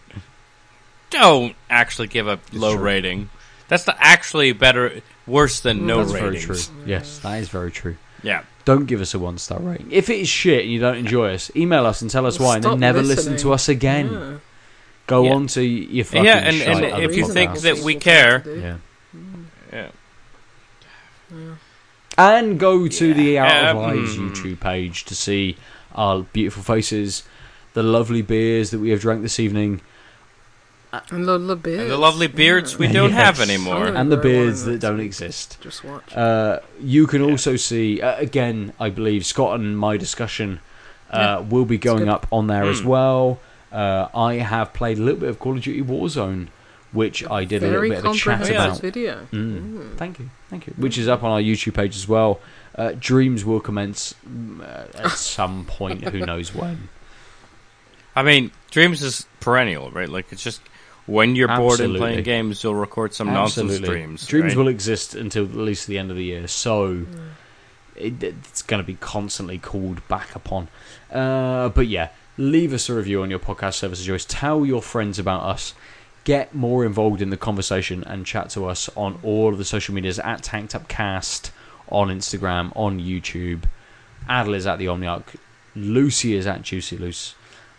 don't 1.10 1.56
actually 1.70 2.08
give 2.08 2.28
a 2.28 2.40
low 2.54 2.76
true. 2.76 2.84
rating. 2.84 3.30
That's 3.68 3.84
the 3.86 3.96
actually 4.00 4.52
better, 4.54 5.02
worse 5.28 5.60
than 5.62 5.80
mm, 5.80 5.84
no 5.84 6.04
That's 6.04 6.14
ratings. 6.22 6.46
very 6.46 6.58
true. 6.58 6.76
Yes, 6.86 7.20
that 7.20 7.36
is 7.42 7.50
very 7.50 7.72
true. 7.72 7.98
Yeah, 8.24 8.44
Don't 8.66 8.86
give 8.86 9.02
us 9.02 9.14
a 9.14 9.20
one 9.20 9.38
star 9.40 9.60
rating. 9.60 9.92
If 9.92 10.10
it 10.10 10.20
is 10.20 10.30
shit 10.30 10.64
and 10.64 10.72
you 10.72 10.80
don't 10.80 10.98
enjoy 10.98 11.34
us, 11.34 11.50
email 11.56 11.86
us 11.86 12.02
and 12.02 12.12
tell 12.12 12.26
us 12.26 12.40
why, 12.40 12.56
and 12.56 12.64
then 12.64 12.72
Stop 12.72 12.80
never 12.80 13.02
listen 13.02 13.36
to 13.38 13.54
us 13.54 13.68
again. 13.70 14.12
Yeah. 14.12 14.38
Go 15.08 15.24
Yeah. 15.24 15.32
on 15.34 15.48
to 15.48 15.64
your 15.64 16.06
fucking 16.06 16.26
Yeah, 16.26 16.38
and- 16.38 16.56
shite 16.58 16.68
and 16.68 16.86
other 16.94 17.04
if 17.04 17.16
you 17.16 17.28
think 17.28 17.60
that 17.62 17.80
we 17.80 17.96
care- 17.96 18.40
to 18.42 18.50
mm. 18.50 19.46
yeah. 19.74 19.88
yeah. 21.32 21.56
Yeah. 22.18 22.36
And 22.38 22.60
go 22.60 22.88
to 22.88 23.14
the 23.14 23.24
Yeah. 23.34 23.46
Out 23.70 23.76
of 23.76 23.82
Lives 23.84 24.18
Mm. 24.18 24.30
YouTube 24.32 24.60
page 24.60 25.06
to 25.06 25.16
see 25.16 25.58
our 25.96 26.22
beautiful 26.34 26.64
faces, 26.64 27.24
the 27.74 27.84
lovely 27.84 28.22
beers 28.22 28.72
that 28.72 28.80
we 28.80 28.90
have 28.92 29.02
drank 29.02 29.22
this 29.22 29.40
evening, 29.40 29.82
And 31.10 31.26
the, 31.26 31.38
the 31.38 31.56
beards. 31.56 31.84
And 31.84 31.92
the 31.92 31.98
lovely 31.98 32.28
beards 32.28 32.78
we 32.78 32.88
don't 32.88 33.14
have 33.14 33.40
anymore. 33.40 33.88
And 33.88 34.12
the 34.12 34.18
beards 34.18 34.66
that 34.66 34.80
don't 34.82 35.00
exist. 35.00 35.58
Just 35.62 35.86
watch. 35.86 36.14
Uh, 36.16 36.60
you 36.82 37.08
can 37.08 37.22
also 37.22 37.56
see, 37.56 38.02
uh, 38.02 38.18
again, 38.18 38.74
I 38.78 38.90
believe 38.90 39.26
Scott 39.26 39.58
and 39.60 39.78
my 39.78 39.96
discussion 39.98 40.60
uh, 41.10 41.18
Yeah. 41.18 41.40
will 41.40 41.64
be 41.66 41.78
going 41.78 42.08
up 42.10 42.26
on 42.32 42.48
there 42.48 42.64
as 42.66 42.82
Mm. 42.82 42.86
well. 42.86 43.40
Uh, 43.72 44.08
I 44.14 44.36
have 44.36 44.74
played 44.74 44.98
a 44.98 45.02
little 45.02 45.20
bit 45.22 45.30
of 45.30 45.40
Call 45.40 45.56
of 45.58 45.64
Duty 45.64 45.82
Warzone, 45.82 46.48
which 46.92 47.24
I 47.30 47.46
did 47.46 47.64
a 47.64 47.68
little 47.68 47.82
bit 47.90 48.00
of 48.00 48.06
a 48.06 48.14
chat 48.14 48.40
comprehensive 48.40 48.54
Yeah. 48.54 48.66
about. 48.66 48.82
video. 48.82 49.28
Mm. 49.32 49.62
Mm. 49.94 49.98
Thank 49.98 50.20
you, 50.20 50.30
thank 50.50 50.68
you. 50.68 50.74
Which 50.78 50.98
is 50.98 51.08
up 51.08 51.24
on 51.24 51.32
our 51.32 51.40
YouTube 51.42 51.74
page 51.74 51.96
as 51.96 52.08
well. 52.08 52.40
Uh, 52.76 52.94
Dreams 53.00 53.44
will 53.46 53.60
commence 53.60 54.14
mm, 54.28 54.62
uh, 54.62 55.04
at 55.06 55.12
some 55.18 55.66
point. 55.66 56.04
Who 56.08 56.20
knows 56.26 56.54
when? 56.56 56.90
I 58.16 58.24
mean, 58.24 58.52
Dreams 58.72 59.02
is 59.02 59.26
perennial, 59.40 59.90
right? 59.92 60.10
Like 60.10 60.32
it's 60.32 60.44
just 60.44 60.62
when 61.06 61.36
you're 61.36 61.48
bored 61.48 61.80
and 61.80 61.96
playing 61.96 62.24
games, 62.24 62.64
you'll 62.64 62.76
record 62.76 63.14
some 63.14 63.28
nonsense 63.28 63.72
Absolutely. 63.72 63.90
dreams. 63.90 64.28
Dreams 64.28 64.48
right? 64.56 64.58
will 64.58 64.68
exist 64.68 65.16
until 65.16 65.46
at 65.46 65.56
least 65.56 65.88
the 65.88 65.98
end 65.98 66.12
of 66.12 66.18
the 66.18 66.24
year, 66.26 66.48
so 66.48 66.90
Mm. 66.90 67.30
it, 67.96 68.24
it's 68.24 68.62
going 68.62 68.82
to 68.82 68.86
be 68.88 68.96
constantly 68.96 69.58
called 69.58 70.06
back 70.08 70.36
upon. 70.36 70.68
Uh, 71.12 71.70
but 71.70 71.88
yeah, 71.88 72.10
leave 72.38 72.74
us 72.74 72.90
a 72.90 72.94
review 72.94 73.22
on 73.24 73.30
your 73.30 73.40
podcast 73.40 73.76
service 73.76 74.00
of 74.02 74.06
choice. 74.08 74.26
Tell 74.26 74.66
your 74.66 74.82
friends 74.82 75.18
about 75.20 75.44
us. 75.44 75.74
Get 76.24 76.54
more 76.54 76.86
involved 76.86 77.22
in 77.22 77.32
the 77.32 77.38
conversation 77.38 78.04
and 78.04 78.26
chat 78.26 78.50
to 78.52 78.66
us 78.66 78.90
on 78.96 79.20
all 79.24 79.50
of 79.50 79.58
the 79.58 79.66
social 79.66 79.96
medias 79.96 80.20
at 80.20 80.44
Tanked 80.44 80.76
Up 80.76 80.88
Cast 80.88 81.52
on 81.90 82.10
Instagram, 82.10 82.72
on 82.76 83.00
YouTube. 83.00 83.64
Aadil 84.30 84.56
is 84.56 84.68
at 84.68 84.78
the 84.78 84.86
Omniarch. 84.86 85.36
Lucy 85.76 86.36
is 86.36 86.46
at 86.46 86.62
Juicy 86.62 86.98
Loose. 86.98 87.34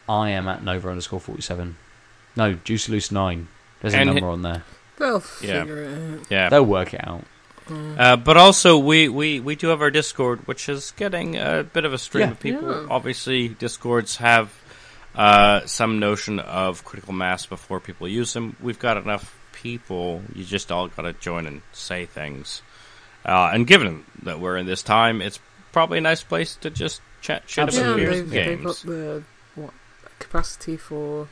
I 0.08 0.30
am 0.30 0.48
at 0.48 0.64
Nova 0.64 0.88
underscore 0.88 1.20
47. 1.20 1.76
No, 2.34 2.54
Juicy 2.54 2.90
Loose 2.92 3.12
9. 3.12 3.46
There's 3.80 3.94
a 3.94 3.98
And 3.98 4.06
number 4.10 4.28
on 4.28 4.42
there. 4.42 4.64
They'll 4.98 5.22
Yeah. 5.40 5.60
figure 5.60 5.82
it 5.84 6.12
out. 6.20 6.26
Yeah. 6.30 6.48
They'll 6.48 6.66
work 6.66 6.94
it 6.94 7.06
out. 7.06 7.24
Mm. 7.68 7.98
Uh, 7.98 8.16
but 8.16 8.36
also, 8.36 8.76
we, 8.76 9.08
we, 9.08 9.38
we 9.38 9.54
do 9.54 9.68
have 9.68 9.80
our 9.80 9.90
Discord, 9.90 10.46
which 10.48 10.68
is 10.68 10.90
getting 10.96 11.36
a 11.36 11.62
bit 11.62 11.84
of 11.84 11.92
a 11.92 11.98
stream 11.98 12.26
Yeah. 12.26 12.30
of 12.32 12.40
people. 12.40 12.70
Yeah. 12.70 12.86
Obviously, 12.90 13.48
Discords 13.48 14.16
have 14.16 14.52
uh, 15.14 15.66
some 15.66 15.98
notion 15.98 16.38
of 16.40 16.84
critical 16.84 17.12
mass 17.12 17.46
before 17.46 17.80
people 17.80 18.08
use 18.08 18.32
them. 18.32 18.56
We've 18.60 18.78
got 18.78 18.96
enough 18.96 19.38
people. 19.52 20.22
You 20.34 20.44
just 20.44 20.72
all 20.72 20.88
got 20.88 21.02
to 21.02 21.12
join 21.14 21.46
and 21.46 21.62
say 21.72 22.06
things. 22.06 22.62
Uh, 23.24 23.50
and 23.52 23.66
given 23.66 24.04
that 24.22 24.40
we're 24.40 24.56
in 24.56 24.66
this 24.66 24.82
time, 24.82 25.22
it's 25.22 25.38
probably 25.72 25.98
a 25.98 26.00
nice 26.00 26.22
place 26.22 26.56
to 26.56 26.70
just 26.70 27.00
chat 27.20 27.42
shit 27.46 27.72
Yeah, 27.72 27.80
about 27.80 27.96
beers 27.96 28.16
they've, 28.16 28.46
and 28.46 28.58
they've 28.58 28.64
got 28.64 28.76
the 28.84 29.22
what 29.54 29.72
capacity 30.18 30.76
for 30.76 31.28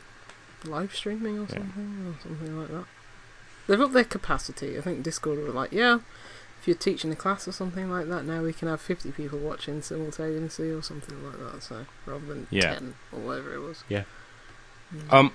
live 0.65 0.95
streaming 0.95 1.39
or 1.39 1.43
Yeah. 1.43 1.49
something 1.49 2.15
or 2.17 2.23
something 2.23 2.59
like 2.59 2.69
that. 2.69 2.85
They've 3.67 3.81
upped 3.81 3.93
their 3.95 4.05
capacity. 4.05 4.79
I 4.79 4.81
think 4.83 5.03
Discord 5.03 5.39
were 5.39 5.51
like, 5.51 5.73
yeah, 5.73 5.99
if 6.61 6.69
you're 6.69 6.77
teaching 6.77 7.11
a 7.11 7.17
class 7.17 7.49
or 7.49 7.53
something 7.53 7.91
like 7.91 8.09
that, 8.09 8.25
now 8.27 8.43
we 8.43 8.53
can 8.53 8.69
have 8.69 8.83
50 8.83 9.13
people 9.13 9.39
watching 9.39 9.81
simultaneously 9.81 10.71
or 10.71 10.83
something 10.83 11.17
like 11.25 11.39
that. 11.39 11.63
So 11.63 11.87
rather 12.05 12.27
than 12.27 12.47
Yeah. 12.51 12.75
10 12.75 12.95
or 13.13 13.21
whatever 13.21 13.55
it 13.55 13.61
was. 13.61 13.83
Yeah. 13.89 14.03
Mm. 14.95 15.13
Um, 15.13 15.33